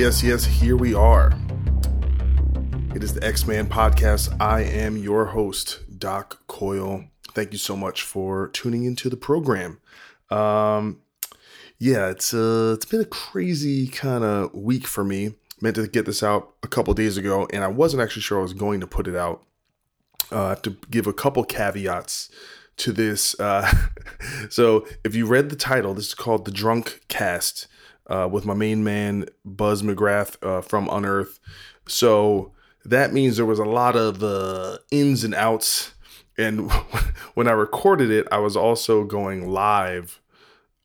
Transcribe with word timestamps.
Yes, 0.00 0.22
yes, 0.22 0.46
here 0.46 0.78
we 0.78 0.94
are. 0.94 1.30
It 2.94 3.04
is 3.04 3.12
the 3.12 3.22
Ex-Man 3.22 3.68
podcast. 3.68 4.34
I 4.40 4.62
am 4.62 4.96
your 4.96 5.26
host, 5.26 5.80
Doc 5.98 6.40
Coyle. 6.46 7.04
Thank 7.34 7.52
you 7.52 7.58
so 7.58 7.76
much 7.76 8.00
for 8.00 8.48
tuning 8.48 8.84
into 8.84 9.10
the 9.10 9.18
program. 9.18 9.78
Um, 10.30 11.02
yeah, 11.78 12.08
it's 12.08 12.32
uh, 12.32 12.72
it's 12.74 12.86
been 12.86 13.02
a 13.02 13.04
crazy 13.04 13.88
kind 13.88 14.24
of 14.24 14.54
week 14.54 14.86
for 14.86 15.04
me. 15.04 15.34
Meant 15.60 15.76
to 15.76 15.86
get 15.86 16.06
this 16.06 16.22
out 16.22 16.54
a 16.62 16.66
couple 16.66 16.94
days 16.94 17.18
ago, 17.18 17.46
and 17.52 17.62
I 17.62 17.68
wasn't 17.68 18.02
actually 18.02 18.22
sure 18.22 18.38
I 18.38 18.42
was 18.42 18.54
going 18.54 18.80
to 18.80 18.86
put 18.86 19.06
it 19.06 19.16
out. 19.16 19.42
Uh, 20.32 20.44
I 20.44 20.48
have 20.48 20.62
to 20.62 20.78
give 20.90 21.08
a 21.08 21.12
couple 21.12 21.44
caveats 21.44 22.30
to 22.78 22.92
this. 22.92 23.38
Uh, 23.38 23.70
so, 24.48 24.86
if 25.04 25.14
you 25.14 25.26
read 25.26 25.50
the 25.50 25.56
title, 25.56 25.92
this 25.92 26.06
is 26.06 26.14
called 26.14 26.46
the 26.46 26.50
Drunk 26.50 27.02
Cast 27.08 27.66
uh, 28.10 28.28
with 28.30 28.44
my 28.44 28.54
main 28.54 28.84
man 28.84 29.26
Buz 29.44 29.82
McGrath 29.82 30.36
uh, 30.42 30.60
from 30.60 30.88
Unearth. 30.90 31.38
So 31.86 32.52
that 32.84 33.12
means 33.12 33.36
there 33.36 33.46
was 33.46 33.58
a 33.58 33.64
lot 33.64 33.96
of 33.96 34.22
uh, 34.22 34.78
ins 34.90 35.24
and 35.24 35.34
outs. 35.34 35.94
And 36.36 36.70
when 37.34 37.48
I 37.48 37.52
recorded 37.52 38.10
it, 38.10 38.26
I 38.30 38.38
was 38.38 38.56
also 38.56 39.04
going 39.04 39.48
live 39.48 40.20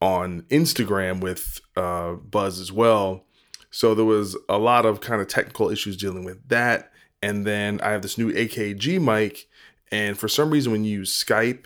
on 0.02 0.44
Instagram 0.44 1.22
with 1.22 1.62
uh, 1.76 2.14
Buz 2.14 2.60
as 2.60 2.72
well. 2.72 3.26
So 3.72 3.94
there 3.96 4.06
was 4.06 4.38
a 4.48 4.58
lot 4.58 4.86
of 4.86 5.02
kind 5.02 5.22
of 5.22 5.28
technical 5.28 5.70
issues 5.70 5.98
dealing 5.98 6.24
with 6.24 6.48
that. 6.48 6.92
And 7.22 7.46
then 7.46 7.82
I 7.82 7.92
have 7.92 8.04
this 8.04 8.18
new 8.18 8.32
AKG 8.32 9.02
mic, 9.02 9.48
and 9.92 10.18
for 10.18 10.28
some 10.28 10.52
reason, 10.52 10.72
when 10.72 10.84
you 10.84 11.00
use 11.00 11.12
Skype, 11.12 11.66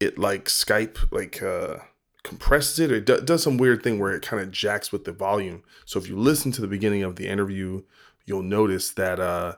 it 0.00 0.18
like 0.18 0.46
Skype 0.46 0.98
like 1.10 1.42
uh, 1.42 1.76
compresses 2.22 2.78
it 2.78 2.92
or 2.92 3.00
do, 3.00 3.20
does 3.20 3.42
some 3.42 3.56
weird 3.56 3.82
thing 3.82 3.98
where 3.98 4.12
it 4.12 4.22
kind 4.22 4.42
of 4.42 4.50
jacks 4.50 4.92
with 4.92 5.04
the 5.04 5.12
volume. 5.12 5.62
So 5.84 5.98
if 5.98 6.08
you 6.08 6.16
listen 6.16 6.52
to 6.52 6.60
the 6.60 6.68
beginning 6.68 7.02
of 7.02 7.16
the 7.16 7.28
interview, 7.28 7.82
you'll 8.24 8.42
notice 8.42 8.90
that 8.92 9.18
uh, 9.18 9.56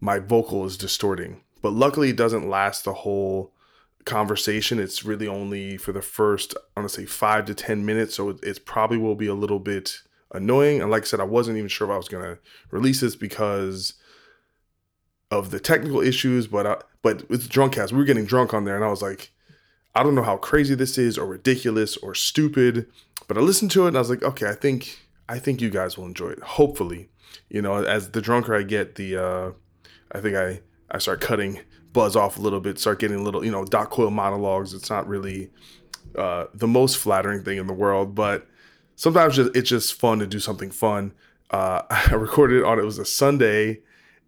my 0.00 0.18
vocal 0.18 0.64
is 0.64 0.76
distorting. 0.76 1.42
But 1.62 1.72
luckily, 1.72 2.10
it 2.10 2.16
doesn't 2.16 2.48
last 2.48 2.84
the 2.84 2.94
whole 2.94 3.52
conversation. 4.04 4.78
It's 4.78 5.04
really 5.04 5.28
only 5.28 5.76
for 5.76 5.92
the 5.92 6.02
first, 6.02 6.54
I 6.76 6.80
want 6.80 6.90
to 6.90 6.94
say 6.94 7.06
five 7.06 7.44
to 7.46 7.54
10 7.54 7.84
minutes. 7.84 8.14
So 8.14 8.30
it, 8.30 8.42
it 8.42 8.64
probably 8.64 8.96
will 8.96 9.14
be 9.14 9.26
a 9.26 9.34
little 9.34 9.58
bit 9.58 10.00
annoying. 10.32 10.80
And 10.80 10.90
like 10.90 11.02
I 11.02 11.06
said, 11.06 11.20
I 11.20 11.24
wasn't 11.24 11.58
even 11.58 11.68
sure 11.68 11.88
if 11.88 11.92
I 11.92 11.96
was 11.98 12.08
going 12.08 12.24
to 12.24 12.38
release 12.70 13.00
this 13.00 13.16
because 13.16 13.94
of 15.30 15.50
the 15.50 15.60
technical 15.60 16.00
issues. 16.00 16.46
But, 16.46 16.66
I, 16.66 16.76
but 17.02 17.28
with 17.28 17.50
Drunkcast, 17.50 17.92
we 17.92 17.98
were 17.98 18.04
getting 18.04 18.24
drunk 18.24 18.54
on 18.54 18.64
there. 18.64 18.76
And 18.76 18.84
I 18.84 18.88
was 18.88 19.02
like, 19.02 19.32
I 19.94 20.02
don't 20.02 20.14
know 20.14 20.22
how 20.22 20.36
crazy 20.36 20.74
this 20.74 20.98
is 20.98 21.18
or 21.18 21.26
ridiculous 21.26 21.96
or 21.96 22.14
stupid, 22.14 22.86
but 23.26 23.36
I 23.36 23.40
listened 23.40 23.70
to 23.72 23.84
it 23.84 23.88
and 23.88 23.96
I 23.96 24.00
was 24.00 24.10
like, 24.10 24.22
okay, 24.22 24.48
I 24.48 24.54
think 24.54 24.98
I 25.28 25.38
think 25.38 25.60
you 25.60 25.70
guys 25.70 25.96
will 25.96 26.06
enjoy 26.06 26.30
it. 26.30 26.42
Hopefully, 26.42 27.08
you 27.48 27.62
know, 27.62 27.84
as 27.84 28.10
the 28.10 28.20
drunker 28.20 28.54
I 28.54 28.62
get, 28.62 28.94
the 28.96 29.16
uh, 29.16 29.50
I 30.12 30.20
think 30.20 30.36
I 30.36 30.60
I 30.90 30.98
start 30.98 31.20
cutting 31.20 31.60
buz 31.92 32.16
off 32.16 32.38
a 32.38 32.40
little 32.40 32.60
bit, 32.60 32.78
start 32.78 33.00
getting 33.00 33.24
little, 33.24 33.44
you 33.44 33.50
know, 33.50 33.64
Doc 33.64 33.90
Coyle 33.90 34.10
monologues. 34.10 34.74
It's 34.74 34.90
not 34.90 35.08
really 35.08 35.50
uh, 36.16 36.46
the 36.54 36.68
most 36.68 36.96
flattering 36.96 37.42
thing 37.42 37.58
in 37.58 37.66
the 37.66 37.72
world, 37.72 38.14
but 38.14 38.46
sometimes 38.96 39.38
it's 39.38 39.68
just 39.68 39.94
fun 39.94 40.18
to 40.20 40.26
do 40.26 40.38
something 40.38 40.70
fun. 40.70 41.12
Uh, 41.50 41.82
I 41.90 42.14
recorded 42.14 42.58
it 42.58 42.64
on 42.64 42.78
it 42.78 42.84
was 42.84 42.98
a 42.98 43.04
Sunday, 43.04 43.80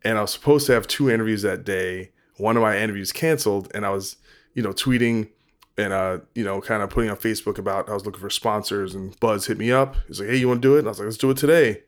and 0.04 0.18
I 0.18 0.22
was 0.22 0.32
supposed 0.32 0.66
to 0.66 0.72
have 0.72 0.86
two 0.86 1.10
interviews 1.10 1.42
that 1.42 1.64
day. 1.64 2.10
One 2.36 2.56
of 2.56 2.62
my 2.62 2.78
interviews 2.78 3.12
canceled, 3.12 3.70
and 3.74 3.86
I 3.86 3.90
was, 3.90 4.16
you 4.54 4.62
know, 4.62 4.72
tweeting 4.72 5.28
and 5.76 5.92
uh, 5.92 6.18
you 6.34 6.44
know, 6.44 6.60
kind 6.60 6.82
of 6.82 6.90
putting 6.90 7.10
on 7.10 7.16
Facebook 7.16 7.58
about 7.58 7.88
I 7.88 7.94
was 7.94 8.04
looking 8.04 8.20
for 8.20 8.30
sponsors, 8.30 8.94
and 8.94 9.18
Buz 9.20 9.46
hit 9.46 9.58
me 9.58 9.72
up. 9.72 9.96
He's 10.06 10.20
like, 10.20 10.28
"Hey, 10.28 10.36
you 10.36 10.48
want 10.48 10.62
to 10.62 10.68
do 10.68 10.76
it?" 10.76 10.80
And 10.80 10.88
I 10.88 10.90
was 10.90 10.98
like, 10.98 11.06
"Let's 11.06 11.16
do 11.18 11.30
it 11.30 11.36
today." 11.36 11.82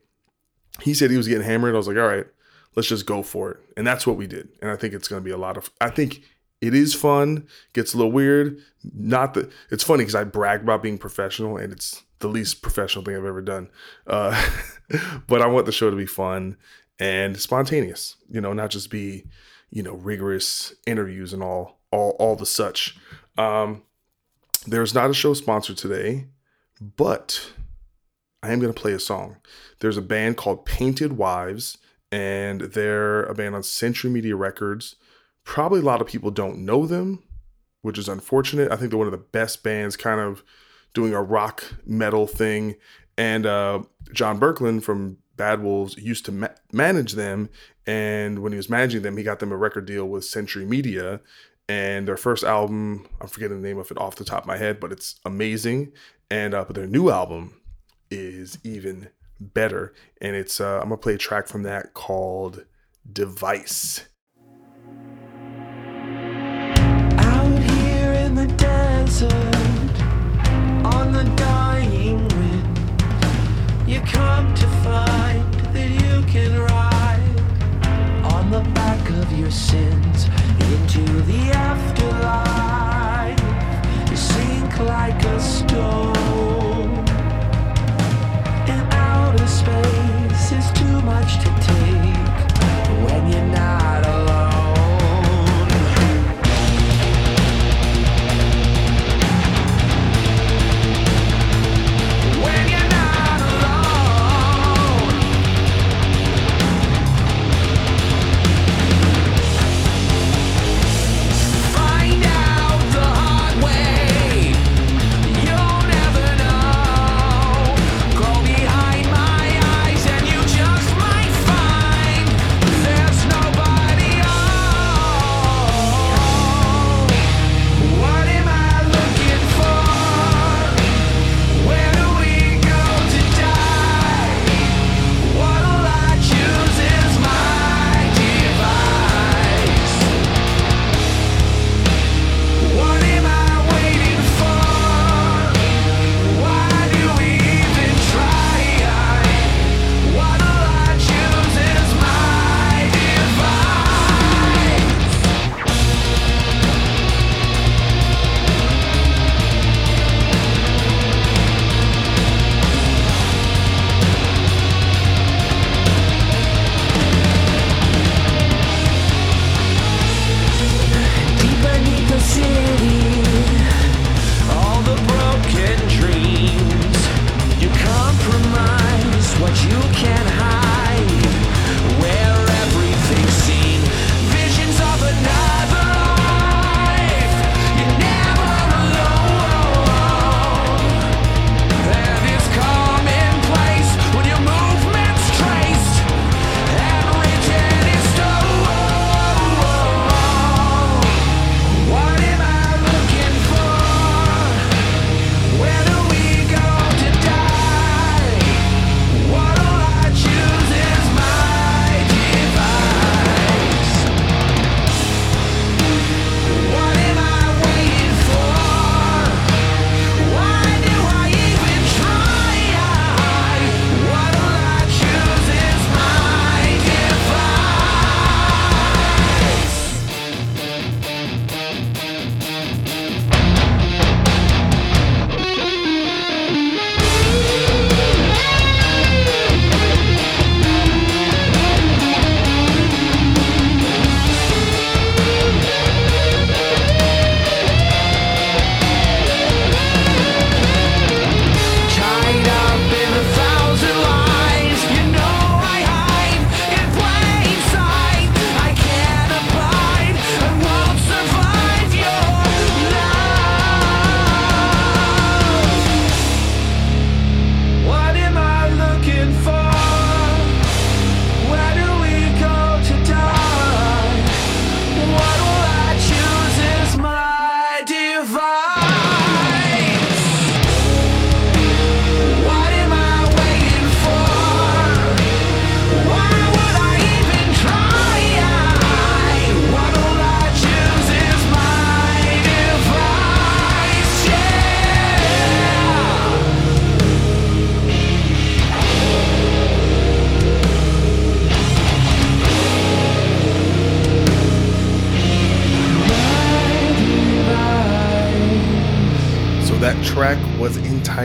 He 0.80 0.94
said 0.94 1.10
he 1.10 1.16
was 1.16 1.28
getting 1.28 1.44
hammered. 1.44 1.74
I 1.74 1.78
was 1.78 1.88
like, 1.88 1.96
"All 1.96 2.06
right, 2.06 2.26
let's 2.74 2.88
just 2.88 3.06
go 3.06 3.22
for 3.22 3.52
it," 3.52 3.58
and 3.76 3.86
that's 3.86 4.06
what 4.06 4.16
we 4.16 4.26
did. 4.26 4.48
And 4.62 4.70
I 4.70 4.76
think 4.76 4.94
it's 4.94 5.08
going 5.08 5.20
to 5.20 5.24
be 5.24 5.30
a 5.30 5.36
lot 5.36 5.56
of. 5.56 5.70
I 5.80 5.90
think 5.90 6.22
it 6.60 6.74
is 6.74 6.94
fun. 6.94 7.46
Gets 7.72 7.94
a 7.94 7.98
little 7.98 8.12
weird. 8.12 8.58
Not 8.94 9.34
that 9.34 9.50
it's 9.70 9.84
funny 9.84 10.02
because 10.02 10.14
I 10.14 10.24
brag 10.24 10.62
about 10.62 10.82
being 10.82 10.98
professional, 10.98 11.56
and 11.56 11.72
it's 11.72 12.02
the 12.20 12.28
least 12.28 12.62
professional 12.62 13.04
thing 13.04 13.16
I've 13.16 13.24
ever 13.24 13.42
done. 13.42 13.70
Uh, 14.06 14.50
but 15.26 15.42
I 15.42 15.46
want 15.46 15.66
the 15.66 15.72
show 15.72 15.90
to 15.90 15.96
be 15.96 16.06
fun 16.06 16.56
and 16.98 17.38
spontaneous. 17.38 18.16
You 18.30 18.40
know, 18.40 18.52
not 18.52 18.70
just 18.70 18.90
be, 18.90 19.26
you 19.70 19.82
know, 19.82 19.94
rigorous 19.94 20.74
interviews 20.86 21.32
and 21.32 21.42
all 21.42 21.80
all 21.90 22.16
all 22.18 22.36
the 22.36 22.46
such. 22.46 22.96
Um, 23.36 23.82
there's 24.66 24.94
not 24.94 25.10
a 25.10 25.14
show 25.14 25.34
sponsor 25.34 25.74
today, 25.74 26.26
but 26.80 27.52
I 28.42 28.52
am 28.52 28.60
going 28.60 28.72
to 28.72 28.80
play 28.80 28.92
a 28.92 29.00
song. 29.00 29.36
There's 29.80 29.96
a 29.96 30.02
band 30.02 30.36
called 30.36 30.64
Painted 30.64 31.14
Wives, 31.14 31.78
and 32.12 32.60
they're 32.60 33.24
a 33.24 33.34
band 33.34 33.54
on 33.54 33.62
Century 33.62 34.10
Media 34.10 34.36
Records. 34.36 34.96
Probably 35.44 35.80
a 35.80 35.84
lot 35.84 36.00
of 36.00 36.06
people 36.06 36.30
don't 36.30 36.58
know 36.58 36.86
them, 36.86 37.22
which 37.82 37.98
is 37.98 38.08
unfortunate. 38.08 38.70
I 38.70 38.76
think 38.76 38.90
they're 38.90 38.98
one 38.98 39.08
of 39.08 39.12
the 39.12 39.18
best 39.18 39.62
bands, 39.62 39.96
kind 39.96 40.20
of 40.20 40.42
doing 40.94 41.12
a 41.12 41.22
rock 41.22 41.64
metal 41.84 42.26
thing. 42.26 42.76
And 43.18 43.46
uh, 43.46 43.82
John 44.12 44.40
Boecklin 44.40 44.82
from 44.82 45.18
Bad 45.36 45.62
Wolves 45.62 45.96
used 45.98 46.24
to 46.26 46.32
ma- 46.32 46.48
manage 46.72 47.12
them. 47.12 47.50
And 47.86 48.38
when 48.38 48.52
he 48.52 48.56
was 48.56 48.70
managing 48.70 49.02
them, 49.02 49.16
he 49.16 49.22
got 49.22 49.40
them 49.40 49.52
a 49.52 49.56
record 49.56 49.86
deal 49.86 50.06
with 50.06 50.24
Century 50.24 50.64
Media 50.64 51.20
and 51.68 52.06
their 52.06 52.16
first 52.16 52.44
album 52.44 53.06
i'm 53.20 53.28
forgetting 53.28 53.60
the 53.60 53.66
name 53.66 53.78
of 53.78 53.90
it 53.90 53.98
off 53.98 54.16
the 54.16 54.24
top 54.24 54.42
of 54.42 54.46
my 54.46 54.56
head 54.58 54.78
but 54.80 54.92
it's 54.92 55.18
amazing. 55.24 55.92
And 56.30 56.54
uh, 56.54 56.64
but 56.64 56.74
their 56.74 56.86
new 56.86 57.10
album 57.10 57.60
is 58.10 58.58
even 58.64 59.08
better. 59.40 59.94
And 60.20 60.34
it's 60.36 60.60
uh, 60.60 60.78
i'm 60.82 60.88
gonna 60.88 60.96
play 60.96 61.14
a 61.14 61.18
track 61.18 61.46
from 61.48 61.62
that 61.64 61.94
called 61.94 62.64
device. 63.10 64.06
Out 67.18 67.58
here 67.58 68.12
in 68.12 68.34
the 68.34 68.46
desert, 68.56 69.32
on 70.84 71.12
the 71.12 71.24
dying 71.36 72.26
wind, 72.28 72.78
you 73.88 74.00
come 74.00 74.54
to 74.54 74.66
find 74.82 75.54
that 75.74 75.90
you 75.90 76.22
can 76.32 76.58
ride 76.58 76.93
on 78.44 78.50
the 78.50 78.70
back 78.70 79.10
of 79.10 79.32
your 79.38 79.50
sins 79.50 80.24
into 80.72 81.02
the 81.22 81.50
afterlife. 81.52 83.40
You 84.10 84.16
sink 84.16 84.78
like 84.80 85.22
a 85.24 85.40
stone. 85.40 86.98
In 88.68 88.80
outer 88.92 89.46
space 89.46 90.52
is 90.52 90.70
too 90.72 91.00
much 91.02 91.38
to 91.44 91.50
take 91.70 92.48
when 93.04 93.22
you're 93.30 93.46
not 93.46 93.63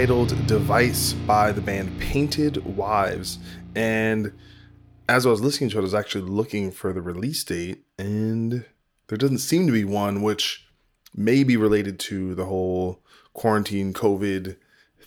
entitled 0.09 0.47
Device 0.47 1.13
by 1.13 1.51
the 1.51 1.61
band 1.61 1.99
Painted 1.99 2.65
Wives. 2.75 3.37
And 3.75 4.33
as 5.07 5.27
I 5.27 5.29
was 5.29 5.39
listening 5.39 5.69
to 5.69 5.77
it, 5.77 5.81
I 5.81 5.83
was 5.83 5.93
actually 5.93 6.27
looking 6.27 6.71
for 6.71 6.91
the 6.91 7.01
release 7.01 7.43
date, 7.43 7.83
and 7.99 8.65
there 9.05 9.17
doesn't 9.19 9.37
seem 9.37 9.67
to 9.67 9.71
be 9.71 9.83
one, 9.83 10.23
which 10.23 10.67
may 11.15 11.43
be 11.43 11.57
related 11.57 11.99
to 11.99 12.33
the 12.33 12.45
whole 12.45 13.03
quarantine 13.33 13.93
COVID 13.93 14.57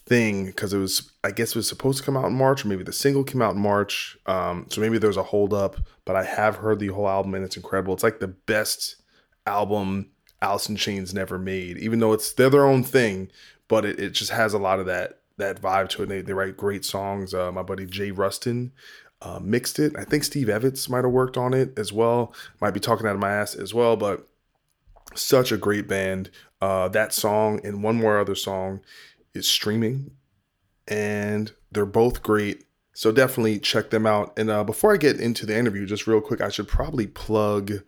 thing 0.06 0.46
because 0.46 0.72
it 0.72 0.78
was 0.78 1.10
I 1.24 1.32
guess 1.32 1.50
it 1.50 1.56
was 1.56 1.68
supposed 1.68 1.98
to 1.98 2.04
come 2.04 2.16
out 2.16 2.26
in 2.26 2.34
March, 2.34 2.64
or 2.64 2.68
maybe 2.68 2.84
the 2.84 2.92
single 2.92 3.24
came 3.24 3.42
out 3.42 3.56
in 3.56 3.60
March. 3.60 4.16
Um, 4.26 4.66
so 4.70 4.80
maybe 4.80 4.98
there's 4.98 5.16
a 5.16 5.24
holdup, 5.24 5.80
but 6.04 6.14
I 6.14 6.22
have 6.22 6.58
heard 6.58 6.78
the 6.78 6.88
whole 6.88 7.08
album 7.08 7.34
and 7.34 7.44
it's 7.44 7.56
incredible. 7.56 7.92
It's 7.92 8.04
like 8.04 8.20
the 8.20 8.28
best 8.28 9.02
album 9.48 10.12
in 10.68 10.76
Chains 10.76 11.14
never 11.14 11.38
made, 11.38 11.78
even 11.78 12.00
though 12.00 12.12
it's 12.12 12.32
they're 12.32 12.50
their 12.50 12.66
own 12.66 12.82
thing, 12.82 13.30
but 13.72 13.86
it, 13.86 13.98
it 13.98 14.10
just 14.10 14.32
has 14.32 14.52
a 14.52 14.58
lot 14.58 14.78
of 14.80 14.84
that 14.84 15.20
that 15.38 15.62
vibe 15.62 15.88
to 15.88 16.02
it. 16.02 16.10
They, 16.10 16.20
they 16.20 16.34
write 16.34 16.58
great 16.58 16.84
songs. 16.84 17.32
Uh, 17.32 17.50
my 17.50 17.62
buddy 17.62 17.86
Jay 17.86 18.10
Ruston 18.10 18.70
uh, 19.22 19.40
mixed 19.42 19.78
it. 19.78 19.94
I 19.96 20.04
think 20.04 20.24
Steve 20.24 20.48
Evetts 20.48 20.90
might 20.90 21.04
have 21.04 21.12
worked 21.12 21.38
on 21.38 21.54
it 21.54 21.72
as 21.78 21.90
well. 21.90 22.34
Might 22.60 22.74
be 22.74 22.80
talking 22.80 23.06
out 23.06 23.14
of 23.14 23.20
my 23.20 23.32
ass 23.32 23.54
as 23.54 23.72
well, 23.72 23.96
but 23.96 24.28
such 25.14 25.52
a 25.52 25.56
great 25.56 25.88
band. 25.88 26.28
Uh, 26.60 26.88
that 26.88 27.14
song 27.14 27.62
and 27.64 27.82
one 27.82 27.96
more 27.96 28.20
other 28.20 28.34
song 28.34 28.82
is 29.32 29.48
streaming, 29.48 30.10
and 30.86 31.52
they're 31.70 31.86
both 31.86 32.22
great. 32.22 32.66
So 32.92 33.10
definitely 33.10 33.58
check 33.58 33.88
them 33.88 34.04
out. 34.04 34.38
And 34.38 34.50
uh, 34.50 34.64
before 34.64 34.92
I 34.92 34.98
get 34.98 35.18
into 35.18 35.46
the 35.46 35.56
interview, 35.56 35.86
just 35.86 36.06
real 36.06 36.20
quick, 36.20 36.42
I 36.42 36.50
should 36.50 36.68
probably 36.68 37.06
plug 37.06 37.84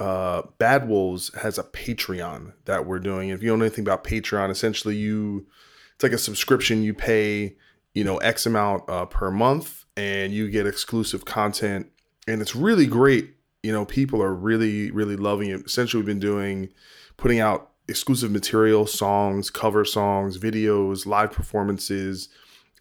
uh, 0.00 0.42
Bad 0.56 0.88
Wolves 0.88 1.30
has 1.42 1.58
a 1.58 1.62
Patreon 1.62 2.54
that 2.64 2.86
we're 2.86 2.98
doing. 2.98 3.28
If 3.28 3.42
you 3.42 3.50
don't 3.50 3.58
know 3.58 3.66
anything 3.66 3.84
about 3.84 4.02
Patreon, 4.02 4.50
essentially 4.50 4.96
you 4.96 5.46
it's 5.94 6.02
like 6.02 6.12
a 6.12 6.18
subscription. 6.18 6.82
You 6.82 6.94
pay 6.94 7.56
you 7.92 8.02
know 8.02 8.16
X 8.18 8.46
amount 8.46 8.88
uh, 8.88 9.04
per 9.04 9.30
month, 9.30 9.84
and 9.96 10.32
you 10.32 10.50
get 10.50 10.66
exclusive 10.66 11.26
content, 11.26 11.88
and 12.26 12.40
it's 12.40 12.56
really 12.56 12.86
great. 12.86 13.34
You 13.62 13.72
know, 13.72 13.84
people 13.84 14.22
are 14.22 14.34
really 14.34 14.90
really 14.90 15.16
loving 15.16 15.50
it. 15.50 15.66
Essentially, 15.66 16.00
we've 16.00 16.06
been 16.06 16.18
doing 16.18 16.70
putting 17.18 17.40
out 17.40 17.70
exclusive 17.86 18.30
material, 18.30 18.86
songs, 18.86 19.50
cover 19.50 19.84
songs, 19.84 20.38
videos, 20.38 21.04
live 21.04 21.32
performances, 21.32 22.30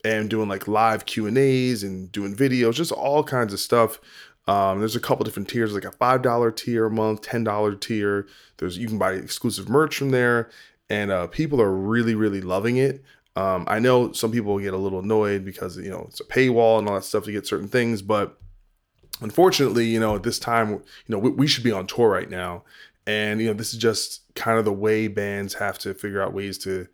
and 0.05 0.29
doing 0.29 0.47
like 0.47 0.69
live 0.69 1.05
Q 1.05 1.27
and 1.27 1.37
A's 1.37 1.83
and 1.83 2.09
doing 2.11 2.33
videos, 2.33 2.75
just 2.75 2.93
all 2.93 3.25
kinds 3.25 3.51
of 3.51 3.59
stuff. 3.59 3.99
Um, 4.49 4.79
there's 4.79 4.95
a 4.95 4.99
couple 4.99 5.23
different 5.25 5.47
tiers, 5.47 5.75
like 5.75 5.85
a 5.85 5.91
five 5.91 6.23
dollar 6.23 6.49
tier 6.51 6.87
a 6.87 6.91
month, 6.91 7.21
ten 7.21 7.43
dollar 7.43 7.75
tier. 7.75 8.25
There's 8.57 8.79
you 8.79 8.87
can 8.87 8.97
buy 8.97 9.13
exclusive 9.13 9.69
merch 9.69 9.95
from 9.95 10.09
there, 10.09 10.49
and 10.89 11.11
uh, 11.11 11.27
people 11.27 11.61
are 11.61 11.71
really 11.71 12.15
really 12.15 12.41
loving 12.41 12.77
it. 12.77 13.03
Um, 13.35 13.65
I 13.67 13.77
know 13.77 14.11
some 14.11 14.31
people 14.31 14.57
get 14.57 14.73
a 14.73 14.77
little 14.77 15.01
annoyed 15.01 15.45
because 15.45 15.77
you 15.77 15.91
know 15.91 16.05
it's 16.07 16.19
a 16.19 16.23
paywall 16.23 16.79
and 16.79 16.89
all 16.89 16.95
that 16.95 17.03
stuff 17.03 17.25
to 17.25 17.31
get 17.31 17.45
certain 17.45 17.67
things, 17.67 18.01
but 18.01 18.39
unfortunately, 19.21 19.85
you 19.85 19.99
know 19.99 20.15
at 20.15 20.23
this 20.23 20.39
time, 20.39 20.71
you 20.71 20.81
know 21.09 21.19
we, 21.19 21.29
we 21.29 21.45
should 21.45 21.63
be 21.63 21.71
on 21.71 21.85
tour 21.85 22.09
right 22.09 22.31
now, 22.31 22.63
and 23.05 23.39
you 23.39 23.45
know 23.45 23.53
this 23.53 23.71
is 23.71 23.79
just 23.79 24.33
kind 24.33 24.57
of 24.57 24.65
the 24.65 24.73
way 24.73 25.07
bands 25.07 25.53
have 25.53 25.77
to 25.77 25.93
figure 25.93 26.23
out 26.23 26.33
ways 26.33 26.57
to 26.59 26.87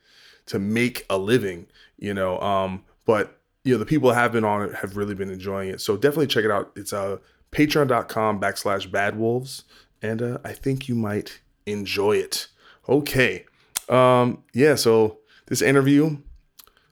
to 0.47 0.59
make 0.59 1.05
a 1.09 1.17
living. 1.17 1.67
You 1.97 2.15
know, 2.15 2.37
um, 2.41 2.83
but 3.05 3.39
you 3.63 3.73
know 3.73 3.79
the 3.79 3.85
people 3.85 4.09
that 4.09 4.15
have 4.15 4.33
been 4.33 4.43
on 4.43 4.61
it 4.61 4.75
have 4.75 4.97
really 4.97 5.15
been 5.15 5.29
enjoying 5.29 5.69
it. 5.69 5.79
So 5.79 5.95
definitely 5.95 6.27
check 6.27 6.43
it 6.43 6.51
out. 6.51 6.73
It's 6.75 6.91
a 6.91 6.99
uh, 6.99 7.17
patreon.com 7.55 8.39
backslash 8.39 8.91
bad 8.91 9.17
wolves 9.17 9.63
and 10.01 10.21
uh, 10.21 10.37
i 10.43 10.51
think 10.51 10.89
you 10.89 10.95
might 10.95 11.39
enjoy 11.65 12.17
it. 12.17 12.47
Okay 12.87 13.45
um 13.87 14.43
yeah 14.53 14.75
so 14.75 15.19
this 15.47 15.61
interview 15.61 16.17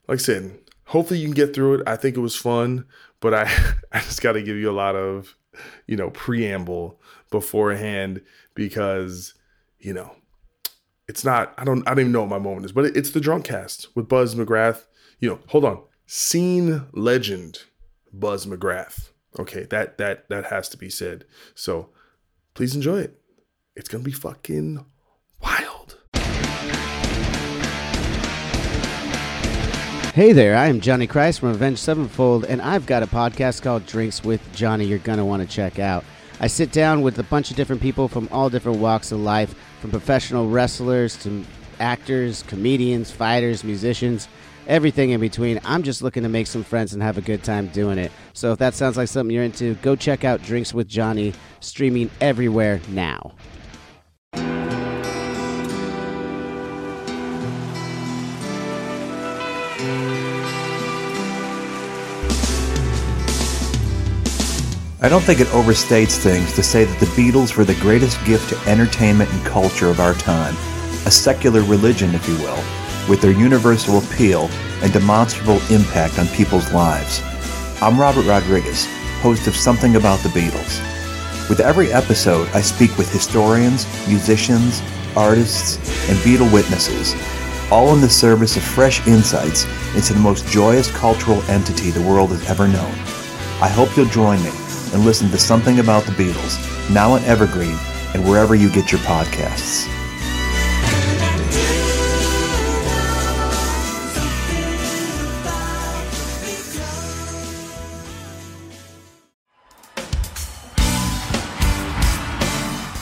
like 0.08 0.20
i 0.20 0.22
said 0.22 0.58
hopefully 0.86 1.20
you 1.20 1.26
can 1.28 1.34
get 1.34 1.54
through 1.54 1.76
it. 1.76 1.88
I 1.88 1.96
think 1.96 2.16
it 2.16 2.22
was 2.22 2.36
fun 2.36 2.86
but 3.20 3.34
i 3.34 3.44
i 3.92 4.00
just 4.00 4.22
got 4.22 4.34
to 4.34 4.42
give 4.42 4.58
you 4.58 4.70
a 4.70 4.74
lot 4.74 4.96
of 4.96 5.36
you 5.88 5.98
know 5.98 6.10
preamble 6.12 7.00
beforehand 7.30 8.22
because 8.56 9.34
you 9.80 9.94
know 9.94 10.16
it's 11.08 11.26
not 11.26 11.54
i 11.58 11.64
don't 11.64 11.88
i 11.88 11.92
don't 11.92 12.00
even 12.00 12.12
know 12.12 12.22
what 12.22 12.30
my 12.30 12.40
moment 12.40 12.66
is 12.66 12.72
but 12.72 12.86
it's 12.86 13.12
the 13.12 13.20
drunk 13.20 13.46
cast 13.46 13.94
with 13.96 14.08
buz 14.08 14.36
mcgrath. 14.36 14.86
You 15.20 15.30
know 15.30 15.40
hold 15.48 15.66
on. 15.66 15.82
Scene 16.06 16.86
legend 16.94 17.64
buz 18.12 18.46
mcgrath 18.46 19.10
Okay, 19.40 19.64
that 19.64 19.98
that 19.98 20.30
that 20.30 20.46
has 20.46 20.70
to 20.70 20.78
be 20.78 20.90
said. 20.90 21.26
So 21.56 21.90
please 22.54 22.76
enjoy 22.76 23.00
it. 23.00 23.20
It's 23.76 23.90
gonna 23.90 24.04
be 24.04 24.12
fucking 24.12 24.86
wild. 25.42 25.98
Hey 30.14 30.32
there, 30.32 30.56
I 30.56 30.68
am 30.68 30.80
Johnny 30.80 31.08
Christ 31.08 31.40
from 31.40 31.50
Avenged 31.50 31.80
Sevenfold, 31.80 32.46
and 32.46 32.62
I've 32.62 32.86
got 32.86 33.02
a 33.02 33.08
podcast 33.08 33.64
called 33.64 33.88
Drinks 33.88 34.24
with 34.24 34.42
Johnny 34.54 34.86
you're 34.86 35.00
gonna 35.00 35.26
want 35.26 35.42
to 35.42 35.48
check 35.48 35.80
out. 35.80 36.06
I 36.40 36.46
sit 36.46 36.72
down 36.72 37.02
with 37.02 37.18
a 37.18 37.24
bunch 37.24 37.50
of 37.50 37.58
different 37.58 37.82
people 37.82 38.08
from 38.08 38.30
all 38.32 38.52
different 38.52 38.78
walks 38.78 39.12
of 39.12 39.20
life, 39.20 39.56
from 39.82 39.90
professional 39.90 40.48
wrestlers 40.48 41.18
to 41.24 41.44
actors, 41.80 42.44
comedians, 42.44 43.10
fighters, 43.10 43.64
musicians 43.64 44.28
everything 44.68 45.12
in 45.12 45.20
between. 45.20 45.60
I'm 45.64 45.84
just 45.84 46.02
looking 46.02 46.24
to 46.24 46.30
make 46.30 46.48
some 46.48 46.64
friends 46.64 46.94
and 46.94 47.02
have 47.04 47.18
a 47.18 47.22
good 47.22 47.44
time 47.44 47.68
doing 47.68 47.98
it. 47.98 48.12
So 48.34 48.52
if 48.52 48.60
that 48.60 48.74
sounds 48.74 48.98
like 48.98 49.08
something 49.08 49.34
you're 49.34 49.44
into, 49.44 49.76
go 49.76 49.96
check 49.96 50.24
out 50.24 50.42
Drinks 50.42 50.74
with 50.74 50.88
Johnny, 50.88 51.34
streaming 51.60 52.10
everywhere 52.22 52.82
now. 52.90 53.34
I 65.02 65.10
don't 65.10 65.22
think 65.22 65.42
it 65.42 65.48
overstates 65.48 66.18
things 66.18 66.54
to 66.54 66.64
say 66.64 66.86
that 66.86 67.00
the 67.02 67.08
Beatles 67.08 67.58
were 67.58 67.66
the 67.66 67.76
greatest 67.82 68.24
gift 68.24 68.50
to 68.50 68.70
entertainment 68.72 69.30
and 69.34 69.46
culture 69.46 69.90
of 69.90 70.00
our 70.00 70.14
time. 70.14 70.56
A 71.06 71.12
secular 71.12 71.62
religion, 71.64 72.16
if 72.16 72.26
you 72.30 72.36
will 72.36 72.83
with 73.10 73.22
their 73.22 73.32
universal 73.32 73.98
appeal 74.00 74.50
and 74.82 74.94
demonstrable 74.94 75.60
impact 75.70 76.20
on 76.20 76.28
people's 76.30 76.72
lives. 76.74 77.22
I'm 77.82 78.00
Robert 78.00 78.26
Rodriguez, 78.26 78.88
host 79.22 79.48
of 79.48 79.56
Something 79.56 79.96
About 79.96 80.20
the 80.20 80.30
Beatles. 80.30 80.82
With 81.50 81.60
every 81.60 81.92
episode, 81.92 82.48
I 82.54 82.62
speak 82.62 82.98
with 82.98 83.12
historians, 83.12 83.86
musicians, 84.08 84.82
artists, 85.16 85.78
and 86.10 86.18
Beatle 86.20 86.52
witnesses, 86.54 87.14
all 87.72 87.94
in 87.94 88.02
the 88.02 88.10
service 88.10 88.56
of 88.56 88.64
fresh 88.64 89.06
insights 89.08 89.66
into 89.96 90.14
the 90.14 90.20
most 90.20 90.48
joyous 90.48 90.92
cultural 90.92 91.42
entity 91.44 91.92
the 91.92 92.02
world 92.02 92.30
has 92.30 92.50
ever 92.50 92.68
known. 92.68 92.92
I 93.62 93.70
hope 93.70 93.96
you'll 93.96 94.06
join 94.08 94.42
me 94.44 94.52
and 94.94 95.06
listen 95.06 95.30
to 95.32 95.38
Something 95.38 95.80
About 95.80 96.04
the 96.04 96.12
Beatles, 96.12 96.60
now 96.94 97.14
on 97.14 97.24
Evergreen 97.24 97.78
and 98.14 98.24
wherever 98.28 98.56
you 98.56 98.70
get 98.70 98.92
your 98.92 99.02
podcasts. 99.02 99.90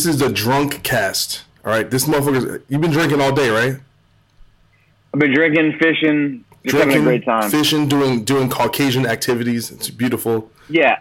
This 0.00 0.14
is 0.14 0.18
the 0.18 0.30
drunk 0.30 0.82
cast. 0.82 1.42
All 1.62 1.70
right, 1.70 1.90
this 1.90 2.06
motherfucker. 2.06 2.62
You've 2.70 2.80
been 2.80 2.90
drinking 2.90 3.20
all 3.20 3.32
day, 3.32 3.50
right? 3.50 3.78
I've 5.12 5.20
been 5.20 5.34
drinking, 5.34 5.76
fishing, 5.78 6.42
just 6.64 6.74
having 6.74 6.88
a 6.88 6.92
drinking, 6.92 7.04
great 7.04 7.24
time. 7.26 7.50
fishing, 7.50 7.86
doing 7.86 8.24
doing 8.24 8.48
Caucasian 8.48 9.04
activities. 9.04 9.70
It's 9.70 9.90
beautiful. 9.90 10.50
Yeah, 10.70 11.00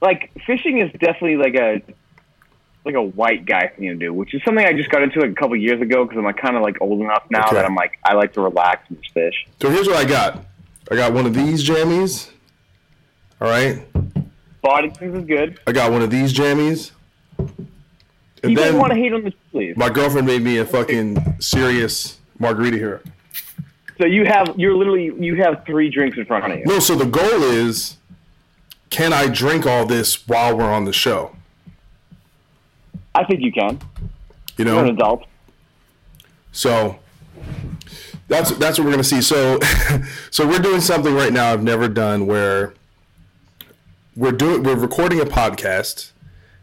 like 0.00 0.30
fishing 0.46 0.78
is 0.78 0.92
definitely 0.92 1.38
like 1.38 1.56
a 1.56 1.82
like 2.84 2.94
a 2.94 3.02
white 3.02 3.46
guy 3.46 3.66
thing 3.66 3.88
to 3.88 3.96
do, 3.96 4.14
which 4.14 4.32
is 4.32 4.40
something 4.44 4.64
I 4.64 4.74
just 4.74 4.90
got 4.90 5.02
into 5.02 5.18
like 5.18 5.30
a 5.30 5.34
couple 5.34 5.56
years 5.56 5.80
ago 5.82 6.04
because 6.04 6.16
I'm 6.16 6.24
like 6.24 6.36
kind 6.36 6.54
of 6.54 6.62
like 6.62 6.80
old 6.80 7.00
enough 7.00 7.24
now 7.28 7.46
Okay. 7.48 7.56
that 7.56 7.64
I'm 7.64 7.74
like 7.74 7.98
I 8.04 8.12
like 8.14 8.32
to 8.34 8.42
relax 8.42 8.88
and 8.90 9.02
just 9.02 9.12
fish. 9.12 9.44
So 9.60 9.70
here's 9.70 9.88
what 9.88 9.96
I 9.96 10.04
got. 10.04 10.44
I 10.88 10.94
got 10.94 11.12
one 11.12 11.26
of 11.26 11.34
these 11.34 11.68
jammies. 11.68 12.30
All 13.40 13.48
right. 13.48 13.82
Boddington's 14.62 15.16
is 15.16 15.24
good. 15.24 15.58
I 15.66 15.72
got 15.72 15.90
one 15.90 16.02
of 16.02 16.10
these 16.10 16.32
jammies. 16.32 16.92
And 18.42 18.52
You 18.52 18.56
then 18.58 18.72
don't 18.72 18.80
want 18.80 18.92
to 18.92 18.98
hate 18.98 19.12
on 19.12 19.24
the 19.24 19.32
chilies. 19.50 19.76
my 19.76 19.88
girlfriend 19.88 20.26
made 20.26 20.42
me 20.42 20.58
a 20.58 20.64
fucking 20.66 21.40
serious 21.40 22.18
margarita 22.38 22.76
here. 22.76 23.02
So 23.98 24.06
you 24.06 24.26
have 24.26 24.52
you're 24.56 24.76
literally 24.76 25.12
you 25.18 25.36
have 25.36 25.64
three 25.64 25.88
drinks 25.90 26.18
in 26.18 26.26
front 26.26 26.52
of 26.52 26.58
you. 26.58 26.64
No, 26.66 26.78
so 26.80 26.94
the 26.94 27.06
goal 27.06 27.42
is 27.42 27.96
can 28.90 29.12
I 29.12 29.28
drink 29.28 29.66
all 29.66 29.86
this 29.86 30.26
while 30.28 30.56
we're 30.56 30.70
on 30.70 30.84
the 30.84 30.92
show? 30.92 31.34
I 33.14 33.24
think 33.24 33.40
you 33.40 33.50
can. 33.52 33.80
You 34.58 34.66
You're 34.66 34.84
an 34.84 34.90
adult. 34.90 35.24
So 36.52 36.98
that's 38.28 38.50
that's 38.58 38.78
what 38.78 38.84
we're 38.84 38.90
gonna 38.90 39.04
see. 39.04 39.22
So 39.22 39.58
so 40.30 40.46
we're 40.46 40.58
doing 40.58 40.80
something 40.82 41.14
right 41.14 41.32
now 41.32 41.52
I've 41.52 41.62
never 41.62 41.88
done 41.88 42.26
where 42.26 42.74
we're 44.14 44.32
doing 44.32 44.62
we're 44.62 44.76
recording 44.76 45.20
a 45.20 45.24
podcast, 45.24 46.10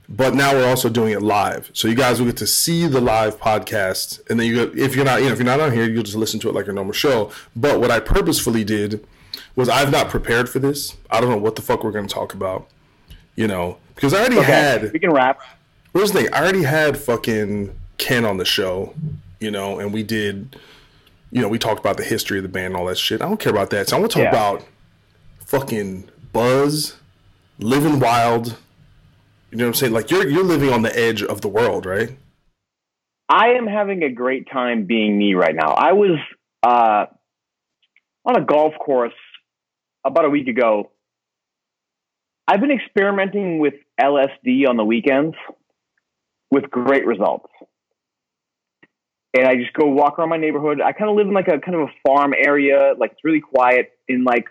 but 0.10 0.34
now 0.36 0.54
we're 0.54 0.68
also 0.68 0.90
doing 0.90 1.14
it 1.14 1.22
live. 1.22 1.70
So 1.74 1.88
you 1.88 1.96
guys 1.96 2.20
will 2.20 2.28
get 2.28 2.38
to 2.38 2.48
see 2.48 2.88
the 2.88 3.02
live 3.02 3.40
podcast, 3.40 4.22
and 4.30 4.40
then 4.40 4.48
you 4.48 4.72
if 4.76 4.96
you're 4.96 5.06
not 5.06 5.22
you 5.22 5.28
know 5.28 5.34
if 5.34 5.40
you're 5.40 5.46
not 5.46 5.60
on 5.60 5.72
here, 5.72 5.90
you'll 5.90 6.04
just 6.04 6.18
listen 6.18 6.40
to 6.42 6.50
it 6.50 6.56
like 6.56 6.68
a 6.68 6.74
normal 6.74 6.94
show. 6.94 7.32
But 7.56 7.80
what 7.80 7.92
I 7.92 8.00
purposefully 8.00 8.64
did 8.64 9.06
was 9.56 9.70
I've 9.70 9.92
not 9.92 10.10
prepared 10.10 10.50
for 10.50 10.60
this. 10.60 10.96
I 11.10 11.22
don't 11.22 11.30
know 11.30 11.38
what 11.38 11.56
the 11.56 11.62
fuck 11.62 11.84
we're 11.84 11.92
gonna 11.92 12.08
talk 12.08 12.34
about. 12.34 12.68
You 13.36 13.48
know, 13.48 13.78
because 13.96 14.14
I 14.14 14.20
already 14.20 14.42
had 14.42 14.92
We 14.94 15.00
can 15.00 15.12
wrap. 15.12 15.40
Here's 15.94 16.12
the 16.12 16.22
thing. 16.24 16.34
I 16.34 16.42
already 16.42 16.64
had 16.64 16.98
fucking 16.98 17.74
Ken 17.98 18.26
on 18.26 18.38
the 18.38 18.46
show, 18.46 18.94
you 19.40 19.50
know, 19.52 19.80
and 19.80 19.94
we 19.94 20.04
did, 20.04 20.56
you 21.32 21.42
know, 21.42 21.48
we 21.48 21.58
talked 21.60 21.80
about 21.80 21.98
the 21.98 22.04
history 22.04 22.38
of 22.40 22.44
the 22.44 22.50
band 22.50 22.68
and 22.68 22.76
all 22.76 22.86
that 22.88 22.98
shit. 22.98 23.22
I 23.22 23.26
don't 23.28 23.40
care 23.40 23.52
about 23.52 23.70
that. 23.72 23.90
So 23.90 23.98
I 23.98 24.00
want 24.00 24.12
to 24.12 24.18
talk 24.20 24.24
Yeah. 24.26 24.30
about 24.30 24.66
fucking 25.46 26.10
Buz, 26.32 26.96
living 27.60 28.00
wild. 28.00 28.58
You 29.54 29.60
know 29.60 29.66
what 29.66 29.70
I'm 29.70 29.74
saying? 29.76 29.94
Like 29.94 30.10
you're 30.10 30.28
you're 30.28 30.44
living 30.44 30.74
on 30.74 30.82
the 30.82 30.98
edge 30.98 31.22
of 31.22 31.42
the 31.42 31.48
world, 31.48 31.86
right? 31.86 32.18
I 33.30 33.50
am 33.50 33.68
having 33.68 34.02
a 34.02 34.10
great 34.12 34.50
time 34.52 34.86
being 34.86 35.16
me 35.16 35.36
right 35.36 35.54
now. 35.54 35.74
I 35.74 35.94
was 35.94 36.18
uh, 36.64 37.06
on 38.26 38.36
a 38.36 38.44
golf 38.44 38.74
course 38.84 39.14
about 40.04 40.26
a 40.26 40.30
week 40.32 40.48
ago. 40.48 40.90
I've 42.48 42.62
been 42.62 42.72
experimenting 42.72 43.60
with 43.60 43.76
LSD 44.02 44.68
on 44.68 44.76
the 44.76 44.84
weekends 44.84 45.36
with 46.50 46.72
great 46.72 47.06
results. 47.06 47.52
And 49.38 49.48
I 49.48 49.54
just 49.54 49.74
go 49.74 49.86
walk 49.86 50.18
around 50.18 50.30
my 50.30 50.38
neighborhood. 50.38 50.82
I 50.82 50.94
kind 50.94 51.12
of 51.12 51.16
live 51.16 51.28
in 51.28 51.34
like 51.34 51.48
a 51.48 51.60
kind 51.60 51.76
of 51.76 51.90
a 51.90 51.92
farm 52.08 52.34
area, 52.36 52.96
like 52.98 53.12
it's 53.12 53.24
really 53.24 53.42
quiet 53.42 53.92
in 54.08 54.24
like 54.24 54.46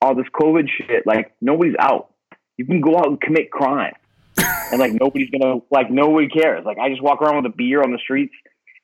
all 0.00 0.14
this 0.14 0.26
COVID 0.34 0.66
shit. 0.78 1.06
Like 1.06 1.34
nobody's 1.42 1.76
out. 1.78 2.14
You 2.56 2.64
can 2.64 2.80
go 2.80 2.96
out 2.96 3.08
and 3.08 3.20
commit 3.20 3.50
crime 3.50 3.92
and 4.70 4.80
like 4.80 4.92
nobody's 4.92 5.30
gonna 5.30 5.60
like 5.70 5.90
nobody 5.90 6.28
cares. 6.28 6.64
Like 6.64 6.78
I 6.78 6.88
just 6.88 7.02
walk 7.02 7.22
around 7.22 7.42
with 7.42 7.52
a 7.52 7.56
beer 7.56 7.82
on 7.82 7.92
the 7.92 7.98
streets 7.98 8.34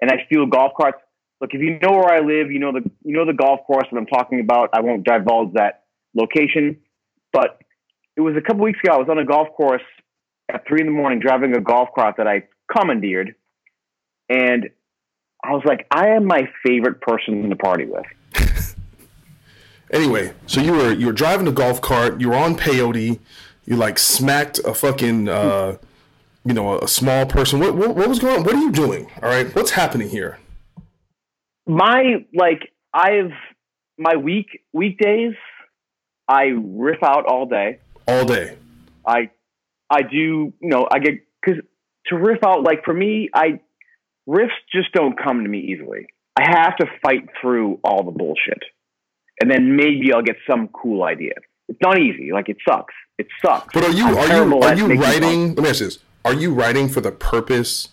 and 0.01 0.11
I 0.11 0.25
steal 0.27 0.47
golf 0.47 0.73
carts. 0.79 0.99
Look, 1.41 1.51
if 1.55 1.61
you 1.61 1.79
know 1.81 1.93
where 1.93 2.11
I 2.11 2.21
live, 2.21 2.51
you 2.51 2.59
know 2.59 2.73
the 2.73 2.89
you 3.05 3.17
know 3.17 3.27
the 3.27 3.33
golf 3.33 3.61
course 3.67 3.87
that 3.91 3.97
I'm 3.97 4.07
talking 4.07 4.41
about. 4.41 4.71
I 4.73 4.81
won't 4.81 5.05
divulge 5.05 5.55
that 5.55 5.85
location, 6.15 6.79
but 7.33 7.59
it 8.17 8.21
was 8.21 8.37
a 8.37 8.41
couple 8.41 8.65
weeks 8.65 8.79
ago. 8.85 8.95
I 8.95 8.99
was 8.99 9.09
on 9.11 9.19
a 9.19 9.25
golf 9.25 9.49
course 9.57 9.83
at 10.53 10.67
three 10.67 10.81
in 10.81 10.87
the 10.87 10.93
morning 10.93 11.19
driving 11.19 11.57
a 11.57 11.61
golf 11.61 11.89
cart 11.95 12.17
that 12.19 12.29
I 12.29 12.45
commandeered, 12.71 13.35
and 14.29 14.71
I 15.43 15.53
was 15.53 15.63
like, 15.65 15.87
I 15.91 16.11
am 16.11 16.27
my 16.27 16.49
favorite 16.65 17.01
person 17.01 17.49
to 17.51 17.57
party 17.57 17.87
with. 17.87 18.05
Anyway, 19.93 20.33
so 20.47 20.59
you 20.63 20.73
were 20.73 20.93
you 20.93 21.05
were 21.05 21.13
driving 21.13 21.47
a 21.47 21.53
golf 21.53 21.83
cart. 21.83 22.19
You 22.19 22.31
were 22.31 22.37
on 22.37 22.57
peyote. 22.57 23.21
You 23.65 23.77
like 23.77 23.99
smacked 23.99 24.59
a 24.61 24.75
fucking 24.75 25.29
uh, 25.29 25.77
you 26.45 26.55
know 26.55 26.79
a, 26.79 26.89
small 26.89 27.27
person. 27.27 27.61
What, 27.61 27.75
what 27.75 27.95
what 27.95 28.09
was 28.09 28.19
going 28.19 28.39
on? 28.39 28.45
What 28.45 28.55
are 28.55 28.61
you 28.61 28.73
doing? 28.73 29.11
All 29.23 29.29
right, 29.29 29.55
what's 29.55 29.71
happening 29.71 30.09
here? 30.09 30.39
my 31.67 32.25
like 32.35 32.73
I've 32.93 33.33
my 33.99 34.17
week 34.17 34.61
weekdays 34.73 35.35
I 36.29 36.53
riff 36.55 37.03
out 37.03 37.27
all 37.27 37.47
day. 37.47 37.79
All 38.07 38.25
day. 38.25 38.57
I 39.07 39.31
I 39.91 40.03
do 40.03 40.17
you 40.17 40.55
know 40.61 40.89
I 40.91 40.99
get 40.99 41.15
because 41.41 41.63
to 42.07 42.17
riff 42.17 42.41
out 42.45 42.63
like 42.63 42.85
for 42.85 42.95
me 42.95 43.29
I 43.35 43.61
riffs 44.29 44.51
just 44.75 44.93
don't 44.93 45.17
come 45.23 45.43
to 45.43 45.49
me 45.49 45.59
easily. 45.61 46.07
I 46.37 46.45
have 46.49 46.77
to 46.79 46.87
fight 47.03 47.29
through 47.41 47.79
all 47.85 48.05
the 48.05 48.11
bullshit, 48.11 48.63
and 49.41 49.51
then 49.51 49.77
maybe 49.77 50.13
I'll 50.15 50.23
get 50.23 50.37
some 50.51 50.69
cool 50.69 51.05
idea. 51.05 51.35
It's 51.73 51.81
not 51.81 51.99
easy. 51.99 52.33
Like 52.33 52.49
it 52.49 52.59
sucks. 52.69 52.95
It 53.19 53.29
sucks. 53.45 53.73
But 53.73 53.85
are 53.85 53.91
you 53.91 54.07
I'm 54.07 54.19
are 54.19 54.47
you 54.47 54.63
are 54.63 54.75
you 54.75 55.01
writing? 55.01 55.55
Let 55.55 55.63
me 55.63 55.71
ask 55.71 55.81
you 55.81 55.87
this: 55.87 55.99
Are 56.25 56.35
you 56.35 56.53
writing 56.53 56.89
for 56.89 57.01
the 57.01 57.13
purpose 57.13 57.89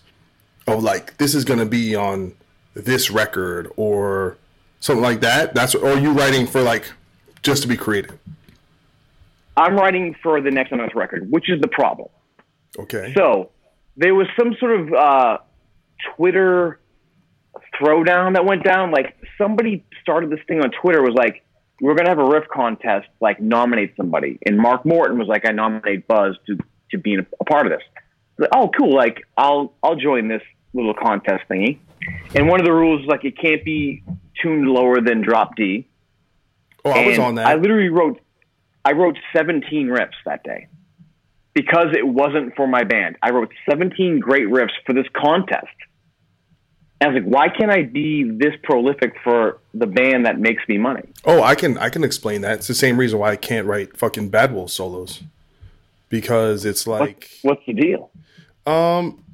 of 0.66 0.82
like 0.82 1.16
this 1.16 1.34
is 1.34 1.44
going 1.44 1.60
to 1.60 1.66
be 1.66 1.96
on 1.96 2.34
this 2.74 3.10
record 3.10 3.72
or 3.76 4.36
something 4.80 5.02
like 5.02 5.20
that? 5.20 5.54
That's 5.54 5.74
or 5.74 5.92
are 5.92 5.98
you 5.98 6.12
writing 6.12 6.46
for 6.46 6.60
like 6.60 6.92
just 7.42 7.62
to 7.62 7.68
be 7.68 7.76
creative? 7.76 8.18
I'm 9.56 9.76
writing 9.76 10.14
for 10.22 10.42
the 10.42 10.50
next 10.50 10.72
Unearth 10.72 10.94
record, 10.94 11.30
which 11.30 11.48
is 11.48 11.60
the 11.60 11.68
problem. 11.68 12.08
Okay. 12.78 13.14
So 13.16 13.50
there 13.96 14.14
was 14.14 14.26
some 14.38 14.54
sort 14.60 14.78
of 14.78 14.92
uh, 14.92 15.38
Twitter 16.16 16.80
throwdown 17.80 18.34
that 18.34 18.44
went 18.44 18.62
down. 18.62 18.90
Like 18.90 19.16
somebody 19.38 19.84
started 20.02 20.28
this 20.30 20.40
thing 20.46 20.60
on 20.60 20.70
Twitter 20.82 21.02
was 21.02 21.14
like, 21.14 21.44
we're 21.80 21.94
gonna 21.94 22.08
have 22.10 22.18
a 22.18 22.24
riff 22.24 22.44
contest, 22.48 23.08
like 23.20 23.40
nominate 23.40 23.94
somebody. 23.96 24.38
And 24.46 24.58
Mark 24.58 24.84
Morton 24.84 25.18
was 25.18 25.28
like, 25.28 25.46
I 25.46 25.52
nominate 25.52 26.06
Buz 26.06 26.36
to 26.46 26.58
to 26.90 26.98
be 26.98 27.16
a, 27.16 27.26
a 27.40 27.44
part 27.44 27.66
of 27.66 27.72
this. 27.72 27.82
Like, 28.38 28.50
oh, 28.54 28.70
cool! 28.76 28.94
Like 28.94 29.22
I'll 29.36 29.72
I'll 29.82 29.96
join 29.96 30.28
this 30.28 30.42
little 30.72 30.94
contest 30.94 31.44
thingy. 31.50 31.78
And 32.34 32.48
one 32.48 32.60
of 32.60 32.66
the 32.66 32.72
rules 32.72 33.02
is 33.02 33.06
like 33.06 33.24
it 33.24 33.38
can't 33.38 33.64
be 33.64 34.02
tuned 34.40 34.68
lower 34.68 35.00
than 35.00 35.22
drop 35.22 35.56
D. 35.56 35.86
oh, 36.84 36.90
I 36.90 37.06
was 37.06 37.16
And 37.16 37.26
on 37.26 37.34
that. 37.36 37.46
I 37.46 37.54
literally 37.56 37.88
wrote, 37.88 38.20
I 38.84 38.92
wrote 38.92 39.18
17 39.36 39.88
riffs 39.88 40.10
that 40.24 40.42
day 40.42 40.68
because 41.54 41.88
it 41.92 42.06
wasn't 42.06 42.56
for 42.56 42.66
my 42.66 42.84
band. 42.84 43.16
I 43.22 43.30
wrote 43.30 43.52
17 43.68 44.20
great 44.20 44.46
riffs 44.46 44.70
for 44.86 44.92
this 44.92 45.06
contest. 45.14 45.66
I 47.02 47.08
was 47.08 47.22
like, 47.22 47.32
why 47.32 47.48
can't 47.48 47.70
I 47.70 47.82
be 47.82 48.24
this 48.24 48.54
prolific 48.62 49.14
for 49.24 49.58
the 49.72 49.86
band 49.86 50.26
that 50.26 50.38
makes 50.38 50.62
me 50.68 50.76
money? 50.78 51.08
oh, 51.24 51.42
I 51.42 51.54
can 51.54 51.78
I 51.78 51.88
can 51.88 52.04
explain 52.04 52.42
that. 52.42 52.58
It's 52.58 52.66
the 52.66 52.74
same 52.74 52.98
reason 52.98 53.18
why 53.18 53.30
I 53.30 53.36
can't 53.36 53.66
write 53.66 53.96
fucking 53.96 54.28
Bad 54.28 54.52
Wolf 54.52 54.70
solos 54.70 55.22
because 56.08 56.64
it's 56.64 56.86
like 56.86 57.30
what's 57.42 57.64
the 57.66 57.72
deal? 57.72 58.10
Um, 58.66 59.24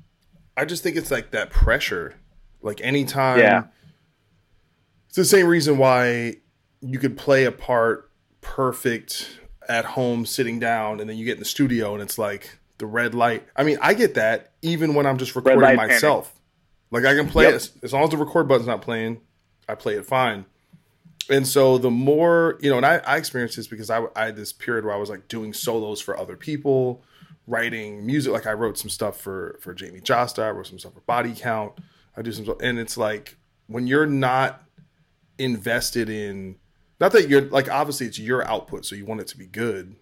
I 0.57 0.65
just 0.65 0.83
think 0.83 0.97
it's 0.97 1.11
like 1.11 1.33
that 1.33 1.51
pressure. 1.51 2.15
Like 2.63 2.81
anytime, 2.83 3.41
Yeah. 3.41 3.65
It's 5.09 5.17
the 5.17 5.25
same 5.25 5.47
reason 5.47 5.79
why 5.79 6.37
you 6.81 6.99
could 6.99 7.17
play 7.17 7.45
a 7.45 7.53
part 7.53 8.11
perfect 8.43 9.41
at 9.69 9.85
home, 9.85 10.27
sitting 10.27 10.59
down, 10.59 11.01
and 11.01 11.09
then 11.09 11.17
you 11.17 11.25
get 11.25 11.35
in 11.35 11.39
the 11.39 11.45
studio 11.47 11.95
and 11.95 12.03
it's 12.03 12.19
like 12.19 12.59
the 12.79 12.87
red 12.87 13.15
light. 13.15 13.45
I 13.57 13.65
mean, 13.65 13.79
I 13.81 13.95
get 13.95 14.15
that 14.15 14.53
even 14.63 14.95
when 14.95 15.07
I'm 15.07 15.17
just 15.19 15.35
recording 15.35 15.77
myself. 15.77 16.27
panic. 16.27 16.36
Like 16.91 17.05
I 17.05 17.15
can 17.15 17.29
play 17.29 17.45
Yep. 17.45 17.55
it 17.55 17.71
as 17.83 17.93
long 17.93 18.05
as 18.05 18.11
the 18.11 18.17
record 18.17 18.49
button's 18.49 18.67
not 18.69 18.83
playing, 18.83 19.21
I 19.69 19.75
play 19.75 19.95
it 19.95 20.07
fine. 20.07 20.45
And 21.29 21.47
so 21.47 21.77
the 21.79 21.91
more 21.91 22.57
you 22.61 22.71
know, 22.71 22.77
and 22.77 22.87
I, 22.87 22.99
I 22.99 23.17
experienced 23.17 23.57
this 23.57 23.67
because 23.67 23.91
I, 23.91 24.05
I 24.15 24.27
had 24.27 24.37
this 24.37 24.53
period 24.53 24.85
where 24.85 24.95
I 24.95 24.99
was 24.99 25.11
like 25.11 25.27
doing 25.29 25.53
solos 25.53 26.01
for 26.01 26.17
other 26.17 26.37
people, 26.37 27.03
writing 27.49 28.07
music. 28.07 28.33
Like 28.33 28.47
I 28.47 28.53
wrote 28.53 28.79
some 28.79 28.91
stuff 28.91 29.21
for 29.21 29.59
for 29.61 29.75
Jamey 29.75 30.03
Jasta, 30.03 30.45
I 30.45 30.51
wrote 30.51 30.69
some 30.69 30.79
stuff 30.79 30.95
for 30.95 31.01
Body 31.01 31.35
Count. 31.37 31.73
I 32.17 32.23
do 32.23 32.31
some, 32.33 32.47
and 32.63 32.79
it's 32.79 32.97
like 32.97 33.37
when 33.67 33.87
you're 33.89 34.07
not 34.07 34.63
invested 35.39 36.09
in, 36.09 36.57
not 37.01 37.13
that 37.13 37.29
you're 37.29 37.43
like 37.43 37.69
obviously 37.71 38.07
it's 38.07 38.19
your 38.19 38.47
output, 38.47 38.85
so 38.87 38.95
you 38.95 39.05
want 39.05 39.21
it 39.21 39.27
to 39.29 39.37
be 39.39 39.47
good, 39.47 39.97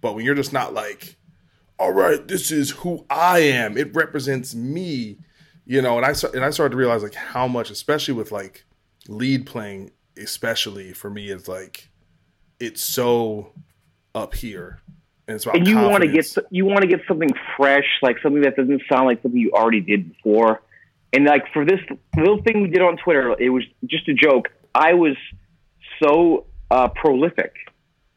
but 0.00 0.14
when 0.14 0.24
you're 0.24 0.34
just 0.34 0.52
not 0.52 0.74
like, 0.74 1.16
all 1.78 1.92
right, 1.92 2.26
this 2.26 2.50
is 2.50 2.70
who 2.70 3.04
I 3.10 3.40
am. 3.40 3.76
It 3.76 3.94
represents 3.94 4.54
me, 4.54 5.18
you 5.66 5.82
know. 5.82 5.96
And 5.96 6.06
I 6.06 6.14
and 6.34 6.44
I 6.44 6.50
started 6.50 6.72
to 6.72 6.76
realize 6.76 7.02
like 7.02 7.14
how 7.14 7.46
much, 7.48 7.70
especially 7.70 8.14
with 8.14 8.32
like 8.32 8.64
lead 9.08 9.46
playing, 9.46 9.92
especially 10.16 10.92
for 10.92 11.10
me, 11.10 11.30
it's 11.30 11.48
like 11.48 11.88
it's 12.60 12.82
so 12.82 13.52
up 14.14 14.34
here, 14.34 14.80
and 15.28 15.44
And 15.54 15.66
you 15.66 15.76
want 15.76 16.02
to 16.02 16.10
get 16.10 16.26
you 16.50 16.64
want 16.64 16.82
to 16.82 16.86
get 16.86 17.00
something 17.06 17.30
fresh, 17.56 17.86
like 18.02 18.16
something 18.22 18.42
that 18.42 18.56
doesn't 18.56 18.82
sound 18.90 19.06
like 19.06 19.22
something 19.22 19.40
you 19.40 19.52
already 19.52 19.80
did 19.80 20.12
before. 20.12 20.62
And 21.12 21.26
like 21.26 21.52
for 21.52 21.64
this 21.64 21.80
little 22.16 22.42
thing 22.42 22.62
we 22.62 22.68
did 22.68 22.80
on 22.82 22.96
Twitter, 22.96 23.34
it 23.38 23.50
was 23.50 23.64
just 23.84 24.08
a 24.08 24.14
joke. 24.14 24.48
I 24.74 24.94
was 24.94 25.16
so 26.02 26.46
uh, 26.70 26.88
prolific. 26.88 27.54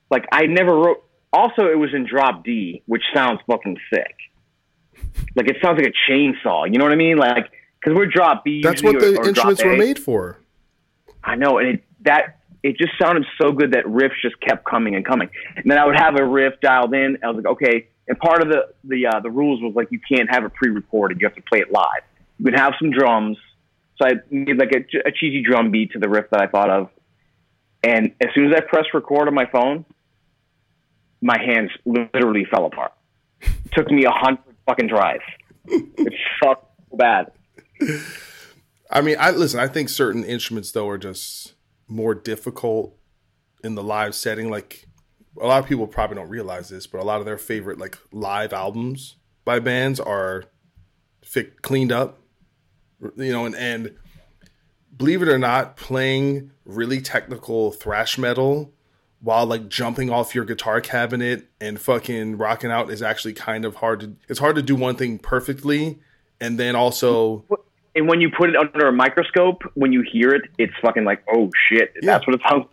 Like 0.10 0.26
I 0.32 0.46
never 0.46 0.74
wrote. 0.76 1.04
Also, 1.34 1.70
it 1.70 1.78
was 1.78 1.94
in 1.94 2.08
drop 2.08 2.46
D, 2.46 2.82
which 2.86 3.04
sounds 3.14 3.42
fucking 3.48 3.78
sick. 3.94 4.16
Like 5.36 5.48
it 5.50 5.58
sounds 5.62 5.80
like 5.82 5.88
a 5.92 6.12
chainsaw. 6.12 6.72
You 6.72 6.78
know 6.78 6.86
what 6.86 6.94
I 6.94 6.98
mean? 6.98 7.18
Like 7.18 7.52
because 7.80 7.96
we're 7.98 8.06
drop 8.08 8.44
B. 8.44 8.62
That's 8.62 8.82
what 8.84 9.00
the 9.00 9.16
or- 9.18 9.22
or 9.22 9.28
instruments 9.30 9.64
were 9.64 9.78
made 9.78 10.00
for. 10.00 10.40
I 11.24 11.36
know, 11.36 11.58
and 11.58 11.68
it, 11.70 11.84
that 12.02 12.40
it 12.64 12.78
just 12.78 12.94
sounded 13.02 13.26
so 13.42 13.52
good 13.52 13.72
that 13.72 13.86
riffs 13.86 14.20
just 14.22 14.40
kept 14.40 14.66
coming 14.66 14.96
and 14.96 15.06
coming. 15.06 15.30
And 15.56 15.70
then 15.70 15.78
I 15.78 15.86
would 15.86 15.96
have 15.98 16.16
a 16.20 16.26
riff 16.26 16.54
dialed 16.62 16.94
in. 16.94 17.18
I 17.24 17.28
was 17.28 17.38
like, 17.38 17.46
okay. 17.54 17.88
And 18.08 18.18
part 18.20 18.42
of 18.42 18.50
the 18.50 18.68
the 18.84 19.08
uh, 19.08 19.20
the 19.22 19.32
rules 19.32 19.62
was 19.62 19.74
like 19.76 19.92
you 19.92 20.00
can't 20.00 20.30
have 20.30 20.44
it 20.46 20.54
pre-recorded. 20.54 21.20
You 21.20 21.28
have 21.28 21.36
to 21.36 21.42
play 21.42 21.60
it 21.60 21.72
live. 21.72 22.04
You 22.38 22.46
can 22.46 22.54
have 22.54 22.74
some 22.80 22.92
drums. 22.92 23.38
So 23.98 24.06
I 24.08 24.12
made 24.30 24.58
like 24.58 24.72
a, 24.74 25.08
a 25.08 25.12
cheesy 25.12 25.42
drum 25.42 25.72
beat 25.72 25.94
to 25.94 26.00
the 26.00 26.10
riff 26.10 26.30
that 26.32 26.42
I 26.42 26.48
thought 26.48 26.70
of. 26.70 26.90
And 27.84 28.14
as 28.20 28.30
soon 28.36 28.52
as 28.52 28.54
I 28.58 28.62
pressed 28.62 28.94
record 28.94 29.28
on 29.28 29.34
my 29.34 29.46
phone, 29.46 29.86
my 31.22 31.40
hands 31.40 31.72
literally 31.86 32.46
fell 32.46 32.66
apart. 32.66 32.94
It 33.42 33.52
took 33.74 33.90
me 33.90 34.06
a 34.06 34.12
hundred 34.12 34.55
fucking 34.68 34.88
drive. 34.88 35.22
It's 35.66 36.16
so 36.44 36.56
bad. 36.94 37.32
I 38.92 39.02
mean, 39.02 39.18
I 39.20 39.32
listen. 39.32 39.60
I 39.60 39.68
think 39.68 39.90
certain 39.90 40.24
instruments 40.24 40.72
though 40.72 40.88
are 40.88 40.98
just 40.98 41.54
more 41.88 42.16
difficult 42.16 42.98
in 43.64 43.76
the 43.76 43.84
live 43.84 44.16
setting. 44.16 44.50
Like 44.50 44.88
a 45.42 45.48
lot 45.48 45.62
of 45.62 45.68
people 45.68 45.88
probably 45.88 46.16
don't 46.16 46.30
realize 46.30 46.70
this, 46.70 46.88
but 46.88 47.02
a 47.02 47.04
lot 47.04 47.20
of 47.20 47.26
their 47.26 47.38
favorite 47.38 47.78
like 47.78 47.98
live 48.12 48.54
albums 48.54 49.18
by 49.44 49.60
bands 49.60 50.00
are 50.00 50.46
fi- 51.24 51.52
cleaned 51.62 51.92
up. 51.92 52.20
You 53.18 53.32
know, 53.32 53.46
and 53.46 53.56
and 53.56 53.96
believe 54.96 55.22
it 55.22 55.28
or 55.28 55.38
not, 55.38 55.78
playing 55.78 56.52
really 56.64 57.02
technical 57.02 57.72
thrash 57.72 58.18
metal 58.18 58.74
while 59.26 59.48
like 59.48 59.68
jumping 59.70 60.12
off 60.12 60.36
your 60.36 60.46
guitar 60.46 60.80
cabinet 60.80 61.48
and 61.60 61.82
fucking 61.82 62.38
rocking 62.38 62.70
out 62.70 62.92
is 62.92 63.02
actually 63.02 63.34
kind 63.34 63.66
of 63.66 63.78
hard 63.78 64.00
to. 64.02 64.16
It's 64.30 64.38
hard 64.40 64.56
to 64.56 64.62
do 64.62 64.76
one 64.76 64.96
thing 64.96 65.18
perfectly, 65.18 66.00
and 66.40 66.60
then 66.60 66.76
also. 66.76 67.44
And 67.96 68.08
when 68.08 68.22
you 68.22 68.30
put 68.30 68.50
it 68.52 68.56
under 68.56 68.88
a 68.88 68.92
microscope, 68.94 69.64
when 69.74 69.92
you 69.92 70.04
hear 70.10 70.30
it, 70.30 70.44
it's 70.60 70.74
fucking 70.82 71.06
like, 71.06 71.24
oh 71.34 71.50
shit, 71.68 71.92
that's 72.04 72.28
what 72.28 72.36
it 72.36 72.42
sounds. 72.48 72.66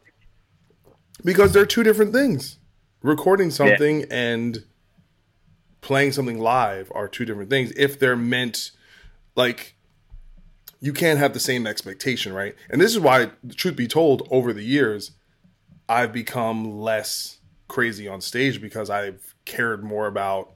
because 1.24 1.52
they're 1.54 1.64
two 1.64 1.82
different 1.82 2.12
things. 2.12 2.58
Recording 3.02 3.50
something 3.50 4.04
and 4.10 4.64
playing 5.80 6.12
something 6.12 6.38
live 6.38 6.92
are 6.94 7.08
two 7.08 7.24
different 7.24 7.48
things. 7.50 7.72
If 7.76 7.98
they're 7.98 8.14
meant 8.16 8.72
like 9.36 9.74
you 10.80 10.92
can't 10.92 11.18
have 11.18 11.32
the 11.32 11.40
same 11.40 11.66
expectation, 11.66 12.32
right? 12.34 12.54
And 12.68 12.80
this 12.80 12.92
is 12.92 12.98
why, 13.00 13.30
truth 13.54 13.76
be 13.76 13.86
told, 13.86 14.26
over 14.30 14.52
the 14.52 14.64
years, 14.64 15.12
I've 15.88 16.12
become 16.12 16.78
less 16.80 17.38
crazy 17.68 18.08
on 18.08 18.20
stage 18.20 18.60
because 18.60 18.90
I've 18.90 19.34
cared 19.44 19.82
more 19.82 20.06
about 20.06 20.52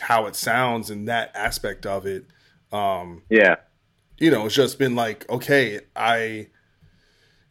how 0.00 0.26
it 0.26 0.34
sounds 0.34 0.90
and 0.90 1.08
that 1.08 1.30
aspect 1.34 1.86
of 1.86 2.06
it. 2.06 2.26
Um, 2.72 3.22
Yeah. 3.28 3.56
you 4.18 4.30
know, 4.30 4.46
it's 4.46 4.54
just 4.54 4.78
been 4.78 4.94
like, 4.94 5.28
okay, 5.28 5.80
I, 5.94 6.48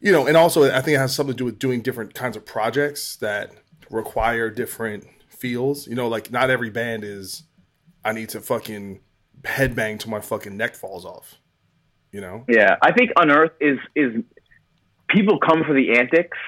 you 0.00 0.12
know, 0.12 0.26
and 0.26 0.36
also 0.36 0.64
I 0.64 0.80
think 0.80 0.96
it 0.96 0.98
has 0.98 1.14
something 1.14 1.34
to 1.34 1.38
do 1.38 1.44
with 1.44 1.58
doing 1.58 1.82
different 1.82 2.14
kinds 2.14 2.36
of 2.36 2.44
projects 2.46 3.16
that 3.16 3.52
require 3.90 4.50
different 4.50 5.04
feels. 5.28 5.86
You 5.86 5.94
know, 5.94 6.08
like 6.08 6.30
not 6.30 6.50
every 6.50 6.70
band 6.70 7.04
is, 7.04 7.44
I 8.04 8.12
need 8.12 8.28
to 8.30 8.40
fucking 8.40 9.00
headbang 9.42 9.98
till 9.98 10.10
my 10.10 10.20
fucking 10.20 10.56
neck 10.56 10.74
falls 10.74 11.04
off. 11.04 11.36
You 12.12 12.20
know? 12.20 12.44
Yeah, 12.48 12.76
I 12.82 12.92
think 12.92 13.10
Unearth 13.16 13.52
is 13.60 13.78
is 13.94 14.22
people 15.08 15.38
come 15.38 15.62
for 15.64 15.74
the 15.74 15.98
antics. 15.98 16.38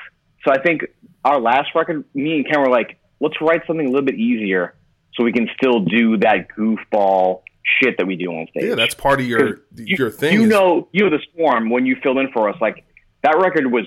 So 0.44 0.50
I 0.52 0.61
think 0.61 0.83
our 1.24 1.40
last 1.40 1.70
record, 1.74 2.05
me 2.14 2.37
and 2.37 2.46
Ken 2.48 2.61
were 2.61 2.68
like, 2.70 2.98
let's 3.20 3.40
write 3.40 3.62
something 3.66 3.87
a 3.87 3.90
little 3.90 4.05
bit 4.07 4.16
easier 4.16 4.74
so 5.14 5.24
we 5.24 5.33
can 5.33 5.48
still 5.57 5.81
do 5.81 6.16
that 6.18 6.48
goofball 6.57 7.42
shit 7.81 7.96
that 7.98 8.07
we 8.07 8.16
do 8.16 8.26
on 8.33 8.46
stage. 8.48 8.64
Yeah, 8.64 8.74
that's 8.74 8.94
part 8.94 9.20
of 9.20 9.26
your 9.26 9.61
your 9.76 10.11
thing. 10.11 10.35
You 10.35 10.42
is- 10.44 10.48
know, 10.50 10.88
you 10.92 11.05
know 11.05 11.11
the 11.11 11.20
swarm 11.35 11.70
when 11.70 11.87
you 11.87 11.96
filled 12.02 12.18
in 12.18 12.31
for 12.33 12.48
us. 12.48 12.57
Like 12.61 12.85
that 13.22 13.38
record 13.38 13.70
was 13.70 13.87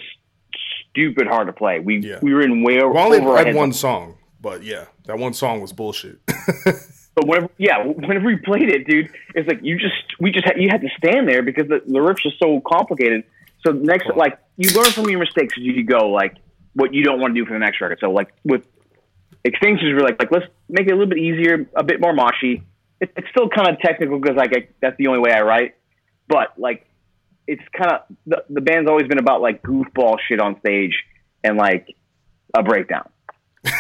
stupid 0.91 1.27
hard 1.27 1.47
to 1.47 1.53
play. 1.53 1.79
We 1.79 1.99
Yeah. 1.99 2.19
we 2.21 2.33
were 2.33 2.41
in 2.41 2.63
way 2.63 2.79
over. 2.79 2.93
we 2.93 2.99
only 2.99 3.19
over 3.19 3.37
had 3.37 3.53
one 3.55 3.73
song, 3.73 4.17
but 4.39 4.63
yeah, 4.63 4.85
that 5.05 5.17
one 5.17 5.33
song 5.33 5.61
was 5.61 5.73
bullshit. 5.73 6.19
But 7.15 7.27
whenever, 7.29 7.49
yeah, 7.57 7.81
whenever 7.85 8.25
we 8.25 8.35
played 8.35 8.67
it, 8.69 8.87
dude, 8.87 9.09
it's 9.35 9.47
like 9.47 9.59
you 9.61 9.79
just 9.79 9.95
we 10.19 10.31
just 10.33 10.43
had, 10.45 10.61
you 10.61 10.67
had 10.69 10.81
to 10.81 10.89
stand 10.97 11.29
there 11.29 11.41
because 11.43 11.65
the, 11.69 11.81
the 11.87 12.01
riff's 12.01 12.23
just 12.23 12.37
so 12.39 12.59
complicated. 12.59 13.23
So 13.65 13.71
next, 13.71 14.07
like 14.17 14.37
you 14.57 14.69
learn 14.71 14.91
from 14.91 15.09
your 15.09 15.19
mistakes 15.21 15.53
as 15.57 15.63
you 15.63 15.81
go, 15.85 16.09
like 16.09 16.35
what 16.75 16.93
you 16.93 17.03
don't 17.03 17.19
want 17.19 17.33
to 17.33 17.41
do 17.41 17.45
for 17.45 17.53
the 17.53 17.59
next 17.59 17.81
record. 17.81 17.97
So 17.99 18.11
like 18.11 18.29
with 18.43 18.65
Extinctions, 19.45 19.93
we're 19.95 19.99
like 20.03 20.19
like 20.19 20.31
let's 20.31 20.45
make 20.69 20.87
it 20.87 20.91
a 20.91 20.95
little 20.95 21.07
bit 21.09 21.17
easier, 21.19 21.67
a 21.75 21.83
bit 21.83 21.99
more 21.99 22.13
moshy. 22.13 22.61
It, 23.01 23.11
it's 23.15 23.27
still 23.29 23.49
kind 23.49 23.67
of 23.69 23.79
technical 23.79 24.19
because 24.19 24.35
like 24.37 24.51
I, 24.55 24.67
that's 24.81 24.97
the 24.97 25.07
only 25.07 25.19
way 25.19 25.31
I 25.31 25.41
write, 25.41 25.75
but 26.27 26.53
like 26.57 26.87
it's 27.47 27.61
kind 27.77 27.91
of 27.91 28.01
the, 28.25 28.43
the 28.49 28.61
band's 28.61 28.89
always 28.89 29.07
been 29.07 29.19
about 29.19 29.41
like 29.41 29.61
goofball 29.61 30.17
shit 30.27 30.39
on 30.39 30.59
stage 30.59 30.93
and 31.43 31.57
like 31.57 31.87
a 32.55 32.63
breakdown. 32.63 33.09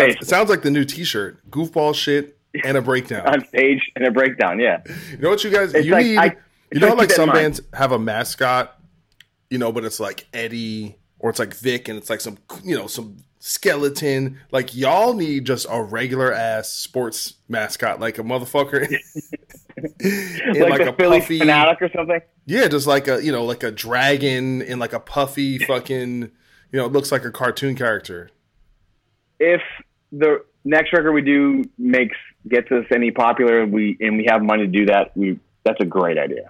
It 0.00 0.24
sounds 0.24 0.48
like 0.48 0.62
the 0.62 0.70
new 0.70 0.84
T-shirt: 0.84 1.50
goofball 1.50 1.94
shit 1.94 2.38
and 2.64 2.76
a 2.76 2.82
breakdown. 2.82 3.26
on 3.26 3.44
stage 3.46 3.80
and 3.96 4.06
a 4.06 4.12
breakdown. 4.12 4.60
Yeah. 4.60 4.82
You 5.10 5.18
know 5.18 5.30
what 5.30 5.42
you 5.42 5.50
guys? 5.50 5.74
It's 5.74 5.86
you 5.86 5.92
like- 5.92 6.06
need. 6.06 6.18
I- 6.18 6.36
you 6.70 6.80
know, 6.80 6.92
like 6.92 7.10
some 7.10 7.30
bands 7.30 7.62
have 7.72 7.92
a 7.92 7.98
mascot, 7.98 8.78
you 9.48 9.56
know, 9.56 9.72
but 9.72 9.86
it's 9.86 9.98
like 9.98 10.26
Eddie 10.34 10.98
or 11.18 11.30
it's 11.30 11.38
like 11.38 11.54
Vic, 11.54 11.88
and 11.88 11.98
it's 11.98 12.10
like 12.10 12.20
some, 12.20 12.38
you 12.62 12.76
know, 12.76 12.86
some 12.86 13.16
skeleton. 13.38 14.38
Like 14.50 14.74
y'all 14.74 15.14
need 15.14 15.44
just 15.44 15.66
a 15.70 15.82
regular 15.82 16.32
ass 16.32 16.70
sports 16.70 17.34
mascot, 17.48 18.00
like 18.00 18.18
a 18.18 18.22
motherfucker, 18.22 18.82
in 20.00 20.60
like, 20.60 20.78
like, 20.78 20.88
a 20.88 20.92
Philly 20.92 21.20
puffy. 21.20 21.38
fanatic 21.38 21.82
or 21.82 21.90
something. 21.94 22.20
Yeah, 22.46 22.68
just 22.68 22.86
like 22.86 23.08
a 23.08 23.22
you 23.22 23.32
know, 23.32 23.44
like 23.44 23.62
a 23.62 23.70
dragon 23.70 24.62
in 24.62 24.78
like 24.78 24.92
a 24.92 25.00
puffy 25.00 25.58
fucking. 25.58 26.30
You 26.70 26.78
know, 26.78 26.84
it 26.84 26.92
looks 26.92 27.10
like 27.10 27.24
a 27.24 27.30
cartoon 27.30 27.74
character. 27.76 28.28
If 29.40 29.62
the 30.12 30.44
next 30.64 30.92
record 30.92 31.12
we 31.12 31.22
do 31.22 31.64
makes 31.78 32.16
gets 32.46 32.70
us 32.70 32.84
any 32.94 33.10
popular, 33.10 33.66
we 33.66 33.96
and 34.00 34.18
we 34.18 34.26
have 34.28 34.42
money 34.42 34.66
to 34.66 34.72
do 34.72 34.86
that, 34.86 35.16
we 35.16 35.38
that's 35.64 35.80
a 35.80 35.86
great 35.86 36.18
idea. 36.18 36.46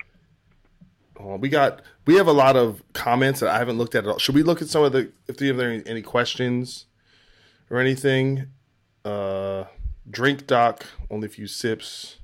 Oh, 1.21 1.37
we 1.37 1.49
got 1.49 1.83
we 2.07 2.15
have 2.17 2.27
a 2.29 2.33
lot 2.33 2.57
of 2.57 2.83
comments 2.93 3.41
that 3.41 3.49
I 3.49 3.59
haven't 3.59 3.79
looked 3.79 3.95
at 3.95 4.05
at 4.05 4.11
all. 4.11 4.19
Should 4.19 4.35
we 4.35 4.43
look 4.43 4.63
at 4.63 4.69
some 4.69 4.85
of 4.85 4.93
the 4.93 5.11
if 5.27 5.41
you 5.41 5.49
have 5.49 5.61
any, 5.61 5.83
any 5.87 6.03
questions 6.03 6.87
or 7.71 7.79
anything? 7.79 8.47
Uh 9.05 9.65
drink 10.09 10.47
doc, 10.47 10.85
only 11.11 11.27
a 11.27 11.31
few 11.31 11.47
sips. 11.47 12.19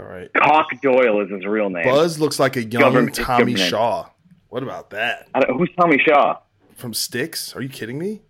All 0.00 0.06
right. 0.06 0.30
Cock 0.34 0.66
Doyle 0.80 1.22
is 1.24 1.30
his 1.30 1.44
real 1.44 1.70
name. 1.70 1.84
Buz 1.84 2.18
looks 2.20 2.38
like 2.38 2.56
a 2.56 2.62
young 2.62 2.80
Government- 2.82 3.14
Tommy 3.16 3.52
government. 3.54 3.58
Shaw. 3.70 4.06
What 4.48 4.62
about 4.62 4.90
that? 4.90 5.28
Who's 5.56 5.70
Tommy 5.78 5.98
Shaw? 5.98 6.38
From 6.76 6.94
Styx? 6.94 7.54
Are 7.56 7.60
you 7.60 7.68
kidding 7.68 7.98
me? 7.98 8.22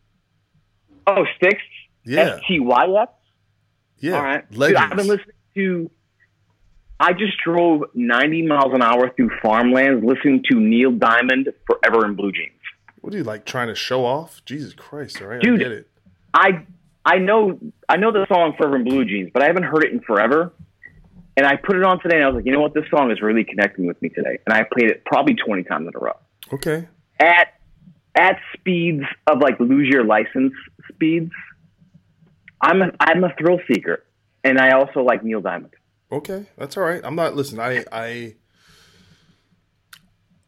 Oh, 1.07 1.25
Styx. 1.37 1.62
Yeah. 2.05 2.37
S 2.37 2.41
T 2.49 2.59
Y 2.59 3.03
X. 3.03 3.12
Yeah. 3.99 4.17
All 4.17 4.23
right. 4.25 4.51
Dude, 4.51 4.75
I've 4.75 4.97
been 4.97 5.07
listening 5.07 5.35
to. 5.55 5.91
I 7.01 7.13
just 7.13 7.39
drove 7.45 7.83
90 7.95 8.47
miles 8.47 8.73
an 8.75 8.83
hour 8.83 9.11
through 9.15 9.31
farmlands 9.41 10.05
listening 10.05 10.43
to 10.51 10.59
Neil 10.59 10.91
Diamond, 10.91 11.53
"Forever 11.67 12.05
in 12.07 12.15
Blue 12.15 12.33
Jeans." 12.33 12.53
What 13.01 13.15
are 13.15 13.17
you 13.17 13.23
like 13.25 13.45
trying 13.45 13.69
to 13.69 13.75
show 13.75 14.05
off? 14.05 14.45
Jesus 14.45 14.75
Christ, 14.75 15.23
all 15.23 15.29
right, 15.29 15.41
Dude. 15.41 15.61
I 15.61 15.63
get 15.63 15.73
it. 15.73 15.89
I 16.35 16.67
I 17.05 17.19
know 17.19 17.59
I 17.89 17.97
know 17.97 18.11
the 18.13 18.27
song 18.27 18.55
"Forever 18.59 18.77
in 18.77 18.85
Blue 18.85 19.05
Jeans," 19.05 19.31
but 19.33 19.43
I 19.43 19.47
haven't 19.47 19.63
heard 19.63 19.85
it 19.85 19.93
in 19.93 20.01
forever. 20.01 20.53
And 21.37 21.47
I 21.47 21.55
put 21.55 21.77
it 21.77 21.85
on 21.85 22.01
today, 22.01 22.17
and 22.17 22.25
I 22.25 22.27
was 22.27 22.35
like, 22.35 22.47
you 22.47 22.51
know 22.53 22.59
what, 22.61 22.75
this 22.75 22.85
song 22.91 23.13
is 23.13 23.23
really 23.23 23.45
connecting 23.45 23.87
with 23.87 24.03
me 24.03 24.09
today. 24.09 24.39
And 24.45 24.53
I 24.53 24.65
played 24.65 24.91
it 24.91 25.05
probably 25.05 25.35
20 25.37 25.63
times 25.63 25.87
in 25.87 25.93
a 25.95 25.99
row 26.05 26.17
Okay. 26.53 26.89
at 27.21 27.55
at 28.17 28.41
speeds 28.55 29.05
of 29.29 29.39
like 29.39 29.61
lose 29.61 29.87
your 29.89 30.03
license 30.03 30.53
speeds. 30.93 31.31
I'm 32.61 32.83
a, 32.83 32.91
I'm 32.99 33.23
a 33.23 33.33
thrill 33.39 33.61
seeker, 33.73 34.03
and 34.43 34.59
I 34.59 34.71
also 34.73 35.03
like 35.05 35.23
Neil 35.23 35.41
Diamond. 35.41 35.75
Okay, 36.11 36.47
that's 36.57 36.77
all 36.77 36.85
right. 36.85 37.01
I'm 37.05 37.14
not 37.14 37.37
listen. 37.37 37.61
I 37.61 37.85
I 37.92 38.35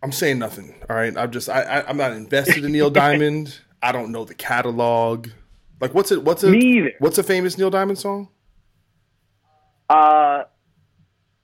I'm 0.03 0.12
saying 0.12 0.38
nothing. 0.38 0.75
All 0.88 0.96
right, 0.96 1.16
I'm 1.16 1.31
just 1.31 1.49
I, 1.49 1.62
I 1.62 1.88
I'm 1.88 1.96
not 1.96 2.12
invested 2.12 2.64
in 2.64 2.73
Neil 2.73 2.90
Diamond. 2.90 3.61
I 3.83 3.92
don't 3.92 4.12
know 4.12 4.25
the 4.25 4.35
catalog. 4.35 5.29
Like 5.81 5.94
what's 5.94 6.12
it? 6.12 6.25
What's 6.25 6.44
a 6.44 6.92
what's 6.99 7.18
a 7.18 7.23
famous 7.23 7.59
Neil 7.59 7.70
Diamond 7.70 7.99
song? 7.99 8.29
Uh, 9.88 10.44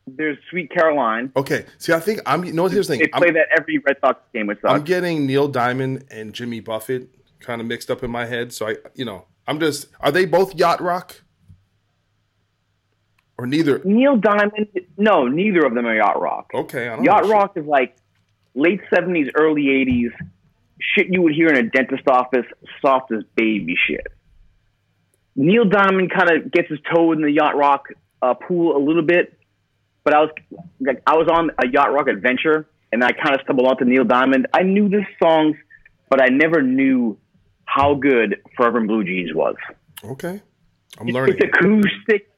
there's 0.07 0.38
Sweet 0.50 0.70
Caroline. 0.70 1.33
Okay, 1.37 1.66
see, 1.79 1.92
I 1.92 2.00
think 2.00 2.20
I'm. 2.26 2.44
You 2.44 2.52
know, 2.52 2.66
here's 2.66 2.88
the 2.88 2.96
They 2.96 3.09
play 3.09 3.29
I'm, 3.29 3.35
that 3.35 3.48
every 3.59 3.79
Red 3.79 3.96
Sox 4.00 4.20
game 4.33 4.46
with 4.46 4.59
I'm 4.64 4.83
getting 4.83 5.26
Neil 5.26 5.48
Diamond 5.48 6.05
and 6.11 6.33
Jimmy 6.33 6.61
Buffett 6.61 7.11
kind 7.40 7.61
of 7.61 7.66
mixed 7.66 7.90
up 7.90 8.02
in 8.02 8.11
my 8.11 8.24
head. 8.24 8.52
So 8.52 8.68
I, 8.68 8.76
you 8.94 9.05
know, 9.05 9.26
I'm 9.46 9.59
just. 9.59 9.88
Are 10.00 10.12
they 10.12 10.24
both 10.24 10.55
yacht 10.55 10.81
rock? 10.81 11.22
Or 13.38 13.46
neither? 13.46 13.81
Neil 13.85 14.16
Diamond, 14.16 14.68
no, 14.96 15.27
neither 15.29 15.64
of 15.66 15.75
them 15.75 15.87
are 15.87 15.94
yacht 15.94 16.20
rock. 16.20 16.51
Okay, 16.55 16.88
I 16.88 16.96
don't 16.96 17.05
Yacht 17.05 17.27
rock 17.27 17.57
is 17.57 17.66
like 17.66 17.94
late 18.55 18.81
70s, 18.90 19.31
early 19.35 19.64
80s. 19.64 20.11
shit 20.81 21.09
you 21.11 21.20
would 21.22 21.35
hear 21.35 21.49
in 21.49 21.57
a 21.57 21.68
dentist 21.68 22.09
office, 22.09 22.46
soft 22.81 23.12
as 23.12 23.25
baby 23.35 23.77
shit. 23.87 24.07
Neil 25.35 25.66
Diamond 25.66 26.11
kind 26.11 26.31
of 26.31 26.51
gets 26.51 26.70
his 26.70 26.79
toe 26.90 27.12
in 27.12 27.20
the 27.20 27.31
yacht 27.31 27.57
rock 27.57 27.88
uh, 28.22 28.33
pool 28.33 28.75
a 28.75 28.81
little 28.83 29.03
bit, 29.03 29.38
but 30.03 30.14
I 30.14 30.20
was 30.20 30.31
like, 30.81 31.03
I 31.07 31.16
was 31.16 31.29
on 31.31 31.51
a 31.62 31.68
yacht 31.70 31.92
rock 31.92 32.09
adventure, 32.09 32.66
and 32.90 33.05
I 33.05 33.12
kind 33.12 33.35
of 33.35 33.42
stumbled 33.42 33.66
onto 33.68 33.85
Neil 33.85 34.05
Diamond. 34.05 34.46
I 34.55 34.62
knew 34.62 34.88
this 34.88 35.05
songs, 35.22 35.57
but 36.09 36.22
I 36.22 36.29
never 36.29 36.62
knew 36.62 37.18
how 37.66 37.94
good 37.94 38.40
Forever 38.57 38.79
in 38.81 38.87
Blue 38.87 39.05
Jeans 39.05 39.35
was. 39.35 39.57
Okay, 40.03 40.40
I'm 40.99 41.07
learning. 41.09 41.37
It's 41.38 41.55
acoustic. 41.55 42.31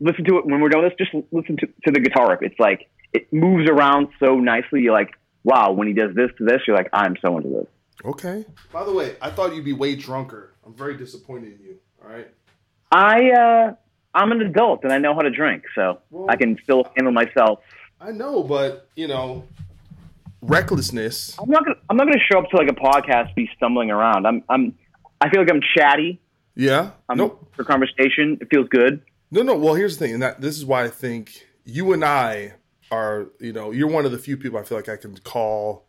Like, 0.00 0.10
listen 0.12 0.24
to 0.24 0.38
it 0.38 0.46
when 0.46 0.60
we're 0.60 0.68
done 0.68 0.82
with 0.82 0.96
this. 0.96 1.08
Just 1.12 1.26
listen 1.32 1.56
to, 1.58 1.66
to 1.66 1.90
the 1.92 2.00
guitar 2.00 2.30
riff. 2.30 2.40
It's 2.42 2.58
like 2.58 2.88
it 3.12 3.32
moves 3.32 3.68
around 3.68 4.08
so 4.18 4.36
nicely. 4.36 4.82
You're 4.82 4.92
like, 4.92 5.10
wow. 5.42 5.72
When 5.72 5.86
he 5.86 5.94
does 5.94 6.14
this 6.14 6.30
to 6.38 6.44
this, 6.44 6.62
you're 6.66 6.76
like, 6.76 6.90
I'm 6.92 7.16
so 7.20 7.36
into 7.36 7.48
this. 7.48 7.66
Okay. 8.04 8.44
By 8.72 8.84
the 8.84 8.92
way, 8.92 9.16
I 9.20 9.30
thought 9.30 9.54
you'd 9.54 9.64
be 9.64 9.72
way 9.72 9.96
drunker. 9.96 10.54
I'm 10.66 10.74
very 10.74 10.96
disappointed 10.96 11.58
in 11.58 11.66
you. 11.66 11.76
All 12.02 12.10
right. 12.10 12.28
I 12.90 13.30
uh, 13.30 13.74
I'm 14.14 14.32
an 14.32 14.42
adult 14.42 14.84
and 14.84 14.92
I 14.92 14.98
know 14.98 15.14
how 15.14 15.20
to 15.20 15.30
drink, 15.30 15.64
so 15.74 16.00
Well- 16.10 16.26
I 16.28 16.36
can 16.36 16.58
still 16.62 16.90
handle 16.96 17.12
myself. 17.12 17.60
I 18.00 18.10
know, 18.10 18.42
but 18.42 18.88
you 18.96 19.08
know, 19.08 19.44
recklessness. 20.42 21.36
I'm 21.38 21.48
not 21.50 21.64
gonna 21.64 21.78
I'm 21.88 21.96
not 21.96 22.04
gonna 22.06 22.18
show 22.30 22.38
up 22.38 22.50
to 22.50 22.56
like 22.56 22.68
a 22.68 22.74
podcast 22.74 23.34
be 23.34 23.48
stumbling 23.56 23.90
around. 23.90 24.26
I'm 24.26 24.44
I'm 24.48 24.74
I 25.20 25.30
feel 25.30 25.40
like 25.40 25.50
I'm 25.50 25.62
chatty. 25.76 26.20
Yeah. 26.54 26.90
I'm 27.08 27.16
no. 27.16 27.38
for 27.56 27.64
conversation. 27.64 28.38
It 28.40 28.48
feels 28.50 28.68
good. 28.68 29.02
No, 29.30 29.42
no. 29.42 29.54
Well, 29.56 29.74
here's 29.74 29.96
the 29.98 30.04
thing, 30.06 30.14
and 30.14 30.22
that 30.22 30.40
this 30.40 30.56
is 30.56 30.64
why 30.64 30.84
I 30.84 30.88
think 30.88 31.46
you 31.64 31.92
and 31.92 32.04
I 32.04 32.54
are. 32.90 33.26
You 33.40 33.52
know, 33.52 33.70
you're 33.70 33.88
one 33.88 34.04
of 34.04 34.12
the 34.12 34.18
few 34.18 34.36
people 34.36 34.58
I 34.58 34.62
feel 34.62 34.78
like 34.78 34.88
I 34.88 34.96
can 34.96 35.16
call 35.18 35.84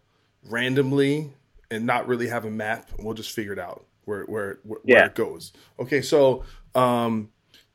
randomly 0.49 1.33
and 1.71 1.85
not 1.85 2.07
really 2.07 2.27
have 2.27 2.45
a 2.45 2.49
map. 2.51 2.89
We'll 2.99 3.13
just 3.13 3.31
figure 3.31 3.53
it 3.53 3.59
out 3.59 3.85
where 4.05 4.23
where 4.25 4.59
where, 4.63 4.79
where 4.83 5.05
it 5.05 5.15
goes. 5.15 5.53
Okay, 5.79 6.01
so 6.01 6.43
um, 6.73 7.29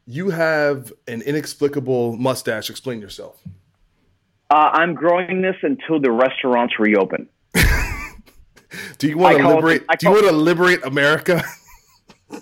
you 0.07 0.31
have 0.31 0.92
an 1.07 1.23
inexplicable 1.23 2.16
mustache. 2.16 2.70
Explain 2.70 3.01
yourself. 3.01 3.42
Uh, 4.51 4.70
I'm 4.73 4.94
growing 4.94 5.42
this 5.42 5.57
until 5.62 6.01
the 6.01 6.11
restaurants 6.11 6.75
reopen. 6.81 7.29
Do 8.99 9.09
you 9.09 9.16
want 9.18 9.37
to 9.37 9.42
call 9.42 9.53
it- 9.53 9.55
liberate? 9.57 9.83
Do 9.99 10.09
you 10.09 10.12
want 10.12 10.27
to 10.27 10.33
liberate 10.33 10.85
America? 10.85 11.42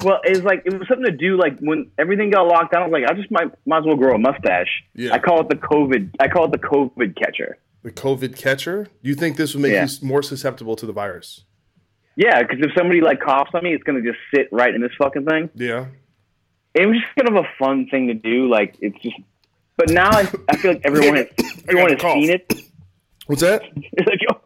Well, 0.03 0.21
it's 0.25 0.43
like 0.43 0.63
it 0.67 0.79
was 0.79 0.87
something 0.89 1.07
to 1.07 1.17
do. 1.17 1.37
Like 1.39 1.59
when 1.61 1.91
everything 1.99 2.31
got 2.31 2.47
locked 2.47 2.73
down, 2.73 2.83
I 2.83 2.87
was 2.87 2.93
like, 2.93 3.11
I 3.11 3.15
just 3.15 3.31
might 3.31 3.51
might 3.67 3.79
as 3.79 3.85
well 3.87 3.97
grow 3.97 4.15
a 4.15 4.19
mustache. 4.19 4.83
Yeah. 4.95 5.15
I 5.15 5.19
call 5.19 5.41
it 5.41 5.49
the 5.49 5.57
COVID. 5.57 6.11
I 6.21 6.29
call 6.29 6.45
it 6.45 6.53
the 6.53 6.59
COVID 6.59 7.17
catcher. 7.17 7.59
the 7.83 7.91
COVID 7.93 8.37
catcher. 8.37 8.89
You 9.03 9.15
think 9.15 9.37
this 9.37 9.55
would 9.55 9.63
make 9.63 9.73
Yeah. 9.73 9.87
you 9.89 10.07
more 10.07 10.23
susceptible 10.23 10.77
to 10.77 10.85
the 10.87 10.93
virus? 10.93 11.45
Yeah, 12.17 12.43
because 12.43 12.59
if 12.61 12.73
somebody 12.77 13.01
like 13.01 13.21
coughs 13.21 13.51
on 13.55 13.63
me, 13.65 13.73
it's 13.73 13.85
gonna 13.85 14.03
just 14.03 14.19
sit 14.35 14.49
right 14.53 14.75
in 14.75 14.81
this 14.83 14.93
fucking 14.99 15.25
thing. 15.25 15.51
Yeah. 15.55 15.87
It 16.75 16.87
was 16.87 16.97
just 17.01 17.15
kind 17.17 17.37
of 17.37 17.45
a 17.45 17.49
fun 17.59 17.87
thing 17.91 18.09
to 18.09 18.15
do. 18.15 18.49
Like 18.49 18.77
it's 18.81 18.99
just. 19.03 19.17
But 19.77 19.91
now 19.91 20.11
I, 20.11 20.29
I 20.49 20.57
feel 20.57 20.73
like 20.73 20.83
everyone 20.85 21.17
has 21.17 21.27
everyone 21.69 21.91
has 21.93 22.01
cough. 22.01 22.15
seen 22.15 22.31
it. 22.31 22.53
What's 23.27 23.43
that? 23.43 23.63
It's 23.93 24.07
like 24.09 24.19
oh, 24.31 24.41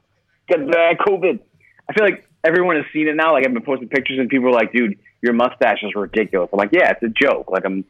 yo, 0.50 0.56
got 0.66 0.70
the 0.70 0.78
uh, 0.78 1.04
COVID. 1.04 1.40
I 1.88 1.92
feel 1.94 2.04
like 2.04 2.28
everyone 2.44 2.76
has 2.76 2.84
seen 2.92 3.08
it 3.08 3.16
now. 3.16 3.32
Like 3.32 3.44
I've 3.46 3.52
been 3.52 3.62
posting 3.64 3.88
pictures 3.88 4.18
and 4.18 4.28
people 4.28 4.48
are 4.48 4.52
like, 4.52 4.72
"Dude, 4.72 4.98
your 5.22 5.32
mustache 5.32 5.82
is 5.82 5.94
ridiculous." 5.94 6.50
I'm 6.52 6.58
like, 6.58 6.70
"Yeah, 6.72 6.90
it's 6.90 7.02
a 7.02 7.08
joke." 7.08 7.50
Like 7.50 7.64
I'm, 7.64 7.84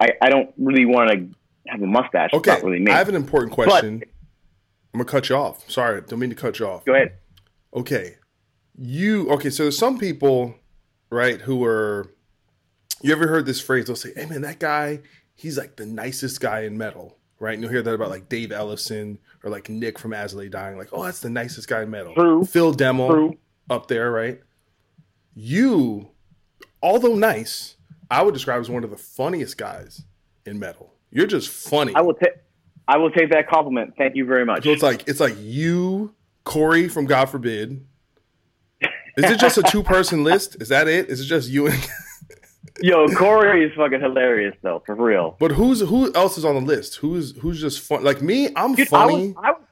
I, 0.00 0.10
I 0.20 0.28
don't 0.30 0.52
really 0.58 0.84
want 0.84 1.10
to 1.10 1.28
have 1.68 1.82
a 1.82 1.86
mustache. 1.86 2.30
Okay. 2.32 2.52
It's 2.52 2.62
not 2.62 2.68
really 2.68 2.82
me. 2.82 2.92
I 2.92 2.98
have 2.98 3.08
an 3.08 3.14
important 3.14 3.52
question. 3.52 3.98
But, 4.00 4.08
I'm 4.92 4.98
gonna 4.98 5.10
cut 5.10 5.28
you 5.28 5.36
off. 5.36 5.68
Sorry, 5.70 6.00
don't 6.02 6.20
mean 6.20 6.30
to 6.30 6.36
cut 6.36 6.58
you 6.58 6.66
off. 6.66 6.84
Go 6.84 6.94
ahead. 6.94 7.14
Okay. 7.74 8.16
You 8.76 9.28
okay, 9.30 9.50
so 9.50 9.64
there's 9.64 9.78
some 9.78 9.98
people, 9.98 10.56
right, 11.10 11.40
who 11.40 11.64
are 11.64 12.10
you 13.02 13.12
ever 13.12 13.26
heard 13.26 13.46
this 13.46 13.60
phrase? 13.60 13.86
They'll 13.86 13.96
say, 13.96 14.12
Hey 14.14 14.26
man, 14.26 14.42
that 14.42 14.58
guy, 14.58 15.00
he's 15.34 15.58
like 15.58 15.76
the 15.76 15.86
nicest 15.86 16.40
guy 16.40 16.60
in 16.60 16.78
metal. 16.78 17.18
Right? 17.40 17.54
And 17.54 17.62
you'll 17.62 17.72
hear 17.72 17.82
that 17.82 17.92
about 17.92 18.10
like 18.10 18.28
Dave 18.28 18.50
Ellefson 18.50 19.18
or 19.42 19.50
like 19.50 19.68
Nick 19.68 19.98
from 19.98 20.12
Lay 20.12 20.48
Dying, 20.48 20.78
like, 20.78 20.88
oh, 20.92 21.02
that's 21.02 21.20
the 21.20 21.28
nicest 21.28 21.68
guy 21.68 21.82
in 21.82 21.90
metal. 21.90 22.14
True. 22.14 22.44
Phil 22.44 22.72
Demmel 22.72 23.10
True. 23.10 23.38
up 23.68 23.88
there, 23.88 24.10
right? 24.10 24.40
You, 25.34 26.08
although 26.84 27.16
nice, 27.16 27.76
I 28.10 28.22
would 28.22 28.34
describe 28.34 28.60
as 28.60 28.70
one 28.70 28.84
of 28.84 28.90
the 28.90 28.96
funniest 28.96 29.56
guys 29.58 30.02
in 30.46 30.58
metal. 30.60 30.92
You're 31.10 31.26
just 31.26 31.48
funny. 31.48 31.94
I 31.96 32.02
will 32.02 32.14
take. 32.14 32.34
I 32.86 32.98
will 32.98 33.10
take 33.10 33.30
that 33.30 33.48
compliment. 33.48 33.94
Thank 33.96 34.14
you 34.14 34.26
very 34.26 34.44
much. 34.44 34.64
So 34.64 34.70
it's 34.70 34.82
like 34.82 35.08
it's 35.08 35.18
like 35.20 35.34
you, 35.40 36.14
Corey 36.44 36.88
from 36.88 37.06
God 37.06 37.26
Forbid. 37.30 37.84
Is 39.16 39.30
it 39.30 39.38
just 39.40 39.56
a 39.58 39.62
two 39.62 39.82
person 39.82 40.22
list? 40.30 40.60
Is 40.60 40.68
that 40.68 40.86
it? 40.88 41.08
Is 41.08 41.20
it 41.20 41.24
just 41.24 41.48
you 41.48 41.68
and 41.68 41.88
Yo, 42.82 43.06
Corey 43.14 43.64
is 43.64 43.72
fucking 43.76 44.00
hilarious 44.00 44.54
though, 44.62 44.82
for 44.84 44.94
real. 44.96 45.36
But 45.38 45.52
who's 45.52 45.80
who 45.80 46.12
else 46.14 46.36
is 46.36 46.44
on 46.44 46.56
the 46.56 46.60
list? 46.60 46.96
Who's 46.96 47.36
who's 47.38 47.60
just 47.60 47.80
fun? 47.80 48.02
Like 48.04 48.20
me, 48.20 48.48
I'm 48.56 48.74
Dude, 48.74 48.88
I 48.88 48.90
funny. 48.90 49.28
would, 49.28 49.36
I 49.38 49.50
would, 49.52 49.62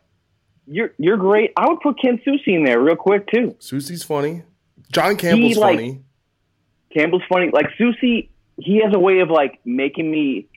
you're 0.69 0.91
you're 0.99 1.17
great. 1.17 1.53
I 1.57 1.67
would 1.69 1.81
put 1.81 2.01
Ken 2.01 2.21
Susi 2.25 2.55
in 2.55 2.65
there 2.65 2.81
real 2.81 2.95
quick 2.97 3.27
too. 3.27 3.57
Susi's 3.59 4.05
funny. 4.05 4.45
John 4.93 5.17
Campbell's 5.17 5.57
like- 5.57 5.77
funny. 5.79 6.03
Campbell's 6.95 7.23
funny. 7.29 7.51
Like 7.53 7.67
Susi, 7.79 8.31
he 8.59 8.83
has 8.85 8.95
a 8.95 8.99
way 8.99 9.21
of 9.21 9.31
like 9.31 9.61
making 9.65 10.11
me 10.11 10.49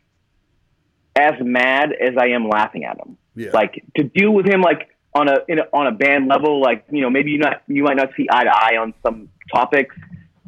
as 1.15 1.34
mad 1.41 1.91
as 1.93 2.15
I 2.19 2.30
am 2.30 2.50
laughing 2.50 2.84
at 2.86 2.98
him. 2.98 3.17
Yeah. 3.36 3.52
Like 3.54 3.84
to 3.98 4.04
deal 4.04 4.32
with 4.32 4.45
him 4.45 4.62
like 4.62 4.89
on 5.13 5.30
a, 5.30 5.38
in 5.48 5.60
a 5.60 5.63
on 5.74 5.88
a 5.88 5.91
band 5.91 6.28
level, 6.28 6.62
like 6.62 6.86
you 6.91 7.02
know 7.02 7.10
maybe 7.10 7.32
you 7.32 7.38
not 7.38 7.63
you 7.67 7.84
might 7.84 7.98
not 7.98 8.10
see 8.17 8.28
eye 8.30 8.43
to 8.43 8.52
eye 8.52 8.78
on 8.78 8.93
some 9.06 9.30
topics, 9.54 9.95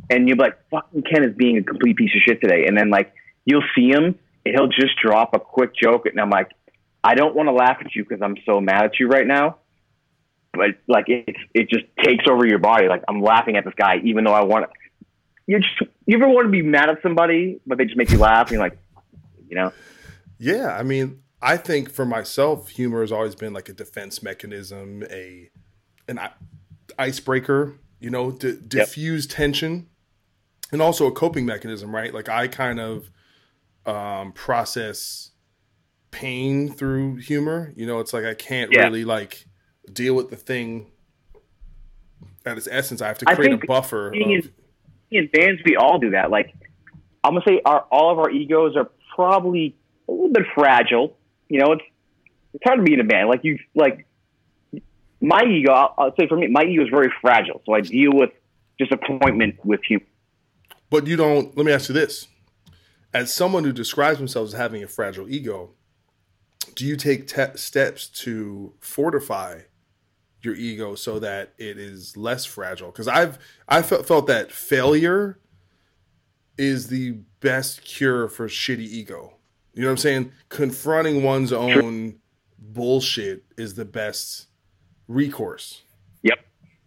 and 0.09 0.27
you're 0.27 0.37
like, 0.37 0.57
"Fucking 0.69 1.03
Ken 1.03 1.23
is 1.23 1.35
being 1.35 1.57
a 1.57 1.63
complete 1.63 1.95
piece 1.95 2.11
of 2.15 2.21
shit 2.25 2.41
today," 2.41 2.65
and 2.67 2.77
then 2.77 2.89
like 2.89 3.13
you'll 3.45 3.63
see 3.75 3.89
him 3.89 4.19
and 4.45 4.55
he'll 4.55 4.67
just 4.67 4.97
drop 5.01 5.33
a 5.33 5.39
quick 5.39 5.71
joke, 5.75 6.05
and 6.05 6.19
I'm 6.19 6.29
like, 6.29 6.51
I 7.03 7.15
don't 7.15 7.35
want 7.35 7.47
to 7.47 7.53
laugh 7.53 7.77
at 7.79 7.95
you 7.95 8.03
because 8.03 8.21
I'm 8.21 8.35
so 8.45 8.59
mad 8.59 8.85
at 8.85 8.99
you 8.99 9.07
right 9.07 9.27
now. 9.27 9.57
But 10.53 10.71
like 10.87 11.05
it, 11.07 11.35
it 11.53 11.69
just 11.69 11.85
takes 12.03 12.25
over 12.29 12.45
your 12.45 12.59
body. 12.59 12.87
Like 12.87 13.03
I'm 13.07 13.21
laughing 13.21 13.57
at 13.57 13.65
this 13.65 13.73
guy, 13.75 13.97
even 14.03 14.23
though 14.23 14.33
I 14.33 14.43
want 14.43 14.65
to. 14.65 14.76
You 15.47 15.59
just 15.59 15.81
you 16.05 16.17
ever 16.17 16.27
want 16.27 16.45
to 16.45 16.51
be 16.51 16.61
mad 16.61 16.89
at 16.89 17.01
somebody, 17.01 17.59
but 17.65 17.77
they 17.77 17.85
just 17.85 17.97
make 17.97 18.11
you 18.11 18.19
laugh, 18.19 18.47
and 18.47 18.51
you're 18.51 18.61
like, 18.61 18.77
you 19.47 19.55
know. 19.55 19.71
Yeah, 20.39 20.75
I 20.77 20.83
mean, 20.83 21.21
I 21.41 21.57
think 21.57 21.89
for 21.89 22.05
myself, 22.05 22.69
humor 22.69 23.01
has 23.01 23.11
always 23.11 23.33
been 23.33 23.53
like 23.53 23.69
a 23.69 23.73
defense 23.73 24.21
mechanism, 24.21 25.03
a 25.09 25.49
an 26.07 26.19
icebreaker, 26.99 27.79
you 27.99 28.09
know, 28.09 28.31
to 28.31 28.57
diffuse 28.57 29.25
tension, 29.25 29.87
and 30.71 30.81
also 30.81 31.07
a 31.07 31.11
coping 31.11 31.45
mechanism, 31.45 31.95
right? 31.95 32.13
Like 32.13 32.27
I 32.29 32.47
kind 32.49 32.79
of 32.79 33.09
um, 33.85 34.33
process 34.33 35.31
pain 36.11 36.73
through 36.73 37.15
humor. 37.15 37.73
You 37.75 37.87
know, 37.87 37.99
it's 37.99 38.11
like 38.13 38.25
I 38.25 38.33
can't 38.33 38.71
Yeah. 38.71 38.83
really 38.83 39.05
like 39.05 39.45
deal 39.91 40.13
with 40.13 40.29
the 40.29 40.35
thing 40.35 40.91
at 42.45 42.57
its 42.57 42.67
essence. 42.69 43.01
I 43.01 43.07
have 43.07 43.17
to 43.19 43.25
create 43.25 43.53
a 43.53 43.65
buffer. 43.65 44.09
Of, 44.09 44.13
in, 44.15 44.51
in 45.11 45.27
bands, 45.27 45.61
we 45.65 45.75
all 45.75 45.99
do 45.99 46.11
that. 46.11 46.29
Like, 46.29 46.53
I'm 47.23 47.33
gonna 47.33 47.45
say, 47.47 47.61
our 47.65 47.81
all 47.91 48.11
of 48.11 48.19
our 48.19 48.29
egos 48.29 48.75
are 48.75 48.89
probably 49.15 49.75
a 50.07 50.11
little 50.11 50.31
bit 50.31 50.45
fragile. 50.53 51.17
You 51.49 51.59
know, 51.59 51.73
it's 51.73 51.83
it's 52.53 52.63
hard 52.63 52.79
to 52.79 52.83
be 52.83 52.93
in 52.93 52.99
a 52.99 53.03
band. 53.03 53.29
Like 53.29 53.41
you, 53.43 53.59
like 53.75 54.05
my 55.21 55.43
ego. 55.43 55.71
I'll, 55.71 55.93
I'll 55.97 56.15
say 56.19 56.27
for 56.27 56.37
me, 56.37 56.47
my 56.47 56.63
ego 56.63 56.83
is 56.83 56.89
very 56.89 57.11
fragile. 57.21 57.61
So 57.65 57.73
I 57.73 57.81
deal 57.81 58.11
with 58.13 58.31
disappointment 58.77 59.63
with 59.65 59.81
you. 59.89 59.99
But 60.89 61.07
you 61.07 61.17
don't. 61.17 61.55
Let 61.57 61.65
me 61.65 61.71
ask 61.71 61.89
you 61.89 61.93
this: 61.93 62.27
as 63.13 63.33
someone 63.33 63.63
who 63.63 63.73
describes 63.73 64.19
themselves 64.19 64.53
as 64.53 64.59
having 64.59 64.83
a 64.83 64.87
fragile 64.87 65.29
ego, 65.29 65.71
do 66.75 66.85
you 66.85 66.95
take 66.95 67.27
te- 67.27 67.57
steps 67.57 68.07
to 68.07 68.73
fortify 68.79 69.61
your 70.47 70.55
ego 70.55 70.95
so 70.95 71.19
that 71.19 71.53
it 71.57 71.77
is 71.77 72.17
less 72.17 72.45
fragile? 72.45 72.89
Because 72.89 73.07
I've 73.07 73.37
I 73.67 73.83
felt 73.83 74.07
felt 74.07 74.27
that 74.27 74.51
failure 74.51 75.39
is 76.57 76.87
the 76.87 77.19
best 77.39 77.83
cure 77.83 78.27
for 78.27 78.47
shitty 78.47 78.79
ego. 78.79 79.33
You 79.73 79.83
know 79.83 79.89
what 79.89 79.91
I'm 79.91 79.97
saying? 79.97 80.31
Confronting 80.49 81.21
one's 81.21 81.53
own 81.53 82.15
bullshit 82.57 83.43
is 83.57 83.75
the 83.75 83.85
best 83.85 84.47
recourse. 85.07 85.83
Yep. 86.23 86.39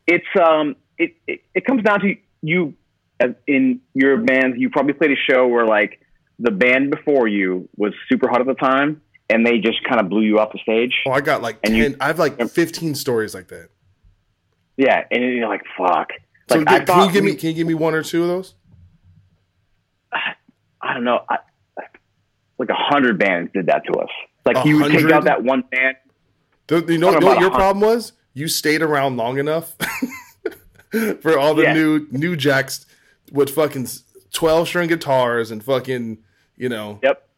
It's 0.09 0.27
um 0.42 0.75
it, 0.99 1.14
it, 1.27 1.42
it 1.55 1.64
comes 1.64 1.85
down 1.85 2.01
to 2.01 2.14
you 2.42 2.75
as 3.20 3.31
in 3.46 3.81
your 3.94 4.16
band 4.16 4.61
you 4.61 4.70
probably 4.70 4.94
played 4.94 5.12
a 5.12 5.31
show 5.31 5.46
where 5.46 5.66
like 5.66 6.01
the 6.38 6.51
band 6.51 6.90
before 6.90 7.29
you 7.29 7.68
was 7.77 7.92
super 8.09 8.29
hot 8.29 8.40
at 8.40 8.46
the 8.46 8.55
time 8.55 9.03
and 9.31 9.47
they 9.47 9.59
just 9.59 9.83
kind 9.85 10.01
of 10.01 10.09
blew 10.09 10.23
you 10.23 10.38
off 10.38 10.53
the 10.53 10.59
stage. 10.59 10.93
Oh, 11.07 11.12
I 11.12 11.21
got 11.21 11.40
like 11.43 11.59
And 11.64 11.73
ten. 11.75 11.90
you- 11.93 11.97
I 12.01 12.07
have 12.09 12.19
like 12.19 12.38
15 12.51 12.95
stories 12.95 13.35
like 13.35 13.49
that. 13.49 13.69
Yeah, 14.77 15.05
and 15.11 15.23
you're 15.23 15.49
like, 15.49 15.62
fuck. 15.79 16.11
So 16.51 16.57
Like 16.59 16.66
can, 16.66 16.75
I 16.75 16.79
can 16.79 16.87
thought 16.87 17.07
you 17.07 17.12
give 17.12 17.25
we- 17.25 17.31
me 17.33 17.37
can 17.37 17.49
you 17.51 17.55
give 17.55 17.66
me 17.66 17.75
one 17.75 17.95
or 17.95 18.03
two 18.03 18.23
of 18.23 18.29
those? 18.29 18.55
I 20.83 20.95
don't 20.95 21.05
know, 21.05 21.21
I, 21.29 21.38
like 22.59 22.69
a 22.71 22.75
hundred 22.75 23.19
bands 23.19 23.51
did 23.53 23.66
that 23.66 23.85
to 23.87 23.93
us. 23.99 24.09
Like 24.45 24.57
A 24.64 24.69
you 24.69 24.81
would 24.81 24.93
take 24.93 25.11
out 25.11 25.25
that 25.25 25.43
one 25.45 25.62
band. 25.71 25.97
The- 26.66 26.85
you 26.93 26.99
know, 26.99 27.11
you 27.12 27.21
know 27.21 27.27
what 27.27 27.38
your 27.40 27.49
a 27.49 27.53
hun- 27.53 27.59
problem 27.61 27.81
was? 27.83 28.12
You 28.33 28.49
stayed 28.49 28.81
around 28.83 29.16
long 29.16 29.38
enough 29.38 29.75
for 31.21 31.38
all 31.38 31.55
the 31.55 31.64
Yeah. 31.64 31.73
new 31.75 32.07
new 32.11 32.37
jacks 32.37 32.87
with 33.33 33.51
fucking 33.51 33.88
twelve 34.33 34.69
string 34.69 34.88
guitars 34.88 35.51
and 35.51 35.62
fucking 35.64 36.19
you 36.57 36.69
know 36.69 37.01
Yep. 37.03 37.29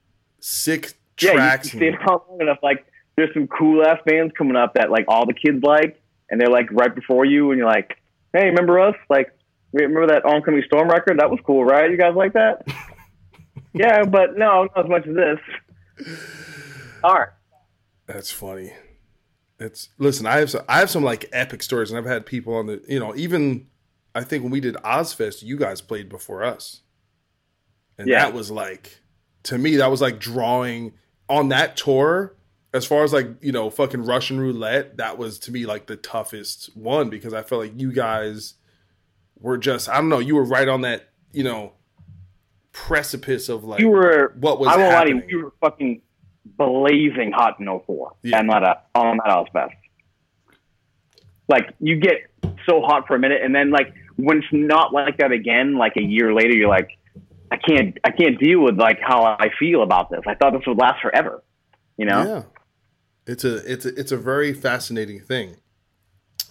Sick 1.19 1.29
Yeah, 1.31 1.35
tracks. 1.35 1.73
you 1.75 1.79
stay 1.79 1.89
around 1.89 2.21
long 2.29 2.41
enough. 2.41 2.59
Like, 2.63 2.87
there's 3.17 3.33
some 3.35 3.47
cool 3.49 3.85
ass 3.87 3.99
bands 4.07 4.33
coming 4.37 4.57
up 4.57 4.75
that 4.75 4.91
like 4.91 5.05
all 5.09 5.27
the 5.27 5.35
kids 5.35 5.63
like, 5.63 6.01
and 6.31 6.41
they're 6.41 6.49
like 6.51 6.71
right 6.73 6.95
before 6.95 7.25
you, 7.25 7.51
and 7.51 7.59
you're 7.59 7.67
like, 7.69 7.97
hey, 8.33 8.47
remember 8.47 8.81
us? 8.81 8.95
Like, 9.11 9.31
remember 9.73 10.07
that 10.09 10.25
Oncoming 10.25 10.63
Storm 10.67 10.89
record? 10.89 11.19
That 11.21 11.31
was 11.31 11.39
cool, 11.47 11.65
right? 11.65 11.91
You 11.91 11.99
guys 11.99 12.15
like 12.17 12.33
that? 12.33 12.67
yeah, 13.75 14.05
but 14.05 14.37
no, 14.39 14.69
not 14.75 14.85
as 14.85 14.91
much 14.91 15.07
as 15.07 15.15
this. 15.15 16.09
All 17.05 17.15
right. 17.15 17.29
That's 18.07 18.31
funny. 18.31 18.73
It's 19.59 19.91
listen. 19.99 20.27
I 20.27 20.39
have 20.39 20.51
some, 20.51 20.63
I 20.69 20.79
have 20.81 20.91
some 20.91 21.05
like 21.05 21.29
epic 21.33 21.63
stories, 21.63 21.91
and 21.91 21.99
I've 21.99 22.05
had 22.11 22.27
people 22.27 22.55
on 22.55 22.67
the 22.67 22.83
you 22.89 22.99
know 22.99 23.15
even 23.15 23.67
I 24.15 24.25
think 24.25 24.43
when 24.43 24.51
we 24.51 24.61
did 24.61 24.75
Ozzfest, 24.77 25.43
you 25.43 25.57
guys 25.57 25.81
played 25.81 26.09
before 26.09 26.43
us, 26.43 26.81
and 27.99 28.09
Yeah. 28.09 28.25
that 28.25 28.35
was 28.35 28.51
like 28.51 28.99
to 29.45 29.59
me 29.59 29.77
that 29.77 29.91
was 29.91 30.01
like 30.01 30.19
drawing 30.19 30.95
on 31.29 31.49
that 31.51 31.77
tour. 31.77 32.35
As 32.75 32.87
far 32.87 33.05
as 33.05 33.13
like 33.13 33.29
you 33.43 33.53
know, 33.53 33.69
fucking 33.69 34.03
Russian 34.05 34.41
roulette, 34.41 34.97
that 34.97 35.19
was 35.19 35.39
to 35.41 35.53
me 35.53 35.67
like 35.67 35.87
the 35.87 35.97
toughest 35.97 36.75
one 36.75 37.11
because 37.11 37.35
I 37.35 37.43
felt 37.43 37.61
like 37.63 37.73
you 37.79 37.93
guys 37.93 38.55
were 39.39 39.59
just 39.59 39.89
I 39.91 39.97
don't 39.97 40.09
know, 40.09 40.21
you 40.21 40.35
were 40.37 40.45
right 40.45 40.69
on 40.69 40.81
that 40.83 41.09
you 41.33 41.45
know 41.45 41.73
precipice 42.73 43.51
of 43.51 43.65
like 43.65 43.81
You 43.81 43.89
were. 43.91 44.33
what 44.41 44.59
was 44.59 44.69
I 44.69 44.77
won't 44.79 44.93
lie 44.95 45.05
to 45.05 45.11
you. 45.11 45.23
You 45.29 45.45
were 45.45 45.53
fucking 45.61 46.01
blazing 46.57 47.33
hot 47.33 47.61
in 47.61 47.67
04 47.67 48.13
Yeah. 48.23 48.39
and 48.39 48.49
not 48.49 48.63
a 48.63 48.79
on 48.95 49.19
that 49.19 49.27
Ozzfest. 49.37 49.73
Like 51.49 51.75
you 51.81 51.97
get 51.97 52.17
so 52.67 52.81
hot 52.81 53.07
for 53.07 53.15
a 53.17 53.19
minute, 53.19 53.43
and 53.43 53.55
then 53.55 53.71
like 53.71 53.93
when 54.17 54.39
it's 54.39 54.47
not 54.53 54.93
like 54.95 55.19
that 55.19 55.33
again, 55.33 55.77
like 55.77 55.97
a 55.97 56.03
year 56.03 56.33
later, 56.33 56.55
you're 56.55 56.69
like, 56.69 56.89
can't, 57.67 57.99
I 58.05 58.11
can't 58.11 58.39
deal 58.39 58.61
with 58.61 58.79
like 58.79 58.99
how 59.01 59.25
I 59.25 59.49
feel 59.59 59.83
about 59.83 60.11
this. 60.11 60.21
I 60.27 60.35
thought 60.35 60.53
this 60.53 60.63
would 60.67 60.79
last 60.79 61.01
forever. 61.03 61.43
You 61.97 62.07
know? 62.07 62.25
Yeah. 62.25 62.43
It's 63.27 63.45
a 63.45 63.57
it's 63.73 63.85
a 63.85 63.95
it's 64.01 64.11
a 64.11 64.17
very 64.17 64.53
fascinating 64.53 65.21
thing. 65.21 65.57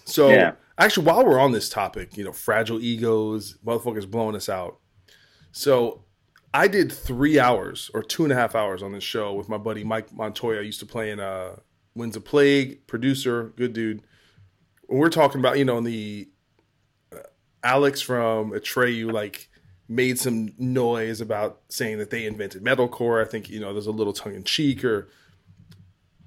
So 0.04 0.30
Yeah. 0.30 0.52
actually 0.78 1.06
while 1.06 1.24
we're 1.24 1.38
on 1.38 1.52
this 1.52 1.68
topic, 1.68 2.16
you 2.16 2.24
know, 2.24 2.32
fragile 2.32 2.80
egos, 2.80 3.58
motherfuckers 3.64 4.10
blowing 4.10 4.34
us 4.34 4.48
out. 4.48 4.78
So 5.50 6.04
I 6.54 6.68
did 6.68 6.90
three 6.90 7.38
hours 7.38 7.90
or 7.92 8.02
two 8.02 8.24
and 8.24 8.32
a 8.32 8.36
half 8.36 8.54
hours 8.54 8.82
on 8.82 8.92
this 8.92 9.04
show 9.04 9.34
with 9.34 9.48
my 9.50 9.58
buddy 9.58 9.84
Mike 9.84 10.12
Montoya. 10.14 10.60
I 10.60 10.62
used 10.62 10.80
to 10.80 10.86
play 10.86 11.10
in 11.10 11.20
uh 11.20 11.56
Winds 11.94 12.16
of 12.16 12.24
Plague, 12.24 12.86
producer, 12.86 13.52
good 13.56 13.74
dude. 13.74 14.02
When 14.86 14.98
we're 14.98 15.10
talking 15.10 15.40
about, 15.40 15.58
you 15.58 15.64
know, 15.66 15.76
in 15.76 15.84
the 15.84 16.30
uh, 17.14 17.18
Alex 17.62 18.00
from 18.00 18.52
Atreyu 18.52 19.12
like 19.12 19.50
made 19.94 20.18
some 20.18 20.52
noise 20.58 21.20
about 21.20 21.60
saying 21.68 21.98
that 21.98 22.10
they 22.10 22.24
invented 22.26 22.64
metalcore. 22.64 23.24
I 23.24 23.28
think, 23.28 23.48
you 23.50 23.60
know, 23.60 23.72
there's 23.72 23.86
a 23.86 23.90
little 23.92 24.12
tongue 24.12 24.34
in 24.34 24.44
cheek 24.44 24.84
or 24.84 25.08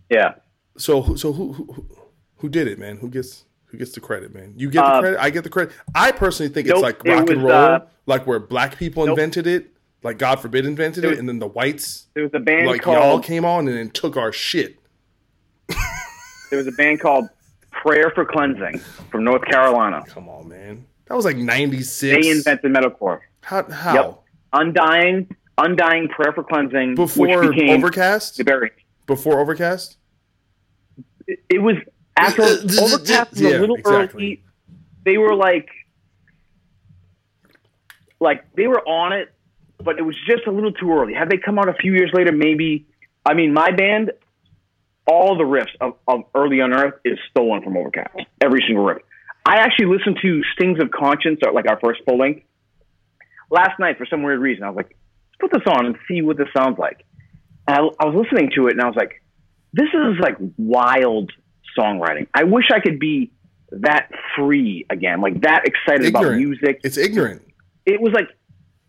Yeah. 0.09 0.35
so 0.77 1.01
who- 1.01 1.17
so 1.17 1.33
who 1.33 1.53
who 1.53 1.87
who 2.37 2.49
did 2.49 2.67
it, 2.67 2.77
man? 2.79 2.97
Who 2.97 3.09
gets 3.09 3.45
who 3.65 3.77
gets 3.77 3.91
the 3.93 3.99
credit, 3.99 4.33
man? 4.33 4.53
You 4.55 4.69
get 4.69 4.81
the 4.85 4.85
Uh, 4.93 4.99
credit. 5.01 5.19
I 5.19 5.29
get 5.31 5.43
the 5.43 5.49
credit. 5.49 5.73
I 5.95 6.11
personally 6.11 6.51
think 6.53 6.67
it's 6.67 6.75
nope, 6.75 6.83
like 6.83 7.01
it 7.03 7.11
rock 7.11 7.29
and 7.29 7.43
roll, 7.43 7.51
uh, 7.53 7.79
like 8.05 8.27
where 8.27 8.39
black 8.39 8.77
people 8.77 9.05
nope. 9.05 9.17
invented 9.17 9.47
it, 9.47 9.71
like 10.03 10.17
God 10.17 10.39
forbid 10.39 10.65
invented 10.65 11.03
It 11.03 11.13
it, 11.13 11.19
and 11.19 11.27
then 11.27 11.39
the 11.39 11.47
whites, 11.47 12.07
There 12.13 12.23
was 12.23 12.33
a 12.33 12.39
band 12.39 12.67
like 12.67 12.85
y'all 12.85 12.95
called. 12.95 13.23
came 13.23 13.43
on 13.45 13.67
and 13.67 13.75
then 13.77 13.89
took 13.89 14.15
our 14.17 14.31
shit. 14.31 14.77
There 16.51 16.57
was 16.59 16.67
a 16.67 16.71
band 16.73 16.99
called 16.99 17.27
Prayer 17.71 18.11
for 18.13 18.23
Cleansing 18.23 18.77
from 19.11 19.23
North 19.23 19.43
Carolina. 19.45 20.03
Come 20.07 20.29
on, 20.29 20.47
man. 20.47 20.85
That 21.07 21.15
was 21.15 21.25
like 21.25 21.37
'96. 21.37 22.23
They 22.23 22.31
invented 22.31 22.71
metalcore. 22.71 23.19
How 23.45 23.63
how 23.69 23.93
Yep. 23.93 24.21
Undying, 24.53 25.35
Undying 25.57 26.07
Prayer 26.09 26.33
for 26.33 26.43
Cleansing, 26.43 26.95
before 26.95 27.27
which 27.43 27.51
became 27.55 27.69
Overcast? 27.77 28.37
the 28.37 28.43
Berry. 28.43 28.71
Before 29.05 29.39
Overcast? 29.39 29.97
it, 31.27 31.39
it 31.49 31.59
was 31.61 31.75
after 32.17 32.41
Overcast 32.43 33.31
was 33.33 33.41
Yeah, 33.41 33.57
a 33.57 33.61
little 33.61 33.75
exactly. 33.75 34.23
early. 34.23 34.43
They 35.03 35.17
were 35.19 35.35
like, 35.35 35.67
like 38.19 38.45
they 38.55 38.65
were 38.67 38.81
on 38.87 39.13
it, 39.13 39.31
but 39.83 39.99
it 39.99 40.01
was 40.01 40.15
just 40.27 40.47
a 40.47 40.51
little 40.51 40.71
too 40.71 40.91
early. 40.91 41.13
Had 41.13 41.29
they 41.29 41.37
come 41.37 41.59
out 41.59 41.69
a 41.69 41.73
few 41.73 41.93
years 41.93 42.11
later, 42.13 42.31
maybe. 42.31 42.87
I 43.27 43.33
mean, 43.33 43.53
my 43.53 43.71
band, 43.71 44.11
all 45.07 45.37
the 45.37 45.43
riffs 45.43 45.73
of, 45.81 45.95
of 46.07 46.21
Early 46.33 46.59
Unearth 46.59 46.95
is 47.03 47.17
stolen 47.31 47.61
from 47.63 47.75
Overcast. 47.77 48.15
Every 48.41 48.63
single 48.67 48.85
riff. 48.85 48.99
I 49.45 49.57
actually 49.57 49.87
listened 49.95 50.17
to 50.21 50.41
Stings 50.53 50.79
of 50.79 50.89
Conscience, 50.91 51.39
or 51.45 51.51
like 51.51 51.67
our 51.69 51.79
first 51.79 52.01
full 52.07 52.17
length, 52.17 52.41
last 53.55 53.79
night 53.79 53.97
for 53.97 54.05
some 54.05 54.21
weird 54.21 54.39
reason. 54.39 54.63
I 54.63 54.69
was 54.69 54.75
like, 54.75 54.95
let's 55.39 55.39
put 55.39 55.51
this 55.51 55.73
on 55.73 55.85
and 55.85 55.95
see 56.07 56.21
what 56.21 56.37
this 56.37 56.49
sounds 56.55 56.77
like. 56.77 57.05
And 57.67 57.77
I, 57.77 57.79
I 58.03 58.05
was 58.05 58.25
listening 58.25 58.51
to 58.55 58.67
it, 58.67 58.71
and 58.71 58.81
I 58.81 58.85
was 58.85 58.95
like, 58.95 59.23
this 59.73 59.89
is 59.93 60.19
like 60.19 60.37
wild 60.57 61.31
songwriting. 61.77 62.27
I 62.33 62.43
wish 62.43 62.65
I 62.73 62.79
could 62.79 62.99
be 62.99 63.31
that 63.71 64.09
free 64.35 64.85
again, 64.89 65.21
like 65.21 65.41
that 65.41 65.63
excited 65.65 66.07
about 66.07 66.35
music. 66.35 66.81
It's 66.83 66.97
ignorant. 66.97 67.41
It 67.85 67.99
was 67.99 68.13
like 68.13 68.29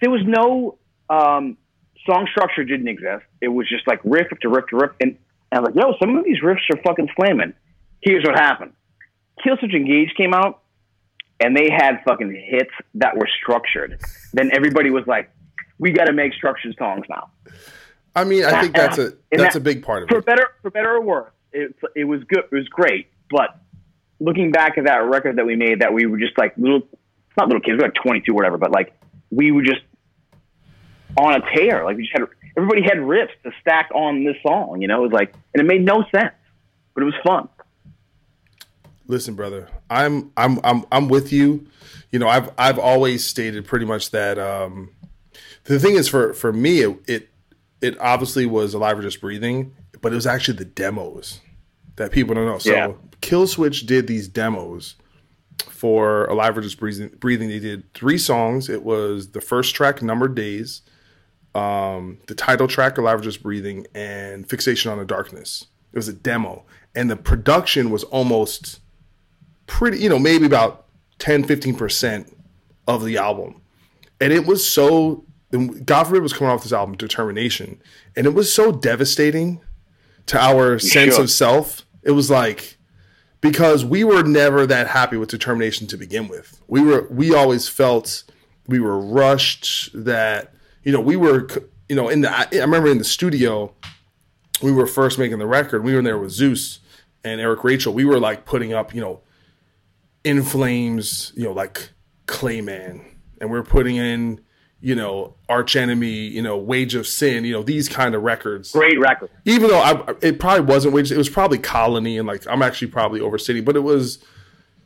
there 0.00 0.10
was 0.10 0.22
no 0.26 0.78
um, 1.08 1.56
song 2.08 2.28
structure 2.30 2.64
didn't 2.64 2.88
exist. 2.88 3.24
It 3.40 3.48
was 3.48 3.68
just 3.68 3.86
like 3.86 4.00
riff 4.04 4.28
to 4.42 4.48
riff 4.48 4.66
to 4.70 4.76
riff, 4.76 4.92
and, 5.00 5.16
and 5.50 5.58
I 5.58 5.60
was 5.60 5.74
like, 5.74 5.82
yo, 5.82 5.94
some 5.98 6.16
of 6.16 6.24
these 6.24 6.40
riffs 6.42 6.68
are 6.72 6.80
fucking 6.82 7.08
slamming. 7.16 7.54
Here's 8.02 8.24
what 8.24 8.38
happened: 8.38 8.72
Killswitch 9.44 9.74
Engage 9.74 10.14
came 10.16 10.34
out, 10.34 10.62
and 11.40 11.56
they 11.56 11.68
had 11.70 11.98
fucking 12.04 12.30
hits 12.48 12.70
that 12.94 13.16
were 13.16 13.28
structured. 13.42 14.00
Then 14.32 14.50
everybody 14.54 14.90
was 14.90 15.06
like, 15.06 15.30
we 15.78 15.92
got 15.92 16.06
to 16.06 16.12
make 16.12 16.32
structured 16.34 16.74
songs 16.78 17.04
now. 17.08 17.30
I 18.14 18.24
mean, 18.24 18.44
I 18.44 18.60
think 18.62 18.74
that's 18.74 18.98
a 18.98 19.12
that's 19.30 19.54
that- 19.54 19.56
a 19.56 19.60
big 19.60 19.82
part 19.82 20.04
of 20.04 20.08
for 20.08 20.18
it. 20.18 20.26
better 20.26 20.46
for 20.62 20.70
better 20.70 20.94
or 20.96 21.02
worse, 21.02 21.30
it 21.52 21.74
it 21.94 22.04
was 22.04 22.22
good. 22.24 22.44
It 22.50 22.54
was 22.54 22.68
great. 22.68 23.08
But 23.30 23.58
looking 24.20 24.50
back 24.52 24.78
at 24.78 24.84
that 24.84 25.04
record 25.04 25.36
that 25.36 25.44
we 25.44 25.54
made, 25.56 25.80
that 25.80 25.92
we 25.92 26.06
were 26.06 26.18
just 26.18 26.38
like 26.38 26.56
little, 26.56 26.80
not 27.36 27.48
little 27.48 27.60
kids, 27.60 27.72
we 27.72 27.76
were 27.78 27.82
like 27.82 27.94
twenty 27.94 28.22
two, 28.22 28.32
whatever. 28.32 28.56
But 28.56 28.70
like 28.72 28.94
we 29.30 29.52
were 29.52 29.62
just 29.62 29.82
on 31.18 31.34
a 31.34 31.40
tear. 31.54 31.84
Like 31.84 31.96
we 31.98 32.04
just 32.04 32.12
had 32.16 32.26
everybody 32.56 32.82
had 32.82 32.96
riffs 32.98 33.28
to 33.44 33.50
stack 33.60 33.90
on 33.94 34.24
this 34.24 34.36
song. 34.42 34.80
You 34.80 34.88
know, 34.88 35.00
it 35.00 35.02
was 35.02 35.12
like, 35.12 35.34
and 35.54 35.60
it 35.60 35.64
made 35.66 35.84
no 35.84 36.02
sense, 36.10 36.32
but 36.94 37.02
it 37.02 37.04
was 37.06 37.14
fun. 37.22 37.48
Listen, 39.08 39.34
brother, 39.34 39.68
I'm 39.90 40.32
I'm 40.36 40.58
I'm 40.64 40.84
I'm 40.90 41.08
with 41.08 41.32
you. 41.32 41.66
You 42.10 42.18
know, 42.18 42.28
I've 42.28 42.50
I've 42.58 42.78
always 42.78 43.24
stated 43.24 43.64
pretty 43.64 43.84
much 43.84 44.10
that 44.10 44.38
um 44.38 44.90
the 45.64 45.78
thing 45.78 45.94
is 45.94 46.08
for 46.08 46.32
for 46.34 46.52
me 46.52 46.80
it 46.80 46.98
it, 47.06 47.28
it 47.80 47.98
obviously 48.00 48.46
was 48.46 48.74
alive 48.74 48.98
or 48.98 49.02
just 49.02 49.20
breathing, 49.20 49.74
but 50.00 50.12
it 50.12 50.14
was 50.16 50.26
actually 50.26 50.58
the 50.58 50.64
demos 50.64 51.40
that 51.96 52.10
people 52.12 52.34
don't 52.34 52.46
know. 52.46 52.58
So 52.58 52.72
Yeah. 52.72 52.92
Killswitch 53.22 53.86
did 53.86 54.06
these 54.06 54.28
demos 54.28 54.94
for 55.68 56.26
Alive 56.26 56.56
or 56.56 56.60
Just 56.60 56.78
Breathing. 56.78 57.08
Breathing. 57.18 57.48
They 57.48 57.58
did 57.58 57.92
three 57.94 58.18
songs. 58.18 58.68
It 58.68 58.82
was 58.82 59.30
the 59.30 59.40
first 59.40 59.74
track, 59.74 60.02
Numbered 60.02 60.34
Days, 60.34 60.82
um, 61.54 62.18
the 62.26 62.34
title 62.34 62.68
track, 62.68 62.98
Alive 62.98 63.20
or 63.20 63.22
Just 63.22 63.42
Breathing, 63.42 63.86
and 63.94 64.48
Fixation 64.48 64.92
on 64.92 64.98
the 64.98 65.04
Darkness. 65.04 65.66
It 65.92 65.98
was 65.98 66.08
a 66.08 66.12
demo, 66.12 66.66
and 66.94 67.10
the 67.10 67.16
production 67.16 67.90
was 67.90 68.04
almost 68.04 68.80
pretty, 69.66 69.98
you 69.98 70.08
know, 70.08 70.18
maybe 70.18 70.46
about 70.46 70.86
10, 71.18 71.44
15% 71.44 72.32
of 72.86 73.04
the 73.04 73.16
album. 73.18 73.60
And 74.20 74.32
it 74.32 74.46
was 74.46 74.68
so, 74.68 75.24
God 75.84 76.04
forbid 76.04 76.22
was 76.22 76.32
coming 76.32 76.52
off 76.52 76.62
this 76.62 76.72
album, 76.72 76.96
Determination, 76.96 77.80
and 78.16 78.26
it 78.26 78.34
was 78.34 78.52
so 78.52 78.72
devastating 78.72 79.60
to 80.26 80.38
our 80.40 80.78
sense 80.78 81.14
Sure. 81.14 81.24
of 81.24 81.30
self. 81.30 81.84
It 82.02 82.12
was 82.12 82.30
like, 82.30 82.76
because 83.40 83.84
we 83.84 84.04
were 84.04 84.22
never 84.22 84.66
that 84.66 84.88
happy 84.88 85.16
with 85.16 85.28
determination 85.28 85.86
to 85.88 85.96
begin 85.96 86.28
with. 86.28 86.60
We 86.66 86.80
were 86.82 87.06
we 87.10 87.34
always 87.34 87.68
felt 87.68 88.24
we 88.66 88.80
were 88.80 88.98
rushed 88.98 89.90
that 89.94 90.52
you 90.82 90.90
know 90.90 91.00
we 91.00 91.16
were 91.16 91.46
you 91.88 91.94
know 91.94 92.08
in 92.08 92.22
the 92.22 92.30
I 92.30 92.46
I 92.52 92.56
remember 92.58 92.88
in 92.90 92.98
the 92.98 93.04
studio 93.04 93.72
we 94.62 94.72
were 94.72 94.86
first 94.86 95.18
making 95.18 95.38
the 95.38 95.46
record. 95.46 95.84
We 95.84 95.92
were 95.92 95.98
in 96.00 96.04
there 96.04 96.18
with 96.18 96.30
Zeuss 96.32 96.78
and 97.22 97.40
Eric 97.40 97.62
Rachel. 97.62 97.92
We 97.92 98.04
were 98.04 98.18
like 98.18 98.46
putting 98.46 98.72
up 98.72 98.94
you 98.94 99.00
know 99.00 99.20
in 100.26 100.42
flames 100.42 101.32
you 101.36 101.44
know 101.44 101.52
like 101.52 101.90
Clayman 102.26 103.04
and 103.40 103.50
we 103.50 103.56
are 103.58 103.62
putting 103.62 103.96
in 103.96 104.40
you 104.80 104.94
know 104.94 105.34
Arch 105.48 105.76
Enemy 105.76 106.08
you 106.28 106.42
know 106.42 106.56
Wage 106.58 106.94
of 106.94 107.06
Sin 107.06 107.44
you 107.44 107.52
know 107.52 107.62
these 107.62 107.88
kind 107.88 108.14
of 108.14 108.22
records 108.22 108.72
Great 108.72 108.98
record. 108.98 109.30
even 109.44 109.68
though 109.68 109.78
I, 109.80 110.14
it 110.22 110.38
probably 110.40 110.66
wasn't 110.66 110.94
Wage, 110.94 111.12
it 111.12 111.16
was 111.16 111.28
probably 111.30 111.58
Colony, 111.58 112.18
and 112.18 112.26
like 112.26 112.46
I'm 112.48 112.62
actually 112.62 112.88
probably 112.88 113.20
overstating, 113.20 113.64
but 113.64 113.76
it 113.76 113.80
was. 113.84 114.18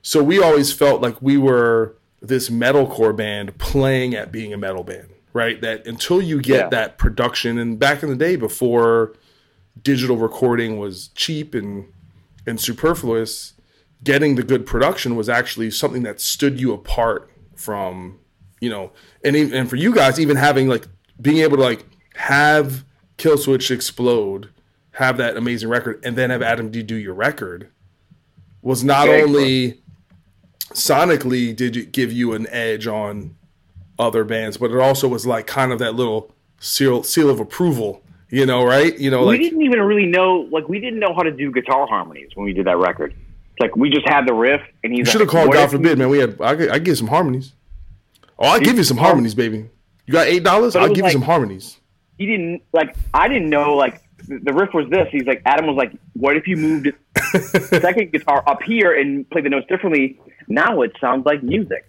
So 0.02 0.22
we 0.22 0.42
always 0.42 0.72
felt 0.72 1.02
like 1.02 1.20
we 1.20 1.36
were 1.36 1.96
this 2.22 2.48
metalcore 2.50 3.14
band 3.16 3.56
playing 3.58 4.14
at 4.14 4.30
being 4.32 4.52
a 4.52 4.56
metal 4.58 4.82
band, 4.84 5.08
right? 5.32 5.60
That 5.60 5.86
until 5.86 6.20
you 6.22 6.40
get 6.40 6.58
Yeah. 6.64 6.68
that 6.68 6.98
production, 6.98 7.58
and 7.58 7.78
back 7.78 8.02
in 8.02 8.08
the 8.10 8.16
day 8.16 8.36
before 8.36 9.14
digital 9.82 10.16
recording 10.16 10.78
was 10.78 11.08
cheap 11.14 11.54
and 11.54 11.86
and 12.46 12.60
superfluous, 12.60 13.54
getting 14.02 14.34
the 14.34 14.42
good 14.42 14.66
production 14.66 15.16
was 15.16 15.28
actually 15.28 15.70
something 15.70 16.02
that 16.02 16.20
stood 16.20 16.60
you 16.60 16.72
apart 16.72 17.30
from 17.54 18.18
you 18.60 18.70
know 18.70 18.90
and 19.24 19.36
and 19.36 19.68
for 19.68 19.76
you 19.76 19.94
guys 19.94 20.18
even 20.18 20.36
having 20.36 20.68
like 20.68 20.86
being 21.20 21.38
able 21.38 21.56
to 21.56 21.62
like 21.62 21.84
have 22.14 22.84
Killswitch 23.18 23.70
explode 23.70 24.50
have 24.92 25.16
that 25.18 25.36
amazing 25.36 25.68
record 25.68 26.00
and 26.04 26.16
then 26.16 26.30
have 26.30 26.42
adam 26.42 26.70
d 26.70 26.82
do 26.82 26.94
your 26.96 27.14
record 27.14 27.70
was 28.62 28.82
not 28.82 29.08
only 29.08 29.80
sonically 30.72 31.54
did 31.54 31.76
it 31.76 31.92
give 31.92 32.12
you 32.12 32.32
an 32.32 32.46
edge 32.48 32.86
on 32.86 33.36
other 33.98 34.24
bands 34.24 34.56
but 34.56 34.70
it 34.70 34.78
also 34.78 35.08
was 35.08 35.26
like 35.26 35.46
kind 35.46 35.72
of 35.72 35.78
that 35.78 35.94
little 35.94 36.32
seal 36.58 37.02
seal 37.02 37.28
of 37.28 37.40
approval 37.40 38.02
you 38.30 38.46
know 38.46 38.64
right 38.64 38.98
you 38.98 39.10
know 39.10 39.20
we 39.20 39.26
like 39.26 39.40
didn't 39.40 39.62
even 39.62 39.80
really 39.80 40.06
know, 40.06 40.48
like, 40.50 40.68
we 40.68 40.78
didn't 40.78 41.00
know 41.00 41.14
how 41.14 41.22
to 41.22 41.30
do 41.30 41.50
guitar 41.50 41.86
harmonies 41.86 42.30
when 42.34 42.44
we 42.44 42.52
did 42.52 42.66
that 42.66 42.76
record. 42.76 43.14
Like, 43.60 43.76
we 43.76 43.90
just 43.90 44.08
had 44.08 44.26
the 44.26 44.32
riff, 44.32 44.62
and 44.82 44.92
he's 44.92 44.98
you 44.98 45.04
like, 45.04 45.12
should 45.12 45.20
have 45.20 45.30
called 45.30 45.52
god 45.52 45.70
forbid 45.70 45.98
man 45.98 46.08
we 46.08 46.18
had 46.18 46.40
i 46.40 46.74
i 46.74 46.76
you 46.78 46.94
some 46.94 47.08
harmonies 47.08 47.52
oh 48.38 48.48
i 48.48 48.58
give 48.58 48.76
you 48.76 48.84
some 48.84 48.96
harmonies 48.96 49.34
baby 49.34 49.68
you 50.06 50.12
got 50.12 50.26
eight 50.26 50.42
dollars 50.42 50.74
i'll 50.74 50.88
give 50.88 50.98
like- 51.04 51.12
you 51.12 51.18
some 51.18 51.22
harmonies 51.22 51.76
He 52.18 52.26
didn't 52.26 52.62
like. 52.72 52.94
I 53.14 53.28
didn't 53.28 53.48
know 53.48 53.76
like 53.76 54.02
the 54.28 54.52
riff 54.52 54.74
was 54.74 54.88
this. 54.90 55.08
He's 55.10 55.24
like, 55.24 55.40
Adam 55.46 55.66
was 55.66 55.76
like, 55.76 55.92
"What 56.12 56.36
if 56.36 56.46
you 56.46 56.56
moved 56.56 56.92
second 57.86 58.12
guitar 58.12 58.42
up 58.46 58.62
here 58.62 58.92
and 58.98 59.28
played 59.30 59.44
the 59.46 59.48
notes 59.48 59.66
differently? 59.68 60.20
Now 60.46 60.82
it 60.82 60.92
sounds 61.00 61.24
like 61.24 61.42
music." 61.42 61.84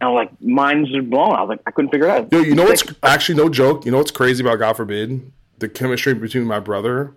And 0.00 0.08
I 0.08 0.10
was 0.10 0.16
like, 0.24 0.40
"Mine's 0.40 0.88
blown." 1.06 1.34
I 1.36 1.42
was 1.42 1.48
like, 1.50 1.60
I 1.66 1.70
couldn't 1.70 1.90
figure 1.90 2.06
it 2.06 2.10
out. 2.10 2.32
Yo, 2.32 2.40
you 2.40 2.54
know 2.54 2.64
what's 2.64 2.86
Like, 2.86 2.96
actually 3.02 3.34
no 3.36 3.48
joke? 3.50 3.84
You 3.84 3.90
know 3.92 3.98
what's 3.98 4.10
crazy 4.10 4.42
about 4.42 4.58
God 4.58 4.74
forbid? 4.76 5.30
The 5.58 5.68
chemistry 5.68 6.14
between 6.14 6.44
my 6.44 6.60
brother 6.60 7.12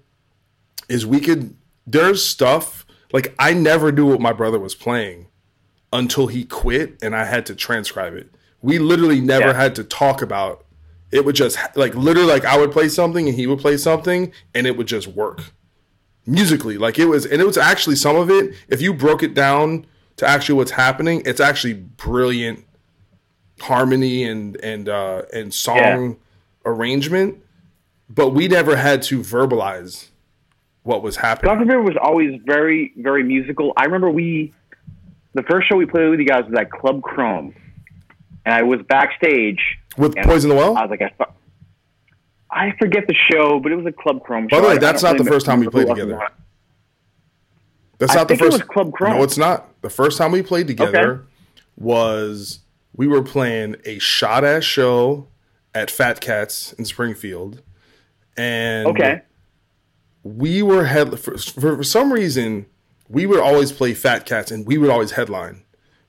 is 0.90 1.06
we 1.06 1.22
could. 1.22 1.56
There's 1.88 2.24
stuff 2.26 2.86
like 3.14 3.34
I 3.40 3.54
never 3.54 3.92
knew 3.92 4.06
what 4.08 4.22
my 4.22 4.34
brother 4.34 4.60
was 4.60 4.76
playing 4.76 5.28
until 5.94 6.28
he 6.28 6.46
quit, 6.46 6.98
and 7.02 7.16
I 7.16 7.26
had 7.26 7.46
to 7.48 7.56
transcribe 7.56 8.14
it. 8.14 8.32
We 8.62 8.80
literally 8.80 9.20
never 9.22 9.48
Yeah. 9.48 9.54
had 9.54 9.76
to 9.76 9.84
talk 9.84 10.22
about. 10.22 10.66
It 11.12 11.26
would 11.26 11.36
just 11.36 11.58
like 11.76 11.94
literally 11.96 12.30
like 12.30 12.46
I 12.46 12.58
would 12.58 12.72
play 12.72 12.88
something 12.88 13.28
and 13.28 13.36
he 13.36 13.48
would 13.48 13.60
play 13.60 13.76
something, 13.78 14.32
and 14.56 14.66
it 14.68 14.78
would 14.78 14.88
just 14.88 15.08
work 15.08 15.52
musically. 16.26 16.78
Like 16.78 16.98
it 17.00 17.06
was, 17.06 17.26
and 17.26 17.42
it 17.42 17.46
was 17.46 17.58
actually 17.58 17.96
some 17.98 18.16
of 18.16 18.30
it. 18.30 18.54
If 18.70 18.82
you 18.82 18.94
broke 18.94 19.22
it 19.24 19.34
down 19.34 19.86
to 20.18 20.26
actually 20.28 20.56
what's 20.56 20.72
happening, 20.72 21.22
it's 21.26 21.40
actually 21.42 21.74
brilliant 21.74 22.66
harmony 23.60 24.24
and 24.24 24.56
and 24.64 24.90
uh 24.90 25.22
and 25.34 25.54
song 25.54 26.18
arrangement 26.66 27.38
but 28.10 28.30
we 28.30 28.48
never 28.48 28.76
had 28.76 29.04
to 29.04 29.20
verbalize 29.20 30.08
what 30.84 31.04
was 31.04 31.18
happening. 31.18 31.54
God 31.54 31.60
forbid 31.60 31.78
was 31.78 31.98
always 32.02 32.40
very, 32.46 32.94
very 32.98 33.24
musical. 33.24 33.74
I 33.78 33.86
remember 33.86 34.10
we, 34.10 34.54
the 35.34 35.44
first 35.44 35.68
show 35.70 35.76
we 35.76 35.86
played 35.86 36.10
with 36.10 36.20
you 36.20 36.26
guys 36.26 36.46
was 36.46 36.54
at 36.58 36.72
Club 36.72 37.02
Chrome, 37.04 37.54
and 38.46 38.54
I 38.54 38.64
was 38.64 38.80
backstage. 38.88 39.60
With 39.98 40.16
poison 40.18 40.50
the 40.50 40.56
well? 40.56 40.78
I 40.78 40.86
was 40.86 40.90
like, 40.90 41.02
I, 41.02 41.26
I 42.52 42.76
forget 42.80 43.08
the 43.08 43.16
show, 43.32 43.60
but 43.60 43.72
it 43.72 43.76
was 43.76 43.86
a 43.86 43.92
Club 43.92 44.24
Chrome 44.24 44.48
show. 44.50 44.58
by 44.58 44.62
the 44.62 44.68
way 44.70 44.78
that's 44.78 45.02
don't 45.02 45.18
the 45.18 45.24
first 45.26 45.46
time 45.46 45.60
we 45.60 45.68
played 45.68 45.88
who 45.88 45.92
else 45.92 46.00
was 46.00 46.08
together. 46.08 46.28
that's 47.98 48.16
not 48.16 48.28
the 48.28 48.36
think 48.36 48.42
it 48.42 48.52
first 48.52 48.64
was 48.64 48.70
Club 48.70 48.94
Chrome. 48.94 49.18
no 49.18 49.24
it's 49.24 49.38
not. 49.38 49.82
The 49.82 49.90
first 49.90 50.18
time 50.18 50.32
we 50.32 50.42
played 50.42 50.68
together 50.68 51.26
was 51.78 52.60
we 52.96 53.08
were 53.08 53.24
playing 53.24 53.76
a 53.86 54.00
shot 54.00 54.44
ass 54.44 54.64
show 54.64 55.28
at 55.74 55.90
fat 55.90 56.20
cats 56.20 56.74
in 56.74 56.86
springfield. 56.86 57.62
And 58.38 58.88
Okay. 58.88 59.22
We 60.24 60.62
were 60.62 60.86
head 60.86 61.20
for, 61.20 61.38
for, 61.38 61.84
some 61.84 62.12
reason 62.14 62.66
we 63.10 63.26
would 63.26 63.40
always 63.40 63.72
play 63.72 63.94
fat 63.94 64.26
cats 64.26 64.52
and 64.52 64.66
we 64.68 64.78
would 64.78 64.90
always 64.90 65.12
headline 65.12 65.64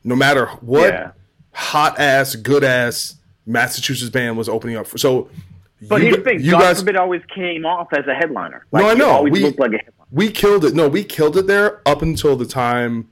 no 0.05 0.15
matter 0.15 0.47
what 0.61 0.93
Yeah. 0.93 1.11
hot 1.53 1.99
ass 1.99 2.35
good 2.37 2.63
ass 2.65 3.17
massachusetts 3.47 4.11
band 4.11 4.37
was 4.37 4.49
opening 4.49 4.77
up 4.77 4.87
for 4.87 4.99
so 4.99 5.29
But 5.89 5.97
you, 6.03 6.09
here's 6.09 6.17
the 6.19 6.23
thing: 6.23 6.41
you 6.41 6.53
God 6.53 6.61
guys 6.61 6.79
forbid 6.81 6.97
always 6.97 7.23
came 7.35 7.65
off 7.67 7.89
as 7.93 8.07
a 8.07 8.15
headliner. 8.15 8.67
Like, 8.71 8.83
no 8.85 8.91
i 8.91 8.95
know 8.95 9.23
we, 9.23 9.41
looked 9.43 9.59
like 9.59 9.73
a 9.73 9.79
headliner. 9.79 10.09
we 10.11 10.31
killed 10.31 10.65
it 10.65 10.75
no 10.75 10.89
we 10.89 11.05
killed 11.05 11.37
it 11.37 11.47
there 11.47 11.81
up 11.89 12.03
until 12.03 12.37
the 12.37 12.47
time 12.47 13.09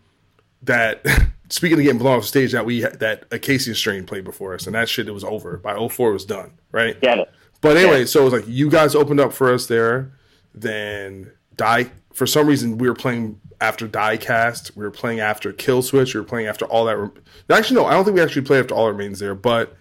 that 0.62 1.04
speaking 1.48 1.78
of 1.78 1.82
getting 1.84 1.98
blown 1.98 2.18
off 2.18 2.24
stage 2.24 2.52
that 2.52 2.64
we 2.66 2.82
that 2.82 3.24
acacia 3.32 3.74
strain 3.74 4.04
played 4.06 4.22
before 4.24 4.54
us 4.54 4.66
and 4.66 4.74
that 4.76 4.88
shit 4.88 5.08
it 5.08 5.12
was 5.12 5.24
over 5.24 5.56
by 5.56 5.74
04 5.88 6.10
it 6.10 6.12
was 6.12 6.24
done 6.24 6.52
right 6.72 7.00
Get 7.00 7.18
it? 7.18 7.30
But 7.62 7.76
anyway, 7.76 8.00
Yeah. 8.00 8.04
so 8.06 8.20
it 8.22 8.24
was 8.24 8.32
like 8.32 8.44
you 8.46 8.70
guys 8.70 8.94
opened 8.94 9.20
up 9.20 9.32
for 9.34 9.52
us 9.52 9.66
there. 9.66 10.12
Then 10.54 11.32
Die 11.56 11.90
for 12.12 12.26
some 12.26 12.46
reason 12.46 12.78
we 12.78 12.88
were 12.88 12.94
playing 12.94 13.40
after 13.60 13.86
Diecast. 13.86 14.76
We 14.76 14.84
were 14.84 14.90
playing 14.90 15.20
after 15.20 15.52
Killswitch. 15.52 16.14
We 16.14 16.20
were 16.20 16.26
playing 16.26 16.46
after 16.46 16.64
all 16.66 16.86
that. 16.86 16.96
Rem- 16.96 17.12
Actually, 17.50 17.76
no, 17.80 17.86
I 17.86 17.92
don't 17.92 18.04
think 18.04 18.16
we 18.16 18.22
actually 18.22 18.42
played 18.42 18.60
after 18.60 18.74
all 18.74 18.86
that 18.86 18.92
remains 18.92 19.18
there. 19.18 19.34
But 19.34 19.76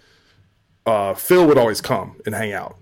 uh, 0.86 1.13
Phil 1.13 1.47
would 1.47 1.57
always 1.57 1.82
come 1.82 2.20
and 2.26 2.34
hang 2.36 2.51
out, 2.53 2.78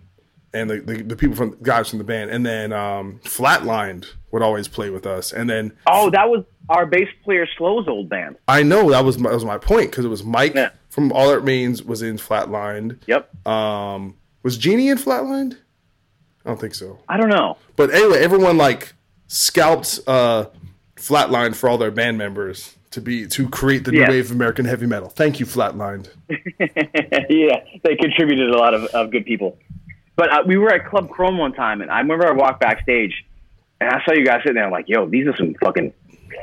and 0.54 0.70
the, 0.70 0.80
the, 0.80 1.02
the 1.04 1.16
people 1.16 1.36
from 1.36 1.58
guys 1.62 1.90
from 1.90 1.98
the 2.00 2.04
band, 2.06 2.32
and 2.32 2.46
then 2.46 2.72
um, 2.74 3.20
Flatlined 3.24 4.08
would 4.32 4.42
always 4.42 4.68
play 4.68 4.90
with 4.90 5.06
us. 5.06 5.32
And 5.34 5.50
then 5.50 5.72
Oh, 5.88 6.10
that 6.12 6.30
was 6.30 6.44
our 6.70 6.86
bass 6.86 7.08
player 7.24 7.48
Slow's 7.58 7.88
old 7.88 8.10
band. 8.10 8.36
I 8.48 8.64
know 8.64 8.90
that 8.92 9.04
was 9.06 9.18
my, 9.18 9.30
that 9.30 9.36
was 9.36 9.46
my 9.46 9.58
point 9.58 9.92
because 9.92 10.04
it 10.06 10.10
was 10.10 10.24
Mike 10.24 10.54
Yeah. 10.56 10.70
from 10.90 11.12
All 11.14 11.30
That 11.30 11.40
Remains 11.40 11.84
was 11.84 12.02
in 12.02 12.18
Flatlined. 12.18 13.00
Yep. 13.08 13.48
Um, 13.48 14.16
was 14.44 14.58
Genie 14.58 14.90
in 14.90 14.98
Flatlined? 14.98 15.58
I 16.48 16.52
don't 16.52 16.60
think 16.62 16.76
so. 16.76 16.98
I 17.10 17.18
don't 17.18 17.28
know. 17.30 17.58
But 17.76 17.94
anyway, 17.94 18.20
everyone 18.20 18.56
like 18.58 18.94
scalped 19.28 20.00
uh, 20.08 20.46
Flatline 20.96 21.54
for 21.54 21.68
all 21.70 21.78
their 21.78 21.92
band 21.92 22.18
members 22.18 22.74
to 22.92 23.02
be 23.02 23.28
to 23.28 23.50
create 23.50 23.84
the 23.84 23.94
Yeah. 23.94 24.06
new 24.06 24.12
wave 24.14 24.26
of 24.28 24.32
American 24.32 24.64
heavy 24.66 24.86
metal. 24.86 25.10
Thank 25.10 25.42
you, 25.42 25.46
Flatlined. 25.46 26.08
yeah, 27.30 27.60
they 27.84 27.96
contributed 27.98 28.50
a 28.50 28.58
lot 28.58 28.74
of, 28.74 28.86
of 28.86 29.12
good 29.12 29.26
people. 29.26 29.58
But 30.16 30.32
uh, 30.32 30.44
we 30.48 30.58
were 30.58 30.74
at 30.74 30.88
Club 30.88 31.10
Chrome 31.10 31.38
one 31.38 31.52
time, 31.54 31.82
and 31.82 31.92
I 31.92 32.00
remember 32.00 32.26
I 32.28 32.32
walked 32.32 32.62
backstage, 32.62 33.26
and 33.82 33.90
I 33.90 34.04
saw 34.06 34.14
you 34.14 34.26
guys 34.26 34.40
sitting 34.44 34.56
there. 34.56 34.64
I'm 34.66 34.72
like, 34.72 34.88
"Yo, 34.88 35.06
these 35.08 35.28
are 35.28 35.36
some 35.36 35.54
fucking 35.62 35.94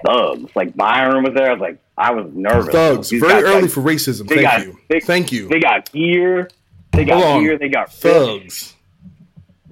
thugs." 0.07 0.51
Like 0.55 0.77
Byron 0.77 1.25
was 1.25 1.33
there. 1.35 1.49
I 1.49 1.53
was 1.55 1.61
like, 1.63 1.79
I 1.97 2.13
was 2.13 2.31
nervous. 2.35 2.69
Thugs, 2.73 3.09
These 3.09 3.21
very 3.23 3.43
guys, 3.43 3.45
early 3.45 3.63
like, 3.63 3.71
for 3.71 3.81
racism. 3.81 4.29
Thank 4.29 4.43
got- 4.43 4.61
you. 4.67 4.79
they- 4.89 5.01
Thank 5.01 5.33
you. 5.33 5.49
They 5.49 5.61
got 5.61 5.91
gear. 5.91 6.51
They 6.93 7.05
got 7.07 7.23
Hold 7.25 7.43
gear. 7.43 7.59
They 7.59 7.69
got 7.71 7.93
fish. 7.93 8.75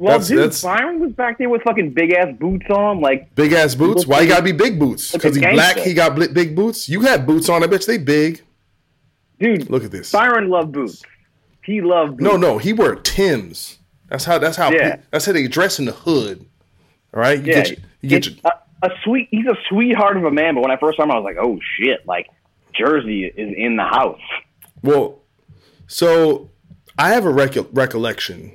Well, 0.02 0.12
That's- 0.18 0.28
dude, 0.28 0.38
that's- 0.38 0.62
Byron 0.62 0.98
was 0.98 1.12
back 1.12 1.38
there 1.38 1.48
with 1.48 1.62
fucking 1.62 1.90
big 1.90 2.12
ass 2.12 2.34
boots 2.40 2.66
on. 2.70 3.00
Like, 3.00 3.32
Big 3.36 3.52
ass 3.52 3.76
boots. 3.76 4.04
Why 4.04 4.20
you 4.22 4.28
gotta 4.28 4.42
be 4.42 4.50
big 4.50 4.76
boots? 4.78 5.12
Because 5.12 5.36
at 5.36 5.44
he's 5.44 5.52
black, 5.54 5.76
he 5.76 5.94
got 5.94 6.16
big 6.16 6.56
boots. 6.56 6.88
You 6.88 7.02
had 7.02 7.24
boots 7.24 7.48
on. 7.48 7.62
I 7.62 7.68
bet 7.68 7.86
they 7.86 7.98
big. 7.98 8.42
dude, 9.38 9.70
Look 9.70 9.84
at 9.84 9.92
this. 9.92 10.10
Byron 10.10 10.48
loved 10.48 10.72
boots. 10.72 11.02
He 11.64 11.80
loved 11.80 12.16
boots. 12.16 12.22
No, 12.32 12.36
no, 12.36 12.58
he 12.58 12.72
wore 12.72 12.96
Tims. 12.96 13.78
That's 14.08 14.24
how. 14.24 14.38
That's 14.38 14.56
how. 14.56 14.72
Yeah. 14.72 14.96
That's 15.12 15.24
how 15.24 15.32
they 15.32 15.46
dress 15.46 15.78
in 15.78 15.84
the 15.84 15.92
hood. 15.92 16.44
All 17.14 17.20
right. 17.20 17.38
You 17.38 17.44
Yeah, 17.46 17.54
get 17.54 17.68
your, 17.70 17.78
you 18.00 18.08
get 18.08 18.26
your, 18.26 18.34
a, 18.44 18.86
a 18.86 18.90
sweet. 19.04 19.28
He's 19.30 19.46
a 19.46 19.56
sweetheart 19.68 20.16
of 20.16 20.24
a 20.24 20.30
man. 20.32 20.54
But 20.56 20.62
when 20.62 20.70
I 20.72 20.76
first 20.76 20.96
saw 20.96 21.04
him, 21.04 21.12
I 21.12 21.14
was 21.18 21.24
like, 21.24 21.36
"Oh 21.40 21.60
shit!" 21.78 22.04
Like 22.06 22.26
Jersey 22.74 23.24
is 23.26 23.54
in 23.56 23.76
the 23.76 23.84
house. 23.84 24.20
Well, 24.82 25.20
so 25.86 26.50
I 26.98 27.10
have 27.10 27.24
a 27.24 27.30
recol 27.32 27.68
recollection, 27.72 28.52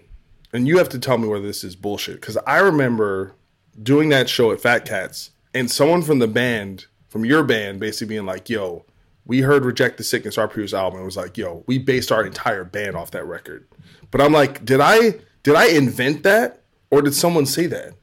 and 0.54 0.68
you 0.68 0.78
have 0.78 0.90
to 0.90 1.00
tell 1.00 1.18
me 1.18 1.28
whether 1.28 1.46
this 1.46 1.64
is 1.64 1.76
bullshit. 1.76 2.22
Because 2.22 2.38
I 2.48 2.60
remember 2.60 3.34
doing 3.82 4.10
that 4.10 4.30
show 4.30 4.52
at 4.52 4.62
Fat 4.62 4.86
Cats, 4.86 5.32
and 5.54 5.70
someone 5.70 6.02
from 6.02 6.20
the 6.20 6.28
band, 6.28 6.86
from 7.10 7.26
your 7.26 7.44
band, 7.44 7.80
basically 7.80 8.16
being 8.16 8.26
like, 8.26 8.50
"Yo, 8.50 8.86
we 9.26 9.42
heard 9.42 9.66
Reject 9.66 9.98
the 9.98 10.04
Sickness, 10.04 10.38
our 10.38 10.48
previous 10.48 10.74
album." 10.74 11.02
It 11.02 11.06
was 11.06 11.18
like, 11.18 11.38
"Yo, 11.38 11.64
we 11.68 11.78
based 11.78 12.12
our 12.12 12.26
entire 12.26 12.64
band 12.64 12.96
off 12.96 13.12
that 13.12 13.26
record." 13.26 13.68
But 14.12 14.22
I'm 14.22 14.32
like, 14.32 14.64
did 14.66 14.80
I 14.82 15.16
did 15.44 15.56
I 15.56 15.68
invent 15.68 16.24
that, 16.24 16.62
or 16.92 17.02
did 17.02 17.14
someone 17.14 17.46
say 17.46 17.68
that? 17.68 17.94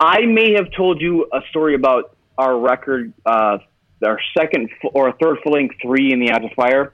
I 0.00 0.26
may 0.26 0.52
have 0.54 0.70
told 0.72 1.00
you 1.00 1.26
a 1.32 1.40
story 1.50 1.74
about 1.74 2.16
our 2.36 2.58
record, 2.58 3.12
uh, 3.24 3.58
our 4.04 4.18
second 4.36 4.70
or 4.82 5.12
third 5.12 5.38
full 5.42 5.52
length 5.52 5.76
three 5.80 6.12
in 6.12 6.20
the 6.20 6.32
Eyes 6.32 6.50
Fire. 6.56 6.92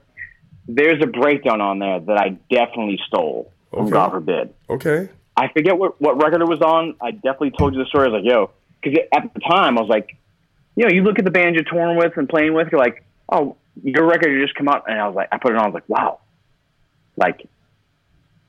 There's 0.67 1.01
a 1.01 1.07
breakdown 1.07 1.59
on 1.59 1.79
there 1.79 1.99
that 1.99 2.17
I 2.17 2.37
definitely 2.49 2.99
stole 3.07 3.51
Okay. 3.73 3.89
God 3.89 4.09
forbid. 4.11 4.53
Okay. 4.69 5.09
I 5.37 5.47
forget 5.49 5.77
what, 5.77 5.99
what 6.01 6.21
record 6.21 6.41
it 6.41 6.47
was 6.47 6.61
on. 6.61 6.95
I 7.01 7.11
definitely 7.11 7.51
told 7.51 7.73
you 7.73 7.79
the 7.83 7.85
story. 7.87 8.07
I 8.07 8.11
was 8.11 8.21
like, 8.21 8.29
yo, 8.29 8.51
because 8.81 8.99
at 9.15 9.33
the 9.33 9.39
time 9.39 9.77
I 9.77 9.81
was 9.81 9.89
like, 9.89 10.17
you 10.75 10.85
know, 10.85 10.91
you 10.93 11.03
look 11.03 11.19
at 11.19 11.25
the 11.25 11.31
band 11.31 11.55
you're 11.55 11.63
touring 11.63 11.97
with 11.97 12.17
and 12.17 12.27
playing 12.27 12.53
with, 12.53 12.67
you're 12.71 12.81
like, 12.81 13.03
oh, 13.31 13.55
your 13.83 14.05
record 14.05 14.39
just 14.41 14.55
come 14.55 14.67
out, 14.67 14.83
and 14.89 14.99
I 14.99 15.07
was 15.07 15.15
like, 15.15 15.29
I 15.31 15.37
put 15.37 15.51
it 15.51 15.57
on, 15.57 15.63
I 15.63 15.67
was 15.67 15.73
like, 15.73 15.87
wow, 15.89 16.19
like 17.15 17.47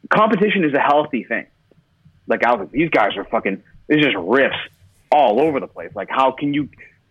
competition 0.09 0.64
is 0.64 0.75
a 0.75 0.81
healthy 0.81 1.25
thing. 1.25 1.47
Like 2.27 2.45
I 2.45 2.51
was 2.53 2.61
like, 2.61 2.70
these 2.73 2.91
guys 2.91 3.16
are 3.16 3.25
fucking. 3.25 3.62
There's 3.89 4.05
just 4.05 4.16
riffs 4.16 4.59
all 5.11 5.41
over 5.41 5.61
the 5.61 5.66
place. 5.66 5.91
Like 5.95 6.09
how 6.11 6.31
can 6.33 6.55
you, 6.55 6.68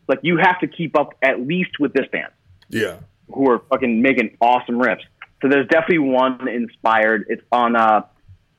like 0.07 0.19
you 0.23 0.37
have 0.37 0.59
to 0.61 0.67
keep 0.67 0.97
up 0.97 1.13
at 1.21 1.39
least 1.41 1.79
with 1.79 1.93
this 1.93 2.07
band 2.11 2.31
Yeah. 2.69 2.97
who 3.31 3.49
are 3.51 3.59
fucking 3.69 4.01
making 4.01 4.37
awesome 4.41 4.75
riffs. 4.79 5.03
So 5.41 5.47
there's 5.49 5.67
definitely 5.67 5.99
one 6.09 6.47
inspired. 6.47 7.25
It's 7.29 7.41
on 7.51 7.75
uh, 7.75 8.01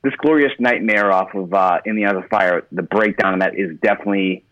this 0.03 0.13
glorious 0.17 0.51
nightmare 0.59 1.11
off 1.11 1.33
of 1.33 1.53
uh, 1.53 1.79
In 1.85 1.95
the 1.95 2.05
Eyes 2.05 2.15
of 2.15 2.27
Fire. 2.29 2.67
The 2.71 2.83
breakdown 2.83 3.35
of 3.35 3.39
that 3.39 3.55
is 3.57 3.77
definitely 3.81 4.45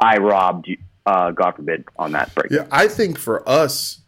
I 0.00 0.16
robbed 0.18 0.66
you. 0.68 0.78
uh, 1.06 1.30
God 1.30 1.56
forbid, 1.56 1.84
on 1.96 2.12
that 2.12 2.34
breakdown. 2.34 2.66
Yeah, 2.66 2.68
I 2.70 2.88
think 2.88 3.18
for 3.18 3.48
us, 3.48 4.00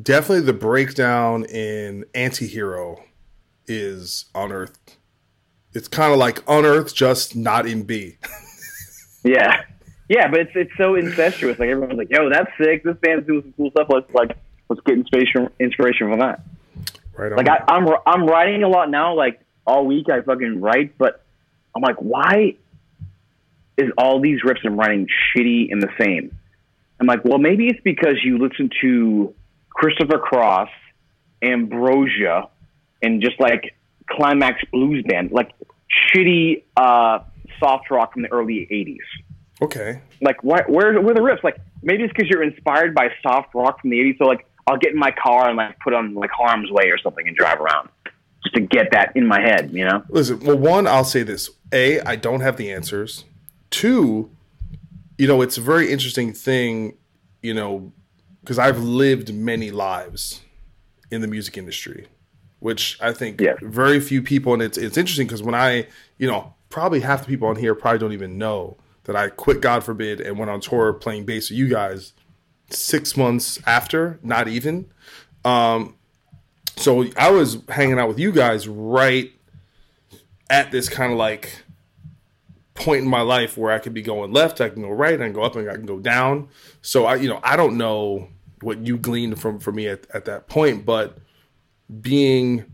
definitely 0.00 0.44
the 0.46 0.52
breakdown 0.54 1.44
in 1.44 2.04
Antihero 2.14 3.02
is 3.66 4.26
unearthed. 4.34 4.96
It's 5.74 5.88
kind 5.88 6.12
of 6.12 6.18
like 6.18 6.42
unearthed, 6.48 6.94
just 6.94 7.36
not 7.36 7.66
in 7.66 7.82
B. 7.82 8.16
Yeah, 9.24 9.62
yeah, 10.08 10.28
but 10.28 10.38
it's 10.38 10.52
it's 10.54 10.70
so 10.78 10.94
incestuous. 10.94 11.58
Like 11.58 11.68
everyone's 11.68 11.98
like, 11.98 12.10
"Yo, 12.10 12.30
that's 12.30 12.48
sick. 12.62 12.84
This 12.84 12.96
band's 13.02 13.26
doing 13.26 13.42
some 13.42 13.52
cool 13.56 13.70
stuff. 13.72 13.88
Let's 13.90 14.08
like 14.14 14.36
let's 14.68 14.80
get 14.86 14.94
inspiration 14.98 15.48
inspiration 15.58 16.08
from 16.08 16.20
that." 16.20 16.42
Right 17.16 17.32
on. 17.32 17.38
Like 17.38 17.48
I, 17.48 17.64
I'm 17.68 17.88
I'm 18.06 18.26
writing 18.26 18.62
a 18.62 18.68
lot 18.68 18.90
now. 18.90 19.14
Like 19.14 19.40
all 19.66 19.86
week, 19.86 20.08
I 20.08 20.20
fucking 20.20 20.60
write, 20.60 20.96
but 20.98 21.24
I'm 21.74 21.82
like, 21.82 21.96
why 21.96 22.56
is 23.76 23.90
all 23.98 24.20
these 24.20 24.40
riffs 24.42 24.64
I'm 24.64 24.78
writing 24.78 25.06
shitty 25.34 25.70
and 25.70 25.82
the 25.82 25.90
same? 26.00 26.38
I'm 27.00 27.06
like, 27.06 27.24
well, 27.24 27.38
maybe 27.38 27.66
it's 27.68 27.80
because 27.82 28.16
you 28.24 28.38
listen 28.38 28.70
to 28.80 29.34
Christopher 29.70 30.18
Cross, 30.18 30.70
Ambrosia, 31.42 32.48
and 33.02 33.20
just 33.22 33.38
like 33.38 33.76
Climax 34.10 34.62
Blues 34.72 35.04
Band, 35.06 35.30
like 35.30 35.52
shitty 36.14 36.62
uh, 36.76 37.20
soft 37.60 37.90
rock 37.90 38.14
from 38.14 38.22
the 38.22 38.32
early 38.32 38.66
'80s. 38.70 39.62
okay. 39.62 40.00
Like, 40.22 40.42
why, 40.42 40.62
where 40.66 41.00
where 41.00 41.12
are 41.12 41.14
the 41.14 41.20
riffs? 41.20 41.44
Like, 41.44 41.58
maybe 41.82 42.04
it's 42.04 42.12
because 42.12 42.30
you're 42.30 42.42
inspired 42.42 42.94
by 42.94 43.08
soft 43.22 43.54
rock 43.54 43.80
from 43.80 43.90
the 43.90 43.98
'80s. 43.98 44.18
So, 44.18 44.24
like, 44.24 44.46
I'll 44.66 44.78
get 44.78 44.92
in 44.92 44.98
my 44.98 45.12
car 45.12 45.48
and 45.48 45.56
like 45.56 45.78
put 45.80 45.94
on 45.94 46.14
like 46.14 46.30
Harm's 46.30 46.70
Way 46.70 46.90
or 46.90 46.98
something 46.98 47.26
and 47.26 47.36
drive 47.36 47.60
around 47.60 47.88
just 48.42 48.54
to 48.54 48.60
get 48.60 48.90
that 48.92 49.14
in 49.14 49.26
my 49.26 49.40
head. 49.40 49.70
You 49.72 49.84
know? 49.84 50.02
Listen, 50.08 50.40
well, 50.40 50.58
one, 50.58 50.86
I'll 50.86 51.04
say 51.04 51.22
this: 51.22 51.50
a, 51.72 52.00
I 52.00 52.16
don't 52.16 52.40
have 52.40 52.56
the 52.56 52.72
answers. 52.72 53.24
Two, 53.70 54.30
you 55.18 55.26
know, 55.26 55.42
it's 55.42 55.56
a 55.56 55.60
very 55.60 55.92
interesting 55.92 56.32
thing, 56.32 56.96
you 57.42 57.54
know, 57.54 57.92
because 58.40 58.58
I've 58.58 58.78
lived 58.78 59.32
many 59.32 59.70
lives 59.70 60.42
in 61.10 61.20
the 61.20 61.28
music 61.28 61.56
industry, 61.56 62.08
which 62.58 62.98
I 63.00 63.12
think 63.12 63.40
Yeah. 63.40 63.54
very 63.62 64.00
few 64.00 64.22
people, 64.22 64.52
and 64.52 64.62
it's 64.62 64.78
it's 64.78 64.96
interesting 64.96 65.26
because 65.26 65.42
when 65.42 65.54
I, 65.54 65.86
you 66.18 66.26
know, 66.26 66.54
probably 66.70 67.00
half 67.00 67.20
the 67.20 67.26
people 67.26 67.48
on 67.48 67.56
here 67.56 67.74
probably 67.74 67.98
don't 68.00 68.12
even 68.12 68.38
know 68.38 68.76
that 69.04 69.14
I 69.14 69.28
quit 69.28 69.60
God 69.60 69.84
forbid 69.84 70.20
and 70.20 70.36
went 70.36 70.50
on 70.50 70.60
tour 70.60 70.92
playing 70.92 71.24
bass 71.24 71.50
with 71.50 71.58
you 71.58 71.68
guys 71.68 72.12
six 72.70 73.16
months 73.16 73.60
after, 73.66 74.18
not 74.22 74.48
even. 74.48 74.90
Um, 75.44 75.94
so 76.76 77.06
I 77.16 77.30
was 77.30 77.58
hanging 77.68 77.98
out 77.98 78.08
with 78.08 78.18
you 78.18 78.32
guys 78.32 78.68
right 78.68 79.32
at 80.50 80.70
this 80.70 80.88
kind 80.88 81.12
of 81.12 81.18
like 81.18 81.62
point 82.74 83.02
in 83.02 83.08
my 83.08 83.22
life 83.22 83.56
where 83.56 83.72
I 83.72 83.78
could 83.78 83.94
be 83.94 84.02
going 84.02 84.32
left, 84.32 84.60
I 84.60 84.68
can 84.68 84.82
go 84.82 84.90
right, 84.90 85.14
I 85.14 85.24
can 85.24 85.32
go 85.32 85.42
up, 85.42 85.56
and 85.56 85.68
I 85.68 85.74
can 85.74 85.86
go 85.86 85.98
down. 85.98 86.48
So 86.82 87.06
I, 87.06 87.16
you 87.16 87.28
know, 87.28 87.40
I 87.42 87.56
don't 87.56 87.78
know 87.78 88.28
what 88.60 88.86
you 88.86 88.96
gleaned 88.98 89.40
from 89.40 89.58
from 89.58 89.76
me 89.76 89.88
at, 89.88 90.06
at 90.14 90.26
that 90.26 90.48
point, 90.48 90.84
but 90.84 91.18
being 92.00 92.64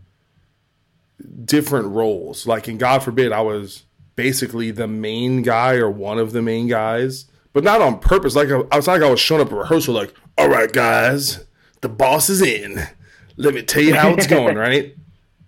different 1.45 1.87
roles, 1.87 2.45
like 2.45 2.67
in 2.67 2.77
God 2.77 3.03
forbid, 3.03 3.31
I 3.31 3.41
was 3.41 3.83
basically 4.15 4.71
the 4.71 4.87
main 4.87 5.41
guy 5.41 5.75
or 5.75 5.89
one 5.89 6.19
of 6.19 6.33
the 6.33 6.41
main 6.41 6.67
guys, 6.67 7.25
but 7.53 7.63
not 7.63 7.81
on 7.81 7.99
purpose. 7.99 8.35
Like 8.35 8.49
I, 8.49 8.61
I 8.71 8.75
was 8.77 8.87
like 8.87 9.01
I 9.01 9.09
was 9.09 9.19
showing 9.19 9.41
up 9.41 9.47
at 9.51 9.57
rehearsal, 9.57 9.93
like, 9.93 10.13
all 10.37 10.49
right, 10.49 10.71
guys, 10.71 11.45
the 11.81 11.89
boss 11.89 12.29
is 12.29 12.41
in. 12.41 12.81
Let 13.37 13.53
me 13.53 13.63
tell 13.63 13.83
you 13.83 13.95
how 13.95 14.09
it's 14.13 14.27
going, 14.27 14.57
right? 14.57 14.95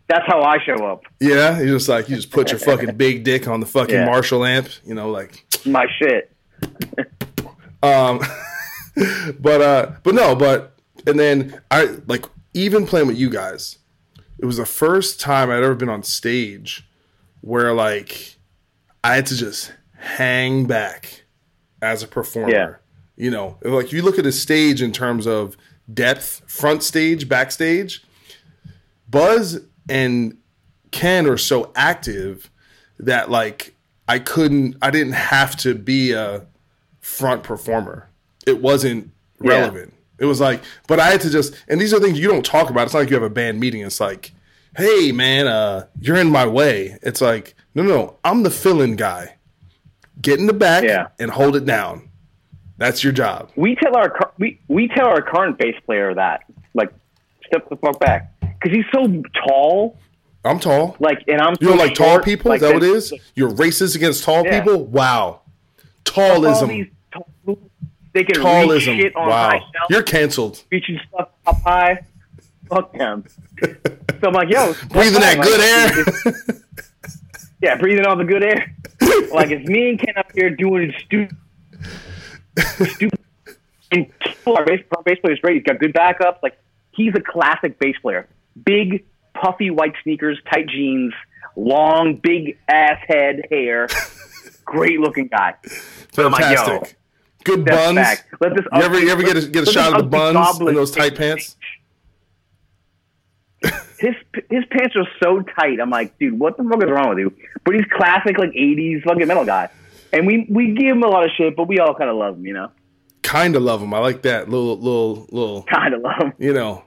That's 0.08 0.26
how 0.28 0.43
I 0.43 0.58
show 0.64 0.86
up. 0.86 1.03
Yeah, 1.20 1.60
you 1.60 1.74
just 1.74 1.89
like 1.89 2.08
you 2.10 2.16
just 2.16 2.30
put 2.32 2.51
your 2.51 2.60
fucking 2.60 2.95
big 2.97 3.24
dick 3.24 3.47
on 3.47 3.60
the 3.60 3.66
fucking 3.66 3.95
Yeah. 3.95 4.06
Marshall 4.06 4.45
amp, 4.45 4.70
you 4.86 4.93
know, 4.93 5.10
like 5.10 5.45
My 5.66 5.88
shit. 5.99 6.32
um 7.84 8.22
but 9.39 9.62
uh 9.62 9.91
but 10.03 10.16
no, 10.16 10.36
but 10.36 10.78
and 11.08 11.20
then 11.20 11.60
I 11.72 11.97
like 12.08 12.26
even 12.53 12.86
playing 12.86 13.08
with 13.08 13.18
you 13.18 13.30
guys, 13.30 13.80
it 14.39 14.45
was 14.45 14.58
the 14.58 14.66
first 14.66 15.20
time 15.20 15.49
I'd 15.49 15.64
ever 15.64 15.76
been 15.76 15.89
on 15.89 16.03
stage 16.03 16.88
where 17.41 17.74
like 17.74 18.36
I 19.03 19.16
had 19.16 19.26
to 19.28 19.36
just 19.36 19.74
hang 19.97 20.66
back 20.66 21.25
as 21.82 22.04
a 22.04 22.08
performer. 22.08 22.52
Yeah. 22.52 22.74
You 23.18 23.32
know, 23.32 23.58
like 23.62 23.86
if 23.88 23.94
you 23.94 24.02
look 24.02 24.20
at 24.20 24.26
a 24.26 24.32
stage 24.32 24.82
in 24.82 24.92
terms 24.92 25.26
of 25.26 25.56
depth, 25.94 26.42
front 26.48 26.84
stage, 26.84 27.30
backstage, 27.30 28.04
Buz 29.10 29.60
and 29.90 30.38
Ken 30.92 31.28
are 31.28 31.38
so 31.38 31.72
active 31.76 32.50
that 33.00 33.30
like 33.30 33.76
I 34.08 34.20
couldn't 34.20 34.76
I 34.82 34.92
didn't 34.92 35.14
have 35.14 35.56
to 35.58 35.76
be 35.76 36.12
a 36.12 36.46
front 37.00 37.44
performer. 37.44 38.10
It 38.46 38.62
wasn't 38.62 39.12
Yeah. 39.42 39.52
relevant. 39.52 39.94
It 40.18 40.26
was 40.26 40.40
like, 40.40 40.62
but 40.88 41.00
I 41.00 41.08
had 41.10 41.22
to 41.22 41.30
just 41.30 41.54
and 41.68 41.80
these 41.80 41.94
are 41.94 42.00
things 42.00 42.20
you 42.20 42.28
don't 42.28 42.46
talk 42.46 42.70
about. 42.70 42.86
It's 42.86 42.94
not 42.94 43.02
like 43.02 43.10
you 43.10 43.16
have 43.16 43.24
a 43.24 43.30
band 43.30 43.60
meeting. 43.60 43.82
It's 43.82 44.00
like, 44.00 44.32
hey 44.78 45.12
man, 45.12 45.48
uh, 45.48 45.88
you're 46.00 46.18
in 46.18 46.30
my 46.32 46.46
way. 46.48 46.98
It's 47.02 47.22
like, 47.22 47.56
no, 47.76 47.84
no, 47.84 47.96
no, 47.96 48.18
I'm 48.24 48.44
the 48.44 48.52
fill-in 48.52 48.96
guy. 48.96 49.36
Get 50.26 50.40
in 50.40 50.48
the 50.48 50.54
back 50.54 50.84
Yeah. 50.84 51.08
and 51.20 51.30
hold 51.30 51.56
it 51.56 51.66
down. 51.66 52.10
That's 52.78 53.04
your 53.04 53.14
job. 53.14 53.52
We 53.56 53.76
tell 53.76 53.96
our 53.96 54.34
we 54.40 54.60
we 54.68 54.88
tell 54.90 55.06
our 55.08 55.22
current 55.22 55.58
bass 55.60 55.76
player 55.86 56.14
that 56.16 56.42
like 56.74 56.90
step 57.46 57.70
the 57.70 57.76
fuck 57.78 58.00
back 58.00 58.32
because 58.42 58.76
he's 58.76 58.86
so 58.94 59.22
tall. 59.48 59.98
I'm 60.44 60.60
tall. 60.60 60.96
Like, 61.00 61.20
and 61.28 61.40
I'm 61.42 61.56
You 61.62 61.68
don't 61.70 61.78
like 61.78 61.94
tall 61.96 62.20
people? 62.20 62.50
like 62.50 62.58
is 62.62 62.68
that 62.68 62.74
what 62.74 62.84
it 62.84 62.90
is? 62.90 63.14
You're 63.36 63.52
racist 63.52 63.96
against 63.96 64.24
tall 64.24 64.44
Yeah. 64.44 64.60
people? 64.62 64.84
Wow. 64.86 65.12
all 65.12 65.42
Tallism. 66.06 66.90
tall, 67.14 67.58
they 68.14 68.24
can 68.24 68.42
Tallism. 68.44 68.98
shit 68.98 69.16
on 69.16 69.28
Wow. 69.30 69.50
high 69.52 69.62
You're 69.90 70.04
canceled. 70.04 70.64
reaching 70.72 71.00
stuff 71.08 71.30
up 71.46 71.62
high. 71.64 72.00
Fuck 72.70 72.94
them. 72.98 73.24
so 73.62 74.28
I'm 74.28 74.34
like, 74.34 74.50
yo, 74.50 74.74
Breathing 74.90 75.22
that 75.22 75.36
fine. 75.38 75.44
good 75.44 75.60
Like, 75.60 76.36
air. 76.36 76.56
yeah, 77.62 77.76
breathing 77.78 78.06
all 78.06 78.16
the 78.16 78.24
good 78.24 78.44
air. 78.44 78.74
like 79.32 79.51
it's 79.51 79.68
me 79.68 79.89
and 79.89 79.99
Ken 79.99 80.16
up 80.18 80.32
here 80.34 80.49
doing 80.49 80.93
stupid, 81.05 81.36
stupid, 82.57 83.20
and 83.91 84.11
our 84.47 84.66
bass, 84.66 84.82
our 84.95 85.03
bass 85.03 85.18
player's 85.22 85.39
great. 85.39 85.55
He's 85.55 85.63
got 85.63 85.80
good 85.80 85.93
backups. 85.93 86.41
Like 86.41 86.57
he's 86.91 87.13
a 87.16 87.22
classic 87.22 87.80
bass 87.80 87.95
player. 88.01 88.28
Big, 88.66 89.05
puffy 89.34 89.70
white 89.70 89.93
sneakers, 90.03 90.39
tight 90.51 90.68
jeans, 90.68 91.13
long, 91.55 92.16
big 92.18 92.57
ass 92.68 92.99
head 93.07 93.41
hair. 93.49 93.88
Great 94.66 94.99
looking 94.99 95.28
guy. 95.28 95.55
I'm 96.18 96.32
like, 96.32 96.43
Fantastic. 96.43 96.97
Good 97.43 97.63
buns. 97.63 97.95
back. 97.95 98.26
Let 98.41 98.55
this 98.55 98.66
You 98.74 98.82
ever, 98.82 98.99
you 98.99 99.09
ever 99.09 99.22
get 99.22 99.38
a, 99.38 99.47
get 99.47 99.68
a 99.68 99.72
shot 99.72 99.93
of 99.93 99.99
the 99.99 100.09
buns 100.09 100.59
in 100.59 100.74
those 100.74 100.91
tight 100.91 101.16
pants? 101.16 101.55
His 104.06 104.43
his 104.49 104.64
pants 104.72 104.95
are 104.95 105.08
so 105.22 105.41
tight. 105.41 105.80
I'm 105.82 105.89
like, 105.89 106.18
dude, 106.20 106.38
what 106.39 106.58
the 106.58 106.64
fuck 106.64 106.84
is 106.84 106.89
wrong 106.89 107.10
with 107.10 107.20
you? 107.20 107.34
But 107.64 107.76
he's 107.76 107.86
classic 107.91 108.38
like 108.38 108.51
'80s 108.51 109.03
fucking 109.03 109.28
metal 109.28 109.45
guy, 109.45 109.70
and 110.14 110.26
we 110.28 110.45
we 110.49 110.74
give 110.74 110.95
him 110.95 111.03
a 111.03 111.08
lot 111.08 111.26
of 111.26 111.32
shit, 111.38 111.56
but 111.56 111.68
we 111.68 111.80
all 111.80 111.95
kind 111.95 112.10
of 112.10 112.16
love 112.18 112.36
him, 112.38 112.45
you 112.45 112.53
know, 112.53 112.72
Kind 113.24 113.56
of 113.56 113.64
love 113.64 113.82
him. 113.82 113.93
I 113.93 113.99
like 113.99 114.22
that 114.22 114.49
little, 114.49 114.78
little, 114.78 115.28
little. 115.32 115.64
kind 115.64 115.93
of 115.93 116.01
love 116.01 116.20
him. 116.20 116.34
You 116.38 116.53
know. 116.53 116.84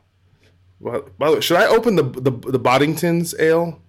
Well, 0.80 1.08
by 1.18 1.30
the 1.30 1.34
way, 1.36 1.40
should 1.40 1.56
I 1.56 1.66
open 1.66 1.96
the 1.96 2.04
the, 2.04 2.30
the 2.30 2.58
Boddington's 2.58 3.34
ale? 3.38 3.64
What 3.64 3.80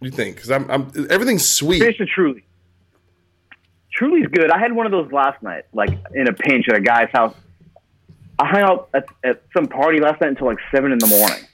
do 0.00 0.06
you 0.06 0.10
think? 0.12 0.36
Because 0.36 0.50
I'm, 0.50 0.70
I'm 0.70 0.90
everything's 1.10 1.46
sweet. 1.46 1.80
Finish 1.80 1.98
the 1.98 2.06
Truly. 2.06 2.44
Truly's 3.92 4.26
good. 4.28 4.50
I 4.50 4.58
had 4.58 4.72
one 4.72 4.86
of 4.86 4.92
those 4.92 5.10
last 5.12 5.42
night, 5.42 5.64
like 5.72 5.90
in 6.14 6.28
a 6.28 6.32
pinch 6.32 6.68
at 6.68 6.76
a 6.76 6.80
guy's 6.80 7.10
house. 7.12 7.34
I 8.38 8.46
hung 8.46 8.62
out 8.62 8.88
at, 8.94 9.04
at 9.24 9.42
some 9.56 9.66
party 9.66 9.98
last 9.98 10.20
night 10.20 10.30
until 10.30 10.46
like 10.46 10.58
seven 10.72 10.92
in 10.92 10.98
the 10.98 11.08
morning. 11.08 11.44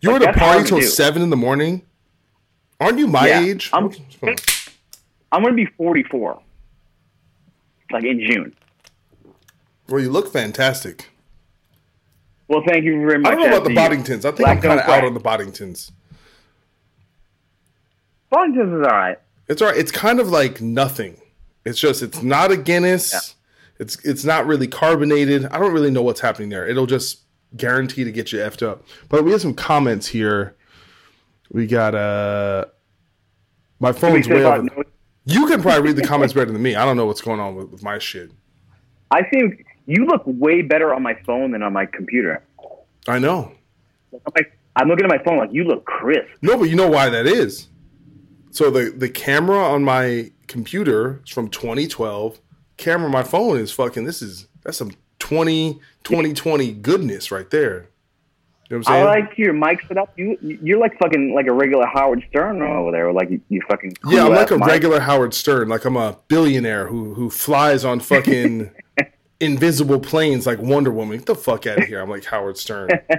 You 0.00 0.10
were 0.10 0.16
at 0.16 0.36
a 0.36 0.38
party 0.38 0.64
till 0.68 0.82
seven 0.82 1.22
in 1.22 1.30
the 1.30 1.36
morning. 1.36 1.82
Aren't 2.80 2.98
you 2.98 3.06
my 3.06 3.26
Yeah, 3.28 3.40
age? 3.40 3.70
I'm- 3.72 3.90
I'm 5.32 5.42
gonna 5.42 5.54
be 5.54 5.66
44, 5.66 6.40
like 7.90 8.04
in 8.04 8.20
June. 8.20 8.54
Well, 9.88 10.00
you 10.00 10.10
look 10.10 10.32
fantastic. 10.32 11.08
Well, 12.48 12.62
thank 12.66 12.84
you 12.84 13.00
very 13.06 13.18
much. 13.18 13.32
I 13.32 13.34
don't 13.34 13.50
know 13.50 13.56
about 13.56 13.68
the. 13.68 13.74
Boddingtons. 13.74 14.18
I 14.24 14.30
think 14.30 14.36
Black 14.36 14.56
I'm 14.58 14.62
kind 14.62 14.80
of 14.80 14.88
out 14.88 15.04
on 15.04 15.14
the 15.14 15.20
Boddingtons. 15.20 15.90
Boddington's 18.32 18.72
is 18.80 18.86
all 18.86 18.96
right. 18.96 19.18
It's 19.48 19.62
all 19.62 19.68
right. 19.68 19.76
It's 19.76 19.90
kind 19.92 20.20
of 20.20 20.28
like 20.28 20.60
nothing. 20.60 21.16
It's 21.64 21.78
just 21.80 22.02
it's 22.02 22.22
not 22.22 22.50
a 22.52 22.56
Guinness. 22.56 23.34
It's 23.78 23.96
it's 24.04 24.24
not 24.24 24.46
really 24.46 24.66
carbonated. 24.68 25.46
I 25.46 25.58
don't 25.58 25.72
really 25.72 25.90
know 25.90 26.02
what's 26.02 26.20
happening 26.20 26.48
there. 26.48 26.66
It'll 26.66 26.86
just 26.86 27.20
guarantee 27.56 28.04
to 28.04 28.12
get 28.12 28.32
you 28.32 28.38
effed 28.40 28.62
up. 28.66 28.84
But 29.08 29.24
we 29.24 29.30
have 29.32 29.40
some 29.40 29.54
comments 29.54 30.06
here. 30.06 30.56
We 31.50 31.66
got 31.66 31.94
uh 31.94 32.66
my 33.80 33.92
phone's 33.92 34.28
way 34.28 34.44
up. 34.44 34.62
no- 34.64 34.82
You 35.24 35.46
can 35.46 35.60
probably 35.62 35.82
read 35.88 35.96
the 35.96 36.02
comments 36.06 36.32
better 36.34 36.50
than 36.50 36.62
me. 36.62 36.74
I 36.76 36.84
don't 36.84 36.96
know 36.96 37.06
what's 37.06 37.20
going 37.20 37.40
on 37.40 37.54
with, 37.54 37.70
with 37.70 37.82
my 37.82 37.98
shit. 37.98 38.30
I 39.10 39.22
think 39.22 39.64
you 39.86 40.06
look 40.06 40.22
way 40.26 40.62
better 40.62 40.92
on 40.94 41.02
my 41.02 41.14
phone 41.26 41.52
than 41.52 41.62
on 41.62 41.72
my 41.72 41.86
computer. 41.86 42.42
I 43.06 43.18
know. 43.20 43.52
Like, 44.34 44.58
I'm 44.74 44.88
looking 44.88 45.04
at 45.04 45.10
my 45.10 45.22
phone 45.22 45.38
like 45.38 45.52
you 45.52 45.64
look 45.64 45.84
crisp. 45.84 46.28
No, 46.42 46.56
but 46.58 46.64
you 46.64 46.74
know 46.76 46.88
why 46.88 47.08
that 47.10 47.26
is. 47.26 47.68
So 48.50 48.70
the 48.70 48.90
the 48.90 49.08
camera 49.08 49.58
on 49.58 49.84
my 49.84 50.32
computer 50.48 51.20
is 51.26 51.30
from 51.32 51.48
2012. 51.50 52.40
camera 52.78 53.06
on 53.06 53.12
my 53.12 53.22
phone 53.22 53.58
is 53.58 53.70
fucking. 53.70 54.04
This 54.04 54.22
is 54.22 54.48
that's 54.64 54.78
some 54.78 54.92
20, 55.26 55.80
2020 56.04 56.72
goodness 56.74 57.32
right 57.32 57.50
there. 57.50 57.88
You 58.70 58.76
know 58.76 58.78
what 58.78 58.88
I'm 58.88 59.02
I 59.02 59.04
like 59.04 59.36
your 59.36 59.52
mic 59.52 59.82
set 59.88 59.98
up. 59.98 60.16
You 60.16 60.38
you're 60.40 60.78
like 60.78 60.96
fucking 61.00 61.34
like 61.34 61.48
a 61.48 61.52
regular 61.52 61.84
Howard 61.86 62.24
Stern 62.28 62.62
over 62.62 62.92
there. 62.92 63.12
Like 63.12 63.30
you, 63.30 63.40
you 63.48 63.60
fucking 63.68 63.96
yeah, 64.08 64.26
I'm 64.26 64.32
like 64.32 64.52
a 64.52 64.58
mic. 64.58 64.68
regular 64.68 65.00
Howard 65.00 65.34
Stern. 65.34 65.68
Like 65.68 65.84
I'm 65.84 65.96
a 65.96 66.16
billionaire 66.28 66.86
who 66.86 67.14
who 67.14 67.28
flies 67.28 67.84
on 67.84 67.98
fucking 67.98 68.70
invisible 69.40 69.98
planes 69.98 70.46
like 70.46 70.60
Wonder 70.60 70.92
Woman. 70.92 71.16
Get 71.18 71.26
the 71.26 71.34
fuck 71.34 71.66
out 71.66 71.78
of 71.78 71.84
here. 71.84 72.00
I'm 72.00 72.08
like 72.10 72.24
Howard 72.26 72.56
Stern. 72.56 72.90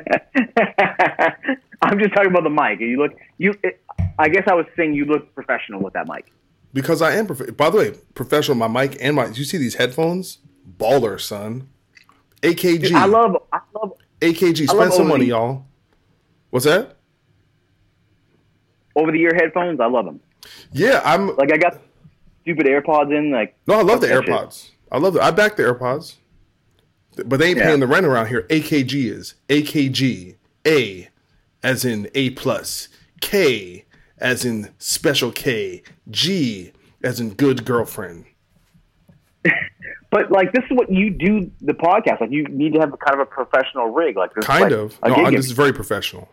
I'm 1.81 1.99
just 1.99 2.13
talking 2.13 2.31
about 2.31 2.43
the 2.43 2.49
mic. 2.49 2.79
You 2.79 2.99
look 3.01 3.11
you. 3.37 3.53
It, 3.63 3.81
I 4.17 4.29
guess 4.29 4.47
I 4.47 4.53
was 4.53 4.65
saying 4.77 4.93
you 4.93 5.03
look 5.03 5.35
professional 5.35 5.81
with 5.81 5.93
that 5.93 6.07
mic. 6.07 6.31
Because 6.73 7.01
I 7.01 7.15
am 7.15 7.27
prof- 7.27 7.57
by 7.57 7.69
the 7.69 7.77
way, 7.77 7.93
professional 8.15 8.55
my 8.55 8.69
mic 8.69 8.97
and 9.01 9.17
my 9.17 9.27
you 9.27 9.43
see 9.43 9.57
these 9.57 9.75
headphones? 9.75 10.39
Baller, 10.77 11.19
son. 11.19 11.69
AKG. 12.41 12.81
Dude, 12.81 12.93
I 12.93 13.05
love 13.05 13.35
I 13.51 13.59
love 13.73 13.93
AKG. 14.21 14.65
Spend 14.67 14.79
love 14.79 14.93
some 14.93 15.07
money, 15.07 15.25
y'all. 15.25 15.65
What's 16.49 16.65
that? 16.65 16.93
over 18.95 19.11
the 19.11 19.19
ear 19.21 19.31
headphones. 19.35 19.79
I 19.79 19.85
love 19.85 20.05
them. 20.05 20.19
Yeah, 20.71 21.01
I'm 21.05 21.35
Like 21.35 21.51
I 21.53 21.57
got 21.57 21.79
stupid 22.41 22.65
AirPods 22.65 23.15
in. 23.15 23.31
Like 23.31 23.55
No, 23.67 23.75
I 23.75 23.81
love 23.83 24.01
the 24.01 24.07
fuck 24.07 24.25
that 24.25 24.25
shit. 24.25 24.33
AirPods. 24.33 24.69
I 24.91 24.97
love 24.97 25.13
the 25.13 25.21
I 25.21 25.29
back 25.31 25.55
the 25.55 25.63
AirPods. 25.63 26.15
But 27.25 27.38
they 27.39 27.49
ain't 27.49 27.57
Yeah. 27.59 27.65
paying 27.67 27.79
the 27.79 27.88
rent 27.88 28.05
around 28.07 28.27
here. 28.27 28.47
AKG 28.49 29.09
is 29.11 29.35
AKG. 29.49 30.35
A 30.65 31.09
as 31.63 31.85
in 31.85 32.09
A 32.15 32.31
plus. 32.31 32.88
K 33.21 33.85
as 34.17 34.43
in 34.45 34.69
special 34.79 35.31
K. 35.31 35.83
G 36.09 36.71
as 37.03 37.19
in 37.19 37.35
good 37.35 37.65
girlfriend. 37.65 38.25
But 40.09 40.31
like 40.31 40.53
this 40.53 40.63
is 40.63 40.71
what 40.71 40.91
you 40.91 41.09
do 41.09 41.51
the 41.61 41.73
podcast. 41.73 42.21
Like 42.21 42.31
you 42.31 42.45
need 42.45 42.73
to 42.73 42.79
have 42.79 42.89
kind 42.99 43.19
of 43.19 43.19
a 43.19 43.25
professional 43.25 43.87
rig. 43.87 44.15
Like 44.15 44.33
this 44.33 44.43
is 44.43 44.47
Kind 44.47 44.63
like 44.63 44.71
of. 44.71 44.99
No, 45.05 45.31
this 45.31 45.45
is 45.45 45.51
very 45.51 45.73
professional. 45.73 46.29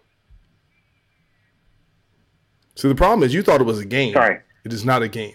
So 2.77 2.89
the 2.89 2.95
problem 2.95 3.23
is 3.23 3.35
you 3.35 3.43
thought 3.43 3.61
it 3.61 3.65
was 3.65 3.79
a 3.79 3.85
game. 3.85 4.15
Sorry. 4.15 4.41
It 4.65 4.73
is 4.73 4.85
not 4.85 5.03
a 5.03 5.09
game. 5.09 5.35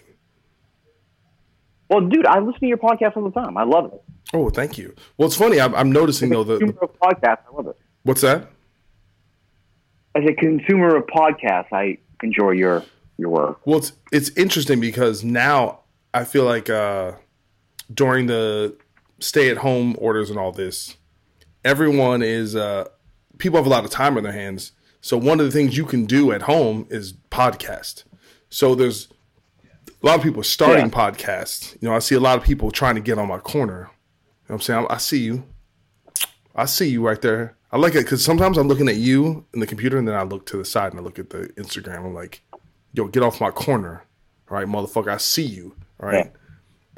Well, 1.88 2.00
dude, 2.02 2.26
I 2.26 2.38
listen 2.38 2.60
to 2.60 2.66
your 2.66 2.78
podcast 2.78 3.16
all 3.16 3.24
the 3.24 3.32
time. 3.32 3.56
I 3.56 3.64
love 3.64 3.92
it. 3.92 4.02
Oh, 4.32 4.48
thank 4.48 4.78
you. 4.78 4.94
Well, 5.16 5.26
it's 5.26 5.36
funny. 5.36 5.60
I'm, 5.60 5.74
I'm 5.74 5.90
noticing 5.90 6.30
though 6.30 6.44
the, 6.44 6.58
Consumer 6.58 6.82
of 6.82 6.98
podcasts, 7.00 7.38
I 7.50 7.56
love 7.56 7.66
it. 7.66 7.76
what's 8.04 8.20
that? 8.20 8.50
As 10.14 10.24
a 10.28 10.34
consumer 10.34 10.96
of 10.96 11.06
podcasts, 11.06 11.72
I 11.72 11.98
enjoy 12.22 12.52
your 12.52 12.84
your 13.16 13.30
work. 13.30 13.60
Well, 13.64 13.78
it's 13.78 13.92
it's 14.12 14.30
interesting 14.36 14.80
because 14.80 15.24
now 15.24 15.80
I 16.14 16.24
feel 16.24 16.44
like 16.44 16.70
uh, 16.70 17.12
during 17.92 18.26
the 18.26 18.76
stay 19.18 19.50
at 19.50 19.58
home 19.58 19.96
orders 19.98 20.30
and 20.30 20.38
all 20.38 20.52
this, 20.52 20.96
everyone 21.64 22.22
is 22.22 22.56
uh, 22.56 22.88
people 23.38 23.58
have 23.58 23.66
a 23.66 23.70
lot 23.70 23.84
of 23.84 23.90
time 23.90 24.16
on 24.16 24.22
their 24.22 24.32
hands. 24.32 24.72
So 25.00 25.16
one 25.16 25.40
of 25.40 25.46
the 25.46 25.52
things 25.52 25.76
you 25.76 25.84
can 25.84 26.04
do 26.04 26.32
at 26.32 26.42
home 26.42 26.86
is 26.90 27.12
podcast. 27.30 28.04
So 28.50 28.74
there's 28.74 29.08
a 30.02 30.06
lot 30.06 30.16
of 30.16 30.22
people 30.22 30.42
starting 30.42 30.86
Yeah. 30.86 30.90
podcasts. 31.10 31.72
You 31.80 31.88
know, 31.88 31.94
I 31.94 32.00
see 32.00 32.14
a 32.14 32.20
lot 32.20 32.36
of 32.38 32.44
people 32.44 32.70
trying 32.70 32.96
to 32.96 33.00
get 33.00 33.18
on 33.18 33.28
my 33.28 33.38
corner. 33.38 33.72
You 33.78 33.84
know 33.84 33.88
what 34.46 34.54
I'm 34.56 34.60
saying? 34.60 34.86
I, 34.90 34.94
I 34.94 34.98
see 34.98 35.18
you. 35.20 35.44
I 36.54 36.64
see 36.66 36.88
you 36.88 37.06
right 37.06 37.20
there. 37.20 37.56
I 37.72 37.76
like 37.78 37.94
it 37.94 38.04
because 38.04 38.24
sometimes 38.24 38.58
I'm 38.58 38.66
looking 38.68 38.88
at 38.88 38.96
you 38.96 39.46
in 39.54 39.60
the 39.60 39.66
computer 39.66 39.96
and 39.96 40.06
then 40.08 40.16
I 40.16 40.24
look 40.24 40.44
to 40.46 40.56
the 40.56 40.64
side 40.64 40.90
and 40.92 41.00
I 41.00 41.02
look 41.04 41.18
at 41.18 41.30
the 41.30 41.48
Instagram. 41.56 42.04
I'm 42.04 42.14
like, 42.14 42.42
yo, 42.92 43.06
get 43.06 43.22
off 43.22 43.40
my 43.40 43.50
corner. 43.50 44.02
All 44.50 44.56
right, 44.56 44.66
motherfucker, 44.66 45.08
I 45.12 45.18
see 45.18 45.44
you. 45.46 45.76
All 46.00 46.08
right. 46.08 46.32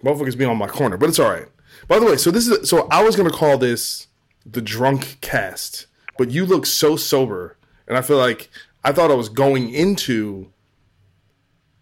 Motherfuckers 0.05 0.37
be 0.37 0.45
on 0.45 0.57
my 0.57 0.67
corner, 0.67 0.97
but 0.97 1.09
it's 1.09 1.19
all 1.19 1.31
right. 1.31 1.47
By 1.89 1.99
the 1.99 2.07
way, 2.07 2.17
so 2.17 2.31
this 2.31 2.47
is 2.49 2.69
so 2.69 2.89
I 2.91 3.03
was 3.03 3.17
gonna 3.17 3.31
call 3.31 3.59
this 3.59 4.09
the 4.45 4.61
drunk 4.63 5.19
cast, 5.21 5.87
but 6.19 6.31
you 6.31 6.45
look 6.45 6.67
so 6.67 6.97
sober, 6.97 7.57
and 7.87 7.97
I 7.97 8.03
feel 8.03 8.19
like 8.19 8.51
I 8.85 8.93
thought 8.93 9.11
I 9.11 9.15
was 9.15 9.29
going 9.29 9.71
into 9.73 10.51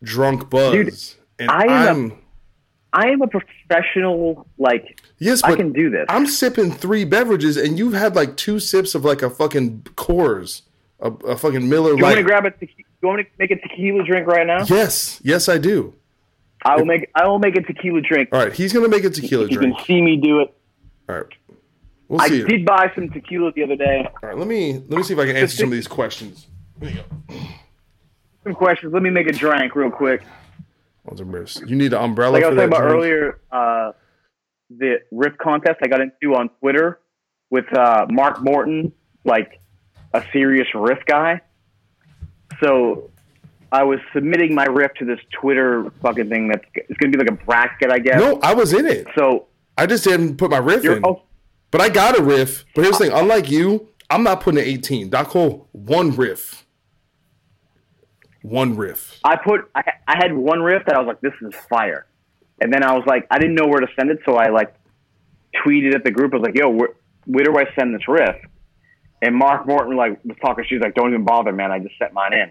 drunk 0.02 0.50
buzz. 0.50 0.72
Dude, 0.72 0.94
and 1.38 1.50
I 1.50 1.88
am 1.88 2.12
a- 2.12 2.16
I 2.92 3.08
am 3.08 3.22
a 3.22 3.28
professional. 3.28 4.46
Like 4.58 5.00
yes, 5.18 5.42
I 5.42 5.54
can 5.54 5.72
do 5.72 5.90
this. 5.90 6.06
I'm 6.08 6.26
sipping 6.26 6.72
three 6.72 7.04
beverages, 7.04 7.56
and 7.56 7.78
you've 7.78 7.94
had 7.94 8.16
like 8.16 8.36
two 8.36 8.58
sips 8.58 8.94
of 8.94 9.04
like 9.04 9.22
a 9.22 9.30
fucking 9.30 9.82
Coors, 9.96 10.62
a, 11.00 11.10
a 11.10 11.36
fucking 11.36 11.68
Miller 11.68 11.92
Do 11.92 11.98
you 11.98 12.02
want 12.02 12.16
me 12.16 12.16
Lite. 12.16 12.16
to 12.16 12.22
grab 12.24 12.44
a? 12.46 12.50
Do 12.50 12.66
you 12.66 13.08
want 13.08 13.18
me 13.18 13.24
to 13.24 13.30
make 13.38 13.50
a 13.50 13.56
tequila 13.56 14.04
drink 14.04 14.26
right 14.26 14.46
now? 14.46 14.64
yes, 14.64 15.20
yes, 15.22 15.48
I 15.48 15.56
do. 15.58 15.94
I 16.62 16.76
will 16.76 16.84
make. 16.84 17.10
I 17.14 17.26
will 17.26 17.38
make 17.38 17.56
a 17.56 17.62
tequila 17.62 18.00
drink. 18.00 18.28
All 18.32 18.38
right, 18.40 18.52
he's 18.52 18.72
gonna 18.72 18.88
make 18.88 19.04
a 19.04 19.10
tequila 19.10 19.44
you 19.44 19.56
drink. 19.56 19.70
You 19.70 19.74
can 19.76 19.84
see 19.86 20.02
me 20.02 20.16
do 20.16 20.40
it. 20.40 20.54
All 21.08 21.16
right, 21.16 21.26
we'll 22.08 22.20
I 22.20 22.28
see. 22.28 22.44
did 22.44 22.64
buy 22.66 22.90
some 22.94 23.08
tequila 23.10 23.52
the 23.52 23.62
other 23.64 23.76
day. 23.76 24.06
All 24.22 24.28
right, 24.28 24.38
let 24.38 24.46
me 24.46 24.74
let 24.74 24.90
me 24.98 25.02
see 25.02 25.14
if 25.14 25.18
I 25.20 25.26
can 25.26 25.36
answer 25.36 25.56
some 25.56 25.66
of 25.66 25.72
these 25.72 25.88
questions. 25.88 26.46
You 26.82 26.90
go. 27.28 27.36
Some 28.44 28.54
questions. 28.54 28.92
Let 28.92 29.02
me 29.02 29.10
make 29.10 29.26
a 29.26 29.32
drink 29.32 29.74
real 29.74 29.90
quick. 29.90 30.22
You 31.66 31.76
need 31.76 31.92
an 31.92 32.02
umbrella 32.02 32.34
Like 32.34 32.44
I 32.44 32.48
was 32.48 32.56
talking 32.56 32.68
about 32.68 32.82
drink? 32.82 32.94
earlier, 32.94 33.40
uh, 33.50 33.92
the 34.70 35.00
riff 35.10 35.36
contest 35.38 35.78
I 35.82 35.88
got 35.88 36.00
into 36.00 36.34
on 36.36 36.50
Twitter 36.60 37.00
with 37.48 37.64
uh, 37.76 38.06
Mark 38.10 38.42
Morton, 38.42 38.92
like 39.24 39.60
a 40.14 40.22
serious 40.32 40.68
riff 40.74 40.98
guy. 41.06 41.40
So 42.62 43.10
I 43.72 43.84
was 43.84 44.00
submitting 44.12 44.54
my 44.54 44.64
riff 44.64 44.92
to 44.94 45.04
this 45.04 45.20
Twitter 45.32 45.90
fucking 46.02 46.28
thing 46.28 46.48
that's 46.48 46.64
it's 46.74 46.98
going 46.98 47.12
to 47.12 47.18
be 47.18 47.24
like 47.24 47.32
a 47.32 47.44
bracket, 47.44 47.90
I 47.92 47.98
guess. 47.98 48.18
No, 48.20 48.38
I 48.42 48.52
was 48.54 48.72
in 48.72 48.86
it. 48.86 49.06
So 49.16 49.46
I 49.78 49.86
just 49.86 50.02
didn't 50.04 50.36
put 50.36 50.50
my 50.50 50.58
riff 50.58 50.84
in. 50.84 51.00
oh, 51.04 51.22
But 51.70 51.80
I 51.80 51.88
got 51.88 52.18
a 52.18 52.22
riff. 52.22 52.64
But 52.74 52.82
here's 52.82 52.98
the 52.98 53.04
thing: 53.06 53.12
unlike 53.14 53.50
you, 53.50 53.88
I'm 54.08 54.22
not 54.24 54.40
putting 54.40 54.60
an 54.60 54.66
18. 54.66 55.10
Doc 55.10 55.28
Coyle, 55.28 55.68
one 55.72 56.10
riff. 56.16 56.66
One 58.42 58.76
riff. 58.76 59.20
I 59.22 59.36
put 59.36 59.70
I, 59.74 59.82
I 60.08 60.16
had 60.16 60.34
one 60.34 60.60
riff 60.62 60.84
that 60.86 60.96
I 60.96 60.98
was 60.98 61.06
like, 61.06 61.20
this 61.20 61.34
is 61.42 61.54
fire, 61.68 62.06
and 62.60 62.72
then 62.72 62.82
I 62.82 62.92
was 62.94 63.04
like, 63.06 63.26
I 63.30 63.38
didn't 63.38 63.54
know 63.54 63.66
where 63.66 63.80
to 63.80 63.88
send 63.98 64.10
it, 64.10 64.18
so 64.24 64.36
I 64.36 64.48
like 64.48 64.74
tweeted 65.64 65.94
at 65.94 66.04
the 66.04 66.10
group. 66.10 66.32
I 66.32 66.38
was 66.38 66.46
like, 66.46 66.56
yo, 66.56 66.70
where, 66.70 66.88
where 67.26 67.44
do 67.44 67.58
I 67.58 67.64
send 67.78 67.94
this 67.94 68.08
riff? 68.08 68.36
And 69.22 69.36
Mark 69.36 69.66
Morton 69.66 69.94
like 69.94 70.24
was 70.24 70.36
talking. 70.40 70.64
She's 70.68 70.80
like, 70.80 70.94
don't 70.94 71.10
even 71.10 71.24
bother, 71.24 71.52
man. 71.52 71.70
I 71.70 71.78
just 71.80 71.98
sent 71.98 72.14
mine 72.14 72.32
in, 72.32 72.50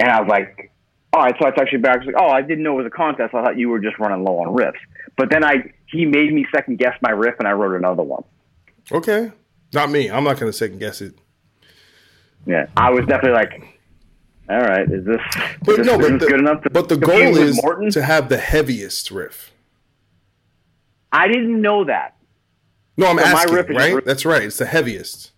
and 0.00 0.08
I 0.10 0.20
was 0.20 0.28
like, 0.28 0.72
all 1.12 1.22
right. 1.22 1.34
So 1.40 1.46
I 1.46 1.50
texted 1.52 1.72
you 1.72 1.78
back. 1.78 1.94
I 1.94 1.98
was 1.98 2.06
like, 2.06 2.16
oh, 2.18 2.28
I 2.28 2.42
didn't 2.42 2.62
know 2.64 2.74
it 2.74 2.82
was 2.82 2.86
a 2.86 2.90
contest. 2.96 3.34
I 3.34 3.42
thought 3.44 3.56
you 3.58 3.68
were 3.68 3.78
just 3.80 3.98
running 3.98 4.24
low 4.24 4.38
on 4.38 4.48
riffs. 4.54 4.72
But 5.16 5.30
then 5.30 5.44
I 5.44 5.72
he 5.86 6.04
made 6.06 6.32
me 6.32 6.46
second 6.54 6.78
guess 6.78 6.94
my 7.02 7.10
riff, 7.10 7.34
and 7.38 7.46
I 7.46 7.52
wrote 7.52 7.76
another 7.76 8.02
one. 8.02 8.24
Okay. 8.90 9.30
Not 9.72 9.90
me. 9.90 10.10
I'm 10.10 10.24
not 10.24 10.38
going 10.40 10.50
to 10.50 10.56
second 10.56 10.78
guess 10.80 11.00
it. 11.00 11.14
Yeah, 12.46 12.66
I 12.76 12.90
was 12.90 13.04
definitely 13.06 13.32
like, 13.32 13.78
all 14.48 14.60
right, 14.60 14.90
is 14.90 15.04
this, 15.04 15.20
But 15.62 15.80
is 15.80 15.86
no, 15.86 15.98
but 15.98 16.10
this 16.12 16.22
the, 16.22 16.26
good 16.28 16.40
enough? 16.40 16.62
To 16.62 16.70
but 16.70 16.88
the 16.88 16.96
goal 16.96 17.36
is 17.36 17.62
Morton? 17.62 17.90
to 17.90 18.02
have 18.02 18.28
the 18.30 18.38
heaviest 18.38 19.10
riff. 19.10 19.52
I 21.12 21.28
didn't 21.28 21.60
know 21.60 21.84
that. 21.84 22.16
No, 22.96 23.08
I'm 23.08 23.18
So 23.18 23.24
my 23.24 23.30
asking, 23.42 23.54
riff 23.54 23.70
is 23.70 23.76
right? 23.76 23.94
riff- 23.94 24.04
That's 24.04 24.24
right. 24.24 24.42
It's 24.42 24.58
the 24.58 24.66
heaviest. 24.66 25.32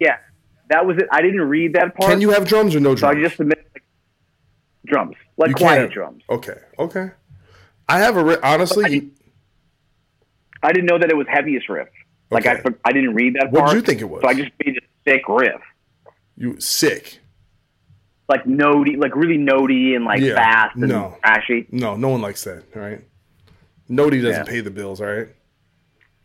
Yeah, 0.00 0.16
that 0.70 0.86
was 0.86 0.96
it. 0.98 1.06
I 1.12 1.20
didn't 1.22 1.42
read 1.42 1.74
that 1.74 1.94
part. 1.94 2.10
Can 2.10 2.20
you 2.20 2.30
have 2.30 2.46
drums 2.46 2.74
or 2.74 2.80
no 2.80 2.94
So 2.96 3.06
I 3.06 3.12
drums? 3.12 3.26
just 3.26 3.36
submitted 3.36 3.64
drums, 4.86 5.16
like 5.36 5.50
you 5.50 5.54
quiet 5.54 5.90
drums. 5.92 6.22
Okay. 6.30 6.58
Okay. 6.78 7.10
I 7.88 7.98
have 8.00 8.16
a 8.16 8.24
ri- 8.24 8.36
honestly. 8.42 8.84
I 8.84 8.88
you- 8.88 9.10
I 10.62 10.72
didn't 10.72 10.86
know 10.86 10.98
that 10.98 11.10
it 11.10 11.16
was 11.16 11.26
heaviest 11.28 11.68
riff. 11.68 11.88
Like 12.30 12.46
I, 12.46 12.54
Okay. 12.58 12.70
I 12.84 12.92
didn't 12.92 13.14
read 13.14 13.34
that 13.34 13.52
What 13.52 13.60
part. 13.60 13.70
did 13.70 13.76
you 13.76 13.82
think 13.82 14.00
it 14.00 14.06
was? 14.06 14.22
So 14.22 14.28
I 14.28 14.34
just 14.34 14.50
made 14.64 14.76
a 14.76 14.80
sick 15.08 15.22
riff, 15.28 15.60
you 16.36 16.58
sick. 16.58 17.20
like 18.28 18.42
notey, 18.44 18.96
like 18.98 19.14
really 19.14 19.38
notey 19.38 19.94
and 19.94 20.04
like 20.04 20.20
Yeah, 20.20 20.34
fast 20.34 20.74
and 20.76 20.88
no. 20.88 21.16
trashy. 21.22 21.66
No, 21.70 21.96
no 21.96 22.08
one 22.08 22.20
likes 22.22 22.42
that. 22.44 22.64
right? 22.74 23.00
Nobody 23.88 24.20
doesn't 24.20 24.46
Yeah. 24.46 24.50
pay 24.50 24.60
the 24.60 24.70
bills. 24.70 25.00
All 25.00 25.06
right. 25.06 25.28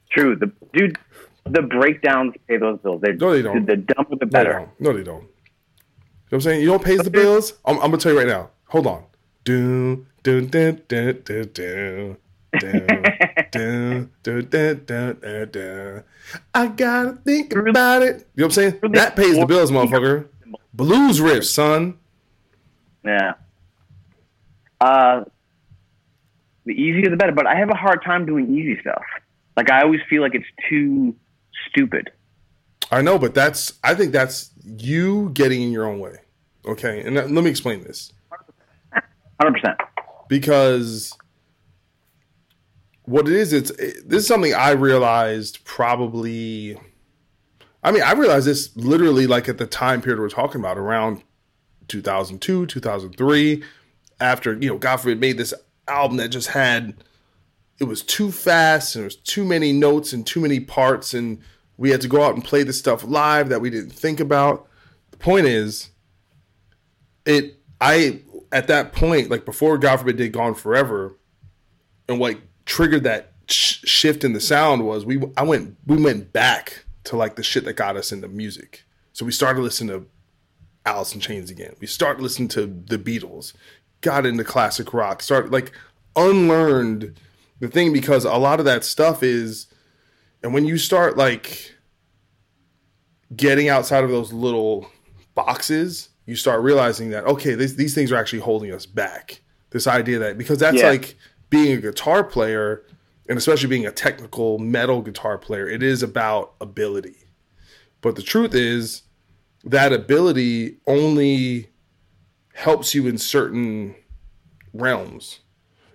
True, 0.09 0.35
the 0.35 0.51
dude, 0.73 0.97
the 1.45 1.61
breakdowns 1.61 2.33
pay 2.47 2.57
those 2.57 2.79
bills. 2.79 3.01
They, 3.01 3.13
No, 3.13 3.31
they 3.33 3.43
don't. 3.43 3.65
The, 3.67 3.75
dumber 3.77 4.15
the 4.15 4.25
No, 4.25 4.25
they 4.25 4.25
better. 4.25 4.53
don't. 4.53 4.81
No, 4.81 4.93
they 4.93 5.03
don't. 5.03 5.27
You 6.31 6.37
know 6.37 6.39
what 6.39 6.45
I'm 6.45 6.51
saying? 6.53 6.61
You 6.61 6.67
don't 6.67 6.83
pay 6.83 6.95
the 6.95 7.09
bills? 7.09 7.53
I'm, 7.65 7.75
I'm 7.75 7.91
gonna 7.91 7.97
tell 7.97 8.13
you 8.13 8.17
right 8.17 8.27
now. 8.27 8.51
Hold 8.67 8.87
on. 8.87 9.03
Do 9.43 10.05
do. 10.23 10.41
Do, 10.41 10.71
do, 10.71 11.13
do, 11.13 12.15
do, 13.51 14.07
do, 14.23 15.15
do, 15.21 15.45
do. 15.47 16.03
I 16.53 16.67
gotta 16.67 17.17
think 17.25 17.53
about 17.53 18.03
it. 18.03 18.27
You 18.35 18.43
know 18.43 18.45
what 18.45 18.45
I'm 18.45 18.51
saying? 18.51 18.79
That 18.93 19.17
pays 19.17 19.37
the 19.37 19.45
bills, 19.45 19.71
motherfucker. 19.71 20.29
Blues 20.73 21.19
riff, 21.19 21.45
son. 21.45 21.97
Yeah. 23.03 23.33
Uh, 24.79 25.25
the 26.65 26.71
easier 26.71 27.09
the 27.09 27.17
better, 27.17 27.33
but 27.33 27.45
I 27.45 27.55
have 27.55 27.69
a 27.69 27.75
hard 27.75 28.03
time 28.05 28.25
doing 28.25 28.55
easy 28.55 28.79
stuff. 28.79 29.03
Like 29.57 29.69
I 29.69 29.81
always 29.81 29.99
feel 30.09 30.21
like 30.21 30.33
it's 30.33 30.45
too 30.69 31.13
stupid. 31.69 32.09
I 32.89 33.01
know, 33.01 33.19
but 33.19 33.33
that's 33.33 33.73
I 33.83 33.95
think 33.95 34.13
that's 34.13 34.51
you 34.63 35.31
getting 35.33 35.61
in 35.61 35.71
your 35.73 35.85
own 35.85 35.99
way. 35.99 36.20
Okay, 36.65 37.01
and 37.01 37.15
let 37.15 37.29
me 37.29 37.49
explain 37.49 37.83
this. 37.83 38.13
Hundred 39.39 39.53
percent. 39.59 39.77
because 40.27 41.17
what 43.03 43.27
it 43.27 43.33
is, 43.33 43.53
it's 43.53 43.71
it, 43.71 44.07
this 44.07 44.21
is 44.23 44.27
something 44.27 44.53
I 44.53 44.71
realized 44.71 45.63
probably. 45.65 46.77
I 47.83 47.91
mean, 47.91 48.03
I 48.03 48.13
realized 48.13 48.45
this 48.45 48.75
literally 48.77 49.25
like 49.25 49.49
at 49.49 49.57
the 49.57 49.65
time 49.65 50.01
period 50.01 50.19
we're 50.19 50.29
talking 50.29 50.61
about, 50.61 50.77
around 50.77 51.23
2002, 51.87 52.67
2003, 52.67 53.63
after 54.19 54.53
you 54.53 54.69
know, 54.69 54.77
God 54.77 54.97
forbid, 54.97 55.19
made 55.19 55.37
this 55.37 55.53
album 55.87 56.17
that 56.17 56.29
just 56.29 56.49
had 56.49 57.03
it 57.79 57.85
was 57.85 58.03
too 58.03 58.31
fast 58.31 58.95
and 58.95 59.01
there 59.01 59.05
was 59.07 59.15
too 59.15 59.43
many 59.43 59.73
notes 59.73 60.13
and 60.13 60.25
too 60.27 60.39
many 60.39 60.59
parts 60.59 61.15
and 61.15 61.39
we 61.77 61.89
had 61.89 61.99
to 62.01 62.07
go 62.07 62.21
out 62.23 62.35
and 62.35 62.43
play 62.45 62.61
the 62.61 62.73
stuff 62.73 63.03
live 63.03 63.49
that 63.49 63.59
we 63.59 63.71
didn't 63.71 63.89
think 63.91 64.19
about. 64.19 64.67
The 65.09 65.17
point 65.17 65.47
is, 65.47 65.89
it 67.25 67.57
I 67.79 68.21
at 68.51 68.67
that 68.67 68.93
point, 68.93 69.29
like 69.29 69.45
before 69.45 69.77
God 69.77 69.97
forbid 69.97 70.17
did 70.17 70.31
Gone 70.31 70.55
Forever, 70.55 71.17
and 72.07 72.19
what 72.19 72.37
triggered 72.65 73.03
that 73.03 73.33
sh- 73.49 73.79
shift 73.85 74.23
in 74.23 74.33
the 74.33 74.39
sound 74.39 74.85
was 74.85 75.05
we 75.05 75.21
I 75.37 75.43
went 75.43 75.77
we 75.85 76.01
went 76.01 76.33
back 76.33 76.85
to 77.05 77.15
like 77.15 77.35
the 77.35 77.43
shit 77.43 77.65
that 77.65 77.73
got 77.73 77.97
us 77.97 78.11
into 78.11 78.27
music. 78.27 78.83
So 79.13 79.25
we 79.25 79.31
started 79.31 79.61
listening 79.61 79.99
to 79.99 80.07
Alice 80.85 81.13
in 81.13 81.19
Chains 81.19 81.49
again. 81.49 81.75
We 81.79 81.87
started 81.87 82.21
listening 82.21 82.49
to 82.49 82.65
the 82.65 82.97
Beatles, 82.97 83.53
got 84.01 84.25
into 84.25 84.43
classic 84.43 84.93
rock, 84.93 85.21
started 85.21 85.51
like 85.51 85.71
unlearned 86.15 87.19
the 87.59 87.67
thing 87.67 87.93
because 87.93 88.25
a 88.25 88.35
lot 88.35 88.59
of 88.59 88.65
that 88.65 88.83
stuff 88.83 89.23
is 89.23 89.67
and 90.43 90.53
when 90.53 90.65
you 90.65 90.77
start 90.77 91.17
like 91.17 91.75
getting 93.35 93.69
outside 93.69 94.03
of 94.03 94.09
those 94.09 94.33
little 94.33 94.87
boxes, 95.35 96.09
you 96.31 96.37
start 96.37 96.61
realizing 96.63 97.09
that 97.09 97.25
okay, 97.25 97.53
these 97.55 97.75
these 97.75 97.93
things 97.93 98.11
are 98.11 98.15
actually 98.15 98.39
holding 98.39 98.73
us 98.73 98.85
back. 98.85 99.41
This 99.71 99.85
idea 99.85 100.17
that 100.19 100.37
because 100.37 100.57
that's 100.59 100.77
Yeah. 100.77 100.89
like 100.89 101.15
being 101.49 101.73
a 101.77 101.81
guitar 101.81 102.23
player 102.23 102.83
and 103.29 103.37
especially 103.37 103.67
being 103.69 103.85
a 103.85 103.91
technical 103.91 104.57
metal 104.57 105.01
guitar 105.01 105.37
player, 105.37 105.67
it 105.67 105.83
is 105.83 106.01
about 106.01 106.53
ability. 106.61 107.17
But 108.01 108.15
the 108.15 108.21
truth 108.23 108.55
is 108.55 109.03
that 109.65 109.93
ability 109.93 110.77
only 110.87 111.67
helps 112.53 112.95
you 112.95 113.07
in 113.07 113.17
certain 113.17 113.95
realms. 114.73 115.39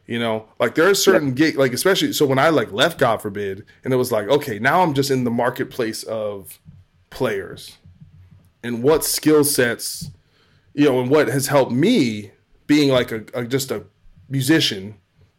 You 0.07 0.21
know, 0.21 0.47
like 0.61 0.77
there 0.77 0.89
are 0.89 0.95
certain 0.95 1.33
gig, 1.35 1.57
like 1.57 1.73
especially 1.73 2.13
so 2.13 2.27
when 2.27 2.39
I 2.39 2.51
like 2.51 2.71
left 2.71 2.99
God 2.99 3.21
forbid, 3.23 3.65
and 3.83 3.93
it 3.93 3.97
was 3.97 4.13
like, 4.13 4.29
okay, 4.29 4.59
now 4.61 4.83
I'm 4.83 4.95
just 4.95 5.11
in 5.11 5.25
the 5.25 5.33
marketplace 5.33 6.05
of 6.05 6.61
players, 7.11 7.77
and 8.63 8.85
what 8.85 9.05
skill 9.05 9.43
sets, 9.43 10.11
you 10.77 10.85
know, 10.85 11.01
and 11.01 11.11
what 11.11 11.27
has 11.29 11.47
helped 11.47 11.73
me 11.73 12.31
being 12.67 12.91
like 12.91 13.11
a, 13.11 13.25
a 13.33 13.45
just 13.47 13.71
a 13.71 13.85
musician, 14.29 14.95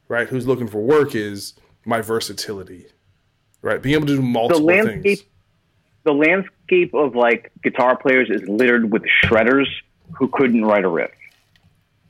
right, 0.07 0.27
who's 0.27 0.47
looking 0.47 0.67
for 0.67 0.81
work 0.81 1.13
is 1.13 1.53
my 1.85 2.01
versatility, 2.01 2.88
right, 3.61 3.81
being 3.81 3.95
able 3.95 4.07
to 4.07 4.15
do 4.15 4.21
multiple 4.21 4.61
The 4.61 4.65
landscape, 4.65 5.03
things. 5.03 5.23
the 6.03 6.13
landscape 6.13 6.93
of 6.95 7.15
like 7.15 7.51
guitar 7.61 7.95
players 7.95 8.29
is 8.31 8.49
littered 8.49 8.91
with 8.91 9.03
shredders 9.23 9.67
who 10.17 10.27
couldn't 10.27 10.65
write 10.65 10.83
a 10.83 10.89
riff. 10.89 11.11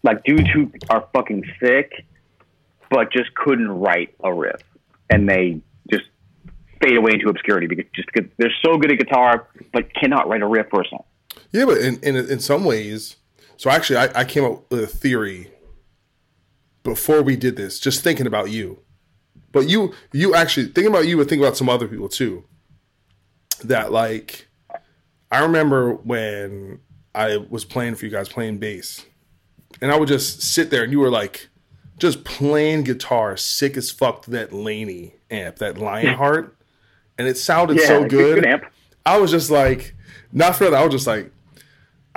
Like 0.04 0.24
dudes 0.24 0.48
who 0.54 0.72
are 0.90 1.06
fucking 1.14 1.44
sick, 1.60 2.06
but 2.90 3.12
just 3.12 3.34
couldn't 3.36 3.68
write 3.70 4.16
a 4.24 4.34
riff, 4.34 4.62
and 5.10 5.28
they 5.28 5.60
just 5.92 6.06
fade 6.82 6.96
away 6.96 7.12
into 7.16 7.28
obscurity 7.28 7.68
because 7.68 7.86
just 7.94 8.08
because 8.14 8.30
they're 8.38 8.54
so 8.64 8.78
good 8.78 8.90
at 8.94 9.00
guitar, 9.00 9.50
but 9.74 9.94
cannot 9.94 10.30
write 10.30 10.44
a 10.44 10.48
riff 10.48 10.68
for 10.70 10.82
a 10.82 10.88
song. 10.88 11.04
Yeah, 11.52 11.66
but 11.66 11.78
in, 11.78 12.00
in 12.02 12.16
in 12.16 12.40
some 12.40 12.64
ways, 12.66 13.16
so 13.56 13.70
actually, 13.70 13.98
I, 13.98 14.22
I 14.22 14.26
came 14.26 14.44
up 14.44 14.70
with 14.70 14.82
a 14.84 14.88
theory 14.88 15.52
before 16.84 17.22
we 17.22 17.36
did 17.36 17.56
this, 17.56 17.80
just 17.80 18.04
thinking 18.04 18.28
about 18.28 18.50
you. 18.50 18.80
But 19.52 19.68
you, 19.70 19.94
you 20.12 20.36
actually 20.36 20.68
thinking 20.68 20.88
about 20.88 21.08
you, 21.08 21.20
and 21.20 21.28
think 21.28 21.42
about 21.42 21.58
some 21.58 21.70
other 21.70 21.88
people 21.88 22.10
too. 22.10 22.44
That 23.64 23.92
like, 23.92 24.48
I 25.32 25.40
remember 25.40 25.94
when 25.94 26.80
I 27.16 27.38
was 27.50 27.66
playing 27.66 27.96
for 27.96 28.06
you 28.06 28.12
guys, 28.12 28.30
playing 28.30 28.60
bass, 28.60 29.06
and 29.82 29.92
I 29.92 29.98
would 29.98 30.08
just 30.10 30.42
sit 30.42 30.70
there, 30.70 30.84
and 30.84 30.92
you 30.92 31.00
were 31.00 31.10
like, 31.10 31.50
just 31.98 32.24
playing 32.24 32.84
guitar, 32.84 33.36
sick 33.38 33.78
as 33.78 33.90
fuck 33.90 34.24
to 34.24 34.32
that 34.32 34.54
Laney 34.54 35.16
amp, 35.32 35.56
that 35.58 35.78
Lionheart, 35.78 36.56
and 37.18 37.28
it 37.28 37.38
sounded 37.38 37.80
so 37.80 38.02
good- 38.02 38.10
good. 38.10 38.36
good 38.36 38.46
amp. 38.46 38.66
I 39.06 39.18
was 39.18 39.32
just 39.32 39.50
like, 39.50 39.96
not 40.32 40.56
for 40.58 40.66
that. 40.66 40.74
I 40.74 40.84
was 40.84 40.94
just 40.94 41.08
like, 41.08 41.32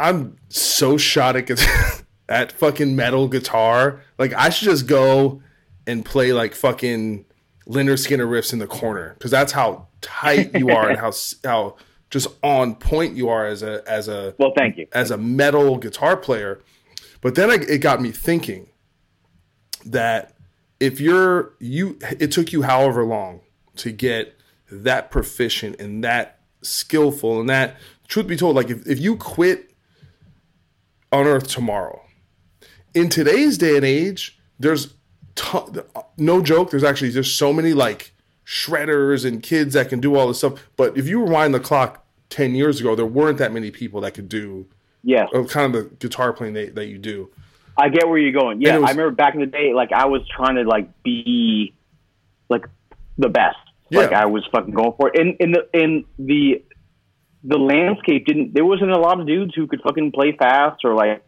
I'm 0.00 0.36
so 0.48 0.96
shot 0.96 1.36
at 1.36 1.46
guitar, 1.46 1.92
at 2.28 2.52
fucking 2.52 2.94
metal 2.96 3.28
guitar. 3.28 4.02
Like 4.18 4.32
I 4.34 4.50
should 4.50 4.66
just 4.66 4.86
go 4.86 5.42
and 5.86 6.04
play 6.04 6.32
like 6.32 6.54
fucking 6.54 7.24
Lynyrd 7.66 7.98
Skynyrd 7.98 8.28
riffs 8.28 8.52
in 8.52 8.58
the 8.58 8.66
corner 8.66 9.14
because 9.18 9.30
that's 9.30 9.52
how 9.52 9.88
tight 10.00 10.54
you 10.54 10.70
are 10.70 10.88
and 10.88 10.98
how 10.98 11.12
how 11.44 11.76
just 12.10 12.28
on 12.42 12.74
point 12.74 13.16
you 13.16 13.28
are 13.28 13.46
as 13.46 13.62
a 13.62 13.82
as 13.88 14.08
a 14.08 14.34
Well, 14.38 14.52
thank 14.56 14.76
you. 14.76 14.86
as 14.92 15.10
a 15.10 15.18
metal 15.18 15.78
guitar 15.78 16.16
player. 16.16 16.60
But 17.20 17.34
then 17.34 17.50
I, 17.50 17.54
it 17.54 17.78
got 17.78 18.00
me 18.00 18.10
thinking 18.10 18.68
that 19.84 20.34
if 20.78 21.00
you're 21.00 21.54
you, 21.58 21.98
it 22.18 22.32
took 22.32 22.52
you 22.52 22.62
however 22.62 23.04
long 23.04 23.40
to 23.76 23.92
get 23.92 24.36
that 24.70 25.10
proficient 25.10 25.78
and 25.80 26.02
that 26.04 26.40
skillful 26.62 27.40
and 27.40 27.48
that 27.48 27.76
truth 28.08 28.26
be 28.26 28.36
told, 28.36 28.56
like 28.56 28.70
if, 28.70 28.86
if 28.86 28.98
you 28.98 29.16
quit 29.16 29.69
Unearth 31.12 31.48
tomorrow, 31.48 32.02
in 32.94 33.08
today's 33.08 33.58
day 33.58 33.76
and 33.76 33.84
age, 33.84 34.38
there's 34.58 34.94
no 36.16 36.42
joke. 36.42 36.70
There's 36.70 36.84
actually 36.84 37.10
just 37.10 37.36
so 37.36 37.52
many 37.52 37.72
like 37.72 38.12
shredders 38.46 39.24
and 39.24 39.42
kids 39.42 39.74
that 39.74 39.88
can 39.88 40.00
do 40.00 40.16
all 40.16 40.28
this 40.28 40.38
stuff. 40.38 40.68
But 40.76 40.96
if 40.96 41.06
you 41.06 41.22
rewind 41.24 41.54
the 41.54 41.60
clock 41.60 42.04
ten 42.28 42.54
years 42.54 42.80
ago, 42.80 42.94
there 42.94 43.06
weren't 43.06 43.38
that 43.38 43.52
many 43.52 43.70
people 43.70 44.00
that 44.02 44.14
could 44.14 44.28
do 44.28 44.66
Yes, 45.02 45.28
uh, 45.34 45.44
kind 45.44 45.74
of 45.74 45.82
the 45.82 45.94
guitar 45.96 46.32
playing 46.32 46.54
that, 46.54 46.74
that 46.74 46.86
you 46.86 46.98
do. 46.98 47.30
I 47.78 47.88
get 47.88 48.06
where 48.08 48.18
you're 48.18 48.38
going. 48.38 48.60
Yeah, 48.60 48.76
was- 48.78 48.90
I 48.90 48.92
remember 48.92 49.12
back 49.12 49.34
in 49.34 49.40
the 49.40 49.46
day, 49.46 49.72
like 49.72 49.92
I 49.92 50.06
was 50.06 50.22
trying 50.28 50.56
to 50.56 50.62
like 50.62 51.02
be 51.02 51.74
like 52.48 52.66
the 53.16 53.28
best. 53.28 53.56
Yeah. 53.88 54.00
Like 54.00 54.12
I 54.12 54.26
was 54.26 54.46
fucking 54.52 54.74
going 54.74 54.92
for 54.96 55.08
it. 55.08 55.18
In 55.18 55.36
in 55.40 55.52
the 55.52 55.68
in 55.72 56.04
the 56.18 56.62
the 57.42 57.58
landscape 57.58 58.26
didn't 58.26 58.54
there 58.54 58.64
wasn't 58.64 58.90
a 58.90 58.98
lot 58.98 59.20
of 59.20 59.26
dudes 59.26 59.54
who 59.54 59.66
could 59.66 59.80
fucking 59.82 60.12
play 60.12 60.36
fast 60.36 60.84
or 60.84 60.94
like 60.94 61.24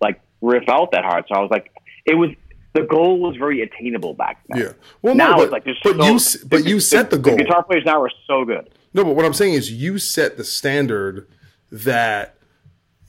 like 0.00 0.20
riff 0.40 0.68
out 0.68 0.92
that 0.92 1.04
hard. 1.04 1.24
So 1.28 1.34
I 1.34 1.40
was 1.40 1.50
like 1.50 1.72
it 2.04 2.14
was 2.14 2.30
the 2.74 2.82
goal 2.82 3.20
was 3.20 3.36
very 3.36 3.62
attainable 3.62 4.14
back 4.14 4.42
then. 4.48 4.62
Yeah. 4.62 4.72
Well, 5.02 5.14
now 5.14 5.32
no, 5.32 5.36
but, 5.36 5.42
it's 5.42 5.52
like 5.52 5.64
there's 5.64 5.80
but 5.82 5.96
so, 5.96 6.40
you 6.40 6.48
but 6.48 6.64
you 6.64 6.80
set 6.80 7.10
the 7.10 7.18
goal. 7.18 7.36
guitar 7.36 7.62
players 7.62 7.84
now 7.84 8.02
are 8.02 8.10
so 8.26 8.44
good. 8.44 8.70
No, 8.94 9.04
but 9.04 9.14
what 9.14 9.24
I'm 9.24 9.34
saying 9.34 9.54
is 9.54 9.70
you 9.70 9.98
set 9.98 10.36
the 10.36 10.44
standard 10.44 11.26
that 11.70 12.36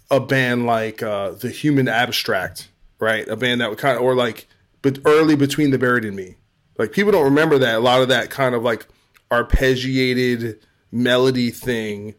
a 0.10 0.20
band 0.20 0.66
like 0.66 1.02
uh, 1.02 1.32
the 1.32 1.50
Human 1.50 1.88
Abstract, 1.88 2.70
right? 3.00 3.28
A 3.28 3.36
band 3.36 3.62
that 3.62 3.70
would 3.70 3.80
kind 3.80 3.98
of, 3.98 4.04
or 4.04 4.16
like, 4.16 4.48
but 4.82 5.00
early 5.06 5.36
between 5.36 5.72
the 5.72 5.78
Buried 5.78 6.06
and 6.06 6.16
Me, 6.16 6.36
like 6.78 6.92
people 6.92 7.12
don't 7.12 7.26
remember 7.26 7.58
that 7.58 7.76
a 7.76 7.80
lot 7.80 8.02
of 8.02 8.10
that 8.10 8.30
kind 8.30 8.56
of 8.56 8.64
like 8.64 8.88
arpeggiated 9.32 10.60
melody 10.92 11.50
thing 11.50 12.16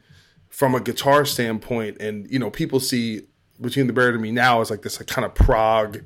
from 0.55 0.73
a 0.73 0.81
guitar 0.81 1.25
standpoint, 1.25 1.97
and 2.01 2.31
you 2.31 2.39
know 2.39 2.49
people 2.49 2.79
see 2.79 3.23
between 3.61 3.89
the 3.89 3.93
Buried 3.93 4.15
and 4.15 4.23
Me 4.23 4.31
now 4.31 4.61
as 4.61 4.71
like 4.71 4.83
this 4.83 5.01
like, 5.01 5.09
kind 5.09 5.25
of 5.25 5.35
prog 5.35 6.05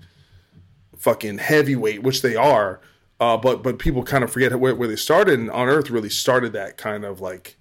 fucking 0.97 1.37
heavyweight, 1.37 2.03
which 2.03 2.23
they 2.23 2.35
are. 2.35 2.81
Uh, 3.21 3.37
but 3.37 3.63
but 3.63 3.79
people 3.79 4.03
kind 4.03 4.25
of 4.25 4.33
forget 4.33 4.59
where, 4.59 4.75
where 4.75 4.89
they 4.89 4.97
started, 4.97 5.39
and 5.39 5.51
Unearth 5.51 5.91
really 5.91 6.09
started 6.09 6.55
that 6.55 6.79
kind 6.79 7.05
of 7.05 7.21
like, 7.21 7.59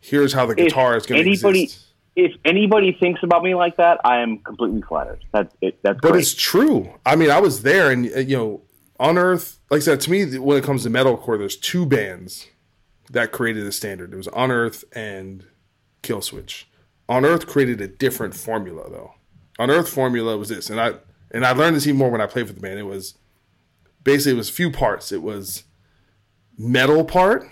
here's 0.00 0.32
how 0.32 0.46
the 0.46 0.52
If 0.58 0.66
guitar 0.68 0.96
is 0.96 1.06
going 1.06 1.22
to 1.22 1.28
anybody 1.28 1.62
exist. 1.64 1.86
if 2.16 2.32
anybody 2.44 2.90
thinks 2.98 3.22
about 3.22 3.44
me 3.44 3.54
like 3.54 3.76
that, 3.76 4.00
I 4.04 4.18
am 4.18 4.38
completely 4.38 4.82
flattered. 4.82 5.24
That's 5.32 5.54
it. 5.60 5.78
That's 5.82 6.00
But 6.00 6.10
great. 6.10 6.22
it's 6.22 6.34
true. 6.34 6.92
I 7.06 7.14
mean, 7.14 7.30
I 7.30 7.38
was 7.38 7.62
there, 7.62 7.92
and 7.92 8.10
uh, 8.12 8.18
you 8.18 8.36
know, 8.36 8.62
Unearth, 8.98 9.60
like 9.70 9.78
I 9.78 9.84
said, 9.84 10.00
to 10.00 10.10
me, 10.10 10.38
when 10.38 10.58
it 10.58 10.64
comes 10.64 10.82
to 10.82 10.90
metalcore, 10.90 11.38
there's 11.38 11.56
two 11.56 11.86
bands 11.86 12.48
that 13.12 13.30
created 13.30 13.64
the 13.64 13.70
standard. 13.72 14.12
It 14.12 14.16
was 14.16 14.28
Unearth 14.34 14.82
and 14.92 15.44
Killswitch. 16.06 16.64
Unearth 17.08 17.46
created 17.46 17.80
a 17.80 17.88
different 17.88 18.34
formula, 18.34 18.88
though. 18.90 19.14
Unearth 19.58 19.88
formula 19.88 20.36
was 20.36 20.48
this, 20.48 20.70
and 20.70 20.80
I 20.80 20.94
and 21.30 21.44
I 21.44 21.52
learned 21.52 21.76
this 21.76 21.86
even 21.86 21.98
more 21.98 22.10
when 22.10 22.20
I 22.20 22.26
played 22.26 22.46
for 22.46 22.52
the 22.52 22.60
band. 22.60 22.78
It 22.78 22.84
was 22.84 23.14
basically 24.04 24.32
it 24.32 24.36
was 24.36 24.50
a 24.50 24.52
few 24.52 24.70
parts. 24.70 25.12
It 25.12 25.22
was 25.22 25.64
metal 26.58 27.04
part, 27.04 27.48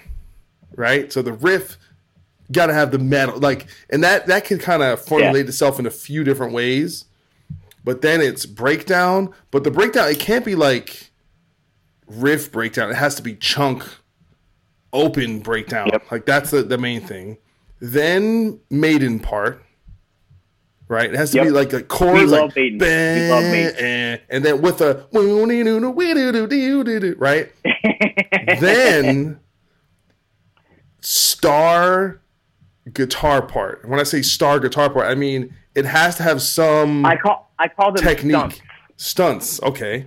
right? 0.76 1.12
So 1.12 1.22
the 1.22 1.32
riff 1.32 1.78
got 2.52 2.66
to 2.66 2.74
have 2.74 2.90
the 2.90 2.98
metal, 2.98 3.38
like, 3.38 3.66
and 3.90 4.02
that 4.04 4.26
that 4.26 4.44
can 4.44 4.58
kind 4.58 4.82
of 4.82 5.00
formulate 5.00 5.48
itself 5.48 5.78
in 5.78 5.86
a 5.86 5.90
few 5.90 6.24
different 6.24 6.52
ways. 6.52 7.06
But 7.84 8.00
then 8.00 8.20
it's 8.20 8.46
breakdown. 8.46 9.34
But 9.50 9.64
the 9.64 9.70
breakdown, 9.70 10.10
it 10.10 10.18
can't 10.18 10.44
be 10.44 10.54
like 10.54 11.10
riff 12.06 12.50
breakdown. 12.50 12.90
It 12.90 12.96
has 12.96 13.14
to 13.16 13.22
be 13.22 13.34
chunk 13.34 13.84
open 14.92 15.40
breakdown. 15.40 15.90
Yep. 15.92 16.10
Like 16.10 16.26
that's 16.26 16.50
the, 16.50 16.62
the 16.62 16.78
main 16.78 17.00
thing. 17.00 17.38
Then 17.86 18.60
maiden 18.70 19.20
part, 19.20 19.62
right? 20.88 21.10
It 21.10 21.16
has 21.16 21.32
to 21.32 21.36
Yep. 21.36 21.44
be 21.46 21.50
like 21.50 21.72
a 21.74 21.82
chorus, 21.82 22.22
We 22.22 22.26
like 22.28 22.40
love 22.40 22.56
Maiden. 22.56 22.78
We 22.78 23.30
love 23.30 23.42
Maiden. 23.44 23.74
"Bah," 24.18 24.24
and 24.30 24.42
then 24.44 24.62
with 24.62 24.80
a 24.80 25.06
right. 27.18 27.50
then 28.60 29.38
star 31.00 32.20
guitar 32.92 33.42
part. 33.42 33.86
When 33.88 34.00
I 34.00 34.04
say 34.04 34.22
star 34.22 34.58
guitar 34.60 34.88
part, 34.90 35.06
I 35.06 35.14
mean 35.14 35.54
it 35.74 35.84
has 35.84 36.16
to 36.16 36.22
have 36.22 36.40
some 36.40 37.04
I 37.04 37.16
call 37.16 37.52
I 37.58 37.68
call 37.68 37.92
them 37.92 38.02
technique. 38.02 38.32
stunts. 38.36 38.60
Stunts, 38.96 39.62
okay. 39.62 40.06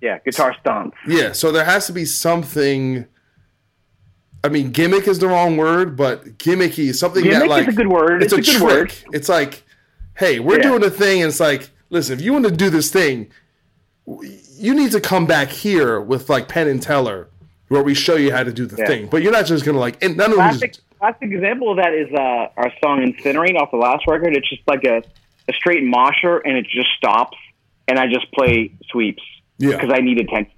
Yeah, 0.00 0.18
guitar 0.24 0.54
stunts. 0.60 0.96
Yeah, 1.08 1.32
so 1.32 1.50
there 1.50 1.64
has 1.64 1.86
to 1.88 1.92
be 1.92 2.04
something. 2.04 3.06
I 4.44 4.48
mean, 4.50 4.72
gimmick 4.72 5.08
is 5.08 5.18
the 5.18 5.26
wrong 5.26 5.56
word, 5.56 5.96
but 5.96 6.36
gimmicky, 6.36 6.90
is 6.90 6.98
something 7.00 7.24
that 7.30 7.48
like 7.48 7.66
is 7.66 7.74
a 7.74 7.76
good 7.76 7.88
word. 7.88 8.22
It's, 8.22 8.30
It's 8.34 8.46
a, 8.48 8.50
a 8.50 8.54
good 8.54 8.62
word. 8.62 8.90
trick. 8.90 9.04
It's 9.14 9.28
like, 9.30 9.62
hey, 10.18 10.38
we're 10.38 10.58
Yeah. 10.58 10.64
doing 10.64 10.84
a 10.84 10.90
thing, 10.90 11.22
and 11.22 11.30
it's 11.30 11.40
like, 11.40 11.70
listen, 11.88 12.18
if 12.18 12.22
you 12.22 12.34
want 12.34 12.44
to 12.44 12.50
do 12.50 12.68
this 12.68 12.90
thing, 12.90 13.28
you 14.06 14.74
need 14.74 14.92
to 14.92 15.00
come 15.00 15.24
back 15.24 15.48
here 15.48 15.98
with 15.98 16.28
like 16.28 16.46
Penn 16.48 16.68
and 16.68 16.82
Teller, 16.82 17.28
where 17.68 17.82
we 17.82 17.94
show 17.94 18.16
you 18.16 18.32
how 18.32 18.42
to 18.44 18.52
do 18.52 18.66
the 18.66 18.76
Yeah. 18.76 18.86
thing. 18.86 19.06
But 19.06 19.22
you're 19.22 19.32
not 19.32 19.46
just 19.46 19.64
gonna 19.64 19.78
like, 19.78 20.02
and 20.04 20.14
none 20.16 20.30
of 20.30 20.36
them 20.36 20.48
Classic 20.50 20.74
classic 20.98 21.32
example 21.32 21.70
of 21.70 21.78
that 21.78 21.94
is 21.94 22.12
uh, 22.12 22.48
our 22.58 22.70
song 22.82 23.00
"Incinerate" 23.00 23.56
off 23.58 23.70
the 23.70 23.78
last 23.78 24.06
record. 24.06 24.36
It's 24.36 24.48
just 24.48 24.62
like 24.68 24.84
a, 24.84 25.02
a 25.48 25.52
straight 25.54 25.84
mosher, 25.84 26.38
and 26.38 26.54
it 26.56 26.66
just 26.66 26.88
stops, 26.98 27.38
and 27.88 27.98
I 27.98 28.08
just 28.08 28.30
play 28.32 28.72
sweeps 28.90 29.22
yeah. 29.58 29.70
because 29.70 29.90
I 29.90 30.00
need 30.00 30.20
attention. 30.20 30.52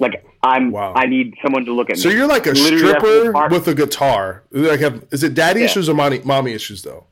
Like 0.00 0.24
I'm, 0.42 0.70
Wow. 0.72 0.92
I 0.96 1.06
need 1.06 1.34
someone 1.42 1.64
to 1.66 1.72
look 1.72 1.88
at 1.90 1.96
me. 1.96 2.02
So 2.02 2.08
me. 2.08 2.16
you're 2.16 2.26
like 2.26 2.46
a 2.46 2.50
Literally, 2.50 2.78
stripper 2.78 3.48
with 3.48 3.68
a 3.68 3.74
guitar. 3.74 4.42
Like, 4.50 4.80
have, 4.80 5.04
is 5.12 5.22
it 5.22 5.34
daddy 5.34 5.60
Yeah. 5.60 5.66
issues 5.66 5.88
or 5.88 5.94
mommy, 5.94 6.20
mommy 6.24 6.52
issues 6.52 6.82
though? 6.82 7.06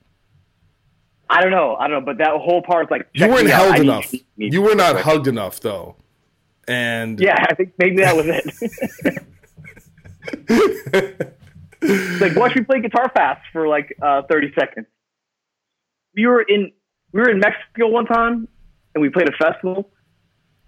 I 1.31 1.41
don't 1.41 1.51
know, 1.53 1.77
I 1.77 1.89
don't 1.89 2.01
know, 2.01 2.05
but 2.07 2.19
that 2.19 2.31
whole 2.41 2.61
part's 2.63 2.91
like 2.91 3.07
You 3.15 3.29
weren't 3.29 3.49
held 3.49 3.73
I 3.75 3.79
need- 3.79 3.83
enough. 3.83 4.13
need- 4.37 4.53
You 4.53 4.61
were 4.63 4.75
not 4.75 5.01
hugged 5.01 5.27
enough 5.29 5.61
though, 5.61 5.97
and 6.69 7.19
Yeah, 7.21 7.37
I 7.49 7.55
think 7.55 7.73
maybe 7.79 7.97
that 8.03 8.17
was 8.17 8.27
it. 8.29 9.23
like 12.21 12.37
watch 12.37 12.55
me 12.55 12.63
play 12.63 12.81
guitar 12.81 13.11
fast 13.15 13.41
for 13.53 13.67
like 13.69 13.97
uh, 14.03 14.23
thirty 14.31 14.53
seconds. 14.59 14.87
We 16.15 16.27
were 16.27 16.43
in 16.43 16.73
we 17.13 17.21
were 17.21 17.31
in 17.31 17.39
Mexico 17.41 17.89
one 17.89 18.07
time, 18.07 18.49
and 18.95 19.03
we 19.03 19.09
played 19.09 19.29
a 19.29 19.33
festival, 19.33 19.91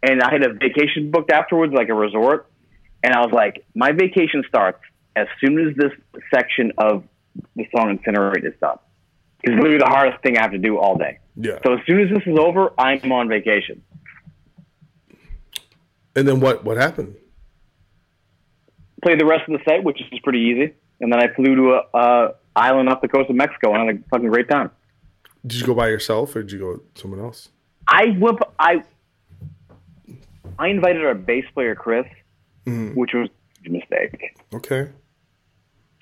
and 0.04 0.22
I 0.22 0.30
had 0.30 0.44
a 0.44 0.52
vacation 0.52 1.10
booked 1.10 1.30
afterwards, 1.30 1.72
like 1.72 1.88
a 1.88 1.94
resort, 1.94 2.50
and 3.02 3.14
I 3.14 3.20
was 3.20 3.32
like, 3.32 3.64
my 3.74 3.92
vacation 3.92 4.44
starts 4.48 4.80
as 5.16 5.26
soon 5.40 5.58
as 5.68 5.76
this 5.76 5.92
section 6.34 6.72
of 6.78 7.04
the 7.56 7.66
song 7.74 7.98
"Incinerate" 7.98 8.44
is 8.44 8.54
done. 8.60 8.78
It's 9.42 9.54
literally 9.54 9.78
the 9.78 9.86
hardest 9.86 10.22
thing 10.22 10.38
I 10.38 10.42
have 10.42 10.52
to 10.52 10.58
do 10.58 10.78
all 10.78 10.96
day. 10.96 11.18
yeah. 11.36 11.58
So 11.64 11.74
as 11.74 11.80
soon 11.86 12.00
as 12.00 12.08
this 12.10 12.22
is 12.26 12.38
over, 12.38 12.72
I'm 12.78 13.12
on 13.12 13.28
vacation. 13.28 13.82
And 16.16 16.26
then 16.28 16.40
what? 16.40 16.64
What 16.64 16.76
happened? 16.76 17.16
played 19.04 19.20
the 19.20 19.26
rest 19.26 19.48
of 19.48 19.58
the 19.58 19.64
set, 19.68 19.84
which 19.84 20.00
is 20.00 20.18
pretty 20.24 20.40
easy. 20.40 20.74
And 21.00 21.12
then 21.12 21.22
I 21.22 21.32
flew 21.34 21.54
to 21.54 21.80
a, 21.94 21.98
a 21.98 22.34
island 22.56 22.88
off 22.88 23.00
the 23.02 23.08
coast 23.08 23.30
of 23.30 23.36
Mexico 23.36 23.74
and 23.74 23.82
I 23.82 23.86
had 23.86 23.96
a 23.96 24.08
fucking 24.08 24.28
great 24.28 24.48
time. 24.48 24.70
Did 25.46 25.60
you 25.60 25.66
go 25.66 25.74
by 25.74 25.88
yourself 25.88 26.34
or 26.34 26.42
did 26.42 26.52
you 26.52 26.58
go 26.58 26.72
with 26.72 26.80
someone 26.94 27.20
else? 27.20 27.50
I 27.86 28.16
went, 28.18 28.38
I 28.58 28.82
I 30.58 30.68
invited 30.68 31.04
our 31.04 31.14
bass 31.14 31.44
player 31.54 31.74
Chris, 31.74 32.06
which 32.94 33.10
was 33.14 33.28
a 33.66 33.70
mistake. 33.70 34.36
Okay. 34.54 34.88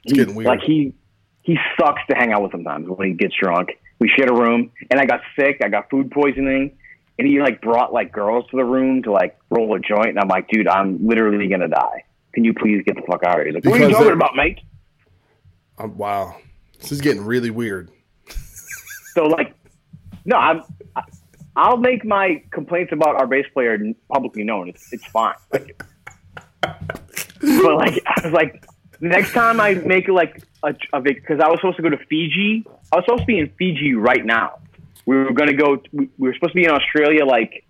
It's 0.05 0.13
getting 0.13 0.35
weird. 0.35 0.47
Like 0.49 0.61
he 0.63 0.95
he 1.43 1.57
sucks 1.79 2.03
to 2.11 2.17
hang 2.17 2.33
out 2.33 2.43
with 2.43 2.53
sometimes 2.53 2.89
when 2.89 3.09
he 3.09 3.15
gets 3.15 3.35
drunk. 3.41 3.71
We 3.99 4.09
shared 4.17 4.31
a 4.31 4.35
room, 4.35 4.71
and 4.91 4.99
I 5.01 5.07
got 5.07 5.21
sick. 5.39 5.61
I 5.65 5.69
got 5.69 5.89
food 5.91 6.11
poisoning, 6.11 6.77
and 7.19 7.29
he 7.29 7.41
like 7.41 7.61
brought 7.61 7.93
like 7.93 8.13
girls 8.13 8.45
to 8.51 8.57
the 8.57 8.65
room 8.65 9.03
to 9.05 9.13
like 9.13 9.39
roll 9.51 9.75
a 9.75 9.79
joint. 9.81 10.09
And 10.09 10.19
I'm 10.19 10.29
like, 10.29 10.49
dude, 10.49 10.67
I'm 10.69 11.07
literally 11.07 11.47
gonna 11.49 11.69
die. 11.69 12.05
Can 12.35 12.45
you 12.45 12.53
please 12.55 12.83
get 12.85 12.97
the 12.97 13.03
fuck 13.03 13.23
out 13.25 13.41
of 13.41 13.47
here? 13.47 13.55
He's 13.55 13.55
like, 13.55 13.65
what 13.65 13.81
are 13.81 13.89
you 13.89 13.95
talking 13.95 14.13
about, 14.13 14.35
mate? 14.35 14.59
Um, 15.79 15.97
wow. 15.97 16.37
This 16.81 16.91
is 16.93 17.01
getting 17.01 17.25
really 17.25 17.51
weird. 17.51 17.91
So 19.15 19.25
like, 19.27 19.55
no, 20.25 20.37
I'm. 20.37 20.63
I- 20.97 21.03
I'll 21.57 21.77
make 21.77 22.05
my 22.05 22.43
complaints 22.51 22.93
about 22.93 23.17
our 23.17 23.27
bass 23.27 23.47
player 23.53 23.79
publicly 24.13 24.45
known. 24.45 24.69
It's 24.69 24.93
it's 24.93 25.05
fine. 25.07 25.35
Like, 25.53 25.83
but 26.61 27.77
like, 27.77 28.03
I 28.07 28.21
was 28.25 28.33
like, 28.33 28.65
next 29.01 29.33
time 29.33 29.61
I 29.61 29.75
make 29.75 30.09
like 30.09 30.43
a, 30.63 30.75
a 30.93 31.01
because 31.01 31.41
I 31.41 31.49
was 31.49 31.59
supposed 31.59 31.77
to 31.77 31.83
go 31.83 31.91
to 31.91 31.99
Fiji. 32.09 32.65
I 32.93 32.97
was 32.97 33.05
supposed 33.05 33.23
to 33.23 33.27
be 33.27 33.39
in 33.39 33.51
Fiji 33.59 33.95
right 33.95 34.25
now. 34.25 34.61
We 35.05 35.17
were 35.17 35.33
gonna 35.33 35.53
go. 35.53 35.83
We, 35.93 36.09
we 36.19 36.29
were 36.29 36.35
supposed 36.35 36.53
to 36.53 36.57
be 36.57 36.65
in 36.65 36.71
Australia. 36.71 37.25
Like, 37.27 37.65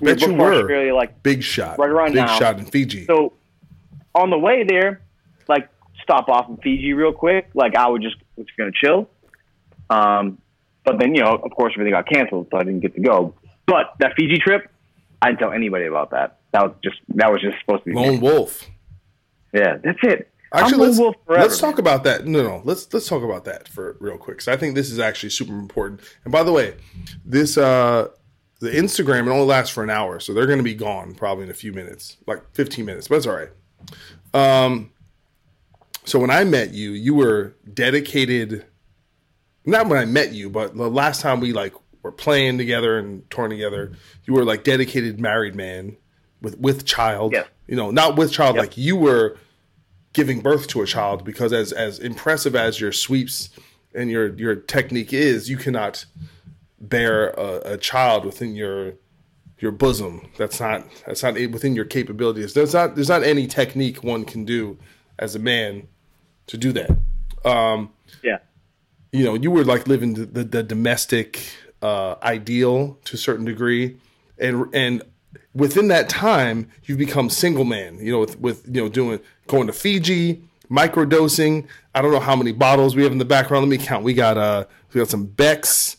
we 0.00 0.12
bet 0.12 0.20
you 0.20 0.34
were. 0.34 0.52
Australia. 0.52 0.94
Like, 0.94 1.22
Big 1.22 1.42
shot. 1.42 1.78
Right 1.78 1.90
around 1.90 2.08
Big 2.12 2.16
now. 2.16 2.38
shot 2.38 2.58
in 2.58 2.66
Fiji. 2.66 3.04
so 3.06 3.32
on 4.14 4.30
the 4.30 4.38
way 4.38 4.64
there, 4.64 5.00
like 5.48 5.68
stop 6.02 6.28
off 6.28 6.48
in 6.48 6.56
Fiji 6.58 6.92
real 6.92 7.12
quick. 7.12 7.48
Like 7.54 7.76
I 7.76 7.88
would 7.88 8.02
just 8.02 8.16
was 8.36 8.46
gonna 8.58 8.72
chill. 8.72 9.08
Um, 9.90 10.38
but 10.84 10.98
then 10.98 11.14
you 11.14 11.22
know, 11.22 11.34
of 11.34 11.50
course, 11.52 11.72
everything 11.76 11.92
got 11.92 12.08
canceled, 12.08 12.48
so 12.50 12.58
I 12.58 12.64
didn't 12.64 12.80
get 12.80 12.94
to 12.94 13.00
go. 13.00 13.34
But 13.66 13.94
that 14.00 14.12
Fiji 14.16 14.38
trip, 14.38 14.70
I 15.22 15.28
didn't 15.28 15.40
tell 15.40 15.52
anybody 15.52 15.86
about 15.86 16.10
that. 16.10 16.38
That 16.52 16.64
was 16.64 16.74
just 16.82 16.96
that 17.08 17.30
was 17.30 17.40
just 17.40 17.58
supposed 17.60 17.84
to 17.84 17.90
be. 17.90 17.96
Lone 17.96 18.20
Wolf. 18.20 18.68
Yeah, 19.52 19.78
that's 19.82 19.98
it. 20.02 20.30
Actually, 20.52 20.78
Lone 20.78 20.86
let's, 20.88 20.98
Wolf 20.98 21.16
forever, 21.26 21.42
let's 21.42 21.58
talk 21.58 21.78
about 21.78 22.04
that. 22.04 22.26
No, 22.26 22.42
no, 22.42 22.62
let's 22.64 22.92
let's 22.92 23.08
talk 23.08 23.22
about 23.22 23.44
that 23.44 23.68
for 23.68 23.96
real 24.00 24.18
quick. 24.18 24.40
So 24.40 24.52
I 24.52 24.56
think 24.56 24.74
this 24.74 24.90
is 24.90 24.98
actually 24.98 25.30
super 25.30 25.52
important. 25.52 26.00
And 26.24 26.32
by 26.32 26.42
the 26.42 26.52
way, 26.52 26.76
this 27.24 27.58
uh 27.58 28.08
the 28.60 28.70
Instagram 28.70 29.26
it 29.26 29.30
only 29.30 29.44
lasts 29.44 29.72
for 29.72 29.82
an 29.82 29.90
hour, 29.90 30.20
so 30.20 30.32
they're 30.32 30.46
going 30.46 30.58
to 30.58 30.64
be 30.64 30.74
gone 30.74 31.14
probably 31.14 31.44
in 31.44 31.50
a 31.50 31.54
few 31.54 31.72
minutes, 31.72 32.16
like 32.26 32.42
15 32.54 32.84
minutes, 32.84 33.08
but 33.08 33.16
it's 33.16 33.26
all 33.26 33.36
right. 33.36 33.50
Um, 34.32 34.90
so 36.04 36.18
when 36.18 36.30
I 36.30 36.44
met 36.44 36.72
you, 36.72 36.90
you 36.90 37.14
were 37.14 37.54
dedicated. 37.72 38.64
Not 39.64 39.88
when 39.88 39.98
I 39.98 40.04
met 40.04 40.32
you, 40.32 40.50
but 40.50 40.76
the 40.76 40.90
last 40.90 41.20
time 41.20 41.40
we 41.40 41.52
like 41.52 41.74
were 42.02 42.12
playing 42.12 42.58
together 42.58 42.98
and 42.98 43.28
touring 43.30 43.50
together, 43.50 43.92
you 44.24 44.34
were 44.34 44.44
like 44.44 44.64
dedicated 44.64 45.20
married 45.20 45.54
man 45.54 45.96
with 46.40 46.58
with 46.58 46.84
child. 46.84 47.32
Yes. 47.32 47.48
You 47.66 47.76
know, 47.76 47.90
not 47.90 48.16
with 48.16 48.30
child, 48.30 48.56
like 48.56 48.76
you 48.76 48.96
were 48.96 49.38
giving 50.12 50.40
birth 50.40 50.66
to 50.68 50.82
a 50.82 50.86
child 50.86 51.24
because 51.24 51.52
as 51.52 51.72
as 51.72 51.98
impressive 51.98 52.54
as 52.54 52.80
your 52.80 52.92
sweeps 52.92 53.50
and 53.94 54.10
your 54.10 54.34
your 54.34 54.54
technique 54.54 55.12
is, 55.12 55.48
you 55.48 55.56
cannot 55.56 56.04
bear 56.80 57.28
a, 57.30 57.72
a 57.72 57.76
child 57.78 58.24
within 58.24 58.54
your 58.54 58.94
your 59.58 59.72
bosom. 59.72 60.28
That's 60.36 60.60
not 60.60 60.86
that's 61.06 61.22
not 61.22 61.34
within 61.34 61.74
your 61.74 61.86
capabilities. 61.86 62.52
There's 62.54 62.74
not 62.74 62.94
there's 62.96 63.08
not 63.08 63.22
any 63.22 63.46
technique 63.46 64.04
one 64.04 64.24
can 64.24 64.44
do 64.44 64.78
as 65.18 65.34
a 65.34 65.38
man 65.38 65.88
to 66.48 66.58
do 66.58 66.72
that. 66.72 66.90
Um, 67.44 67.90
Yeah, 68.22 68.38
you 69.14 69.22
know, 69.24 69.34
you 69.34 69.50
were 69.50 69.64
like 69.64 69.86
living 69.86 70.14
the, 70.14 70.26
the, 70.26 70.44
the 70.44 70.62
domestic 70.64 71.40
uh, 71.82 72.16
ideal 72.22 72.98
to 73.04 73.14
a 73.14 73.18
certain 73.18 73.44
degree, 73.44 73.96
and 74.38 74.66
and 74.74 75.02
within 75.54 75.86
that 75.88 76.08
time, 76.08 76.68
you've 76.84 76.98
become 76.98 77.30
single 77.30 77.64
man. 77.64 77.98
You 77.98 78.10
know, 78.12 78.20
with, 78.20 78.40
with 78.40 78.66
you 78.66 78.82
know 78.82 78.88
doing 78.88 79.20
going 79.46 79.68
to 79.68 79.72
Fiji, 79.72 80.42
microdosing. 80.68 81.66
I 81.94 82.02
don't 82.02 82.10
know 82.10 82.18
how 82.18 82.34
many 82.34 82.50
bottles 82.50 82.96
we 82.96 83.04
have 83.04 83.12
in 83.12 83.18
the 83.18 83.24
background. 83.24 83.64
Let 83.64 83.70
me 83.78 83.84
count. 83.84 84.02
We 84.04 84.14
got 84.14 84.36
uh 84.36 84.64
we 84.92 84.98
got 84.98 85.08
some 85.08 85.26
Becks. 85.26 85.96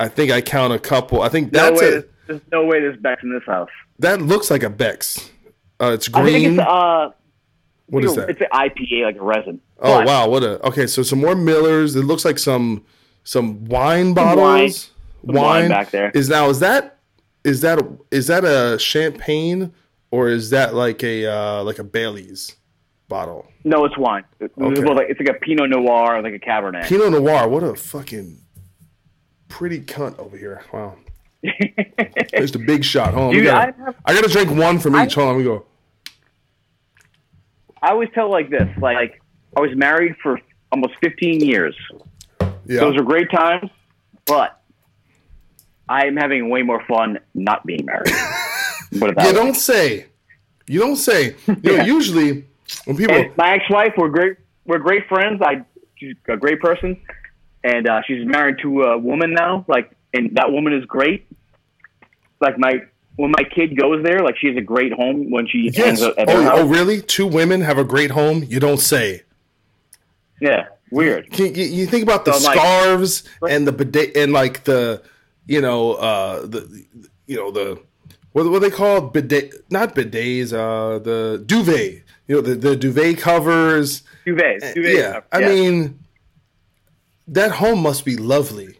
I 0.00 0.08
think 0.08 0.32
I 0.32 0.40
count 0.40 0.72
a 0.72 0.78
couple. 0.80 1.22
I 1.22 1.28
think 1.28 1.52
no 1.52 1.62
that's 1.70 1.80
way. 1.80 1.88
a 1.98 2.04
There's, 2.26 2.40
no 2.50 2.64
way 2.64 2.80
there's 2.80 2.98
Bex 3.00 3.22
in 3.22 3.32
this 3.32 3.44
house. 3.46 3.70
that 4.00 4.20
looks 4.20 4.50
like 4.50 4.64
a 4.64 4.70
Beck's. 4.70 5.30
Uh, 5.80 5.92
it's 5.94 6.08
I 6.12 6.24
think 6.24 6.44
green. 6.44 6.58
it's 6.58 6.68
uh, 6.68 7.10
what 7.88 8.04
is 8.04 8.14
that? 8.16 8.30
It's 8.30 8.40
an 8.40 8.46
IPA, 8.52 9.04
like 9.04 9.16
a 9.16 9.22
resin. 9.22 9.60
Oh 9.80 9.98
But 9.98 10.06
wow, 10.06 10.28
what 10.28 10.42
a 10.42 10.64
okay. 10.68 10.86
So 10.86 11.02
some 11.02 11.20
more 11.20 11.34
Millers. 11.34 11.96
It 11.96 12.02
looks 12.04 12.24
like 12.24 12.38
some 12.38 12.84
some 13.24 13.64
wine 13.66 14.14
bottles. 14.14 14.90
Some 15.24 15.34
wine 15.34 15.68
back 15.68 15.90
there. 15.90 16.10
Is 16.14 16.28
now 16.28 16.48
is 16.50 16.60
that 16.60 16.98
is 17.44 17.60
that 17.62 17.78
a, 17.80 17.86
is 18.10 18.26
that 18.28 18.44
a 18.44 18.78
champagne 18.78 19.72
or 20.10 20.28
is 20.28 20.50
that 20.50 20.74
like 20.74 21.02
a 21.02 21.26
uh, 21.26 21.62
like 21.64 21.78
a 21.78 21.84
Bailey's 21.84 22.56
bottle? 23.08 23.46
No, 23.64 23.84
it's 23.84 23.96
wine. 23.98 24.24
It's, 24.40 24.52
Okay. 24.58 24.82
like, 24.82 25.06
it's 25.10 25.20
like 25.20 25.28
a 25.28 25.34
Pinot 25.40 25.70
Noir, 25.70 26.22
like 26.22 26.34
a 26.34 26.38
Cabernet. 26.38 26.84
Pinot 26.84 27.10
Noir. 27.12 27.48
What 27.48 27.62
a 27.62 27.74
fucking 27.74 28.38
pretty 29.48 29.80
cunt 29.80 30.18
over 30.18 30.36
here. 30.36 30.62
Wow. 30.72 30.96
There's 32.32 32.54
a 32.54 32.58
big 32.58 32.84
shot. 32.84 33.14
Hold 33.14 33.28
on. 33.28 33.32
Dude, 33.34 33.44
gotta- 33.44 33.74
I 33.80 33.84
have- 33.84 33.94
I 34.06 34.14
gotta 34.14 34.28
drink 34.28 34.50
one 34.50 34.78
from 34.78 34.96
each. 34.96 35.14
Hold 35.14 35.28
on. 35.30 35.36
We 35.36 35.44
go. 35.44 35.64
I 37.82 37.90
always 37.90 38.08
tell 38.14 38.30
like 38.30 38.50
this, 38.50 38.68
like, 38.80 39.20
I 39.56 39.60
was 39.60 39.70
married 39.74 40.14
for 40.22 40.40
almost 40.72 40.94
15 41.02 41.40
years. 41.40 41.76
Yeah. 42.40 42.80
Those 42.80 42.96
are 42.96 43.02
great 43.02 43.30
times, 43.30 43.70
but 44.26 44.60
I 45.88 46.06
am 46.06 46.16
having 46.16 46.50
way 46.50 46.62
more 46.62 46.84
fun 46.86 47.18
not 47.34 47.64
being 47.66 47.84
married. 47.84 48.12
You 48.90 49.00
way. 49.02 49.32
don't 49.32 49.54
say. 49.54 50.06
You 50.66 50.80
don't 50.80 50.96
say. 50.96 51.36
You 51.46 51.76
know, 51.76 51.84
usually 51.84 52.46
when 52.86 52.96
people 52.96 53.14
And 53.16 53.36
my 53.36 53.52
ex-wife, 53.52 53.92
we're 53.98 54.08
great. 54.08 54.38
We're 54.64 54.78
great 54.78 55.06
friends. 55.08 55.42
I, 55.42 55.62
she's 55.96 56.16
a 56.26 56.38
great 56.38 56.58
person. 56.60 56.98
and 57.64 57.86
uh, 57.86 58.00
she's 58.06 58.24
married 58.26 58.56
to 58.62 58.84
a 58.84 58.98
woman 58.98 59.34
now. 59.34 59.66
Like, 59.68 59.90
and 60.14 60.34
that 60.36 60.50
woman 60.52 60.72
is 60.72 60.86
great. 60.86 61.26
Like 62.40 62.58
my 62.58 62.80
when 63.18 63.32
my 63.36 63.42
kid 63.44 63.76
goes 63.76 64.02
there, 64.04 64.20
like 64.20 64.36
she 64.38 64.46
has 64.46 64.56
a 64.56 64.60
great 64.62 64.92
home 64.92 65.30
when 65.30 65.46
she 65.46 65.70
Yes. 65.74 65.76
hangs 65.84 66.02
out 66.02 66.16
at 66.18 66.28
Oh, 66.30 66.50
oh, 66.54 66.66
really? 66.66 67.00
Two 67.02 67.26
women 67.26 67.60
have 67.62 67.76
a 67.76 67.84
great 67.84 68.12
home? 68.12 68.44
You 68.48 68.60
don't 68.60 68.78
say. 68.78 69.22
Yeah, 70.40 70.68
weird. 70.92 71.30
Can, 71.32 71.54
you, 71.54 71.64
you 71.64 71.86
think 71.86 72.04
about 72.04 72.24
the 72.24 72.32
So, 72.32 72.46
like- 72.46 72.56
scarves 72.58 73.24
and 73.48 73.66
the 73.66 73.72
bidet 73.72 74.16
and 74.16 74.32
like 74.32 74.62
the, 74.64 75.02
you 75.46 75.60
know, 75.60 75.94
uh, 75.94 76.46
the, 76.46 76.60
you 77.26 77.36
know, 77.36 77.50
the, 77.50 77.80
what 78.32 78.48
what 78.50 78.60
they 78.62 78.70
call 78.70 79.00
bidet? 79.00 79.52
Not 79.70 79.94
bidets. 79.96 80.52
Uh, 80.52 80.98
the 81.00 81.42
duvet. 81.44 82.02
You 82.28 82.36
know, 82.36 82.40
the 82.42 82.54
the 82.54 82.76
duvet 82.76 83.18
covers. 83.18 84.02
Duvets, 84.26 84.74
duvets. 84.74 84.86
Eh, 84.94 84.98
yeah, 85.00 85.20
I 85.32 85.40
mean, 85.40 85.98
that 87.26 87.50
home 87.52 87.80
must 87.82 88.04
be 88.04 88.16
lovely. 88.16 88.78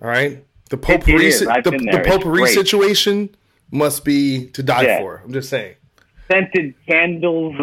All 0.00 0.08
right, 0.08 0.44
the 0.68 0.76
potpourri, 0.76 1.26
is. 1.26 1.40
si- 1.40 1.46
I've 1.46 1.64
the, 1.64 1.70
the 1.72 2.02
potpourri 2.06 2.46
situation 2.46 3.34
must 3.70 4.04
be 4.04 4.48
to 4.50 4.62
die 4.62 4.82
Yeah. 4.82 4.98
for. 5.00 5.22
I'm 5.24 5.32
just 5.32 5.48
saying. 5.48 5.74
scented 6.30 6.74
candles. 6.86 7.54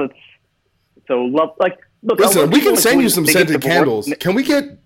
So 1.07 1.21
love. 1.23 1.51
Like, 1.59 1.77
look, 2.03 2.19
Listen, 2.19 2.49
we 2.49 2.59
can 2.59 2.71
like 2.71 2.79
send 2.79 3.01
you 3.01 3.09
some 3.09 3.25
scented 3.25 3.61
candles. 3.61 4.11
Can 4.19 4.35
we 4.35 4.43
get 4.43 4.79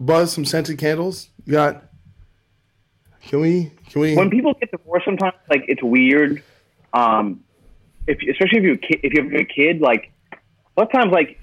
Buz 0.00 0.32
some 0.32 0.44
scented 0.44 0.78
candles? 0.78 1.30
You 1.46 1.52
got? 1.52 1.84
Can 3.22 3.40
we? 3.40 3.70
Can 3.90 4.00
we? 4.02 4.16
When 4.16 4.30
people 4.30 4.54
get 4.54 4.70
divorced, 4.70 5.04
sometimes 5.04 5.34
like 5.50 5.64
it's 5.68 5.82
weird. 5.82 6.42
Um, 6.92 7.44
if 8.06 8.18
especially 8.28 8.58
if 8.58 8.64
you 8.64 8.98
if 9.02 9.12
you 9.14 9.22
have 9.22 9.32
a 9.34 9.44
kid, 9.44 9.80
like 9.80 10.10
a 10.32 10.36
lot 10.80 10.86
of 10.86 10.92
times, 10.92 11.12
like 11.12 11.38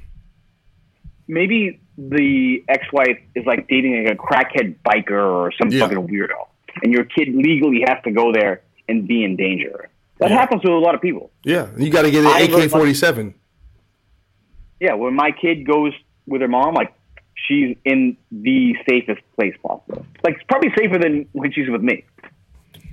maybe 1.27 1.79
the 1.97 2.63
ex-wife 2.67 3.19
is 3.36 3.45
like 3.45 3.67
dating 3.67 4.03
like 4.05 4.13
a 4.13 4.17
crackhead 4.17 4.75
biker 4.86 5.11
or 5.11 5.51
some 5.57 5.69
Yeah. 5.69 5.81
fucking 5.81 6.07
weirdo, 6.07 6.47
and 6.83 6.91
your 6.91 7.05
kid 7.05 7.29
legally 7.33 7.83
has 7.88 7.97
to 8.03 8.11
go 8.11 8.31
there 8.33 8.61
and 8.88 9.07
be 9.07 9.23
in 9.23 9.36
danger. 9.36 9.89
That 10.19 10.31
happens 10.31 10.61
to 10.61 10.71
a 10.71 10.79
lot 10.79 10.95
of 10.95 11.01
people. 11.01 11.31
yeah, 11.43 11.67
you 11.77 11.89
got 11.89 12.03
to 12.03 12.11
get 12.11 12.25
an 12.25 12.63
AK 12.63 12.71
forty 12.71 12.93
seven. 12.93 13.36
Yeah, 14.79 14.93
when 14.93 15.13
my 15.13 15.31
kid 15.31 15.65
goes 15.65 15.93
with 16.25 16.41
her 16.41 16.47
mom, 16.47 16.73
like 16.73 16.93
she's 17.36 17.77
in 17.86 18.17
the 18.31 18.75
safest 18.89 19.21
place 19.36 19.55
possible. 19.61 20.05
Like 20.23 20.36
it's 20.36 20.43
probably 20.47 20.71
safer 20.77 20.97
than 20.97 21.27
when 21.33 21.51
she's 21.51 21.69
with 21.69 21.81
me. 21.81 22.05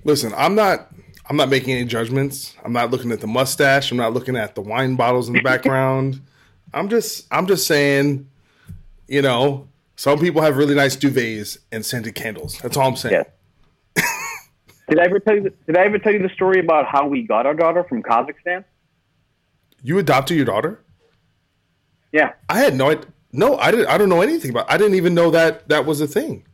Listen, 0.05 0.33
I'm 0.37 0.55
not. 0.55 0.89
I'm 1.31 1.37
not 1.37 1.49
making 1.49 1.75
any 1.75 1.85
judgments. 1.85 2.57
I'm 2.65 2.73
not 2.73 2.91
looking 2.91 3.13
at 3.13 3.21
the 3.21 3.29
mustache. 3.29 3.91
I'm 3.93 3.97
not 3.97 4.13
looking 4.13 4.37
at 4.37 4.55
the 4.57 4.61
wine 4.61 4.97
bottles 4.97 5.29
in 5.29 5.35
the 5.35 5.43
background. 5.43 6.21
I'm 6.75 6.89
just. 6.89 7.27
I'm 7.31 7.47
just 7.47 7.67
saying. 7.67 8.29
You 9.07 9.23
know, 9.23 9.69
some 9.97 10.19
people 10.19 10.43
have 10.43 10.57
really 10.57 10.75
nice 10.75 10.97
duvets 10.97 11.59
and 11.71 11.85
scented 11.85 12.15
candles. 12.15 12.59
That's 12.59 12.77
all 12.77 12.89
I'm 12.89 12.97
saying. 12.97 13.15
Yeah. 13.15 13.25
Did 14.89 14.99
I 14.99 15.05
ever 15.05 15.19
tell 15.21 15.35
you? 15.37 15.53
Did 15.67 15.77
I 15.77 15.83
ever 15.85 15.99
tell 15.99 16.13
you 16.13 16.19
the 16.23 16.29
story 16.35 16.61
about 16.61 16.87
how 16.87 17.07
we 17.07 17.23
got 17.23 17.47
our 17.47 17.55
daughter 17.55 17.85
from 17.85 18.03
Kazakhstan? 18.03 18.65
You 19.83 19.99
adopted 19.99 20.37
your 20.37 20.47
daughter? 20.47 20.81
Yeah, 22.13 22.33
I 22.49 22.59
had 22.59 22.75
no. 22.77 23.01
No, 23.33 23.57
I 23.57 23.71
didn't. 23.71 23.87
I 23.87 23.97
don't 23.97 24.09
know 24.11 24.21
anything 24.21 24.51
about. 24.51 24.71
I 24.71 24.77
didn't 24.77 24.95
even 24.97 25.15
know 25.15 25.31
that 25.31 25.69
that 25.69 25.87
was 25.87 26.01
a 26.03 26.07
thing. 26.07 26.45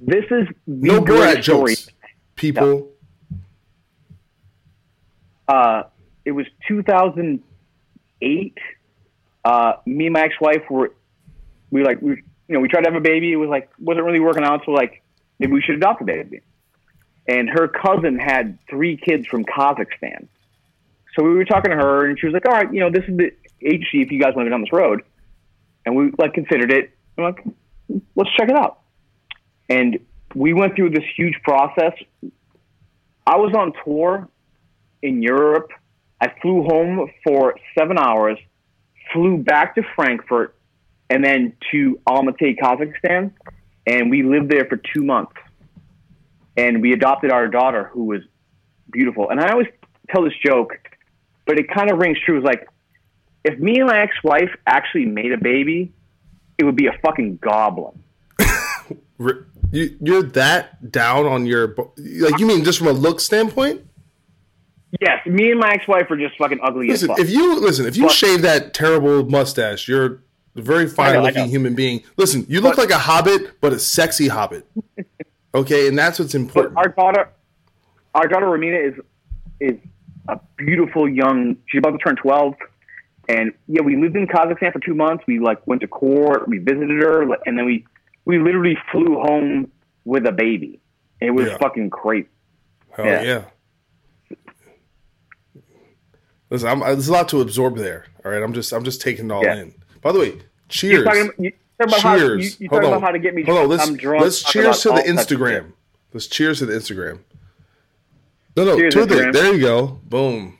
this 0.00 0.24
is 0.30 0.46
the 0.66 0.88
No 0.88 1.00
Borat 1.00 1.42
story. 1.42 1.74
jokes, 1.76 1.88
people. 2.36 2.90
Uh, 5.48 5.84
it 6.24 6.32
was 6.32 6.46
2008. 6.68 8.58
Uh, 9.44 9.72
me 9.86 10.06
and 10.06 10.12
my 10.14 10.22
ex-wife 10.22 10.62
were 10.70 10.92
we 11.70 11.84
like 11.84 12.00
we 12.02 12.10
you 12.48 12.54
know 12.54 12.60
we 12.60 12.68
tried 12.68 12.82
to 12.84 12.90
have 12.90 12.96
a 12.96 13.00
baby. 13.02 13.32
It 13.32 13.36
was 13.36 13.48
like 13.48 13.70
wasn't 13.78 14.04
really 14.04 14.20
working 14.20 14.44
out. 14.44 14.62
So 14.66 14.72
like 14.72 15.02
maybe 15.38 15.52
we 15.52 15.62
should 15.62 15.76
adopt 15.76 16.02
a 16.02 16.04
baby. 16.04 16.40
And 17.26 17.48
her 17.48 17.68
cousin 17.68 18.18
had 18.18 18.58
three 18.68 18.96
kids 18.96 19.26
from 19.26 19.44
Kazakhstan. 19.44 20.28
So 21.16 21.24
we 21.24 21.34
were 21.34 21.44
talking 21.44 21.70
to 21.70 21.76
her, 21.76 22.06
and 22.06 22.18
she 22.18 22.26
was 22.26 22.34
like, 22.34 22.46
"All 22.46 22.52
right, 22.52 22.72
you 22.72 22.80
know, 22.80 22.90
this 22.90 23.04
is 23.08 23.16
the 23.16 23.32
agency 23.62 24.02
if 24.02 24.10
you 24.10 24.20
guys 24.20 24.34
want 24.34 24.46
to 24.46 24.50
go 24.50 24.50
down 24.50 24.60
this 24.62 24.72
road." 24.72 25.02
And 25.86 25.96
we 25.96 26.10
like 26.18 26.34
considered 26.34 26.70
it. 26.70 26.90
I'm 27.16 27.24
like, 27.24 27.44
"Let's 28.16 28.30
check 28.36 28.48
it 28.48 28.56
out." 28.56 28.80
And 29.68 30.00
we 30.34 30.52
went 30.52 30.76
through 30.76 30.90
this 30.90 31.04
huge 31.16 31.40
process. 31.42 31.92
I 33.26 33.36
was 33.36 33.54
on 33.54 33.72
tour 33.84 34.28
in 35.02 35.22
Europe. 35.22 35.70
I 36.20 36.32
flew 36.42 36.62
home 36.62 37.10
for 37.22 37.54
seven 37.78 37.98
hours, 37.98 38.38
flew 39.12 39.38
back 39.38 39.74
to 39.76 39.82
Frankfurt, 39.94 40.54
and 41.10 41.24
then 41.24 41.54
to 41.70 42.00
Almaty, 42.06 42.56
Kazakhstan, 42.58 43.32
and 43.86 44.10
we 44.10 44.22
lived 44.22 44.50
there 44.50 44.64
for 44.64 44.76
two 44.76 45.02
months. 45.02 45.36
And 46.56 46.80
we 46.82 46.92
adopted 46.92 47.30
our 47.32 47.48
daughter, 47.48 47.90
who 47.92 48.04
was 48.04 48.20
beautiful. 48.90 49.30
And 49.30 49.40
I 49.40 49.50
always 49.50 49.66
tell 50.10 50.22
this 50.22 50.34
joke, 50.44 50.72
but 51.46 51.58
it 51.58 51.68
kind 51.68 51.90
of 51.90 51.98
rings 51.98 52.18
true. 52.24 52.36
It's 52.38 52.44
like, 52.46 52.68
if 53.44 53.58
me 53.58 53.78
and 53.78 53.86
my 53.86 53.98
ex-wife 54.00 54.50
actually 54.66 55.06
made 55.06 55.32
a 55.32 55.38
baby, 55.38 55.92
it 56.58 56.64
would 56.64 56.76
be 56.76 56.86
a 56.86 56.98
fucking 57.02 57.38
goblin. 57.42 58.02
You, 59.72 59.96
you're 60.00 60.22
that 60.22 60.92
down 60.92 61.26
on 61.26 61.46
your 61.46 61.74
like. 61.96 62.38
You 62.38 62.46
mean 62.46 62.62
just 62.62 62.78
from 62.78 62.86
a 62.86 62.92
look 62.92 63.18
standpoint? 63.18 63.80
Yes, 65.00 65.26
me 65.26 65.50
and 65.50 65.58
my 65.58 65.70
ex-wife 65.72 66.08
are 66.12 66.16
just 66.16 66.36
fucking 66.38 66.60
ugly 66.62 66.86
Listen, 66.88 67.10
as 67.10 67.16
fuck. 67.16 67.24
if 67.26 67.30
you 67.32 67.58
listen, 67.60 67.84
if 67.86 67.96
you 67.96 68.04
But- 68.04 68.12
shave 68.12 68.42
that 68.42 68.72
terrible 68.72 69.28
mustache, 69.28 69.88
you're 69.88 70.22
a 70.54 70.62
very 70.62 70.86
fine-looking 70.86 71.48
human 71.48 71.74
being. 71.74 72.04
Listen, 72.16 72.46
you 72.48 72.60
look 72.60 72.76
But- 72.76 72.82
like 72.88 72.90
a 72.94 72.98
hobbit, 72.98 73.60
but 73.60 73.72
a 73.72 73.80
sexy 73.80 74.28
hobbit. 74.28 74.64
Okay, 75.54 75.88
and 75.88 75.96
that's 75.98 76.18
what's 76.18 76.32
But 76.32 76.40
important. 76.40 76.76
our 76.76 76.88
daughter, 76.88 77.28
our 78.14 78.26
daughter 78.26 78.46
Ramina 78.46 78.88
is 78.92 78.94
is 79.60 79.78
a 80.28 80.40
beautiful 80.56 81.08
young. 81.08 81.56
She's 81.66 81.78
about 81.78 81.92
to 81.92 81.98
turn 81.98 82.16
twelve, 82.16 82.54
and 83.28 83.52
yeah, 83.68 83.82
we 83.82 83.96
lived 83.96 84.16
in 84.16 84.26
Kazakhstan 84.26 84.72
for 84.72 84.80
two 84.80 84.94
months. 84.94 85.24
We 85.26 85.38
like 85.38 85.64
went 85.66 85.80
to 85.82 85.88
court, 85.88 86.48
we 86.48 86.58
visited 86.58 87.00
her, 87.02 87.22
and 87.46 87.56
then 87.58 87.64
we 87.66 87.86
we 88.24 88.38
literally 88.38 88.76
flew 88.90 89.14
home 89.20 89.70
with 90.04 90.26
a 90.26 90.32
baby. 90.32 90.80
It 91.20 91.30
was 91.30 91.46
Yeah. 91.46 91.58
fucking 91.58 91.90
crazy. 91.90 92.28
Hell 92.90 93.06
yeah. 93.06 93.22
yeah. 93.22 94.36
Listen, 96.50 96.68
I'm, 96.68 96.80
there's 96.80 97.08
a 97.08 97.12
lot 97.12 97.28
to 97.30 97.40
absorb 97.40 97.76
there. 97.76 98.06
All 98.24 98.30
right, 98.32 98.42
I'm 98.42 98.52
just 98.52 98.72
I'm 98.72 98.84
just 98.84 99.00
taking 99.00 99.26
it 99.26 99.32
all 99.32 99.42
Yeah. 99.44 99.56
in. 99.56 99.74
By 100.02 100.12
the 100.12 100.18
way, 100.18 100.38
cheers. 100.68 101.04
talking, 101.04 101.30
you 101.38 101.52
about 101.78 102.00
how, 102.00 102.14
you, 102.14 102.20
cheers. 102.20 102.60
you 102.60 102.68
Hold 102.68 102.84
on. 102.84 102.88
about 102.90 103.02
how 103.02 103.10
to 103.10 103.18
get 103.18 103.34
me 103.34 103.42
Hold 103.44 103.58
on. 103.58 103.68
Let's, 103.68 103.90
let's 104.02 104.42
cheers 104.42 104.82
to 104.82 104.88
the 104.88 104.94
all 104.94 104.98
types 104.98 105.08
of 105.08 105.16
Instagram. 105.16 105.72
Let's 106.12 106.26
cheers 106.26 106.60
to 106.60 106.66
the 106.66 106.74
Instagram. 106.74 107.20
No, 108.56 108.64
no, 108.64 108.76
Cheers, 108.76 108.94
to 108.94 109.06
the, 109.06 109.30
there 109.32 109.52
you 109.52 109.60
go. 109.60 110.00
Boom. 110.04 110.58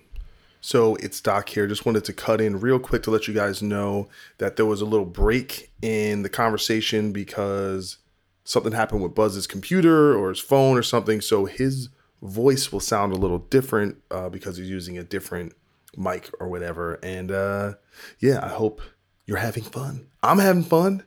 So 0.60 0.96
it's 0.96 1.20
Doc 1.20 1.48
here. 1.48 1.66
Just 1.66 1.86
wanted 1.86 2.04
to 2.06 2.12
cut 2.12 2.40
in 2.40 2.58
real 2.58 2.80
quick 2.80 3.04
to 3.04 3.10
let 3.10 3.28
you 3.28 3.34
guys 3.34 3.62
know 3.62 4.08
that 4.38 4.56
there 4.56 4.66
was 4.66 4.80
a 4.80 4.84
little 4.84 5.06
break 5.06 5.70
in 5.80 6.22
the 6.22 6.28
conversation 6.28 7.12
because 7.12 7.98
something 8.44 8.72
happened 8.72 9.02
with 9.02 9.14
Buz's 9.14 9.46
computer 9.46 10.16
or 10.16 10.30
his 10.30 10.40
phone 10.40 10.76
or 10.76 10.82
something. 10.82 11.20
So 11.20 11.44
his 11.44 11.90
voice 12.22 12.72
will 12.72 12.80
sound 12.80 13.12
a 13.12 13.16
little 13.16 13.38
different 13.38 13.98
uh, 14.10 14.28
because 14.28 14.56
he's 14.56 14.70
using 14.70 14.98
a 14.98 15.04
different 15.04 15.52
mic 15.96 16.30
or 16.40 16.48
whatever. 16.48 16.94
And 17.02 17.30
uh, 17.30 17.74
yeah, 18.18 18.40
I 18.42 18.48
hope 18.48 18.80
you're 19.26 19.38
having 19.38 19.64
fun. 19.64 20.06
I'm 20.22 20.38
having 20.38 20.64
fun. 20.64 21.04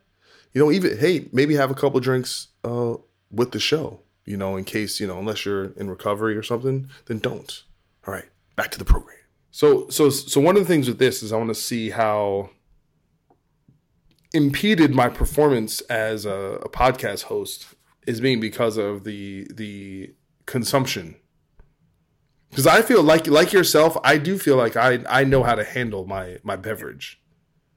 You 0.54 0.64
know, 0.64 0.72
even 0.72 0.98
hey, 0.98 1.28
maybe 1.32 1.56
have 1.56 1.72
a 1.72 1.76
couple 1.76 2.00
drinks 2.00 2.48
uh, 2.64 2.96
with 3.32 3.52
the 3.52 3.60
show. 3.60 4.02
You 4.26 4.38
know, 4.38 4.58
in 4.58 4.66
case 4.66 5.00
you 5.00 5.08
know, 5.08 5.20
unless 5.20 5.46
you're 5.46 5.72
in 5.74 5.90
recovery 5.90 6.36
or 6.36 6.44
something, 6.44 6.90
then 7.06 7.20
don't. 7.20 7.64
All 8.06 8.14
right, 8.14 8.30
back 8.56 8.72
to 8.72 8.80
the 8.80 8.86
program. 8.86 9.18
So, 9.52 9.90
so, 9.90 10.10
so 10.10 10.40
one 10.40 10.56
of 10.56 10.62
the 10.62 10.68
things 10.68 10.88
with 10.88 11.00
this 11.00 11.24
is 11.24 11.34
I 11.34 11.38
want 11.38 11.50
to 11.50 11.56
see 11.56 11.90
how 11.90 12.52
impeded 14.34 14.94
my 14.94 15.10
performance 15.10 15.82
as 15.82 16.26
a, 16.26 16.60
a 16.62 16.70
podcast 16.70 17.24
host 17.24 17.66
is 18.06 18.22
being 18.22 18.40
because 18.40 18.78
of 18.78 19.04
the 19.04 19.48
the 19.54 20.14
consumption. 20.46 21.16
Because 22.50 22.68
I 22.68 22.82
feel 22.82 23.04
like 23.04 23.28
like 23.28 23.54
yourself, 23.54 23.98
I 24.04 24.18
do 24.18 24.38
feel 24.38 24.58
like 24.58 24.76
I 24.76 25.00
I 25.10 25.24
know 25.24 25.44
how 25.44 25.56
to 25.56 25.64
handle 25.64 26.06
my 26.06 26.38
my 26.44 26.56
beverage. 26.56 27.20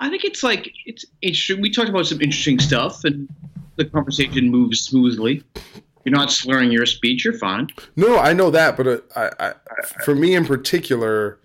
I 0.00 0.08
think 0.08 0.24
it's 0.24 0.42
like 0.42 0.72
it's 0.86 1.04
interesting. 1.22 1.60
We 1.60 1.70
talked 1.70 1.90
about 1.90 2.06
some 2.06 2.20
interesting 2.20 2.58
stuff, 2.58 3.04
and 3.04 3.28
the 3.76 3.84
conversation 3.84 4.50
moves 4.50 4.80
smoothly. 4.80 5.44
You're 6.04 6.16
not 6.16 6.32
slurring 6.32 6.72
your 6.72 6.86
speech. 6.86 7.24
You're 7.24 7.38
fine. 7.38 7.68
No, 7.94 8.18
I 8.18 8.32
know 8.32 8.50
that, 8.50 8.76
but 8.76 8.86
uh, 8.86 8.98
I, 9.14 9.48
I, 9.48 9.52
for 10.04 10.14
me 10.14 10.34
in 10.34 10.46
particular, 10.46 11.38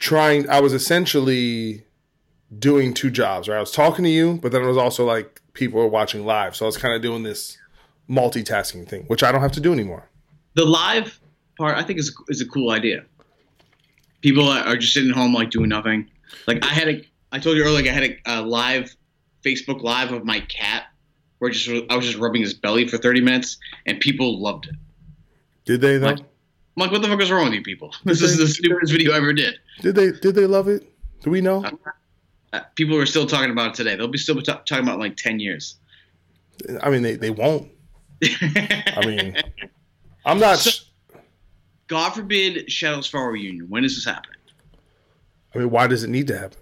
trying, 0.00 0.50
I 0.50 0.60
was 0.60 0.72
essentially 0.72 1.84
doing 2.58 2.92
two 2.92 3.10
jobs. 3.10 3.48
Right, 3.48 3.56
I 3.56 3.60
was 3.60 3.70
talking 3.70 4.04
to 4.04 4.10
you, 4.10 4.40
but 4.42 4.50
then 4.50 4.62
it 4.62 4.66
was 4.66 4.76
also 4.76 5.04
like 5.04 5.40
people 5.52 5.78
were 5.78 5.86
watching 5.86 6.26
live, 6.26 6.56
so 6.56 6.64
I 6.64 6.68
was 6.68 6.76
kind 6.76 6.94
of 6.94 7.02
doing 7.02 7.22
this 7.22 7.56
multitasking 8.10 8.88
thing, 8.88 9.04
which 9.04 9.22
I 9.22 9.30
don't 9.30 9.40
have 9.40 9.52
to 9.52 9.60
do 9.60 9.72
anymore. 9.72 10.08
The 10.54 10.64
live 10.64 11.20
part, 11.56 11.78
I 11.78 11.84
think, 11.84 12.00
is 12.00 12.14
is 12.28 12.40
a 12.40 12.46
cool 12.46 12.72
idea. 12.72 13.04
People 14.20 14.48
are 14.48 14.64
are 14.64 14.76
just 14.76 14.92
sitting 14.92 15.10
at 15.10 15.16
home 15.16 15.32
like 15.32 15.50
doing 15.50 15.68
nothing. 15.68 16.08
Like 16.48 16.64
I 16.64 16.68
had 16.68 16.88
a, 16.88 17.04
I 17.32 17.38
told 17.38 17.56
you 17.56 17.64
earlier, 17.64 17.90
I 17.90 17.94
had 17.94 18.04
a, 18.04 18.18
a 18.26 18.42
live 18.42 18.94
Facebook 19.44 19.82
live 19.82 20.12
of 20.12 20.24
my 20.24 20.40
cat 20.40 20.84
where 21.38 21.50
just 21.50 21.68
I 21.90 21.96
was 21.96 22.06
just 22.06 22.18
rubbing 22.18 22.42
his 22.42 22.54
belly 22.54 22.86
for 22.86 22.98
30 22.98 23.20
minutes, 23.22 23.58
and 23.86 23.98
people 23.98 24.40
loved 24.40 24.66
it. 24.66 24.74
Did 25.64 25.80
they 25.80 25.98
though? 25.98 26.06
Like, 26.06 26.18
I'm 26.20 26.26
like, 26.76 26.92
what 26.92 27.02
the 27.02 27.08
fuck 27.08 27.20
is 27.20 27.30
wrong 27.30 27.46
with 27.46 27.54
you 27.54 27.62
people? 27.62 27.92
This 28.04 28.22
is 28.22 28.38
the 28.38 28.46
stupidest 28.46 28.92
video 28.92 29.12
I 29.12 29.16
ever 29.16 29.32
did. 29.32 29.54
Did 29.80 29.94
they 29.94 30.12
did 30.12 30.34
they 30.34 30.46
love 30.46 30.68
it? 30.68 30.88
Do 31.22 31.30
we 31.30 31.40
know? 31.40 31.64
Uh, 32.52 32.60
people 32.74 32.96
are 32.98 33.06
still 33.06 33.26
talking 33.26 33.50
about 33.50 33.68
it 33.68 33.74
today. 33.74 33.96
They'll 33.96 34.08
be 34.08 34.18
still 34.18 34.40
ta- 34.42 34.62
talking 34.66 34.84
about 34.84 34.92
it 34.92 34.94
in 34.96 35.00
like 35.00 35.16
10 35.16 35.40
years. 35.40 35.76
I 36.82 36.90
mean, 36.90 37.02
they, 37.02 37.16
they 37.16 37.30
won't. 37.30 37.70
I 38.22 39.02
mean, 39.06 39.36
I'm 40.26 40.38
not. 40.38 40.58
So- 40.58 40.84
God 41.86 42.10
Forbid 42.10 42.70
Shadows 42.70 43.06
Fall 43.06 43.26
reunion. 43.26 43.66
When 43.68 43.84
is 43.84 43.94
this 43.96 44.04
happening? 44.04 44.38
I 45.54 45.58
mean, 45.58 45.70
why 45.70 45.86
does 45.86 46.04
it 46.04 46.10
need 46.10 46.26
to 46.28 46.38
happen? 46.38 46.58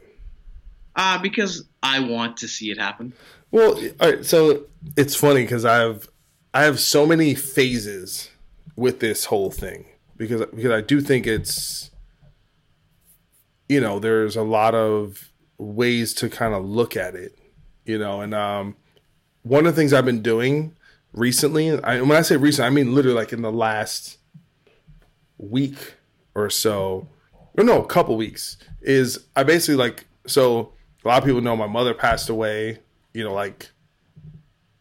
Uh, 0.96 1.18
because 1.18 1.64
I 1.82 2.00
want 2.00 2.38
to 2.38 2.48
see 2.48 2.70
it 2.70 2.78
happen. 2.78 3.14
Well, 3.50 3.80
all 4.00 4.10
right. 4.10 4.24
So 4.24 4.66
it's 4.96 5.14
funny 5.14 5.42
because 5.42 5.64
I've 5.64 6.08
I 6.52 6.64
have 6.64 6.80
so 6.80 7.06
many 7.06 7.34
phases 7.34 8.30
with 8.76 9.00
this 9.00 9.26
whole 9.26 9.50
thing 9.50 9.86
because 10.16 10.44
because 10.54 10.70
I 10.70 10.80
do 10.80 11.00
think 11.00 11.26
it's 11.26 11.90
you 13.68 13.80
know 13.80 13.98
there's 13.98 14.36
a 14.36 14.42
lot 14.42 14.74
of 14.74 15.30
ways 15.58 16.14
to 16.14 16.28
kind 16.28 16.54
of 16.54 16.64
look 16.64 16.96
at 16.96 17.14
it, 17.14 17.38
you 17.84 17.98
know, 17.98 18.20
and 18.20 18.34
um, 18.34 18.76
one 19.42 19.66
of 19.66 19.74
the 19.74 19.80
things 19.80 19.92
I've 19.92 20.04
been 20.04 20.22
doing 20.22 20.74
recently, 21.12 21.70
I, 21.82 22.00
when 22.00 22.16
I 22.16 22.22
say 22.22 22.36
recent, 22.36 22.66
I 22.66 22.70
mean 22.70 22.94
literally 22.94 23.16
like 23.16 23.32
in 23.32 23.42
the 23.42 23.52
last 23.52 24.18
week 25.38 25.94
or 26.34 26.50
so, 26.50 27.08
or 27.56 27.64
no, 27.64 27.82
a 27.82 27.86
couple 27.86 28.16
weeks, 28.16 28.56
is 28.80 29.26
I 29.36 29.42
basically 29.42 29.76
like 29.76 30.06
so 30.26 30.72
a 31.04 31.08
lot 31.08 31.18
of 31.18 31.24
people 31.24 31.40
know 31.40 31.56
my 31.56 31.66
mother 31.66 31.94
passed 31.94 32.28
away, 32.28 32.78
you 33.14 33.24
know, 33.24 33.32
like 33.32 33.70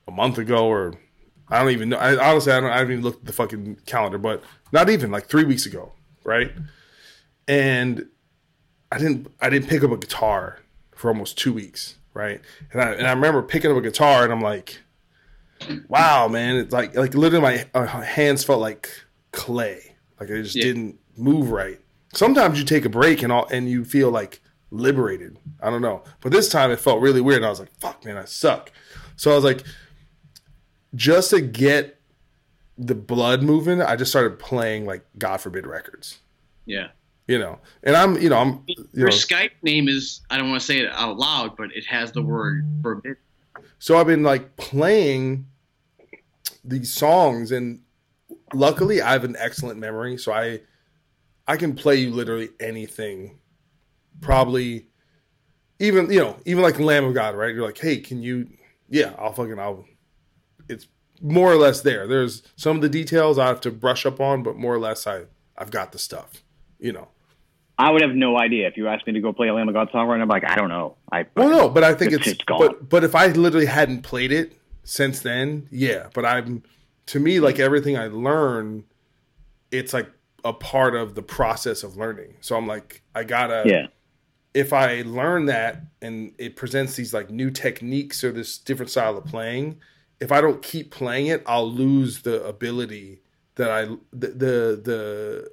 a 0.07 0.11
month 0.11 0.38
ago 0.38 0.67
or 0.67 0.93
I 1.49 1.59
don't 1.61 1.72
even 1.72 1.89
know. 1.89 1.97
I 1.97 2.15
honestly 2.32 2.51
I 2.51 2.59
don't 2.59 2.70
I 2.70 2.78
haven't 2.78 2.93
even 2.93 3.03
looked 3.03 3.22
at 3.22 3.26
the 3.26 3.34
fucking 3.34 3.80
calendar, 3.86 4.17
but 4.17 4.43
not 4.72 4.89
even 4.89 5.11
like 5.11 5.28
three 5.28 5.45
weeks 5.45 5.65
ago, 5.65 5.93
right? 6.24 6.51
And 7.47 8.07
I 8.91 8.97
didn't 8.97 9.28
I 9.41 9.49
didn't 9.49 9.70
pick 9.70 9.84
up 9.84 9.91
a 9.91 9.97
guitar 9.97 10.59
for 10.95 11.09
almost 11.09 11.38
two 11.38 11.53
weeks, 11.53 11.95
right? 12.13 12.41
And 12.72 12.82
I 12.82 12.91
and 12.93 13.07
I 13.07 13.11
remember 13.11 13.41
picking 13.41 13.72
up 13.72 13.78
a 13.78 13.82
guitar 13.82 14.24
and 14.24 14.32
I'm 14.34 14.41
like, 14.41 14.80
wow, 15.88 16.28
man, 16.28 16.57
it's 16.57 16.74
like 16.74 16.95
like 16.95 17.13
literally 17.13 17.41
my 17.41 17.67
uh, 17.74 17.86
hands 18.01 18.43
felt 18.43 18.59
like 18.61 18.89
clay, 19.32 19.95
like 20.20 20.30
I 20.30 20.41
just 20.41 20.55
Yeah. 20.55 20.63
didn't 20.65 20.99
move 21.17 21.51
right. 21.51 21.80
Sometimes 22.13 22.57
you 22.59 22.65
take 22.65 22.86
a 22.86 22.89
break 22.89 23.22
and 23.24 23.32
all 23.32 23.47
and 23.51 23.70
you 23.70 23.86
feel 23.86 24.09
like 24.11 24.41
liberated. 24.72 25.38
I 25.61 25.70
don't 25.70 25.82
know, 25.82 26.03
but 26.22 26.32
this 26.32 26.49
time 26.49 26.72
it 26.72 26.80
felt 26.80 27.01
really 27.01 27.22
weird. 27.22 27.38
And 27.38 27.45
I 27.45 27.49
was 27.49 27.59
like, 27.59 27.72
fuck, 27.80 28.05
man, 28.05 28.17
I 28.17 28.26
suck. 28.26 28.72
So 29.15 29.32
I 29.32 29.36
was 29.36 29.43
like, 29.43 29.63
just 30.95 31.32
to 31.32 31.41
get 31.41 31.99
the 32.78 32.95
blood 32.95 33.43
moving, 33.43 33.82
I 33.82 33.95
just 33.95 34.11
started 34.11 34.39
playing 34.39 34.86
like 34.86 35.05
God 35.17 35.38
Forbid 35.38 35.67
records. 35.67 36.20
Yeah. 36.65 36.88
You 37.28 37.38
know, 37.38 37.59
and 37.84 37.95
I'm, 37.95 38.20
you 38.20 38.30
know, 38.30 38.38
I'm, 38.38 38.63
you 38.65 38.86
Your 38.93 39.09
know, 39.09 39.15
Skype 39.15 39.51
name 39.61 39.88
is 39.88 40.22
I 40.32 40.38
don't 40.38 40.49
want 40.49 40.61
to 40.61 40.65
say 40.65 40.80
it 40.80 40.91
out 40.91 41.17
loud, 41.17 41.55
but 41.57 41.72
it 41.76 41.86
has 41.86 42.11
the 42.11 42.24
word 42.24 42.65
forbid. 42.82 43.17
so 43.78 43.97
I've 43.97 44.07
been 44.07 44.24
like 44.24 44.55
playing 44.57 45.45
these 46.63 46.91
songs, 46.91 47.51
and 47.51 47.82
luckily 48.51 48.99
I 49.01 49.11
have 49.11 49.24
an 49.26 49.36
excellent 49.38 49.80
memory, 49.80 50.17
so 50.17 50.32
I, 50.32 50.61
I 51.47 51.55
can 51.57 51.76
play 51.76 51.97
you 51.97 52.09
literally 52.09 52.49
anything. 52.59 53.38
Probably, 54.22 54.88
even 55.80 56.11
you 56.11 56.20
know, 56.20 56.38
even 56.45 56.63
like 56.63 56.80
Lamb 56.80 57.05
of 57.05 57.13
God, 57.13 57.36
right? 57.36 57.53
You're 57.53 57.65
like, 57.65 57.78
hey, 57.78 57.97
can 57.97 58.22
you? 58.22 58.49
Yeah, 58.89 59.13
I'll 59.17 59.34
fucking 59.34 59.59
I'll. 59.59 59.86
It's 60.67 60.88
more 61.22 61.51
or 61.51 61.55
less 61.55 61.82
there. 61.82 62.07
There's 62.07 62.43
some 62.55 62.76
of 62.76 62.82
the 62.82 62.89
details 62.89 63.38
I 63.38 63.47
have 63.47 63.61
to 63.61 63.72
brush 63.72 64.05
up 64.05 64.20
on, 64.20 64.43
but 64.43 64.55
more 64.55 64.74
or 64.74 64.80
less 64.80 65.07
I 65.07 65.24
I've 65.57 65.72
got 65.72 65.91
the 65.91 65.99
stuff. 65.99 66.43
You 66.80 66.93
know. 66.93 67.07
I 67.78 67.91
would 67.91 68.01
have 68.01 68.11
no 68.13 68.38
idea 68.38 68.67
if 68.67 68.76
you 68.76 68.89
asked 68.89 69.07
me 69.07 69.13
to 69.13 69.22
go 69.22 69.32
play 69.32 69.47
a 69.47 69.53
Lamb 69.53 69.70
of 69.70 69.74
God 69.74 69.89
song 69.93 70.05
right 70.07 70.17
now. 70.17 70.24
I'm 70.24 70.30
like, 70.30 70.43
I 70.43 70.55
don't 70.55 70.67
know. 70.67 70.97
I 71.13 71.26
Well, 71.38 71.49
no, 71.49 71.70
but 71.70 71.82
I 71.82 71.93
think 71.93 72.11
It's 72.11 72.28
it's, 72.28 72.43
gone. 72.43 72.59
but 72.59 72.89
but 72.89 73.03
if 73.05 73.15
I 73.15 73.28
literally 73.28 73.67
hadn't 73.67 74.01
played 74.01 74.34
it 74.34 74.57
since 74.84 75.22
then, 75.22 75.70
yeah. 75.72 76.07
But 76.13 76.26
I'm 76.26 76.63
to 77.07 77.20
me 77.22 77.39
like 77.39 77.57
everything 77.57 77.97
I 77.97 78.07
learn, 78.07 78.84
it's 79.72 79.93
like 79.93 80.09
a 80.43 80.51
part 80.51 80.93
of 80.93 81.15
the 81.15 81.22
process 81.22 81.84
of 81.84 81.95
learning. 81.95 82.36
So 82.41 82.57
I'm 82.57 82.67
like, 82.67 83.01
I 83.15 83.24
gotta 83.24 83.63
yeah. 83.65 83.88
If 84.54 84.74
I 84.74 85.04
learn 85.06 85.45
that 85.45 85.84
and 86.02 86.34
it 86.38 86.56
presents 86.56 86.95
these 86.95 87.14
like 87.14 87.30
new 87.30 87.52
techniques 87.52 88.24
or 88.24 88.32
this 88.32 88.58
different 88.58 88.89
style 88.89 89.18
of 89.18 89.26
playing, 89.26 89.80
if 90.20 90.32
I 90.32 90.41
don't 90.41 90.62
keep 90.62 90.91
playing 90.91 91.28
it, 91.28 91.43
I'll 91.45 91.70
lose 91.72 92.22
the 92.24 92.43
ability 92.45 93.22
that 93.56 93.70
I 93.70 93.86
the 94.12 94.28
the, 94.28 94.82
the 94.84 95.52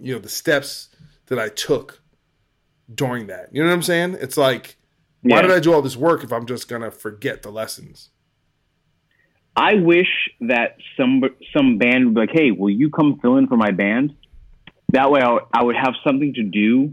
you 0.00 0.12
know 0.14 0.18
the 0.20 0.28
steps 0.28 0.88
that 1.26 1.38
I 1.38 1.48
took 1.48 2.02
during 2.92 3.28
that. 3.28 3.48
You 3.52 3.62
know 3.62 3.68
what 3.68 3.74
I'm 3.74 3.82
saying? 3.82 4.16
It's 4.20 4.36
like 4.36 4.76
why 5.22 5.36
Yeah. 5.36 5.42
did 5.42 5.50
I 5.52 5.60
do 5.60 5.72
all 5.72 5.80
this 5.82 5.96
work 5.96 6.22
if 6.22 6.32
I'm 6.32 6.46
just 6.46 6.68
gonna 6.68 6.90
forget 6.90 7.42
the 7.42 7.50
lessons? 7.50 8.10
I 9.56 9.74
wish 9.74 10.08
that 10.40 10.76
some 10.96 11.22
some 11.56 11.78
band 11.78 12.06
would 12.06 12.14
be 12.14 12.20
like, 12.22 12.30
"Hey, 12.32 12.50
will 12.50 12.70
you 12.70 12.90
come 12.90 13.20
fill 13.20 13.36
in 13.36 13.46
for 13.46 13.56
my 13.56 13.70
band?" 13.70 14.14
That 14.92 15.10
way, 15.10 15.20
I 15.20 15.32
would, 15.32 15.42
I 15.52 15.64
would 15.64 15.76
have 15.76 15.94
something 16.04 16.34
to 16.34 16.42
do 16.42 16.92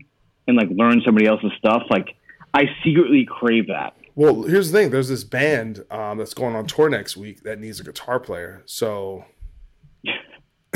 and 0.52 0.70
like 0.70 0.70
learn 0.78 1.02
somebody 1.04 1.28
else's 1.28 1.52
stuff. 1.58 1.84
Like, 1.90 2.16
I 2.54 2.66
secretly 2.84 3.26
crave 3.30 3.68
that. 3.68 3.96
Well, 4.16 4.44
here's 4.44 4.72
the 4.72 4.78
thing. 4.78 4.92
There's 4.92 5.08
this 5.08 5.24
band 5.24 5.86
um, 5.90 6.18
that's 6.18 6.34
going 6.34 6.56
on 6.56 6.68
tour 6.68 6.90
next 6.90 7.16
week 7.18 7.44
that 7.44 7.60
needs 7.60 7.80
a 7.80 7.84
guitar 7.84 8.20
player. 8.20 8.62
So, 8.66 9.26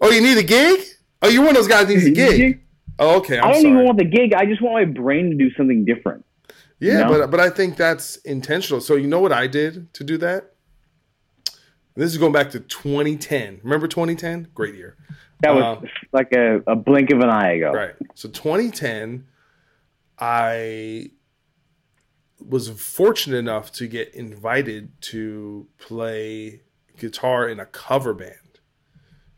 oh, 0.00 0.10
you 0.10 0.20
need 0.20 0.38
a 0.38 0.42
gig? 0.42 0.80
Oh, 1.20 1.28
you're 1.28 1.42
one 1.42 1.50
of 1.50 1.56
those 1.56 1.68
guys 1.68 1.88
that 1.88 1.94
needs 1.94 2.06
a 2.06 2.10
gig. 2.10 2.60
Oh, 2.98 3.18
okay. 3.18 3.38
I'm 3.38 3.44
I 3.44 3.52
don't 3.52 3.62
sorry. 3.62 3.74
even 3.74 3.84
want 3.84 3.98
the 3.98 4.04
gig. 4.04 4.34
I 4.34 4.46
just 4.46 4.62
want 4.62 4.74
my 4.74 4.84
brain 4.84 5.30
to 5.30 5.36
do 5.36 5.52
something 5.56 5.84
different. 5.84 6.24
yeah, 6.78 6.92
you 6.92 6.98
know? 6.98 7.08
but 7.08 7.30
but 7.32 7.40
I 7.40 7.50
think 7.50 7.76
that's 7.76 8.16
intentional. 8.16 8.80
So 8.80 8.94
you 8.94 9.08
know 9.08 9.20
what 9.20 9.32
I 9.32 9.46
did 9.46 9.92
to 9.94 10.04
do 10.04 10.16
that? 10.18 10.52
This 11.96 12.12
is 12.12 12.18
going 12.18 12.32
back 12.32 12.50
to 12.50 12.60
2010. 12.60 13.60
Remember 13.64 13.88
2010? 13.88 14.48
Great 14.54 14.76
year. 14.76 14.96
That 15.40 15.54
was 15.54 15.62
Uh, 15.62 15.86
like 16.12 16.32
a, 16.32 16.60
a 16.66 16.74
blink 16.76 17.10
of 17.10 17.20
an 17.20 17.30
eye 17.30 17.52
ago. 17.52 17.72
Right. 17.72 17.94
So 18.14 18.28
2010, 18.28 19.24
I 20.18 21.10
was 22.44 22.68
fortunate 22.68 23.36
enough 23.36 23.72
to 23.72 23.86
get 23.86 24.14
invited 24.14 25.00
to 25.02 25.66
play 25.78 26.62
guitar 26.96 27.48
in 27.48 27.60
a 27.60 27.66
cover 27.66 28.14
band 28.14 28.60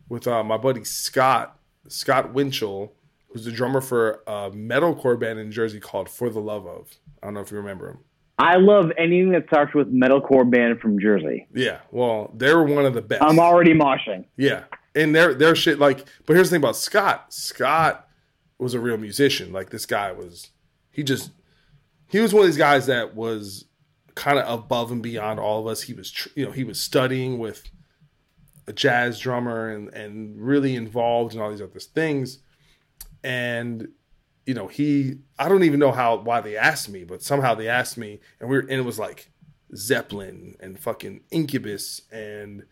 with 0.09 0.27
uh, 0.27 0.43
my 0.43 0.57
buddy 0.57 0.85
Scott 0.85 1.59
Scott 1.89 2.33
Winchell, 2.33 2.93
who's 3.29 3.45
the 3.45 3.53
drummer 3.53 3.81
for 3.81 4.23
a 4.27 4.51
metalcore 4.51 5.19
band 5.19 5.39
in 5.39 5.51
Jersey 5.51 5.81
called 5.81 6.09
For 6.09 6.31
the 6.31 6.41
Love 6.41 6.67
of. 6.67 6.89
I 7.23 7.27
don't 7.27 7.35
know 7.35 7.41
if 7.41 7.51
you 7.51 7.57
remember 7.57 7.89
him. 7.91 7.99
I 8.39 8.57
love 8.57 8.91
anything 8.97 9.33
that 9.33 9.47
starts 9.49 9.75
with 9.75 9.93
metalcore 9.93 10.49
band 10.51 10.81
from 10.81 10.99
Jersey. 10.99 11.47
Yeah, 11.55 11.81
well, 11.91 12.33
they 12.35 12.55
were 12.55 12.65
one 12.65 12.87
of 12.87 12.95
the 12.95 13.03
best. 13.03 13.23
I'm 13.23 13.39
already 13.39 13.75
moshing. 13.75 14.25
Yeah, 14.39 14.65
and 14.95 15.15
their 15.15 15.35
their 15.35 15.55
shit 15.55 15.79
like. 15.79 16.07
But 16.27 16.35
here's 16.35 16.51
the 16.51 16.55
thing 16.55 16.63
about 16.63 16.77
Scott. 16.77 17.33
Scott 17.33 18.09
was 18.59 18.75
a 18.75 18.81
real 18.81 18.97
musician. 18.97 19.53
Like 19.53 19.71
this 19.71 19.87
guy 19.87 20.13
was. 20.13 20.51
He 20.91 21.03
just. 21.03 21.31
He 22.09 22.19
was 22.19 22.35
one 22.35 22.43
of 22.43 22.49
these 22.49 22.57
guys 22.57 22.87
that 22.87 23.15
was 23.15 23.67
kind 24.17 24.39
of 24.39 24.49
above 24.53 24.91
and 24.91 25.03
beyond 25.03 25.39
all 25.39 25.61
of 25.61 25.67
us. 25.69 25.83
He 25.83 25.95
was, 25.95 26.29
you 26.35 26.45
know, 26.45 26.51
he 26.51 26.65
was 26.65 26.81
studying 26.81 27.39
with 27.39 27.71
a 28.67 28.73
jazz 28.73 29.19
drummer 29.19 29.71
and 29.71 29.89
and 29.95 30.41
really 30.41 30.75
involved 30.77 31.35
in 31.35 31.41
all 31.41 31.51
these 31.51 31.63
other 31.63 31.79
things. 31.79 32.39
And 33.23 33.89
you 34.47 34.55
know, 34.55 34.67
he 34.67 35.19
I 35.39 35.49
don't 35.49 35.65
even 35.65 35.81
know 35.81 35.93
how 35.93 36.17
why 36.17 36.41
they 36.41 36.57
asked 36.57 36.89
me, 36.89 37.05
but 37.05 37.23
somehow 37.23 37.55
they 37.55 37.69
asked 37.69 37.97
me, 37.97 38.21
and 38.41 38.49
we 38.49 38.57
are 38.57 38.61
and 38.61 38.73
it 38.73 38.85
was 38.85 38.99
like 38.99 39.31
Zeppelin 39.75 40.57
and 40.61 40.79
fucking 40.79 41.23
Incubus 41.31 42.03
and 42.11 42.65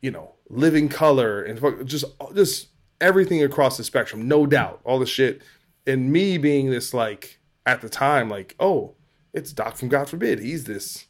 you 0.00 0.10
know, 0.10 0.34
Living 0.48 0.88
Colour 0.88 1.42
and 1.42 1.86
just 1.86 2.04
just 2.34 2.68
everything 3.00 3.42
across 3.42 3.76
the 3.76 3.84
spectrum, 3.84 4.26
no 4.26 4.46
doubt, 4.46 4.80
all 4.84 4.98
the 4.98 5.06
shit. 5.06 5.42
And 5.86 6.12
me 6.12 6.38
being 6.38 6.70
this 6.70 6.92
like 6.92 7.40
at 7.66 7.80
the 7.80 7.88
time, 7.88 8.28
like, 8.28 8.54
oh, 8.60 8.94
it's 9.32 9.52
Doc 9.52 9.76
from 9.76 9.88
God 9.88 10.08
Forbid. 10.08 10.40
He's 10.40 10.64
this 10.64 11.06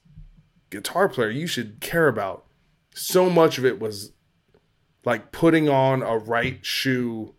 guitar 0.70 1.08
player 1.08 1.30
you 1.30 1.46
should 1.46 1.80
care 1.80 2.08
about. 2.08 2.44
So 2.94 3.30
much 3.30 3.58
of 3.58 3.64
it 3.64 3.80
was 3.80 4.12
like 5.04 5.32
putting 5.32 5.68
on 5.68 6.02
a 6.02 6.18
right 6.18 6.64
shoe 6.64 7.34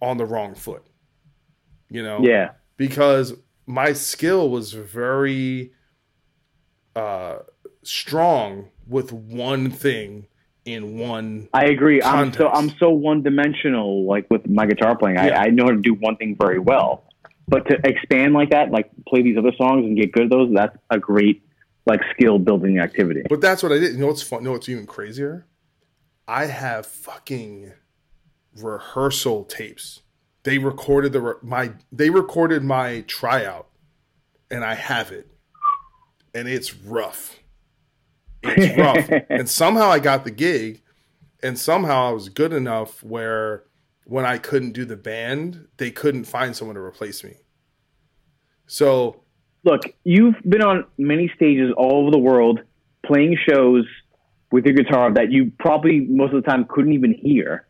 on 0.00 0.16
the 0.16 0.26
wrong 0.26 0.54
foot. 0.54 0.86
You 1.88 2.02
know? 2.02 2.20
Yeah. 2.22 2.52
Because 2.76 3.34
my 3.66 3.92
skill 3.92 4.50
was 4.50 4.72
very 4.72 5.72
uh 6.96 7.38
strong 7.82 8.68
with 8.86 9.12
one 9.12 9.70
thing 9.70 10.26
in 10.64 10.98
one 10.98 11.48
I 11.52 11.66
agree. 11.66 12.02
I'm 12.02 12.32
so 12.32 12.48
I'm 12.48 12.70
so 12.78 12.90
one 12.90 13.22
dimensional. 13.22 14.04
Like 14.06 14.26
with 14.30 14.48
my 14.48 14.66
guitar 14.66 14.96
playing, 14.96 15.16
Yeah. 15.16 15.40
I, 15.40 15.44
I 15.44 15.46
know 15.48 15.64
how 15.64 15.70
to 15.70 15.80
do 15.80 15.94
one 15.94 16.16
thing 16.16 16.36
very 16.40 16.58
well. 16.58 17.04
But 17.48 17.66
to 17.68 17.78
expand 17.84 18.32
like 18.32 18.50
that, 18.50 18.70
like 18.70 18.90
play 19.08 19.22
these 19.22 19.36
other 19.36 19.52
songs 19.56 19.84
and 19.84 19.96
get 19.96 20.12
good 20.12 20.24
at 20.24 20.30
those, 20.30 20.52
that's 20.54 20.76
a 20.90 20.98
great 20.98 21.42
like 21.86 22.00
skill 22.12 22.38
building 22.38 22.78
activity. 22.78 23.22
But 23.28 23.40
that's 23.40 23.62
what 23.62 23.72
I 23.72 23.78
did. 23.78 23.94
You 23.94 23.98
know 23.98 24.06
what's 24.06 24.22
fun? 24.22 24.40
You 24.40 24.44
know 24.46 24.52
what's 24.52 24.68
even 24.68 24.86
crazier? 24.86 25.46
I 26.28 26.46
have 26.46 26.86
fucking 26.86 27.72
rehearsal 28.56 29.44
tapes. 29.44 30.02
They 30.44 30.58
recorded 30.58 31.12
the 31.12 31.20
re- 31.20 31.34
my 31.42 31.72
they 31.90 32.08
recorded 32.10 32.62
my 32.62 33.02
tryout, 33.08 33.68
and 34.50 34.64
I 34.64 34.74
have 34.74 35.10
it, 35.10 35.28
and 36.34 36.48
it's 36.48 36.74
rough. 36.74 37.40
It's 38.42 38.78
rough, 38.78 39.22
and 39.30 39.48
somehow 39.48 39.90
I 39.90 39.98
got 39.98 40.24
the 40.24 40.30
gig, 40.30 40.82
and 41.42 41.58
somehow 41.58 42.08
I 42.08 42.12
was 42.12 42.28
good 42.28 42.52
enough 42.52 43.02
where 43.02 43.64
when 44.04 44.24
I 44.24 44.38
couldn't 44.38 44.72
do 44.72 44.84
the 44.84 44.96
band, 44.96 45.68
they 45.76 45.90
couldn't 45.90 46.24
find 46.24 46.56
someone 46.56 46.74
to 46.74 46.80
replace 46.80 47.22
me. 47.22 47.34
So 48.66 49.22
Look, 49.64 49.82
you've 50.04 50.36
been 50.48 50.62
on 50.62 50.84
many 50.96 51.30
stages 51.36 51.72
all 51.76 52.02
over 52.02 52.10
the 52.10 52.18
world 52.18 52.60
playing 53.04 53.36
shows 53.48 53.84
with 54.50 54.64
your 54.64 54.74
guitar 54.74 55.12
that 55.12 55.30
you 55.30 55.52
probably 55.58 56.00
most 56.00 56.32
of 56.32 56.42
the 56.42 56.48
time 56.50 56.66
couldn't 56.68 56.92
even 56.92 57.12
hear. 57.12 57.66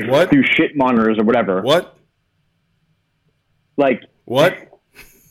What? 0.00 0.30
Through 0.30 0.44
shit 0.44 0.76
monitors 0.76 1.18
or 1.18 1.24
whatever. 1.24 1.62
what? 1.62 1.96
Like 3.76 4.02
What? 4.24 4.56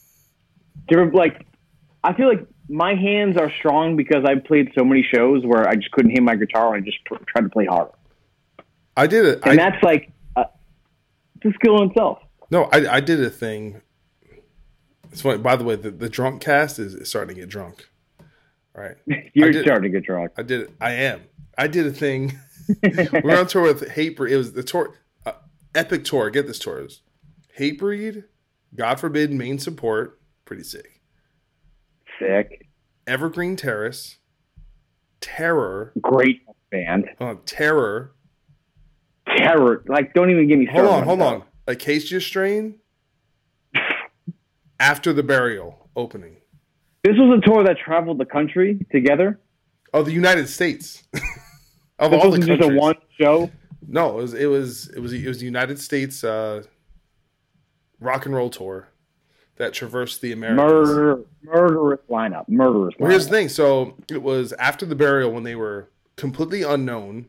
there 0.89 1.11
like 1.11 1.45
I 2.03 2.13
feel 2.13 2.27
like 2.27 2.47
my 2.69 2.93
hands 2.95 3.37
are 3.37 3.51
strong 3.59 3.95
because 3.95 4.23
I've 4.25 4.43
played 4.43 4.71
so 4.77 4.83
many 4.83 5.03
shows 5.03 5.45
where 5.45 5.67
I 5.67 5.75
just 5.75 5.91
couldn't 5.91 6.11
hear 6.11 6.21
my 6.21 6.35
guitar 6.35 6.75
and 6.75 6.83
I 6.83 6.85
just 6.85 7.03
pr- 7.05 7.23
tried 7.27 7.41
to 7.41 7.49
play 7.49 7.65
harder. 7.65 7.91
I 8.95 9.07
did 9.07 9.25
it. 9.25 9.39
And 9.43 9.59
I, 9.59 9.69
that's 9.69 9.83
like 9.83 10.11
uh, 10.35 10.45
a 11.45 11.51
skill 11.53 11.81
in 11.81 11.89
itself. 11.89 12.19
No, 12.49 12.63
I, 12.73 12.95
I 12.95 12.99
did 12.99 13.23
a 13.23 13.29
thing. 13.29 13.81
It's 15.11 15.21
funny. 15.21 15.37
By 15.37 15.55
the 15.55 15.63
way, 15.63 15.75
the, 15.75 15.91
the 15.91 16.09
drunk 16.09 16.41
cast 16.41 16.79
is, 16.79 16.93
is 16.93 17.09
starting 17.09 17.35
to 17.35 17.41
get 17.41 17.49
drunk. 17.49 17.87
All 18.75 18.83
right. 18.83 18.95
You're 19.33 19.49
I 19.49 19.51
did- 19.51 19.63
starting 19.65 19.91
to 19.91 19.97
get 19.99 20.05
drunk. 20.05 20.31
I 20.37 20.43
did 20.43 20.61
it. 20.61 20.71
I 20.81 20.91
am. 20.93 21.21
I 21.57 21.67
did 21.67 21.87
a 21.87 21.91
thing. 21.91 22.37
We're 23.23 23.39
on 23.39 23.47
tour 23.47 23.63
with 23.63 23.87
Hatebreed. 23.89 24.29
It 24.29 24.37
was 24.37 24.53
the 24.53 24.63
tour, 24.63 24.93
uh, 25.25 25.31
epic 25.73 26.03
tour. 26.03 26.29
Get 26.29 26.47
this 26.47 26.59
tour. 26.59 26.79
It 26.79 26.83
was 26.83 27.01
Hatebreed, 27.57 28.25
God 28.75 28.99
Forbid, 28.99 29.31
main 29.31 29.57
support. 29.57 30.19
Pretty 30.45 30.63
sick. 30.63 30.96
Sick. 32.19 32.67
Evergreen 33.05 33.55
Terrace, 33.55 34.17
Terror, 35.21 35.93
Great 36.01 36.41
band. 36.71 37.05
Oh, 37.19 37.35
Terror. 37.45 38.13
Terror. 39.37 39.83
Like 39.87 40.13
don't 40.13 40.29
even 40.29 40.47
give 40.47 40.59
me. 40.59 40.67
Hold 40.71 40.87
on, 40.87 41.03
hold 41.03 41.21
on. 41.21 41.43
Acacia 41.67 42.21
Strain. 42.21 42.75
After 44.79 45.13
the 45.13 45.23
burial 45.23 45.89
opening. 45.95 46.37
This 47.03 47.15
was 47.17 47.41
a 47.41 47.49
tour 47.49 47.63
that 47.63 47.77
traveled 47.77 48.19
the 48.19 48.25
country 48.25 48.85
together. 48.91 49.39
Oh, 49.93 50.03
the 50.03 50.11
United 50.11 50.49
States. 50.49 51.03
of 51.99 52.11
This 52.11 52.23
all 52.23 52.31
the 52.31 52.39
wasn't 52.39 52.59
just 52.59 52.69
a 52.69 52.75
one 52.75 52.95
show. 53.19 53.49
No, 53.87 54.19
it 54.19 54.21
was 54.21 54.33
it 54.33 54.45
was 54.47 54.89
it 54.89 54.99
was 54.99 55.13
it 55.13 55.27
was 55.27 55.39
the 55.39 55.45
United 55.45 55.79
States 55.79 56.23
uh, 56.23 56.63
rock 57.99 58.25
and 58.25 58.35
roll 58.35 58.49
tour 58.49 58.89
that 59.57 59.73
traversed 59.73 60.21
the 60.21 60.31
Americas. 60.31 60.89
Murder, 60.89 61.23
murderous 61.43 61.99
lineup. 62.09 62.47
Murderous. 62.47 62.93
Well, 62.99 63.09
here's 63.09 63.25
the 63.25 63.31
thing. 63.31 63.49
So 63.49 63.95
it 64.09 64.21
was 64.21 64.53
after 64.53 64.85
the 64.85 64.95
burial 64.95 65.31
when 65.31 65.43
they 65.43 65.55
were 65.55 65.89
completely 66.15 66.63
unknown, 66.63 67.27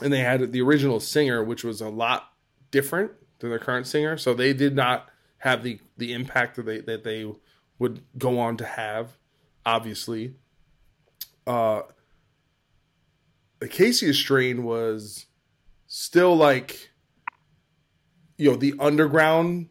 and 0.00 0.12
they 0.12 0.20
had 0.20 0.52
the 0.52 0.60
original 0.60 1.00
singer, 1.00 1.42
which 1.42 1.64
was 1.64 1.80
a 1.80 1.88
lot 1.88 2.32
different 2.70 3.12
than 3.38 3.50
their 3.50 3.58
current 3.58 3.86
singer. 3.86 4.16
So 4.16 4.34
they 4.34 4.52
did 4.52 4.74
not 4.74 5.08
have 5.38 5.62
the 5.62 5.80
the 5.96 6.12
impact 6.12 6.56
that 6.56 6.66
they 6.66 6.80
that 6.80 7.04
they 7.04 7.30
would 7.78 8.02
go 8.16 8.38
on 8.38 8.56
to 8.58 8.64
have. 8.64 9.16
Obviously, 9.64 10.34
uh, 11.46 11.82
Acacia 13.60 14.14
Strain 14.14 14.64
was 14.64 15.26
still 15.86 16.36
like, 16.36 16.90
you 18.36 18.50
know, 18.50 18.56
the 18.56 18.74
underground 18.78 19.68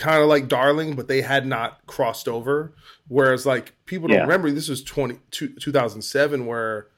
kind 0.00 0.22
of 0.22 0.28
like 0.28 0.48
Darling, 0.48 0.96
but 0.96 1.06
they 1.08 1.20
had 1.22 1.46
not 1.46 1.86
crossed 1.86 2.26
over. 2.26 2.74
Whereas, 3.08 3.44
like, 3.46 3.74
people 3.86 4.08
don't 4.08 4.16
Yeah. 4.16 4.22
remember 4.22 4.50
this 4.50 4.68
was 4.68 4.82
20, 4.82 5.18
two- 5.30 5.54
2007, 5.54 6.46
where 6.46 6.88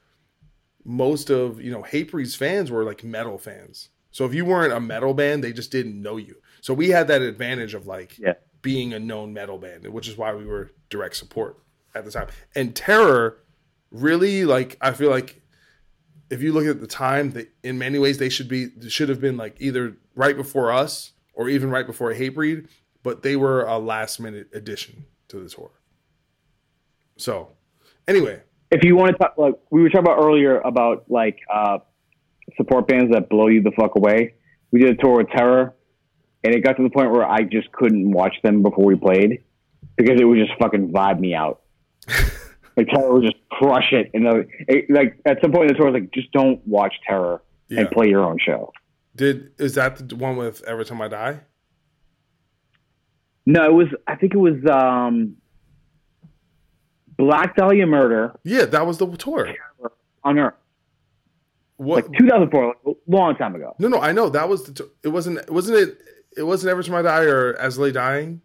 most 0.85 1.29
of, 1.29 1.61
you 1.61 1.71
know, 1.71 1.83
Hatebreed's 1.83 2.35
fans 2.35 2.71
were 2.71 2.83
like 2.83 3.03
metal 3.03 3.37
fans. 3.37 3.89
So 4.11 4.25
if 4.25 4.33
you 4.33 4.45
weren't 4.45 4.73
a 4.73 4.79
metal 4.79 5.13
band, 5.13 5.43
they 5.43 5.53
just 5.53 5.71
didn't 5.71 5.99
know 6.01 6.17
you. 6.17 6.35
So 6.61 6.73
we 6.73 6.89
had 6.89 7.07
that 7.07 7.21
advantage 7.21 7.73
of 7.73 7.87
like 7.87 8.17
Yeah. 8.19 8.33
being 8.61 8.93
a 8.93 8.99
known 8.99 9.33
metal 9.33 9.57
band, 9.57 9.87
which 9.87 10.07
is 10.07 10.17
why 10.17 10.33
we 10.33 10.45
were 10.45 10.71
direct 10.89 11.15
support 11.15 11.57
at 11.95 12.05
the 12.05 12.11
time. 12.11 12.27
And 12.55 12.75
Terror 12.75 13.37
really 13.91 14.43
like 14.45 14.77
I 14.81 14.91
feel 14.91 15.09
like 15.09 15.41
if 16.29 16.41
you 16.41 16.51
look 16.51 16.65
at 16.65 16.81
the 16.81 16.87
time, 16.87 17.31
they, 17.31 17.47
in 17.63 17.77
many 17.77 17.97
ways 17.99 18.17
they 18.17 18.29
should 18.29 18.47
be 18.47 18.69
should 18.89 19.09
have 19.09 19.21
been 19.21 19.37
like 19.37 19.55
either 19.59 19.95
right 20.15 20.35
before 20.35 20.71
us 20.71 21.11
or 21.33 21.47
even 21.49 21.69
right 21.69 21.85
before 21.87 22.13
Hatebreed, 22.13 22.67
but 23.03 23.21
they 23.23 23.35
were 23.35 23.63
a 23.63 23.77
last 23.77 24.19
minute 24.19 24.49
addition 24.53 25.05
to 25.27 25.39
the 25.43 25.49
tour. 25.49 25.71
So, 27.17 27.49
anyway, 28.07 28.41
If 28.71 28.83
you 28.83 28.95
want 28.95 29.11
to 29.11 29.17
talk, 29.17 29.37
like 29.37 29.55
we 29.69 29.81
were 29.81 29.89
talking 29.89 30.07
about 30.07 30.23
earlier 30.23 30.59
about 30.61 31.05
like 31.09 31.37
uh, 31.53 31.79
support 32.57 32.87
bands 32.87 33.11
that 33.13 33.29
blow 33.29 33.47
you 33.47 33.61
the 33.61 33.71
fuck 33.71 33.95
away. 33.95 34.33
We 34.71 34.79
did 34.79 34.97
a 34.97 35.01
tour 35.01 35.17
with 35.17 35.29
Terror, 35.29 35.75
and 36.43 36.55
it 36.55 36.61
got 36.63 36.77
to 36.77 36.83
the 36.83 36.89
point 36.89 37.11
where 37.11 37.25
I 37.25 37.43
just 37.43 37.71
couldn't 37.71 38.11
watch 38.11 38.35
them 38.43 38.63
before 38.63 38.85
we 38.85 38.95
played 38.95 39.43
because 39.95 40.19
it 40.19 40.23
would 40.25 40.39
just 40.39 40.57
fucking 40.59 40.91
vibe 40.91 41.19
me 41.19 41.35
out. 41.35 41.61
like 42.75 42.87
Terror 42.87 43.13
would 43.13 43.23
just 43.23 43.37
crush 43.51 43.91
it, 43.91 44.09
and 44.15 44.27
uh, 44.27 44.41
it, 44.67 44.89
like 44.89 45.19
at 45.25 45.37
some 45.41 45.51
point 45.51 45.65
in 45.65 45.67
the 45.69 45.73
tour, 45.75 45.87
I 45.89 45.91
was 45.91 46.01
like, 46.01 46.11
just 46.11 46.31
don't 46.31 46.65
watch 46.67 46.95
Terror 47.07 47.43
Yeah. 47.69 47.81
and 47.81 47.91
play 47.91 48.07
your 48.09 48.23
own 48.23 48.39
show. 48.43 48.71
did 49.15 49.51
is 49.59 49.75
that 49.75 50.09
the 50.09 50.15
one 50.15 50.35
with 50.35 50.63
Every 50.63 50.83
Time 50.85 50.99
I 51.01 51.07
Die? 51.07 51.39
No, 53.45 53.65
it 53.65 53.73
was. 53.73 53.87
I 54.07 54.15
think 54.15 54.33
it 54.33 54.37
was 54.37 54.55
um, 54.65 55.35
Black 57.17 57.55
Dahlia 57.55 57.85
Murder 57.85 58.33
Yeah, 58.43 58.65
that 58.65 58.85
was 58.85 58.97
the 58.97 59.07
tour. 59.17 59.53
Unearth, 60.25 60.53
What? 61.75 62.09
like 62.09 62.17
2004, 62.19 62.65
like, 62.67 62.75
a 62.85 63.11
long 63.11 63.35
time 63.35 63.55
ago. 63.55 63.75
no, 63.79 63.89
no, 63.89 63.99
I 63.99 64.13
know 64.13 64.29
that 64.29 64.47
was 64.47 64.63
the. 64.63 64.89
It 65.03 65.09
wasn't. 65.09 65.49
Wasn't 65.51 65.77
it? 65.77 65.97
It 66.37 66.43
wasn't 66.43 66.71
Every 66.71 66.83
Time 66.83 66.95
I 66.95 67.01
Die 67.01 67.23
or 67.25 67.53
As 67.55 67.77
Lay 67.77 67.91
Dying. 67.91 68.41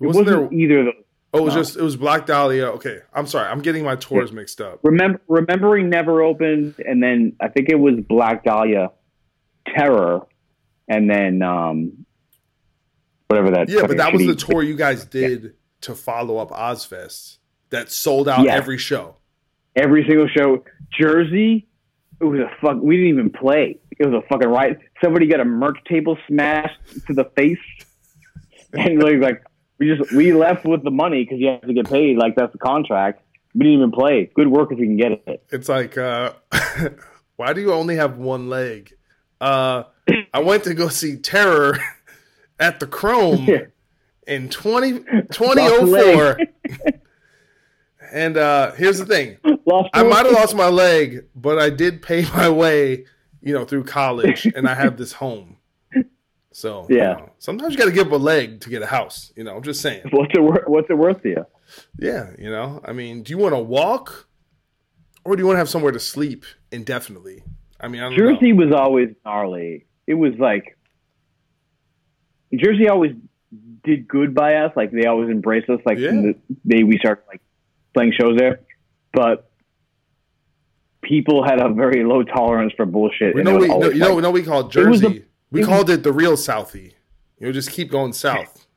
It 0.00 0.06
Wasn't, 0.06 0.26
wasn't, 0.26 0.50
there? 0.50 0.58
either 0.60 0.78
of 0.80 0.84
those. 0.86 0.94
Oh, 1.32 1.38
it 1.38 1.42
was 1.42 1.54
no. 1.54 1.60
just. 1.60 1.76
It 1.76 1.82
was 1.82 1.96
Black 1.96 2.26
Dahlia. 2.26 2.66
Okay, 2.72 2.98
I'm 3.14 3.26
sorry. 3.26 3.48
I'm 3.48 3.62
getting 3.62 3.84
my 3.84 3.96
tours 3.96 4.32
mixed 4.32 4.60
up. 4.60 4.80
Remember, 4.82 5.20
remembering 5.28 5.88
never 5.88 6.22
opened, 6.22 6.74
and 6.86 7.02
then 7.02 7.34
I 7.40 7.48
think 7.48 7.70
it 7.70 7.76
was 7.76 7.94
Black 8.08 8.44
Dahlia, 8.44 8.90
Terror, 9.66 10.26
and 10.88 11.08
then 11.08 11.40
um, 11.42 12.04
whatever 13.30 13.52
that. 13.52 13.68
Yeah, 13.68 13.86
but 13.86 13.96
that 13.98 14.12
was 14.12 14.26
the 14.26 14.34
tour 14.34 14.62
you 14.62 14.74
guys 14.74 15.04
did 15.04 15.54
to 15.82 15.94
follow 15.94 16.38
up 16.38 16.50
Ozzfest. 16.50 17.38
That 17.70 17.90
sold 17.92 18.28
out 18.28 18.44
Yeah. 18.44 18.56
every 18.56 18.78
show. 18.78 19.14
Every 19.76 20.04
single 20.04 20.26
show, 20.26 20.64
Jersey. 20.98 21.68
It 22.20 22.24
was 22.24 22.40
a 22.40 22.50
fuck. 22.60 22.78
We 22.82 22.96
didn't 22.96 23.10
even 23.10 23.30
play. 23.30 23.78
It 23.98 24.04
was 24.06 24.20
a 24.24 24.26
fucking 24.28 24.48
riot. 24.48 24.80
Somebody 25.02 25.26
got 25.28 25.38
a 25.38 25.44
merch 25.44 25.78
table 25.88 26.18
smashed 26.26 26.76
to 27.06 27.14
the 27.14 27.24
face, 27.36 27.56
and 28.72 29.00
like, 29.00 29.20
like 29.20 29.42
we 29.78 29.94
just 29.96 30.12
we 30.12 30.32
left 30.32 30.64
with 30.66 30.82
the 30.82 30.90
money 30.90 31.22
because 31.22 31.38
you 31.38 31.46
have 31.48 31.60
to 31.62 31.72
get 31.72 31.88
paid. 31.88 32.16
Like 32.18 32.34
that's 32.34 32.50
the 32.52 32.58
contract. 32.58 33.22
We 33.54 33.60
didn't 33.60 33.78
even 33.78 33.92
play. 33.92 34.28
Good 34.34 34.48
work 34.48 34.72
if 34.72 34.78
you 34.80 34.86
can 34.86 34.96
get 34.96 35.12
it. 35.12 35.44
It's 35.50 35.68
like, 35.68 35.96
uh, 35.96 36.32
why 37.36 37.52
do 37.52 37.60
you 37.60 37.72
only 37.72 37.96
have 37.96 38.16
one 38.18 38.48
leg? 38.48 38.92
Uh, 39.40 39.84
I 40.34 40.40
went 40.40 40.64
to 40.64 40.74
go 40.74 40.88
see 40.88 41.16
Terror 41.16 41.78
at 42.60 42.78
the 42.78 42.86
Chrome 42.86 43.46
Yeah. 43.46 43.64
in 44.26 44.48
20, 44.48 44.92
2004. 45.32 46.40
and 48.12 48.36
uh, 48.36 48.72
here's 48.72 48.98
the 48.98 49.06
thing 49.06 49.38
Lost 49.66 49.90
I 49.94 50.02
might 50.02 50.26
have 50.26 50.34
lost 50.34 50.54
my 50.54 50.68
leg, 50.68 51.24
but 51.34 51.58
I 51.58 51.70
did 51.70 52.02
pay 52.02 52.22
my 52.34 52.48
way, 52.48 53.06
you 53.40 53.52
know, 53.54 53.64
through 53.64 53.84
college, 53.84 54.46
and 54.54 54.68
I 54.68 54.74
have 54.74 54.96
this 54.96 55.12
home. 55.14 55.56
So 56.52 56.86
you 56.90 56.96
Yeah. 56.96 57.12
know, 57.14 57.30
sometimes 57.38 57.72
you 57.72 57.78
got 57.78 57.84
to 57.86 57.92
give 57.92 58.08
up 58.08 58.12
a 58.12 58.16
leg 58.16 58.60
to 58.62 58.70
get 58.70 58.82
a 58.82 58.86
house. 58.86 59.32
You 59.36 59.44
know, 59.44 59.56
I'm 59.56 59.62
just 59.62 59.80
saying. 59.80 60.02
What's 60.10 60.32
it 60.34 60.42
worth? 60.42 60.66
What's 60.66 60.90
it 60.90 60.94
worth 60.98 61.22
to 61.22 61.28
you? 61.28 61.46
Yeah, 61.98 62.30
you 62.38 62.50
know, 62.50 62.80
I 62.84 62.92
mean, 62.92 63.22
do 63.22 63.30
you 63.30 63.38
want 63.38 63.54
to 63.54 63.60
walk, 63.60 64.26
or 65.24 65.36
do 65.36 65.42
you 65.42 65.46
want 65.46 65.54
to 65.54 65.58
have 65.60 65.68
somewhere 65.68 65.92
to 65.92 66.00
sleep 66.00 66.44
indefinitely? 66.72 67.44
I 67.80 67.86
mean, 67.86 68.02
I 68.02 68.14
Jersey 68.16 68.52
know. 68.52 68.64
was 68.66 68.74
always 68.74 69.10
gnarly. 69.24 69.86
It 70.08 70.14
was 70.14 70.32
like 70.40 70.76
Jersey 72.54 72.88
always 72.88 73.12
did 73.84 74.06
good 74.08 74.34
by 74.34 74.56
us. 74.56 74.72
Like 74.76 74.90
they 74.90 75.06
always 75.06 75.30
embraced 75.30 75.68
us. 75.70 75.80
Like 75.86 75.98
Yeah. 75.98 76.10
the 76.12 76.34
day 76.66 76.82
we 76.82 76.98
started 76.98 77.22
like 77.28 77.40
playing 77.94 78.12
shows 78.18 78.36
there, 78.38 78.60
but 79.12 79.50
people 81.02 81.44
had 81.44 81.60
a 81.60 81.68
very 81.68 82.04
low 82.04 82.22
tolerance 82.22 82.72
for 82.76 82.86
bullshit. 82.86 83.34
We 83.34 83.40
and 83.40 83.50
know 83.50 83.56
we, 83.56 83.68
no, 83.68 83.90
you 83.90 83.98
know, 83.98 84.06
like- 84.08 84.16
we 84.16 84.22
know 84.22 84.30
we 84.30 84.42
called 84.42 84.70
Jersey. 84.72 85.06
a- 85.06 85.24
we 85.50 85.64
called 85.64 85.90
it 85.90 86.02
the 86.02 86.12
real 86.12 86.32
Southie. 86.34 86.92
You'll 87.38 87.52
just 87.52 87.70
keep 87.70 87.90
going 87.90 88.12
south. 88.12 88.66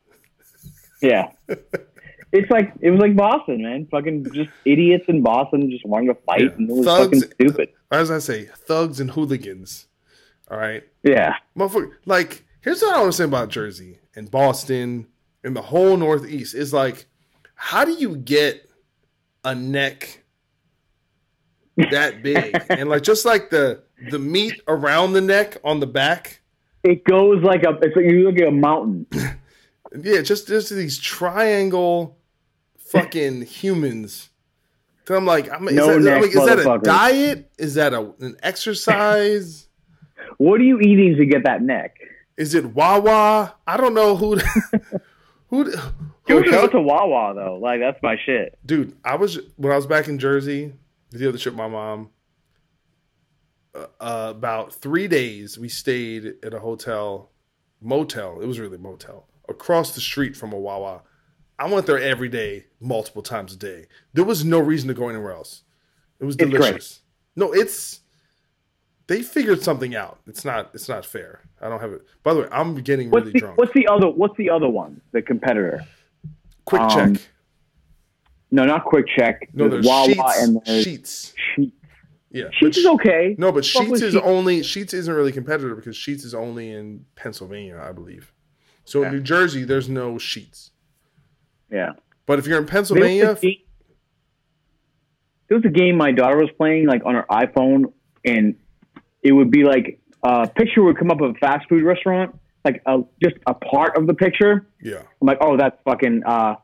Yeah. 1.02 1.32
It's 2.32 2.50
like 2.50 2.72
it 2.80 2.90
was 2.92 3.02
like 3.02 3.14
Boston, 3.14 3.62
man. 3.62 3.88
Fucking 3.92 4.26
just 4.34 4.50
idiots 4.64 5.04
in 5.10 5.22
Boston 5.22 5.70
just 5.70 5.86
wanting 5.86 6.08
to 6.08 6.16
fight, 6.22 6.44
Yeah. 6.44 6.50
and 6.58 6.70
it 6.70 6.74
was 6.74 6.86
Thugs- 6.86 7.04
fucking 7.26 7.32
stupid. 7.34 7.70
As 7.92 8.10
I 8.10 8.20
say, 8.20 8.46
thugs 8.46 9.02
and 9.02 9.12
hooligans. 9.12 9.88
All 10.50 10.58
right. 10.58 10.82
Yeah, 11.04 11.34
Motherfucker, 11.58 11.92
like, 12.06 12.46
here's 12.64 12.82
what 12.82 12.96
I 12.96 13.00
want 13.02 13.12
to 13.12 13.18
say 13.18 13.24
about 13.26 13.50
Jersey 13.50 14.00
and 14.16 14.32
Boston 14.32 15.08
and 15.44 15.56
the 15.56 15.62
whole 15.62 15.96
Northeast 15.98 16.56
is 16.56 16.74
like, 16.74 17.06
how 17.56 17.86
do 17.86 17.92
you 17.92 18.16
get 18.16 18.70
a 19.44 19.54
neck 19.54 20.24
that 21.92 22.24
big? 22.24 22.60
and 22.70 22.90
like, 22.90 23.04
just 23.04 23.26
like 23.26 23.50
the 23.50 23.84
the 24.10 24.20
meat 24.20 24.60
around 24.68 25.14
the 25.14 25.22
neck 25.22 25.58
on 25.64 25.80
the 25.80 25.88
back, 25.88 26.42
it 26.84 27.04
goes 27.04 27.44
like 27.44 27.64
a. 27.64 27.78
It's 27.82 27.96
like 27.96 28.06
you 28.06 28.30
look 28.30 28.40
at 28.40 28.48
a 28.48 28.52
mountain. 28.52 29.06
yeah, 30.02 30.22
just 30.22 30.48
just 30.48 30.70
these 30.70 30.98
triangle 30.98 32.18
fucking 32.78 33.44
humans. 33.44 34.30
So 35.06 35.16
I'm 35.16 35.26
like, 35.26 35.52
I'm, 35.52 35.68
is, 35.68 35.76
No 35.76 36.00
that, 36.00 36.22
like, 36.22 36.30
is 36.30 36.46
that 36.46 36.60
a 36.60 36.80
diet? 36.82 37.52
Is 37.58 37.74
that 37.76 37.94
a, 37.94 38.14
an 38.20 38.38
exercise? 38.42 39.68
What 40.38 40.60
are 40.62 40.64
you 40.64 40.80
eating 40.80 41.18
to 41.18 41.26
get 41.26 41.44
that 41.44 41.62
neck? 41.62 41.98
Is 42.38 42.54
it 42.56 42.74
Wawa? 42.74 43.54
I 43.68 43.78
don't 43.78 43.94
know 43.94 44.16
who. 44.16 44.38
who, 45.50 45.72
Yo, 45.72 45.78
who 46.28 46.44
shout 46.44 46.46
does- 46.46 46.54
out 46.56 46.72
to 46.72 46.82
Wawa 46.82 47.34
though. 47.36 47.58
Like 47.62 47.80
that's 47.80 48.02
my 48.02 48.18
shit. 48.26 48.58
dude 48.66 48.96
i 49.06 49.16
was 49.16 49.40
when 49.58 49.72
i 49.72 49.76
was 49.76 49.86
back 49.86 50.08
in 50.08 50.18
jersey 50.18 50.74
the 51.12 51.28
other 51.30 51.38
trip 51.38 51.54
my 51.54 51.68
mom 51.68 52.10
uh, 53.76 53.86
uh, 54.00 54.28
about 54.36 54.74
three 54.74 55.08
days 55.08 55.58
we 55.58 55.68
stayed 55.70 56.34
at 56.44 56.54
a 56.54 56.60
hotel 56.60 57.30
motel 57.82 58.40
it 58.42 58.46
was 58.48 58.60
really 58.60 58.76
a 58.78 58.80
motel 58.80 59.28
across 59.50 59.94
the 59.96 60.02
street 60.02 60.36
from 60.38 60.54
a 60.54 60.58
wawa 60.60 61.02
i 61.60 61.70
went 61.70 61.86
there 61.86 62.00
every 62.00 62.30
day 62.30 62.66
multiple 62.80 63.22
times 63.22 63.54
a 63.54 63.58
day 63.58 63.86
there 64.14 64.24
was 64.24 64.46
no 64.46 64.60
reason 64.60 64.88
to 64.88 64.94
go 64.94 65.10
anywhere 65.10 65.32
else 65.34 65.64
it 66.20 66.26
was 66.26 66.36
It's 66.36 66.50
delicious 66.50 67.02
no 67.36 67.52
it's 67.52 68.00
they 69.08 69.22
figured 69.22 69.62
something 69.62 69.96
out 69.96 70.20
it's 70.28 70.46
not 70.46 70.70
it's 70.74 70.88
not 70.90 71.06
fair 71.06 71.42
i 71.62 71.70
don't 71.70 71.82
have 71.82 71.92
it 71.92 72.02
by 72.24 72.34
the 72.34 72.42
way 72.42 72.48
i'm 72.52 72.76
getting 72.76 73.10
What's 73.10 73.24
really 73.26 73.34
the 73.34 73.40
drunk 73.40 73.58
What's 73.58 73.74
the 73.74 73.88
other 73.88 74.10
What's 74.10 74.38
the 74.38 74.50
other 74.50 74.70
one? 74.70 75.02
The 75.12 75.22
competitor? 75.22 75.86
quick 76.66 76.82
um, 76.82 77.16
check 77.16 77.22
No, 78.52 78.66
not 78.66 78.86
Quick 78.86 79.06
Check. 79.18 79.50
no 79.54 79.68
there's 79.68 79.86
there's 79.86 79.88
Wawa 79.88 80.08
Sheetz 80.08 80.44
and 80.44 80.62
there's 80.66 80.86
Sheetz 80.86 81.34
Sheetz. 81.58 81.72
yeah 82.32 82.46
Sheetz 82.62 82.78
is 82.78 82.86
okay. 82.86 83.36
No, 83.38 83.52
but 83.52 83.64
Sheetz 83.64 84.02
is 84.02 84.16
Sheetz. 84.16 84.22
only 84.24 84.62
Sheetz 84.62 84.94
isn't 84.94 85.14
really 85.14 85.32
competitive 85.32 85.76
because 85.76 85.98
Sheetz 85.98 86.24
is 86.24 86.34
only 86.34 86.72
in 86.72 87.06
Pennsylvania, 87.16 87.82
I 87.84 87.92
believe. 87.92 88.32
So 88.86 89.04
in 89.04 89.12
New 89.14 89.20
Jersey, 89.22 89.64
there's 89.66 89.90
no 89.90 90.14
Sheetz. 90.16 90.70
Yeah. 91.72 91.94
But 92.26 92.40
if 92.40 92.48
you're 92.48 92.60
in 92.60 92.66
Pennsylvania, 92.66 93.38
there 93.42 93.58
was 95.58 95.66
a 95.66 95.70
game 95.70 95.98
my 95.98 96.12
daughter 96.12 96.38
was 96.38 96.50
playing 96.58 96.88
like 96.88 97.02
on 97.06 97.16
her 97.16 97.26
iPhone, 97.30 97.92
and 98.26 98.56
it 99.24 99.32
would 99.32 99.52
be 99.52 99.64
like 99.64 100.00
a 100.24 100.48
picture 100.48 100.84
would 100.84 100.98
come 100.98 101.12
up 101.12 101.22
of 101.22 101.32
a 101.32 101.34
fast 101.40 101.68
food 101.70 101.84
restaurant, 101.84 102.36
like 102.66 102.82
a, 102.86 103.00
just 103.22 103.36
a 103.48 103.54
part 103.54 103.98
of 103.98 104.08
the 104.08 104.14
picture. 104.14 104.68
yeah, 104.82 105.00
I'm 105.22 105.28
like, 105.28 105.38
oh, 105.42 105.58
that's 105.58 105.78
fucking, 105.86 106.24
uh, 106.26 106.56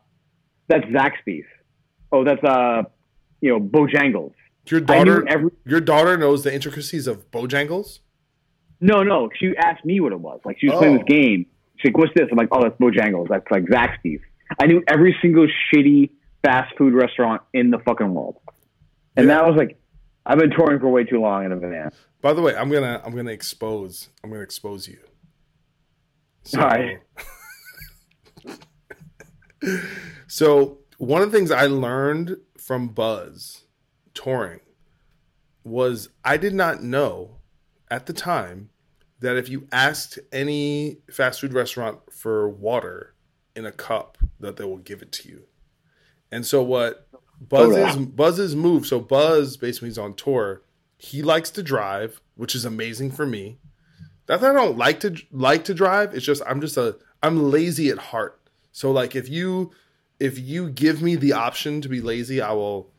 that's 0.68 0.86
Zaxby's. 0.86 1.45
Oh, 2.11 2.23
that's 2.23 2.44
uh, 2.44 2.84
you 3.41 3.49
know, 3.52 3.60
Bojangles. 3.60 4.34
your 4.68 4.81
daughter, 4.81 5.27
every- 5.27 5.52
your 5.65 5.81
daughter 5.81 6.18
knows 6.18 6.44
the 6.44 6.53
intricacies 6.53 7.07
of 7.07 7.30
Bojangles. 7.31 7.99
No, 8.81 9.03
no, 9.03 9.30
she 9.38 9.53
asked 9.57 9.84
me 9.84 9.99
what 9.99 10.11
it 10.14 10.19
was. 10.19 10.40
Like 10.45 10.57
she 10.60 10.68
was 10.69 10.77
playing 10.77 10.95
Oh. 10.95 10.98
this 10.99 11.07
game. 11.07 11.45
She's 11.77 11.90
like, 11.90 11.98
"What's 11.98 12.14
this?" 12.15 12.27
I'm 12.31 12.38
like, 12.38 12.49
"Oh, 12.52 12.61
that's 12.64 12.77
Bojangles. 12.77 13.27
That's 13.30 13.45
like 13.52 13.64
Zaxby's." 13.65 14.22
I 14.60 14.65
knew 14.68 14.81
every 14.88 15.15
single 15.22 15.48
shitty 15.73 16.10
fast 16.44 16.76
food 16.77 16.94
restaurant 16.94 17.41
in 17.53 17.72
the 17.72 17.80
fucking 17.80 18.14
world, 18.14 18.38
and 19.18 19.27
Yeah. 19.27 19.36
that 19.36 19.48
was 19.48 19.56
like, 19.57 19.78
I've 20.30 20.38
been 20.38 20.51
touring 20.51 20.80
for 20.80 20.89
way 20.89 21.03
too 21.03 21.19
long 21.19 21.43
in 21.43 21.51
a 21.51 21.56
van. 21.56 21.91
By 22.22 22.34
the 22.34 22.41
way, 22.43 22.56
I'm 22.56 22.69
gonna 22.69 23.01
I'm 23.03 23.15
gonna 23.15 23.31
expose 23.31 24.10
I'm 24.23 24.30
gonna 24.30 24.43
expose 24.43 24.88
you. 24.88 24.99
So, 26.43 26.61
All 26.61 26.68
right. 26.68 26.99
so 30.27 30.77
one 30.99 31.23
of 31.23 31.31
the 31.31 31.38
things 31.38 31.49
I 31.49 31.65
learned 31.65 32.38
from 32.60 32.89
Buz 32.89 33.64
touring 34.14 34.60
was 35.64 36.10
I 36.23 36.38
did 36.38 36.53
not 36.53 36.84
know 36.84 37.38
at 37.89 38.06
the 38.06 38.14
time 38.14 38.69
that 39.22 39.35
if 39.35 39.49
you 39.49 39.68
asked 39.72 40.19
any 40.31 40.99
fast 41.11 41.41
food 41.41 41.53
restaurant 41.53 42.01
for 42.14 42.47
water 42.47 43.15
in 43.56 43.65
a 43.65 43.72
cup, 43.72 44.19
that 44.39 44.57
they 44.57 44.64
will 44.64 44.77
give 44.77 45.01
it 45.01 45.11
to 45.14 45.27
you. 45.27 45.45
And 46.31 46.45
so 46.45 46.61
what 46.61 47.09
Buz's 47.40 47.95
Buz's 47.98 48.56
move, 48.56 48.86
so 48.86 48.99
Buzz 48.99 49.57
basically 49.57 49.90
is 49.90 49.98
on 49.98 50.14
tour. 50.14 50.61
He 50.98 51.22
likes 51.22 51.49
to 51.52 51.64
drive, 51.64 52.22
which 52.36 52.56
is 52.56 52.66
amazing 52.66 53.11
for 53.11 53.26
me. 53.26 53.57
Not 54.28 54.41
that 54.41 54.52
I 54.52 54.53
don't 54.53 54.78
like 54.78 54.99
to 55.02 55.16
like 55.32 55.64
to 55.66 55.74
drive. 55.74 56.14
It's 56.14 56.26
just 56.26 56.41
I'm 56.45 56.61
just 56.61 56.78
a 56.78 56.98
I'm 57.24 57.49
lazy 57.49 57.90
at 57.90 57.98
heart. 57.98 58.40
So 58.72 58.91
like 58.91 59.16
if 59.16 59.30
you 59.30 59.72
if 60.20 60.38
you 60.38 60.70
give 60.70 61.02
me 61.02 61.16
the 61.16 61.34
option 61.34 61.82
to 61.82 61.90
be 61.90 62.02
lazy, 62.02 62.41
I 62.41 62.52
will 62.52 62.91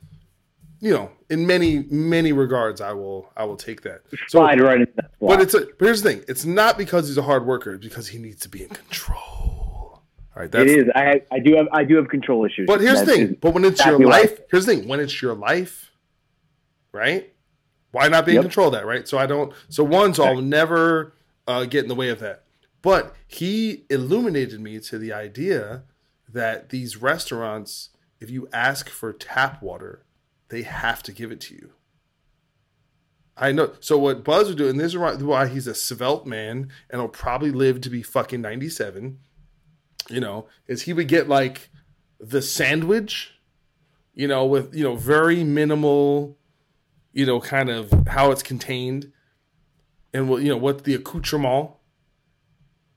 you 0.81 0.93
know, 0.93 1.11
in 1.29 1.47
many 1.47 1.85
many 1.91 2.33
regards 2.33 2.81
I 2.81 2.93
will 2.95 3.31
I 3.37 3.45
will 3.45 3.57
take 3.57 3.83
that. 3.83 4.01
So 4.11 4.39
Slide 4.39 4.61
right 4.61 4.81
into 4.81 4.93
that. 4.97 5.11
but 5.21 5.41
it's 5.41 5.55
a 5.55 5.61
but 5.79 5.85
here's 5.85 6.03
the 6.03 6.11
thing. 6.11 6.25
It's 6.27 6.45
not 6.45 6.79
because 6.79 7.07
he's 7.09 7.19
a 7.19 7.23
hard 7.23 7.47
worker, 7.47 7.75
it's 7.75 7.85
because 7.85 8.09
he 8.09 8.19
needs 8.19 8.41
to 8.41 8.49
be 8.49 8.63
in 8.63 8.71
control. 8.71 9.60
All 10.37 10.43
right, 10.43 10.51
that's 10.51 10.71
is. 10.71 10.85
I 10.95 11.23
I 11.33 11.39
do 11.41 11.57
have 11.57 11.67
I 11.73 11.85
do 11.85 11.97
have 11.97 12.09
control 12.09 12.45
issues. 12.45 12.67
but 12.67 12.81
here's 12.81 13.01
the 13.01 13.07
thing. 13.07 13.37
But 13.41 13.53
when 13.53 13.65
it's 13.65 13.85
your 13.85 13.99
right. 13.99 14.23
life, 14.31 14.39
here's 14.51 14.67
the 14.67 14.77
thing. 14.77 14.89
When 14.89 15.01
it's 15.01 15.21
your 15.21 15.35
life, 15.35 15.91
right? 16.93 17.33
Why 17.93 18.07
not 18.09 18.25
be 18.25 18.33
in 18.33 18.37
Yep. 18.37 18.45
control 18.45 18.69
of 18.69 18.75
that, 18.75 18.87
right? 18.87 19.09
So 19.09 19.19
I 19.19 19.27
don't. 19.27 19.53
So 19.69 19.83
one, 19.83 20.15
so 20.15 20.25
I'll 20.25 20.41
never 20.41 21.15
uh, 21.49 21.65
get 21.65 21.83
in 21.83 21.89
the 21.89 21.97
way 21.97 22.09
of 22.11 22.21
that. 22.21 22.45
But 22.83 23.15
he 23.27 23.85
illuminated 23.91 24.61
me 24.61 24.79
to 24.81 24.99
the 24.99 25.13
idea 25.13 25.83
that 26.33 26.69
these 26.69 26.97
restaurants, 26.97 27.91
if 28.21 28.31
you 28.31 28.49
ask 28.53 28.89
for 28.89 29.13
tap 29.13 29.61
water, 29.61 30.05
they 30.49 30.63
have 30.63 31.03
to 31.03 31.13
give 31.13 31.33
it 31.33 31.41
to 31.43 31.55
you. 31.55 31.71
I 33.37 33.53
know. 33.53 33.73
So 33.81 33.99
what 33.99 34.23
Buz 34.23 34.49
would 34.49 34.59
do, 34.59 34.69
and 34.69 34.79
this 34.79 34.93
is 34.93 34.99
why- 34.99 35.15
why 35.17 35.49
he's 35.49 35.67
a 35.67 35.75
svelte 35.75 36.27
man, 36.27 36.71
and 36.89 37.01
he'll 37.01 37.09
probably 37.09 37.51
live 37.51 37.81
to 37.81 37.91
be 37.91 38.03
fucking 38.03 38.41
ninety-seven. 38.41 39.19
You 40.11 40.21
know, 40.21 40.47
is 40.67 40.83
he 40.83 40.93
would 40.93 41.09
get 41.09 41.29
like 41.29 41.71
the 42.19 42.43
sandwich, 42.43 43.33
you 44.15 44.27
know, 44.29 44.45
with 44.45 44.75
you 44.75 44.85
know 44.85 44.97
very 44.97 45.45
minimal, 45.45 46.37
you 47.13 47.25
know, 47.27 47.41
kind 47.41 47.71
of 47.71 47.93
how 48.09 48.31
it's 48.31 48.43
contained, 48.43 49.13
and 50.13 50.29
what 50.29 50.43
you 50.43 50.49
know 50.49 50.57
what 50.57 50.85
the 50.85 50.95
accoutrement, 50.95 51.71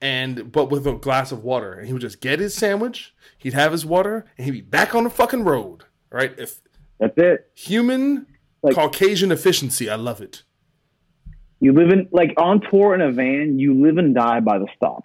and 0.00 0.50
but 0.52 0.70
with 0.70 0.86
a 0.86 0.94
glass 0.94 1.32
of 1.32 1.44
water, 1.44 1.72
and 1.72 1.86
he 1.86 1.92
would 1.92 2.02
just 2.02 2.20
get 2.20 2.40
his 2.40 2.54
sandwich, 2.54 3.14
he'd 3.38 3.54
have 3.54 3.72
his 3.72 3.86
water, 3.86 4.26
and 4.36 4.44
he'd 4.44 4.50
be 4.50 4.60
back 4.60 4.94
on 4.94 5.04
the 5.04 5.10
fucking 5.10 5.44
road, 5.44 5.84
right? 6.10 6.34
If 6.38 6.60
That's 6.98 7.16
it. 7.16 7.50
human 7.54 8.26
Like- 8.62 8.74
Caucasian 8.74 9.30
efficiency, 9.30 9.88
I 9.88 9.96
love 9.96 10.20
it. 10.20 10.42
You 11.60 11.72
live 11.72 11.90
in 11.90 12.08
like 12.10 12.34
on 12.36 12.60
tour 12.70 12.94
in 12.94 13.00
a 13.00 13.10
van. 13.12 13.58
You 13.58 13.72
live 13.74 13.96
and 13.96 14.14
die 14.14 14.40
by 14.40 14.58
the 14.58 14.66
stop. 14.76 15.04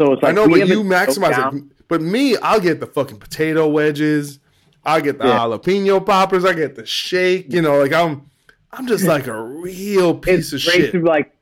So 0.00 0.12
it's 0.12 0.22
like 0.22 0.30
I 0.30 0.34
know, 0.34 0.48
but 0.48 0.66
you 0.68 0.82
maximize 0.82 1.30
down. 1.36 1.56
it. 1.58 1.86
But 1.88 2.00
me, 2.00 2.36
I'll 2.38 2.60
get 2.60 2.80
the 2.80 2.86
fucking 2.86 3.18
potato 3.18 3.66
wedges. 3.68 4.38
I 4.84 5.00
get 5.00 5.18
the 5.18 5.26
Yeah. 5.26 5.38
jalapeno 5.40 6.04
poppers. 6.04 6.44
I 6.44 6.54
get 6.54 6.74
the 6.76 6.86
shake. 6.86 7.52
You 7.52 7.60
know, 7.60 7.78
like 7.80 7.92
I'm, 7.92 8.30
I'm 8.72 8.86
just 8.86 9.04
like 9.04 9.26
a 9.26 9.42
real 9.42 10.14
piece 10.14 10.52
It's 10.52 10.66
of 10.66 10.72
great 10.72 10.84
shit. 10.86 10.92
to 10.92 11.02
like 11.04 11.36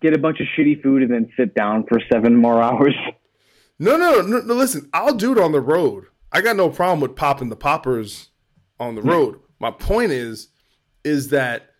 get 0.00 0.12
a 0.14 0.18
bunch 0.18 0.38
of 0.40 0.46
shitty 0.56 0.82
food 0.82 1.02
and 1.02 1.10
then 1.12 1.32
sit 1.36 1.54
down 1.54 1.84
for 1.88 1.98
seven 2.12 2.36
more 2.36 2.62
hours. 2.62 2.94
No, 3.78 3.96
no, 3.96 4.20
no, 4.20 4.38
no. 4.40 4.54
Listen, 4.54 4.88
I'll 4.94 5.14
do 5.14 5.32
it 5.32 5.38
on 5.38 5.52
the 5.52 5.60
road. 5.60 6.04
I 6.30 6.42
got 6.42 6.54
no 6.56 6.68
problem 6.70 7.00
with 7.00 7.16
popping 7.16 7.48
the 7.48 7.56
poppers 7.56 8.28
on 8.78 8.94
the 8.94 9.02
road. 9.02 9.40
My 9.58 9.70
point 9.70 10.12
is, 10.12 10.48
is 11.02 11.28
that 11.30 11.70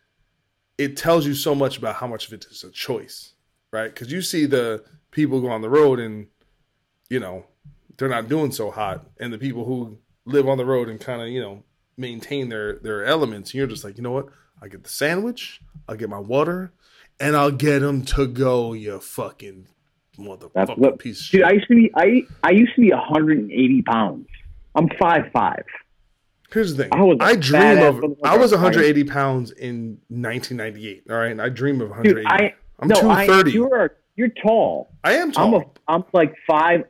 it 0.78 0.96
tells 0.96 1.26
you 1.26 1.34
so 1.34 1.54
much 1.54 1.78
about 1.78 1.94
how 1.96 2.06
much 2.06 2.26
of 2.26 2.32
it 2.32 2.46
is 2.50 2.64
a 2.64 2.70
choice, 2.70 3.34
right? 3.72 3.92
Because 3.92 4.10
you 4.10 4.22
see 4.22 4.46
the 4.46 4.82
people 5.16 5.40
go 5.40 5.48
on 5.48 5.62
the 5.62 5.70
road 5.70 5.98
and, 5.98 6.26
you 7.08 7.18
know, 7.18 7.46
they're 7.96 8.08
not 8.08 8.28
doing 8.28 8.52
so 8.52 8.70
hot, 8.70 9.06
and 9.18 9.32
the 9.32 9.38
people 9.38 9.64
who 9.64 9.98
live 10.26 10.46
on 10.46 10.58
the 10.58 10.66
road 10.66 10.90
and 10.90 11.00
kind 11.00 11.22
of, 11.22 11.28
you 11.28 11.40
know, 11.40 11.64
maintain 11.96 12.50
their 12.50 12.78
their 12.78 13.04
elements. 13.04 13.54
You're 13.54 13.66
just 13.66 13.82
like, 13.82 13.96
you 13.96 14.02
know 14.02 14.12
what? 14.12 14.26
I 14.60 14.68
get 14.68 14.84
the 14.84 14.90
sandwich, 14.90 15.62
I'll 15.88 15.96
get 15.96 16.10
my 16.10 16.18
water, 16.18 16.72
and 17.18 17.34
I'll 17.34 17.50
get 17.50 17.80
them 17.80 18.04
to 18.04 18.26
go. 18.26 18.74
You 18.74 19.00
fucking 19.00 19.68
motherfucking 20.18 20.76
what, 20.78 20.98
piece 20.98 21.24
of 21.24 21.30
dude. 21.30 21.40
shit. 21.40 21.44
I 21.44 21.52
used 21.52 21.68
to 21.68 21.74
be 21.74 21.90
I 21.96 22.22
I 22.42 22.50
used 22.50 22.74
to 22.74 22.82
be 22.82 22.90
180 22.90 23.82
pounds. 23.82 24.28
I'm 24.74 24.88
five 25.00 25.30
five. 25.32 25.64
Here's 26.52 26.74
the 26.74 26.84
thing. 26.84 26.92
I 26.92 27.02
was 27.02 27.16
I 27.20 27.36
dream 27.36 27.78
of. 27.78 28.04
I 28.22 28.36
was 28.36 28.52
180 28.52 29.04
pounds 29.04 29.50
in 29.52 29.98
1998. 30.08 31.04
All 31.08 31.16
right, 31.16 31.30
and 31.30 31.40
I 31.40 31.48
dream 31.48 31.80
of 31.80 31.88
180. 31.88 32.20
Dude, 32.20 32.26
I 32.26 32.54
I'm 32.78 32.88
no, 32.88 33.00
two 33.00 33.08
I, 33.08 33.42
you're 33.46 33.96
you're 34.16 34.28
tall. 34.28 34.90
I 35.04 35.12
am 35.14 35.32
tall. 35.32 35.46
I'm 35.46 35.54
a, 35.54 35.64
I'm 35.88 36.04
like 36.12 36.34
five 36.46 36.84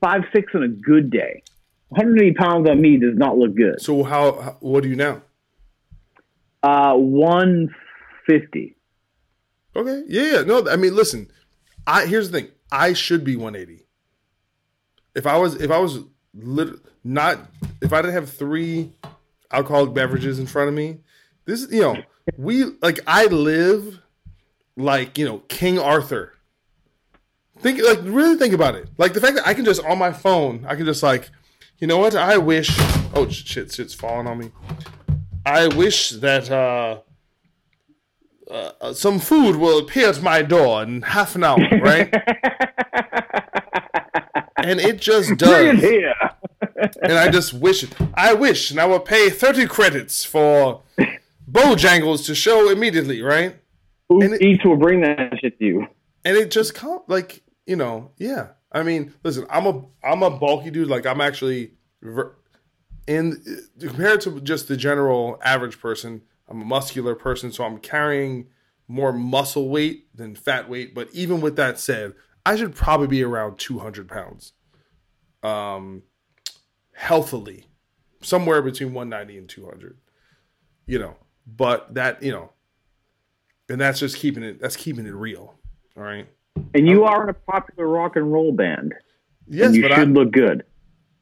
five 0.00 0.22
six 0.34 0.52
on 0.54 0.62
a 0.62 0.68
good 0.68 1.10
day. 1.10 1.42
180 1.90 2.34
pounds 2.34 2.68
on 2.68 2.80
me 2.80 2.96
does 2.98 3.16
not 3.16 3.36
look 3.36 3.56
good. 3.56 3.80
so 3.80 4.04
how, 4.04 4.40
how? 4.40 4.56
What 4.60 4.84
are 4.84 4.88
you 4.88 4.94
now? 4.94 5.22
Uh, 6.62 6.94
150. 6.94 8.76
Okay. 9.74 10.02
Yeah. 10.06 10.22
Yeah. 10.22 10.42
No. 10.42 10.68
I 10.68 10.76
mean, 10.76 10.94
listen. 10.94 11.30
I 11.86 12.06
here's 12.06 12.30
the 12.30 12.40
thing. 12.40 12.50
I 12.70 12.92
should 12.92 13.24
be 13.24 13.36
180. 13.36 13.86
If 15.14 15.26
I 15.26 15.36
was, 15.36 15.56
if 15.56 15.70
I 15.70 15.78
was 15.78 16.00
lit, 16.34 16.76
not, 17.02 17.40
if 17.80 17.92
I 17.92 18.02
didn't 18.02 18.14
have 18.14 18.30
three 18.30 18.92
alcoholic 19.50 19.92
beverages 19.92 20.38
in 20.38 20.46
front 20.46 20.68
of 20.68 20.74
me, 20.74 20.98
this, 21.46 21.66
you 21.70 21.80
know, 21.80 21.96
we 22.36 22.64
like 22.80 23.00
I 23.06 23.26
live 23.26 24.00
like 24.76 25.18
you 25.18 25.24
know 25.24 25.38
King 25.48 25.78
Arthur. 25.78 26.34
Think 27.60 27.82
like 27.82 27.98
really 28.02 28.36
think 28.36 28.54
about 28.54 28.74
it. 28.74 28.88
Like 28.98 29.12
the 29.12 29.20
fact 29.20 29.36
that 29.36 29.46
I 29.46 29.54
can 29.54 29.64
just 29.64 29.84
on 29.84 29.98
my 29.98 30.12
phone, 30.12 30.64
I 30.66 30.76
can 30.76 30.86
just 30.86 31.02
like, 31.02 31.30
you 31.78 31.86
know 31.86 31.98
what? 31.98 32.14
I 32.14 32.38
wish. 32.38 32.70
Oh 33.14 33.28
shit! 33.28 33.72
Shit's 33.72 33.94
falling 33.94 34.26
on 34.26 34.38
me. 34.38 34.50
I 35.44 35.68
wish 35.68 36.10
that. 36.10 36.50
uh 36.50 37.00
uh, 38.50 38.92
some 38.92 39.18
food 39.18 39.56
will 39.56 39.78
appear 39.78 40.08
at 40.08 40.22
my 40.22 40.42
door 40.42 40.82
in 40.82 41.02
half 41.02 41.36
an 41.36 41.44
hour, 41.44 41.58
right? 41.80 42.12
and 44.56 44.80
it 44.80 45.00
just 45.00 45.36
does. 45.36 45.80
here. 45.80 46.14
And 47.02 47.12
I 47.12 47.28
just 47.28 47.54
wish 47.54 47.84
it. 47.84 47.94
I 48.14 48.34
wish, 48.34 48.70
and 48.70 48.80
I 48.80 48.86
will 48.86 49.00
pay 49.00 49.30
30 49.30 49.66
credits 49.66 50.24
for 50.24 50.82
Bojangles 51.50 52.26
to 52.26 52.34
show 52.34 52.70
immediately, 52.70 53.22
right? 53.22 53.56
Who 54.08 54.22
eats 54.34 54.64
will 54.64 54.76
bring 54.76 55.00
that 55.02 55.38
shit 55.40 55.58
to 55.58 55.64
you? 55.64 55.86
And 56.24 56.36
it 56.36 56.50
just 56.50 56.74
come 56.74 57.00
like, 57.06 57.42
you 57.66 57.76
know, 57.76 58.12
yeah. 58.18 58.48
I 58.72 58.82
mean, 58.82 59.14
listen, 59.24 59.46
I'm 59.50 59.66
a 59.66 59.84
I'm 60.04 60.22
a 60.22 60.30
bulky 60.30 60.70
dude. 60.70 60.88
Like 60.88 61.06
I'm 61.06 61.20
actually 61.20 61.72
in 63.06 63.42
compared 63.78 64.20
to 64.22 64.40
just 64.40 64.68
the 64.68 64.76
general 64.76 65.40
average 65.44 65.80
person, 65.80 66.22
I'm 66.48 66.62
a 66.62 66.64
muscular 66.64 67.14
person, 67.14 67.52
so 67.52 67.64
I'm 67.64 67.78
carrying 67.78 68.48
more 68.88 69.12
muscle 69.12 69.68
weight 69.68 70.14
than 70.16 70.34
fat 70.34 70.68
weight. 70.68 70.94
But 70.94 71.08
even 71.12 71.40
with 71.40 71.56
that 71.56 71.78
said, 71.78 72.14
I 72.44 72.56
should 72.56 72.74
probably 72.74 73.06
be 73.06 73.22
around 73.22 73.58
200 73.58 74.08
pounds, 74.08 74.52
um, 75.42 76.02
healthily, 76.92 77.66
somewhere 78.22 78.62
between 78.62 78.92
190 78.92 79.38
and 79.38 79.48
200. 79.48 79.98
You 80.86 80.98
know, 80.98 81.16
but 81.46 81.94
that 81.94 82.22
you 82.22 82.32
know, 82.32 82.52
and 83.68 83.80
that's 83.80 84.00
just 84.00 84.16
keeping 84.16 84.42
it. 84.42 84.60
That's 84.60 84.76
keeping 84.76 85.06
it 85.06 85.14
real. 85.14 85.54
All 85.96 86.02
right. 86.02 86.28
And 86.74 86.86
you 86.86 87.04
are 87.04 87.22
in 87.22 87.28
a 87.28 87.34
popular 87.34 87.88
rock 87.88 88.16
and 88.16 88.32
roll 88.32 88.52
band. 88.52 88.94
Yes, 89.48 89.66
and 89.66 89.76
you 89.76 89.82
but 89.82 89.92
should 89.92 90.08
I, 90.08 90.10
look 90.10 90.32
good. 90.32 90.64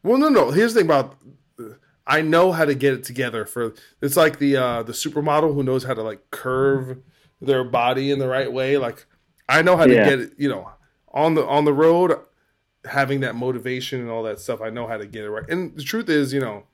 Well, 0.02 0.18
no, 0.18 0.28
no. 0.28 0.50
Here's 0.50 0.74
the 0.74 0.80
thing 0.80 0.86
about 0.86 1.16
I 2.06 2.22
know 2.22 2.52
how 2.52 2.64
to 2.64 2.74
get 2.74 2.94
it 2.94 3.04
together 3.04 3.44
for 3.44 3.74
it's 4.00 4.16
like 4.16 4.38
the 4.38 4.56
uh 4.56 4.82
the 4.82 4.92
supermodel 4.92 5.54
who 5.54 5.62
knows 5.62 5.84
how 5.84 5.94
to 5.94 6.02
like 6.02 6.30
curve 6.30 6.98
their 7.40 7.64
body 7.64 8.10
in 8.10 8.18
the 8.18 8.28
right 8.28 8.50
way. 8.52 8.78
Like 8.78 9.06
I 9.48 9.62
know 9.62 9.76
how 9.76 9.86
to 9.86 9.94
get 9.94 10.18
it, 10.18 10.32
you 10.38 10.48
know, 10.48 10.70
on 11.12 11.34
the 11.34 11.46
on 11.46 11.64
the 11.64 11.72
road 11.72 12.18
having 12.84 13.20
that 13.20 13.34
motivation 13.34 14.00
and 14.00 14.10
all 14.10 14.22
that 14.22 14.40
stuff. 14.40 14.60
I 14.62 14.70
know 14.70 14.86
how 14.86 14.96
to 14.96 15.06
get 15.06 15.24
it 15.24 15.30
right. 15.30 15.48
And 15.48 15.76
the 15.76 15.82
truth 15.82 16.08
is, 16.08 16.32
you 16.32 16.40
know, 16.40 16.64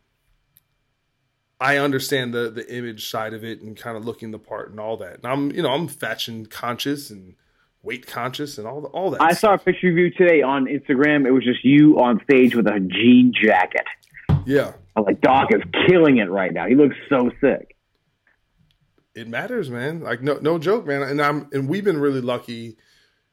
I 1.60 1.78
understand 1.78 2.32
the 2.32 2.50
the 2.50 2.72
image 2.72 3.08
side 3.08 3.34
of 3.34 3.42
it 3.42 3.60
and 3.60 3.76
kind 3.76 3.96
of 3.96 4.04
looking 4.04 4.30
the 4.30 4.38
part 4.38 4.70
and 4.70 4.78
all 4.78 4.96
that. 4.98 5.16
And 5.16 5.26
I'm, 5.26 5.50
you 5.50 5.62
know, 5.62 5.70
I'm 5.70 5.88
fashion 5.88 6.46
conscious 6.46 7.10
and 7.10 7.34
weight 7.84 8.06
conscious 8.06 8.58
and 8.58 8.66
all 8.66 8.80
the, 8.80 8.88
all 8.88 9.10
that. 9.10 9.22
I 9.22 9.34
saw 9.34 9.54
a 9.54 9.58
picture 9.58 9.90
of 9.90 9.96
you 9.96 10.10
today 10.10 10.42
on 10.42 10.64
Instagram. 10.66 11.26
It 11.26 11.30
was 11.30 11.44
just 11.44 11.64
you 11.64 12.00
on 12.00 12.20
stage 12.24 12.56
with 12.56 12.66
a 12.66 12.80
jean 12.80 13.32
jacket. 13.32 13.84
yeah. 14.46 14.72
I'm 14.96 15.04
like, 15.04 15.20
Doc 15.20 15.48
is 15.50 15.60
killing 15.88 16.18
it 16.18 16.30
right 16.30 16.52
now. 16.52 16.66
He 16.66 16.74
looks 16.76 16.96
so 17.08 17.30
sick. 17.40 17.76
it 19.14 19.28
matters, 19.28 19.70
man. 19.70 20.00
Like 20.00 20.22
no 20.22 20.38
no 20.40 20.58
joke, 20.58 20.86
man. 20.86 21.02
And 21.02 21.20
I'm 21.20 21.48
and 21.52 21.68
we've 21.68 21.84
been 21.84 21.98
really 21.98 22.20
lucky, 22.20 22.76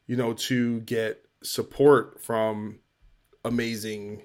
you 0.08 0.16
know, 0.16 0.34
to 0.34 0.82
get 0.82 1.24
support 1.44 2.22
from 2.22 2.80
amazing 3.46 4.24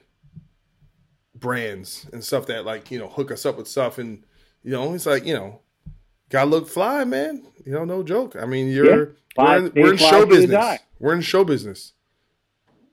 brands 1.35 2.07
and 2.13 2.25
stuff 2.25 2.47
that 2.47 2.65
like, 2.65 2.91
you 2.91 2.99
know, 2.99 3.09
hook 3.09 3.31
us 3.31 3.47
up 3.47 3.57
with 3.59 3.69
stuff 3.69 3.99
and 3.99 4.25
you 4.63 4.73
know, 4.73 4.95
it's 4.95 5.07
like, 5.07 5.25
you 5.25 5.35
know, 5.35 5.61
gotta 6.31 6.51
look 6.51 6.69
fly, 6.69 7.05
man. 7.05 7.47
You 7.65 7.73
know, 7.73 7.85
no 7.85 8.03
joke. 8.03 8.37
I 8.37 8.47
mean 8.47 8.69
you're 8.69 9.17
Fly, 9.35 9.59
we're 9.59 9.67
in, 9.67 9.73
we're 9.75 9.93
in 9.93 9.99
show 9.99 10.27
business. 10.27 10.79
We're 10.99 11.15
in 11.15 11.21
show 11.21 11.45
business. 11.45 11.93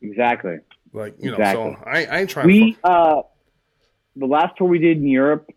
Exactly. 0.02 0.58
Like, 0.92 1.16
you 1.18 1.32
know, 1.32 1.38
Exactly. 1.38 1.76
so 1.80 1.84
I, 1.86 2.06
I 2.06 2.20
ain't 2.20 2.30
trying 2.30 2.48
We 2.48 2.74
to 2.74 2.88
uh, 2.88 3.22
the 4.16 4.26
last 4.26 4.58
tour 4.58 4.68
we 4.68 4.78
did 4.80 4.98
in 4.98 5.08
Europe 5.08 5.50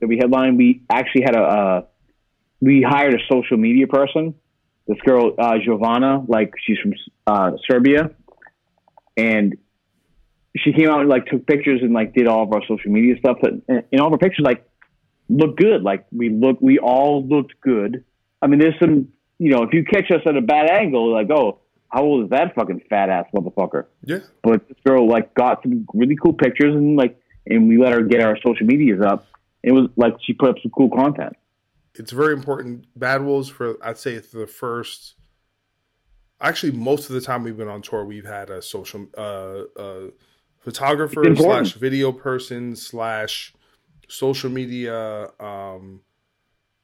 that 0.00 0.06
we 0.06 0.16
headlined, 0.16 0.56
we 0.56 0.82
actually 0.88 1.22
had 1.22 1.34
a 1.34 1.42
uh, 1.42 1.82
we 2.60 2.82
hired 2.82 3.14
a 3.14 3.18
social 3.30 3.56
media 3.56 3.86
person. 3.86 4.34
This 4.86 4.98
girl 5.04 5.34
uh, 5.38 5.58
Giovanna, 5.64 6.24
like 6.28 6.52
she's 6.64 6.78
from 6.78 6.94
uh, 7.26 7.52
Serbia, 7.68 8.10
and 9.16 9.56
she 10.56 10.72
came 10.72 10.88
out 10.88 11.00
and 11.00 11.08
like 11.08 11.26
took 11.26 11.46
pictures 11.46 11.80
and 11.82 11.92
like 11.92 12.14
did 12.14 12.28
all 12.28 12.44
of 12.44 12.52
our 12.52 12.62
social 12.68 12.90
media 12.90 13.16
stuff. 13.18 13.38
But 13.42 13.54
and 13.68 14.00
all 14.00 14.06
of 14.06 14.12
our 14.12 14.18
pictures 14.18 14.44
like 14.44 14.66
look 15.28 15.56
good. 15.56 15.82
Like 15.82 16.06
we 16.12 16.30
look, 16.30 16.58
we 16.60 16.78
all 16.78 17.26
looked 17.26 17.60
good. 17.60 18.04
I 18.42 18.46
mean, 18.46 18.60
there's 18.60 18.78
some, 18.78 19.08
you 19.38 19.50
know, 19.50 19.62
if 19.62 19.72
you 19.72 19.84
catch 19.84 20.10
us 20.10 20.20
at 20.26 20.36
a 20.36 20.40
bad 20.40 20.70
angle, 20.70 21.12
like, 21.12 21.30
oh, 21.30 21.60
how 21.88 22.02
old 22.02 22.24
is 22.24 22.30
that 22.30 22.54
fucking 22.54 22.82
fat 22.90 23.08
ass 23.08 23.26
motherfucker? 23.34 23.86
Yeah. 24.04 24.18
But 24.42 24.68
this 24.68 24.76
girl 24.84 25.08
like 25.08 25.32
got 25.34 25.62
some 25.62 25.86
really 25.94 26.16
cool 26.16 26.32
pictures 26.32 26.74
and 26.74 26.96
like, 26.96 27.18
and 27.46 27.68
we 27.68 27.78
let 27.78 27.92
her 27.92 28.02
get 28.02 28.20
our 28.20 28.36
social 28.44 28.66
medias 28.66 29.00
up. 29.00 29.26
It 29.62 29.72
was 29.72 29.88
like 29.96 30.14
she 30.22 30.32
put 30.32 30.50
up 30.50 30.56
some 30.62 30.72
cool 30.72 30.90
content. 30.90 31.36
it's 31.94 32.12
very 32.12 32.34
important. 32.34 32.86
Bad 32.96 33.22
Wolves 33.22 33.48
for 33.48 33.76
I'd 33.82 33.98
say 33.98 34.18
the 34.18 34.46
first. 34.46 35.14
Actually, 36.40 36.72
most 36.72 37.08
of 37.08 37.14
the 37.14 37.20
time 37.20 37.44
we've 37.44 37.56
been 37.56 37.68
on 37.68 37.80
tour, 37.80 38.04
we've 38.04 38.26
had 38.26 38.50
a 38.50 38.60
social 38.60 39.06
uh, 39.16 39.62
uh, 39.80 40.10
photographer 40.58 41.24
slash 41.34 41.72
video 41.74 42.12
person 42.12 42.76
slash 42.76 43.53
social 44.08 44.50
media, 44.50 45.30
um, 45.40 46.00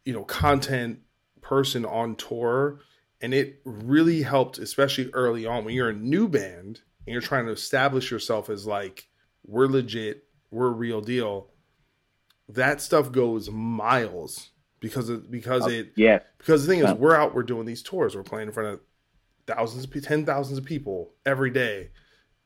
you 0.04 0.12
know, 0.12 0.24
content 0.24 1.00
person 1.40 1.84
on 1.84 2.16
tour, 2.16 2.80
and 3.20 3.34
it 3.34 3.60
really 3.64 4.22
helped, 4.22 4.58
especially 4.58 5.10
early 5.12 5.46
on 5.46 5.64
when 5.64 5.74
you're 5.74 5.90
a 5.90 5.94
new 5.94 6.28
band 6.28 6.80
and 7.06 7.12
you're 7.12 7.20
trying 7.20 7.46
to 7.46 7.52
establish 7.52 8.10
yourself 8.10 8.48
as 8.48 8.66
like 8.66 9.08
we're 9.46 9.66
legit, 9.66 10.24
we're 10.50 10.68
a 10.68 10.72
real 10.72 11.00
deal. 11.00 11.48
That 12.48 12.80
stuff 12.80 13.12
goes 13.12 13.50
miles 13.50 14.50
because 14.80 15.08
it 15.10 15.30
because 15.30 15.66
it 15.66 15.92
Yeah. 15.96 16.20
because 16.38 16.66
the 16.66 16.72
thing 16.72 16.84
is, 16.84 16.92
we're 16.94 17.14
out, 17.14 17.34
we're 17.34 17.42
doing 17.42 17.66
these 17.66 17.82
tours, 17.82 18.16
we're 18.16 18.22
playing 18.22 18.48
in 18.48 18.54
front 18.54 18.70
of 18.70 18.80
thousands, 19.46 19.86
ten 20.04 20.24
thousands 20.24 20.58
of 20.58 20.64
people 20.64 21.12
every 21.24 21.50
day. 21.50 21.90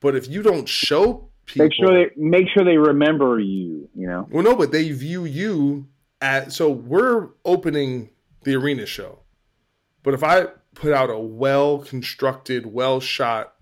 But 0.00 0.14
if 0.14 0.28
you 0.28 0.42
don't 0.42 0.68
show 0.68 1.30
people, 1.46 1.66
Make 1.66 1.74
sure 1.74 1.88
they 1.92 2.10
make 2.16 2.46
sure 2.54 2.64
they 2.64 2.78
remember 2.78 3.38
you. 3.38 3.88
You 3.94 4.06
know. 4.06 4.28
well, 4.30 4.42
no, 4.42 4.56
but 4.56 4.72
they 4.72 4.90
view 4.92 5.24
you 5.24 5.86
at. 6.20 6.52
So 6.52 6.70
we're 6.70 7.28
opening 7.44 8.10
the 8.42 8.54
arena 8.54 8.86
show, 8.86 9.20
but 10.02 10.14
if 10.14 10.22
I 10.22 10.46
put 10.74 10.92
out 10.92 11.10
a 11.10 11.18
well 11.18 11.78
constructed, 11.78 12.66
well 12.66 13.00
shot 13.00 13.54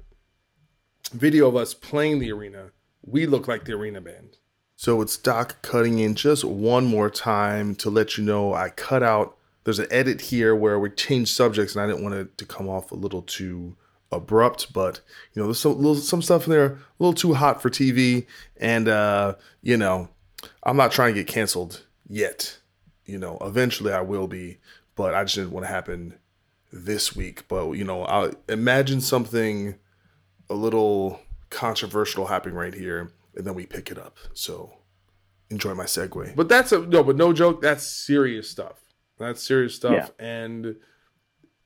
video 1.12 1.48
of 1.48 1.56
us 1.56 1.74
playing 1.74 2.18
the 2.18 2.32
arena, 2.32 2.70
we 3.02 3.26
look 3.26 3.48
like 3.48 3.64
the 3.64 3.72
arena 3.72 4.00
band. 4.00 4.38
So 4.76 5.00
it's 5.00 5.16
Doc 5.16 5.62
cutting 5.62 5.98
in 5.98 6.14
just 6.14 6.44
one 6.44 6.84
more 6.84 7.10
time 7.10 7.74
to 7.76 7.90
let 7.90 8.16
you 8.16 8.24
know 8.24 8.52
I 8.52 8.70
cut 8.70 9.02
out. 9.02 9.36
There's 9.64 9.78
an 9.78 9.86
edit 9.90 10.20
here 10.22 10.56
where 10.56 10.78
we 10.78 10.90
changed 10.90 11.34
subjects, 11.34 11.76
and 11.76 11.82
I 11.82 11.86
didn't 11.86 12.02
want 12.02 12.16
it 12.16 12.36
to 12.38 12.44
come 12.44 12.68
off 12.68 12.90
a 12.90 12.96
little 12.96 13.22
too 13.22 13.76
abrupt. 14.12 14.72
But 14.72 15.00
you 15.32 15.40
know, 15.42 15.46
there's 15.48 15.58
some 15.60 15.76
little 15.76 15.96
some 15.96 16.22
stuff 16.22 16.46
in 16.46 16.52
there 16.52 16.64
a 16.66 16.78
little 16.98 17.14
too 17.14 17.34
hot 17.34 17.60
for 17.62 17.70
TV, 17.70 18.26
and 18.58 18.86
uh, 18.88 19.34
you 19.62 19.76
know, 19.76 20.08
I'm 20.62 20.76
not 20.76 20.92
trying 20.92 21.14
to 21.14 21.20
get 21.20 21.26
canceled 21.26 21.84
yet. 22.08 22.58
You 23.04 23.18
know, 23.18 23.38
eventually 23.40 23.92
I 23.92 24.00
will 24.02 24.28
be, 24.28 24.58
but 24.94 25.14
I 25.14 25.24
just 25.24 25.34
didn't 25.34 25.50
want 25.50 25.64
to 25.66 25.72
happen 25.72 26.14
this 26.72 27.16
week. 27.16 27.48
But 27.48 27.70
you 27.72 27.84
know, 27.84 28.04
I 28.04 28.32
imagine 28.48 29.00
something 29.00 29.74
a 30.48 30.54
little 30.54 31.20
controversial 31.50 32.26
happening 32.26 32.54
right 32.56 32.74
here, 32.74 33.12
and 33.34 33.44
then 33.46 33.54
we 33.54 33.66
pick 33.66 33.90
it 33.90 33.98
up. 33.98 34.16
So 34.34 34.74
enjoy 35.50 35.74
my 35.74 35.84
segue. 35.84 36.34
But 36.36 36.48
that's 36.48 36.72
a 36.72 36.78
no, 36.80 37.02
but 37.02 37.16
no 37.16 37.32
joke. 37.32 37.60
That's 37.60 37.84
serious 37.86 38.48
stuff. 38.48 38.78
That's 39.18 39.42
serious 39.42 39.74
stuff, 39.74 40.12
Yeah. 40.18 40.24
and 40.26 40.76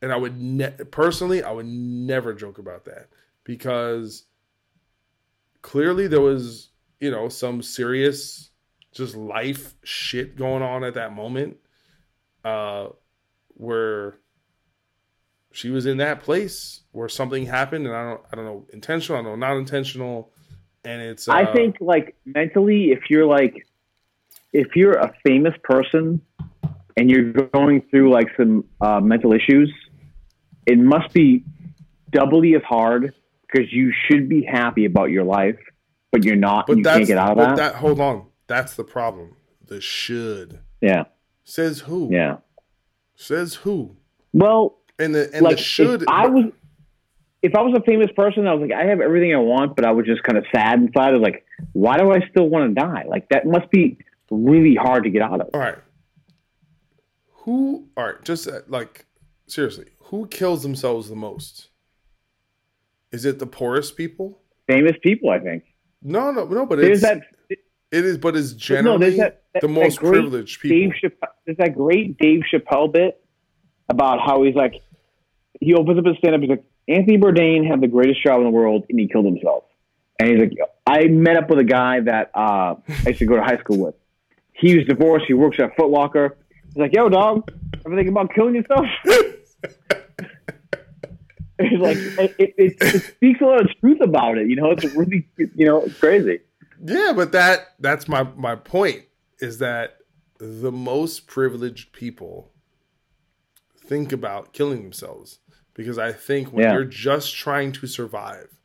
and 0.02 0.12
I 0.12 0.16
would 0.16 0.40
ne- 0.40 0.76
personally, 0.90 1.42
I 1.42 1.50
would 1.50 1.66
never 1.66 2.34
joke 2.34 2.58
about 2.58 2.84
that 2.84 3.08
because 3.44 4.24
clearly 5.62 6.06
there 6.06 6.20
was 6.20 6.70
you 7.00 7.10
know 7.10 7.28
some 7.28 7.62
serious 7.62 8.50
just 8.92 9.14
life 9.14 9.74
shit 9.82 10.36
going 10.36 10.62
on 10.62 10.82
at 10.82 10.94
that 10.94 11.12
moment 11.12 11.58
uh 12.44 12.86
where 13.54 14.18
she 15.56 15.70
was 15.70 15.86
in 15.86 15.96
that 15.96 16.20
place 16.20 16.82
where 16.92 17.08
something 17.08 17.46
happened, 17.46 17.86
and 17.86 17.96
I 17.96 18.04
don't, 18.10 18.20
I 18.30 18.36
don't 18.36 18.44
know, 18.44 18.66
intentional, 18.74 19.18
I 19.18 19.24
don't 19.24 19.40
know, 19.40 19.46
not 19.46 19.56
intentional, 19.56 20.30
and 20.84 21.00
it's. 21.00 21.28
Uh, 21.28 21.32
I 21.32 21.50
think 21.52 21.76
like 21.80 22.14
mentally, 22.26 22.90
if 22.90 23.08
you're 23.08 23.24
like, 23.24 23.66
if 24.52 24.76
you're 24.76 24.98
a 24.98 25.14
famous 25.24 25.54
person 25.62 26.20
and 26.98 27.10
you're 27.10 27.32
going 27.32 27.80
through 27.90 28.12
like 28.12 28.28
some 28.36 28.66
uh, 28.82 29.00
mental 29.00 29.32
issues, 29.32 29.72
it 30.66 30.78
must 30.78 31.12
be 31.14 31.44
doubly 32.10 32.54
as 32.54 32.62
hard 32.62 33.14
because 33.46 33.72
you 33.72 33.92
should 34.08 34.28
be 34.28 34.42
happy 34.44 34.84
about 34.84 35.10
your 35.10 35.24
life, 35.24 35.58
but 36.12 36.24
you're 36.24 36.36
not. 36.36 36.66
but 36.66 36.78
you 36.78 36.82
that's 36.82 36.96
can't 36.98 37.06
get 37.08 37.18
out 37.18 37.30
of 37.32 37.36
but 37.36 37.56
that. 37.56 37.74
Hold 37.76 38.00
on, 38.00 38.26
that's 38.46 38.74
the 38.74 38.84
problem. 38.84 39.36
The 39.66 39.80
should 39.80 40.60
Yeah, 40.80 41.04
says 41.44 41.80
who? 41.80 42.08
yeah. 42.12 42.38
Says 43.16 43.54
who? 43.54 43.96
Well, 44.32 44.76
And 44.98 45.14
the 45.14 45.30
and 45.32 45.42
like 45.42 45.56
the 45.56 45.62
should. 45.62 46.02
if 46.02 46.08
I 46.08 46.26
was, 46.26 46.52
if 47.42 47.54
I 47.54 47.62
was 47.62 47.74
a 47.78 47.82
famous 47.82 48.08
person, 48.14 48.46
I 48.46 48.52
was 48.54 48.68
like, 48.68 48.78
I 48.78 48.84
have 48.86 49.00
everything 49.00 49.34
I 49.34 49.38
want, 49.38 49.74
but 49.74 49.84
I 49.86 49.92
was 49.92 50.04
just 50.06 50.22
kind 50.22 50.36
of 50.36 50.44
sad 50.54 50.78
inside. 50.80 51.08
I 51.08 51.12
was 51.12 51.22
like, 51.22 51.44
why 51.72 51.96
do 51.96 52.12
I 52.12 52.20
still 52.30 52.48
want 52.48 52.68
to 52.68 52.80
die? 52.80 53.04
Like 53.08 53.28
that 53.30 53.46
must 53.46 53.70
be 53.70 53.98
really 54.30 54.74
hard 54.74 55.04
to 55.04 55.10
get 55.10 55.22
out 55.22 55.40
of. 55.40 55.48
all 55.54 55.60
right. 55.60 55.78
Who? 57.44 57.88
All 57.96 58.04
right. 58.04 58.22
Just 58.24 58.48
uh, 58.48 58.60
like 58.68 59.06
seriously, 59.46 59.86
who 60.06 60.26
kills 60.28 60.62
themselves 60.62 61.08
the 61.08 61.16
most? 61.16 61.68
Is 63.12 63.24
it 63.24 63.38
the 63.38 63.46
poorest 63.46 63.96
people? 63.96 64.40
Famous 64.68 64.92
people, 65.02 65.30
I 65.30 65.38
think. 65.38 65.64
No, 66.02 66.30
no, 66.30 66.44
no. 66.44 66.66
But 66.66 66.78
There's 66.78 67.02
it's 67.02 67.02
that. 67.02 67.22
it 67.48 68.04
is, 68.04 68.18
but 68.18 68.36
it's 68.36 68.52
No, 68.52 68.58
generally 68.58 68.98
there's 68.98 69.16
that, 69.18 69.42
that 69.54 69.62
the 69.62 69.68
most 69.68 69.98
privileged 69.98 70.60
people. 70.60 70.76
Dave 70.76 70.92
Chappelle, 71.02 71.28
there's 71.44 71.58
that 71.58 71.74
great 71.74 72.18
Dave 72.18 72.42
Chappelle 72.52 72.92
bit 72.92 73.20
about 73.88 74.20
how 74.20 74.42
he's 74.42 74.54
like, 74.54 74.74
he 75.60 75.74
opens 75.74 75.98
up 75.98 76.04
his 76.04 76.16
stand 76.18 76.34
up. 76.34 76.40
He's 76.40 76.50
like, 76.50 76.64
Anthony 76.88 77.18
Bourdain 77.18 77.68
had 77.68 77.80
the 77.80 77.88
greatest 77.88 78.22
job 78.22 78.38
in 78.38 78.44
the 78.44 78.50
world, 78.50 78.84
and 78.88 78.98
he 79.00 79.08
killed 79.08 79.24
himself. 79.24 79.64
And 80.20 80.28
he's 80.28 80.38
like, 80.38 80.52
I 80.86 81.06
met 81.06 81.36
up 81.36 81.50
with 81.50 81.58
a 81.58 81.64
guy 81.64 82.00
that 82.00 82.30
uh, 82.34 82.76
I 82.88 83.08
used 83.08 83.18
to 83.18 83.26
go 83.26 83.36
to 83.36 83.42
high 83.42 83.58
school 83.58 83.78
with. 83.78 83.94
He 84.52 84.76
was 84.76 84.86
divorced. 84.86 85.26
He 85.26 85.34
works 85.34 85.58
at 85.58 85.74
Foot 85.76 85.90
Locker. 85.90 86.36
He's 86.68 86.76
like, 86.76 86.94
Yo, 86.94 87.08
dog, 87.08 87.50
ever 87.84 87.96
think 87.96 88.08
about 88.08 88.32
killing 88.34 88.54
yourself? 88.54 88.86
it's 91.58 91.80
like 91.80 91.96
it, 92.38 92.54
it, 92.58 92.76
it, 92.80 93.02
speaks 93.02 93.40
a 93.40 93.44
lot 93.44 93.60
of 93.60 93.68
truth 93.80 94.00
about 94.00 94.38
it. 94.38 94.48
You 94.48 94.56
know, 94.56 94.70
it's 94.70 94.84
really, 94.94 95.26
you 95.36 95.66
know, 95.66 95.82
it's 95.82 95.98
crazy. 95.98 96.40
Yeah, 96.82 97.12
but 97.14 97.32
that 97.32 97.74
that's 97.80 98.08
my 98.08 98.24
my 98.36 98.54
point 98.56 99.04
is 99.40 99.58
that 99.58 99.98
the 100.38 100.72
most 100.72 101.26
privileged 101.26 101.92
people 101.92 102.52
think 103.86 104.12
about 104.12 104.52
killing 104.52 104.82
themselves 104.82 105.38
because 105.74 105.98
I 105.98 106.12
think 106.12 106.52
when 106.52 106.64
Yeah. 106.64 106.74
you're 106.74 106.84
just 106.84 107.34
trying 107.34 107.72
to 107.72 107.86
survive, 107.86 108.58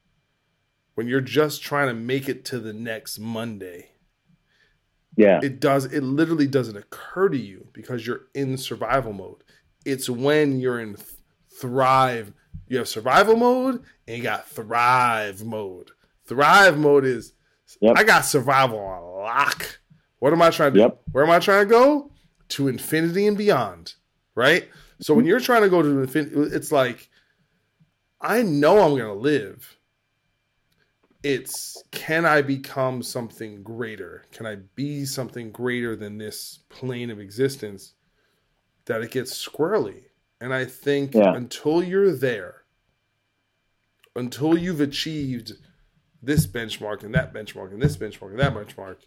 when 0.95 1.07
you're 1.07 1.22
just 1.22 1.61
trying 1.61 1.88
to 1.88 1.93
make 1.93 2.27
it 2.27 2.43
to 2.45 2.59
the 2.59 2.73
next 2.73 3.19
Monday, 3.19 3.91
Yeah. 5.15 5.39
it 5.41 5.59
does 5.59 5.85
it 5.85 6.03
literally 6.03 6.47
doesn't 6.47 6.76
occur 6.77 7.30
to 7.30 7.38
you 7.38 7.68
because 7.73 8.05
you're 8.05 8.27
in 8.34 8.57
survival 8.57 9.13
mode. 9.13 9.43
It's 9.86 10.10
when 10.10 10.60
you're 10.60 10.80
in 10.80 10.98
thrive. 11.49 12.34
You 12.68 12.78
have 12.78 12.88
survival 12.88 13.36
mode 13.36 13.84
and 14.08 14.18
you 14.18 14.24
got 14.24 14.48
thrive 14.48 15.44
mode. 15.44 15.91
Thrive 16.26 16.78
mode 16.78 17.06
is 17.06 17.34
Yep. 17.80 17.98
I 17.98 18.03
got 18.03 18.26
survival 18.26 18.80
on 18.80 19.03
lock. 19.24 19.80
What 20.20 20.34
am 20.34 20.41
I 20.41 20.49
trying 20.49 20.74
to 20.74 20.78
do? 20.78 20.82
Yep. 20.82 21.02
Where 21.12 21.24
am 21.24 21.32
I 21.32 21.40
trying 21.40 21.66
to 21.66 21.70
go? 21.70 22.12
To 22.49 22.68
infinity 22.68 23.28
and 23.28 23.38
beyond. 23.38 23.95
Right? 24.36 24.70
So 24.99 25.14
when 25.14 25.26
you're 25.26 25.40
trying 25.40 25.64
to 25.64 25.70
go 25.70 25.82
to 25.82 26.02
infinity, 26.02 26.36
it's 26.56 26.72
like 26.72 27.10
I 28.20 28.41
know 28.41 28.80
I'm 28.80 28.98
gonna 28.98 29.14
live. 29.14 29.78
It's 31.24 31.82
can 31.91 32.26
I 32.26 32.41
become 32.41 33.03
something 33.03 33.64
greater? 33.64 34.26
Can 34.32 34.45
I 34.45 34.58
be 34.76 35.06
something 35.06 35.52
greater 35.52 35.95
than 35.95 36.18
this 36.18 36.60
plane 36.70 37.10
of 37.10 37.20
existence 37.20 37.94
that 38.91 39.01
it 39.01 39.11
gets 39.11 39.31
squirrely? 39.47 40.03
And 40.41 40.53
I 40.53 40.65
think 40.65 41.13
Yeah. 41.13 41.34
until 41.34 41.81
you're 41.81 42.11
there, 42.11 42.63
until 44.18 44.57
you've 44.57 44.81
achieved 44.81 45.53
this 46.22 46.45
benchmark 46.45 47.01
and 47.01 47.15
that 47.15 47.34
benchmark 47.34 47.72
and 47.72 47.81
this 47.81 47.95
benchmark 47.95 48.31
and 48.31 48.39
that 48.39 48.53
benchmark, 48.53 48.97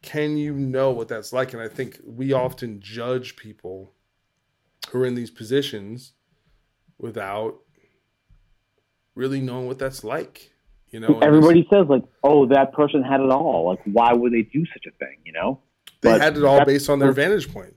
can 0.00 0.36
you 0.36 0.54
know 0.54 0.92
what 0.92 1.08
that's 1.08 1.32
like? 1.32 1.52
And 1.52 1.60
I 1.60 1.66
think 1.66 2.00
we 2.04 2.32
often 2.32 2.80
judge 2.80 3.34
people 3.34 3.94
who 4.90 5.00
are 5.00 5.06
in 5.06 5.16
these 5.16 5.32
positions 5.32 6.12
without 6.98 7.58
really 9.16 9.40
knowing 9.40 9.66
what 9.66 9.80
that's 9.80 10.04
like. 10.04 10.52
You 10.90 11.00
know, 11.00 11.18
Everybody 11.18 11.66
says 11.68 11.88
like, 11.88 12.04
"Oh, 12.22 12.46
that 12.46 12.72
person 12.72 13.02
had 13.02 13.20
it 13.20 13.30
all. 13.30 13.66
Like, 13.66 13.80
why 13.86 14.12
would 14.12 14.32
they 14.32 14.42
do 14.42 14.64
such 14.66 14.86
a 14.86 14.92
thing?" 14.92 15.18
You 15.24 15.32
know? 15.32 15.60
they 16.00 16.12
but 16.12 16.20
had 16.20 16.36
it 16.36 16.44
all 16.44 16.64
based 16.64 16.88
on 16.88 17.00
their 17.00 17.10
vantage 17.12 17.52
point. 17.52 17.74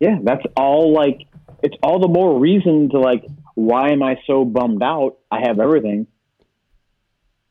Yeah, 0.00 0.18
that's 0.22 0.42
all. 0.56 0.92
Like, 0.92 1.20
it's 1.62 1.76
all 1.82 2.00
the 2.00 2.08
more 2.08 2.38
reason 2.38 2.90
to 2.90 2.98
like, 2.98 3.24
why 3.54 3.90
am 3.90 4.02
I 4.02 4.16
so 4.26 4.44
bummed 4.44 4.82
out? 4.82 5.18
I 5.30 5.40
have 5.46 5.60
everything. 5.60 6.06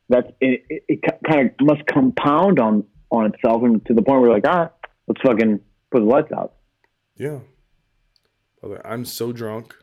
That's 0.10 0.28
it. 0.42 0.66
It, 0.70 0.84
it 0.88 1.00
kind 1.28 1.50
of 1.50 1.66
must 1.66 1.86
compound 1.88 2.60
on 2.60 2.84
on 3.10 3.32
itself, 3.34 3.64
and 3.64 3.86
to 3.86 3.94
the 3.94 4.02
point 4.02 4.22
where 4.22 4.30
you're 4.30 4.36
like, 4.36 4.48
all 4.48 4.64
right, 4.64 4.72
let's 5.08 5.22
fucking 5.22 5.60
put 5.92 6.00
the 6.00 6.06
lights 6.06 6.32
out. 6.32 6.54
Yeah. 7.16 7.40
I'm 8.86 9.06
so 9.06 9.32
drunk. 9.32 9.76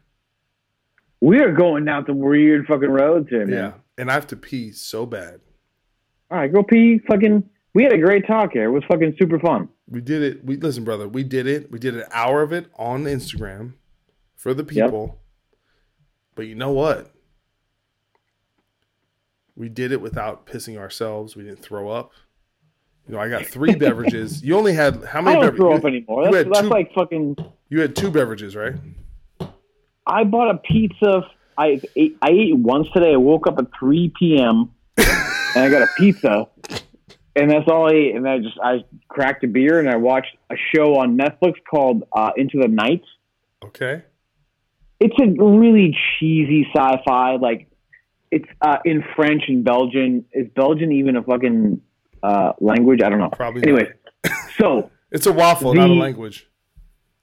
We 1.21 1.41
are 1.41 1.53
going 1.53 1.85
down 1.85 2.07
some 2.07 2.19
weird 2.19 2.67
fucking 2.67 2.91
roads 2.91 3.29
here, 3.29 3.47
man. 3.47 3.57
Yeah. 3.57 3.73
And 3.99 4.11
I 4.11 4.15
have 4.15 4.27
to 4.29 4.37
pee 4.37 4.73
so 4.73 5.05
bad. 5.05 5.41
All 6.31 6.39
right, 6.39 6.53
go 6.53 6.63
pee. 6.63 7.01
Fucking. 7.07 7.49
We 7.75 7.85
had 7.85 7.93
a 7.93 7.99
great 7.99 8.27
talk 8.27 8.53
here. 8.53 8.65
It 8.65 8.71
was 8.71 8.83
fucking 8.89 9.17
super 9.19 9.39
fun. 9.39 9.69
We 9.91 10.01
did 10.01 10.23
it. 10.23 10.45
We 10.45 10.57
listen, 10.57 10.85
brother. 10.85 11.09
We 11.09 11.25
did 11.25 11.47
it. 11.47 11.71
We 11.71 11.79
did 11.79 11.97
an 11.97 12.05
hour 12.13 12.43
of 12.43 12.53
it 12.53 12.71
on 12.77 13.05
Instagram 13.05 13.73
for 14.37 14.55
the 14.55 14.63
people. 14.65 15.19
But 16.37 16.47
you 16.47 16.55
know 16.55 16.71
what? 16.71 17.11
We 19.57 19.69
did 19.69 19.93
it 19.93 20.01
without 20.01 20.47
pissing 20.47 20.79
ourselves. 20.79 21.37
We 21.37 21.43
didn't 21.43 21.61
throw 21.63 21.91
up. 21.91 22.13
You 23.09 23.15
know, 23.15 23.21
I 23.21 23.29
got 23.29 23.45
three 23.47 23.75
beverages. 23.77 24.43
You 24.43 24.57
only 24.57 24.73
had 24.75 25.05
how 25.05 25.21
many? 25.21 25.37
I 25.37 25.41
don't 25.41 25.45
bever- 25.51 25.57
throw 25.57 25.71
you- 25.73 25.77
up 25.79 25.85
anymore. 25.85 26.25
You 26.27 26.33
That's, 26.33 26.49
that's 26.49 26.61
two. 26.61 26.69
like 26.69 26.95
fucking. 26.95 27.37
you 27.69 27.81
had 27.81 27.97
two 27.97 28.11
beverages, 28.11 28.55
right? 28.57 28.75
I 30.07 30.25
bought 30.25 30.55
a 30.55 30.59
pizza. 30.59 31.23
I 31.59 31.81
ate, 31.95 32.17
I 32.23 32.31
ate 32.31 32.57
once 32.57 32.89
today. 32.95 33.13
I 33.13 33.17
woke 33.17 33.47
up 33.47 33.59
at 33.59 33.67
3 33.79 34.13
p.m. 34.19 34.71
and 34.97 35.07
I 35.65 35.69
got 35.69 35.83
a 35.83 35.89
pizza, 35.99 36.49
and 37.37 37.51
that's 37.51 37.69
all 37.69 37.89
I 37.89 37.95
ate. 37.95 38.17
And 38.17 38.29
I 38.29 38.39
just 38.39 38.59
I 38.63 38.85
cracked 39.09 39.45
a 39.45 39.49
beer 39.49 39.79
and 39.79 39.89
I 39.89 39.97
watched 39.97 40.37
a 40.51 40.57
show 40.75 40.97
on 40.97 41.17
Netflix 41.17 41.55
called 41.69 42.05
uh, 42.13 42.31
Into 42.37 42.59
the 42.61 42.69
Night. 42.69 43.03
Okay. 43.65 44.03
It's 44.99 45.15
a 45.21 45.43
really 45.43 45.97
cheesy 46.19 46.67
sci-fi. 46.75 47.37
Like 47.37 47.69
it's 48.31 48.47
uh, 48.61 48.79
in 48.85 49.05
French 49.17 49.45
and 49.49 49.65
Belgian. 49.65 50.25
Is 50.33 50.49
Belgian 50.55 50.93
even 50.93 51.17
a 51.17 51.23
fucking 51.23 51.81
uh, 52.23 52.53
language? 52.61 53.01
I 53.03 53.09
don't 53.09 53.19
know. 53.19 53.31
Probably 53.31 53.63
Anyway, 53.63 53.93
so 54.59 54.91
It's 55.11 55.27
a 55.27 55.33
waffle, 55.33 55.75
not 55.75 55.91
a 55.91 55.95
language. 55.95 56.49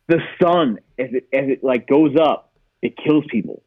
the 0.07 0.19
sun 0.41 0.79
as 0.99 1.07
it 1.11 1.27
as 1.31 1.49
it 1.49 1.63
like 1.63 1.87
goes 1.87 2.15
up, 2.19 2.51
it 2.81 2.95
kills 2.97 3.23
people. 3.29 3.63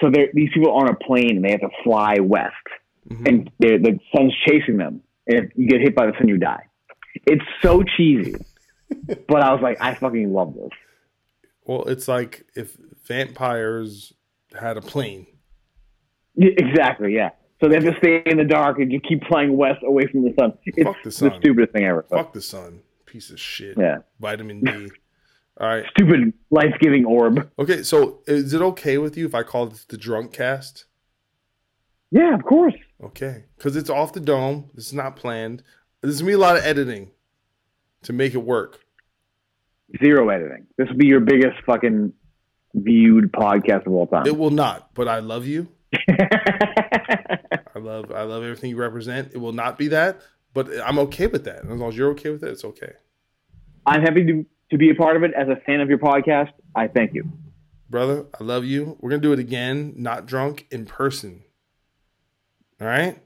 So 0.00 0.10
these 0.10 0.50
people 0.52 0.72
are 0.72 0.84
on 0.84 0.88
a 0.88 0.96
plane 0.96 1.36
and 1.36 1.44
they 1.44 1.52
have 1.52 1.60
to 1.60 1.70
fly 1.84 2.16
west, 2.20 2.54
and 3.24 3.48
they're, 3.60 3.78
the 3.78 4.00
sun's 4.14 4.34
chasing 4.48 4.76
them. 4.76 5.00
And 5.26 5.38
if 5.38 5.50
you 5.56 5.68
get 5.68 5.80
hit 5.80 5.94
by 5.94 6.06
the 6.06 6.12
sun, 6.18 6.28
you 6.28 6.38
die. 6.38 6.64
It's 7.26 7.44
so 7.60 7.82
cheesy, 7.82 8.34
but 9.28 9.42
I 9.42 9.52
was 9.52 9.60
like, 9.62 9.78
I 9.80 9.94
fucking 9.94 10.32
love 10.32 10.54
this. 10.54 10.70
Well, 11.64 11.84
it's 11.84 12.08
like 12.08 12.46
if 12.54 12.76
vampires 13.06 14.12
had 14.58 14.76
a 14.76 14.80
plane. 14.80 15.26
Yeah, 16.34 16.50
exactly, 16.56 17.14
yeah. 17.14 17.30
So 17.60 17.68
they 17.68 17.76
have 17.76 17.84
to 17.84 17.96
stay 17.98 18.22
in 18.26 18.38
the 18.38 18.44
dark 18.44 18.78
and 18.78 18.90
just 18.90 19.04
keep 19.04 19.24
flying 19.26 19.56
west 19.56 19.82
away 19.86 20.06
from 20.10 20.24
the 20.24 20.34
sun. 20.38 20.54
It's 20.64 20.82
Fuck 20.82 20.96
the 21.04 21.12
sun. 21.12 21.28
the, 21.28 21.36
stupidest 21.36 21.72
thing 21.72 21.84
ever. 21.84 22.04
Fuck 22.10 22.32
the 22.32 22.40
sun. 22.40 22.80
Piece 23.06 23.30
of 23.30 23.38
shit. 23.38 23.76
Yeah. 23.78 23.98
Vitamin 24.18 24.62
D. 24.62 24.90
All 25.60 25.68
right. 25.68 25.84
Stupid 25.90 26.32
life 26.50 26.74
giving 26.80 27.04
orb. 27.04 27.48
Okay, 27.58 27.82
so 27.84 28.20
is 28.26 28.52
it 28.52 28.62
okay 28.62 28.98
with 28.98 29.16
you 29.16 29.26
if 29.26 29.34
I 29.34 29.44
call 29.44 29.66
this 29.66 29.84
the 29.84 29.96
drunk 29.96 30.32
cast? 30.32 30.86
Yeah, 32.12 32.34
of 32.34 32.44
course. 32.44 32.74
Okay. 33.02 33.44
Because 33.56 33.74
it's 33.74 33.88
off 33.90 34.12
the 34.12 34.20
dome. 34.20 34.70
This 34.74 34.86
is 34.86 34.92
not 34.92 35.16
planned. 35.16 35.62
There's 36.02 36.18
to 36.18 36.24
be 36.24 36.32
a 36.32 36.38
lot 36.38 36.56
of 36.56 36.64
editing 36.64 37.10
to 38.02 38.12
make 38.12 38.34
it 38.34 38.44
work. 38.44 38.80
Zero 39.98 40.28
editing. 40.28 40.66
This 40.76 40.88
will 40.88 40.96
be 40.98 41.06
your 41.06 41.20
biggest 41.20 41.56
fucking 41.64 42.12
viewed 42.74 43.32
podcast 43.32 43.86
of 43.86 43.92
all 43.92 44.06
time. 44.06 44.26
It 44.26 44.36
will 44.36 44.50
not, 44.50 44.94
but 44.94 45.08
I 45.08 45.20
love 45.20 45.46
you. 45.46 45.68
I 46.08 47.78
love 47.78 48.10
I 48.12 48.22
love 48.22 48.42
everything 48.42 48.70
you 48.70 48.76
represent. 48.76 49.32
It 49.34 49.38
will 49.38 49.52
not 49.52 49.78
be 49.78 49.88
that, 49.88 50.20
but 50.54 50.68
I'm 50.84 50.98
okay 51.00 51.26
with 51.26 51.44
that. 51.44 51.60
As 51.64 51.78
long 51.78 51.88
as 51.88 51.96
you're 51.96 52.10
okay 52.10 52.30
with 52.30 52.42
it, 52.44 52.50
it's 52.50 52.64
okay. 52.64 52.92
I'm 53.86 54.02
happy 54.02 54.24
to, 54.26 54.46
to 54.70 54.78
be 54.78 54.90
a 54.90 54.94
part 54.94 55.16
of 55.16 55.22
it 55.22 55.32
as 55.34 55.48
a 55.48 55.56
fan 55.66 55.80
of 55.80 55.88
your 55.88 55.98
podcast. 55.98 56.50
I 56.74 56.88
thank 56.88 57.14
you. 57.14 57.24
brother. 57.90 58.26
I 58.38 58.44
love 58.44 58.64
you. 58.64 58.96
We're 59.00 59.10
gonna 59.10 59.22
do 59.22 59.32
it 59.32 59.38
again, 59.38 59.94
not 59.96 60.26
drunk, 60.26 60.66
in 60.70 60.86
person. 60.86 61.42
All 62.82 62.88
right. 62.88 63.16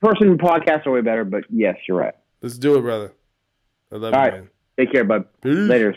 Person 0.00 0.36
podcasts 0.36 0.84
are 0.84 0.90
way 0.90 1.00
better, 1.00 1.24
but 1.24 1.44
yes, 1.48 1.76
you're 1.86 1.96
right. 1.96 2.14
Let's 2.42 2.58
do 2.58 2.76
it, 2.76 2.80
brother. 2.80 3.12
I 3.92 3.96
love 3.96 4.12
All 4.12 4.18
you, 4.20 4.30
right. 4.30 4.32
man. 4.40 4.50
Take 4.76 4.90
care, 4.90 5.04
bud. 5.04 5.26
Peace. 5.42 5.54
Later. 5.56 5.94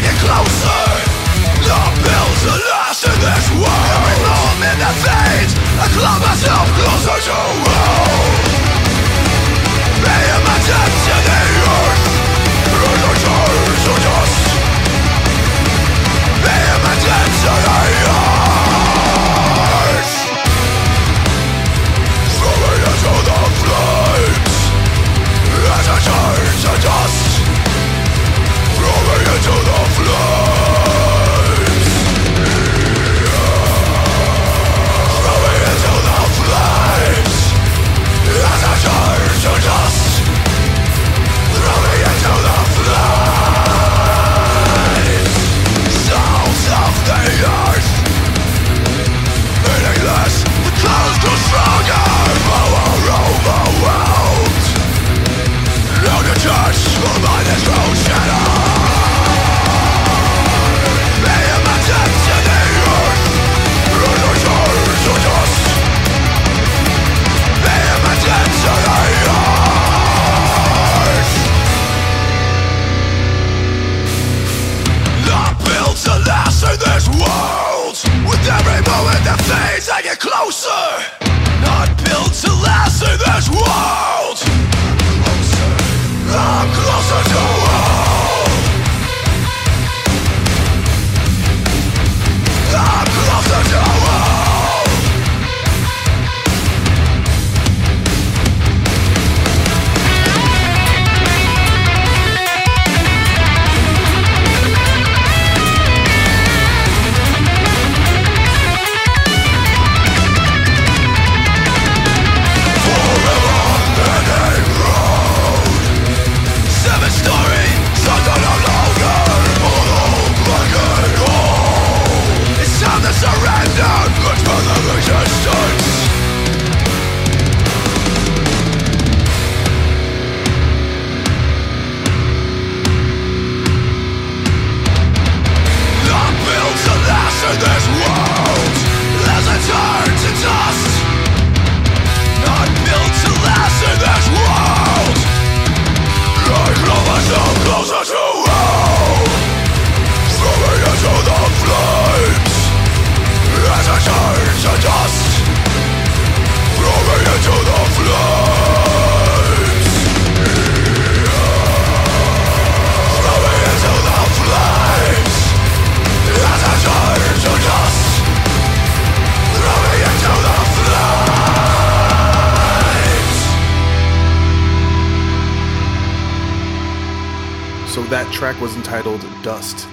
Get 0.00 0.14
closer 0.18 0.89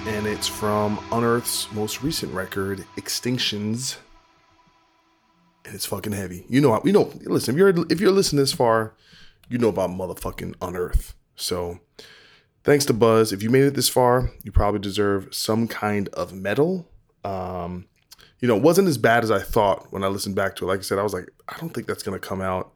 and 0.08 0.26
it's 0.26 0.48
from 0.48 0.98
Unearth's 1.12 1.70
most 1.72 2.02
recent 2.02 2.32
record, 2.32 2.82
Extinctions. 2.96 3.98
And 5.66 5.74
it's 5.74 5.84
fucking 5.84 6.12
heavy. 6.12 6.46
You 6.48 6.62
know, 6.62 6.80
you 6.82 6.92
know. 6.92 7.12
Listen, 7.24 7.54
if 7.54 7.58
you're 7.58 7.92
if 7.92 8.00
you're 8.00 8.10
listening 8.10 8.38
this 8.38 8.54
far, 8.54 8.94
you 9.50 9.58
know 9.58 9.68
about 9.68 9.90
motherfucking 9.90 10.54
Unearth. 10.62 11.14
So, 11.36 11.80
thanks 12.64 12.86
to 12.86 12.94
Buz. 12.94 13.34
If 13.34 13.42
you 13.42 13.50
made 13.50 13.64
it 13.64 13.74
this 13.74 13.90
far, 13.90 14.30
you 14.44 14.50
probably 14.50 14.80
deserve 14.80 15.28
some 15.34 15.68
kind 15.68 16.08
of 16.14 16.32
medal. 16.32 16.88
Um, 17.22 17.86
you 18.40 18.48
know, 18.48 18.56
it 18.56 18.62
wasn't 18.62 18.88
as 18.88 18.96
bad 18.96 19.24
as 19.24 19.30
I 19.30 19.40
thought 19.40 19.92
when 19.92 20.02
I 20.02 20.06
listened 20.06 20.34
back 20.34 20.56
to 20.56 20.64
it. 20.64 20.68
Like 20.68 20.78
I 20.78 20.82
said, 20.82 20.98
I 20.98 21.02
was 21.02 21.12
like, 21.12 21.28
I 21.50 21.58
don't 21.58 21.74
think 21.74 21.86
that's 21.86 22.02
gonna 22.02 22.18
come 22.18 22.40
out. 22.40 22.72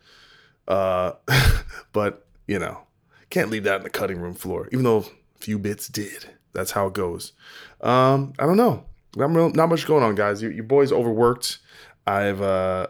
Uh, 0.69 1.13
but 1.95 2.27
you 2.47 2.59
know, 2.59 2.83
can't 3.31 3.49
leave 3.49 3.65
that 3.65 3.77
in 3.77 3.85
the 3.85 3.91
cutting 3.91 4.21
room 4.21 4.35
floor, 4.35 4.69
even 4.71 4.85
though 4.85 4.99
a 4.99 5.05
few 5.39 5.59
bits 5.59 5.89
did. 5.89 6.27
That's 6.53 6.73
how 6.73 6.87
it 6.87 6.95
goes. 6.95 7.33
Um, 7.81 8.33
I 8.39 8.47
don't 8.47 8.57
know. 8.57 8.85
Not, 9.17 9.35
real, 9.35 9.51
not 9.51 9.69
much 9.69 9.87
going 9.87 10.03
on, 10.03 10.15
guys. 10.15 10.43
Your, 10.43 10.53
your 10.53 10.65
boy's 10.65 10.93
overworked. 10.93 11.59
I've 12.07 12.41
uh, 12.41 12.89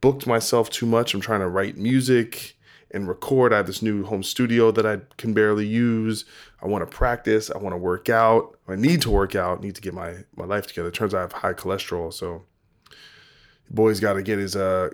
booked 0.00 0.26
myself 0.26 0.70
too 0.70 0.86
much. 0.86 1.14
I'm 1.14 1.20
trying 1.20 1.40
to 1.40 1.48
write 1.48 1.76
music 1.76 2.56
and 2.90 3.08
record. 3.08 3.52
I 3.52 3.58
have 3.58 3.66
this 3.66 3.82
new 3.82 4.04
home 4.04 4.22
studio 4.22 4.70
that 4.70 4.86
I 4.86 4.98
can 5.16 5.34
barely 5.34 5.66
use. 5.66 6.24
I 6.62 6.66
want 6.66 6.88
to 6.88 6.96
practice. 6.96 7.50
I 7.50 7.58
want 7.58 7.72
to 7.72 7.78
work 7.78 8.08
out. 8.08 8.58
I 8.68 8.76
need 8.76 9.02
to 9.02 9.10
work 9.10 9.34
out. 9.34 9.62
need 9.62 9.74
to 9.74 9.80
get 9.80 9.94
my 9.94 10.24
my 10.34 10.44
life 10.44 10.66
together. 10.66 10.88
It 10.88 10.94
turns 10.94 11.14
out 11.14 11.18
I 11.18 11.22
have 11.22 11.32
high 11.32 11.52
cholesterol, 11.54 12.12
so 12.12 12.44
boy's 13.70 14.00
got 14.00 14.14
to 14.14 14.22
get 14.22 14.38
his 14.38 14.56
uh, 14.56 14.90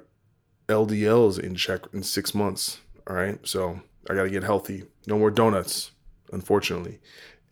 LDLs 0.69 1.39
in 1.39 1.55
check 1.55 1.83
in 1.93 2.03
six 2.03 2.35
months. 2.35 2.81
All 3.07 3.17
right, 3.17 3.39
so 3.47 3.81
I 4.09 4.15
got 4.15 4.25
to 4.25 4.31
get 4.31 4.43
healthy. 4.43 4.85
No 5.07 5.19
more 5.19 5.31
donuts, 5.31 5.91
unfortunately. 6.33 7.01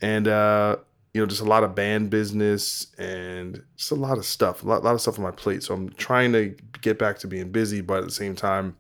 And 0.01 0.29
uh, 0.29 0.77
you 1.13 1.21
know, 1.21 1.27
just 1.27 1.41
a 1.41 1.45
lot 1.47 1.65
of 1.65 1.75
band 1.75 2.11
business 2.11 2.87
and 2.99 3.63
just 3.77 3.91
a 3.91 3.97
lot 3.97 4.19
of 4.19 4.25
stuff, 4.25 4.63
a 4.63 4.67
lot, 4.67 4.85
lot 4.85 4.95
of 4.95 5.01
stuff 5.01 5.19
on 5.19 5.25
my 5.25 5.31
plate. 5.31 5.63
So 5.63 5.75
I'm 5.75 5.91
trying 5.91 6.33
to 6.33 6.55
get 6.81 6.99
back 6.99 7.19
to 7.21 7.27
being 7.27 7.51
busy, 7.51 7.81
but 7.81 7.99
at 7.99 8.05
the 8.05 8.13
same 8.13 8.37
time, 8.37 8.77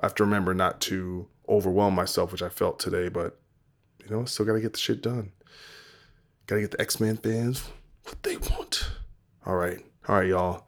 I 0.00 0.06
have 0.06 0.14
to 0.16 0.24
remember 0.24 0.54
not 0.54 0.80
to 0.82 1.28
overwhelm 1.48 1.94
myself, 1.94 2.32
which 2.32 2.42
I 2.42 2.48
felt 2.48 2.78
today. 2.78 3.08
But 3.08 3.38
you 4.04 4.14
know, 4.14 4.24
still 4.24 4.46
got 4.46 4.54
to 4.54 4.60
get 4.60 4.72
the 4.72 4.78
shit 4.78 5.02
done. 5.02 5.32
Got 6.46 6.56
to 6.56 6.60
get 6.62 6.70
the 6.72 6.80
Ex-Man 6.80 7.16
fans 7.18 7.68
what 8.04 8.22
they 8.22 8.36
want. 8.36 8.90
All 9.46 9.56
right, 9.56 9.78
all 10.08 10.16
right, 10.16 10.28
y'all. 10.28 10.66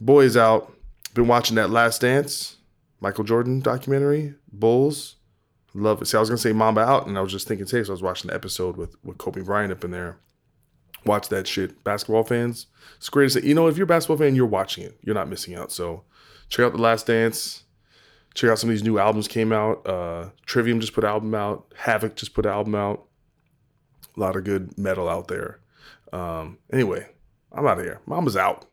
Boys 0.00 0.36
out. 0.36 0.72
Been 1.14 1.26
watching 1.26 1.56
that 1.56 1.70
Last 1.70 2.02
Dance, 2.02 2.58
Michael 3.00 3.24
Jordan 3.24 3.60
documentary, 3.60 4.34
Bulls. 4.52 5.16
Love 5.78 6.02
it. 6.02 6.06
See, 6.06 6.16
I 6.16 6.20
was 6.20 6.28
gonna 6.28 6.38
say 6.38 6.52
Mamba 6.52 6.80
out, 6.80 7.06
and 7.06 7.16
I 7.16 7.20
was 7.20 7.32
just 7.32 7.46
thinking 7.46 7.66
today, 7.66 7.84
so 7.84 7.90
I 7.90 7.92
was 7.92 8.02
watching 8.02 8.28
the 8.28 8.34
episode 8.34 8.76
with 8.76 8.96
with 9.04 9.18
Kobe 9.18 9.42
Bryant 9.42 9.72
up 9.72 9.84
in 9.84 9.92
there. 9.92 10.18
Watch 11.04 11.28
that 11.28 11.46
shit, 11.46 11.84
basketball 11.84 12.24
fans. 12.24 12.66
It's 12.96 13.08
great 13.08 13.26
to 13.26 13.40
say. 13.40 13.46
You 13.46 13.54
know, 13.54 13.68
if 13.68 13.76
you're 13.76 13.84
a 13.84 13.86
basketball 13.86 14.16
fan, 14.16 14.34
you're 14.34 14.46
watching 14.46 14.84
it. 14.84 14.98
You're 15.02 15.14
not 15.14 15.28
missing 15.28 15.54
out. 15.54 15.70
So 15.70 16.02
check 16.48 16.66
out 16.66 16.72
the 16.72 16.82
Last 16.82 17.06
Dance. 17.06 17.62
Check 18.34 18.50
out 18.50 18.58
some 18.58 18.70
of 18.70 18.74
these 18.74 18.82
new 18.82 18.98
albums 18.98 19.28
came 19.28 19.52
out. 19.52 19.86
Uh, 19.86 20.30
Trivium 20.46 20.80
just 20.80 20.92
put 20.92 21.04
an 21.04 21.10
album 21.10 21.34
out. 21.34 21.70
Havok 21.70 22.16
just 22.16 22.34
put 22.34 22.44
an 22.44 22.52
album 22.52 22.74
out. 22.74 23.06
A 24.16 24.20
lot 24.20 24.36
of 24.36 24.44
good 24.44 24.76
metal 24.76 25.08
out 25.08 25.28
there. 25.28 25.60
Um, 26.12 26.58
anyway, 26.72 27.06
I'm 27.52 27.66
out 27.66 27.78
of 27.78 27.84
here. 27.84 28.00
Mama's 28.06 28.36
out. 28.36 28.66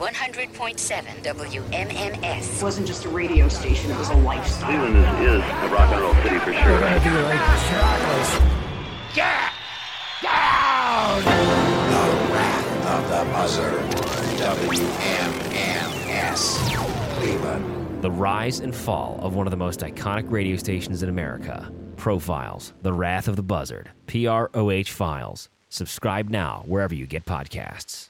100.7 0.00 1.22
WMMS. 1.22 2.56
It 2.56 2.62
wasn't 2.62 2.86
just 2.86 3.04
a 3.04 3.10
radio 3.10 3.48
station, 3.48 3.90
it 3.90 3.98
was 3.98 4.08
a 4.08 4.14
lifestyle. 4.14 4.70
Cleveland 4.70 4.96
is, 4.96 5.04
is 5.04 5.42
a 5.42 5.68
rock 5.68 5.92
and 5.92 6.00
roll 6.00 6.14
city 6.14 6.38
for 6.38 6.54
sure. 6.54 6.72
We're 6.72 6.80
gonna 6.80 7.00
be 7.00 7.10
like 7.10 7.38
Get 9.14 9.52
down! 10.22 11.22
The 11.22 12.32
Wrath 12.32 12.86
of 12.86 13.02
the 13.10 13.24
Buzzard. 13.30 13.80
WMMS. 14.40 16.00
Cleveland. 17.18 18.02
The 18.02 18.10
rise 18.10 18.60
and 18.60 18.74
fall 18.74 19.18
of 19.20 19.34
one 19.34 19.46
of 19.46 19.50
the 19.50 19.58
most 19.58 19.80
iconic 19.80 20.30
radio 20.30 20.56
stations 20.56 21.02
in 21.02 21.10
America. 21.10 21.70
Profiles, 21.96 22.72
The 22.80 22.94
Wrath 22.94 23.28
of 23.28 23.36
the 23.36 23.42
Buzzard, 23.42 23.90
PROH 24.06 24.88
Files. 24.88 25.50
Subscribe 25.68 26.30
now 26.30 26.64
wherever 26.66 26.94
you 26.94 27.06
get 27.06 27.26
podcasts. 27.26 28.09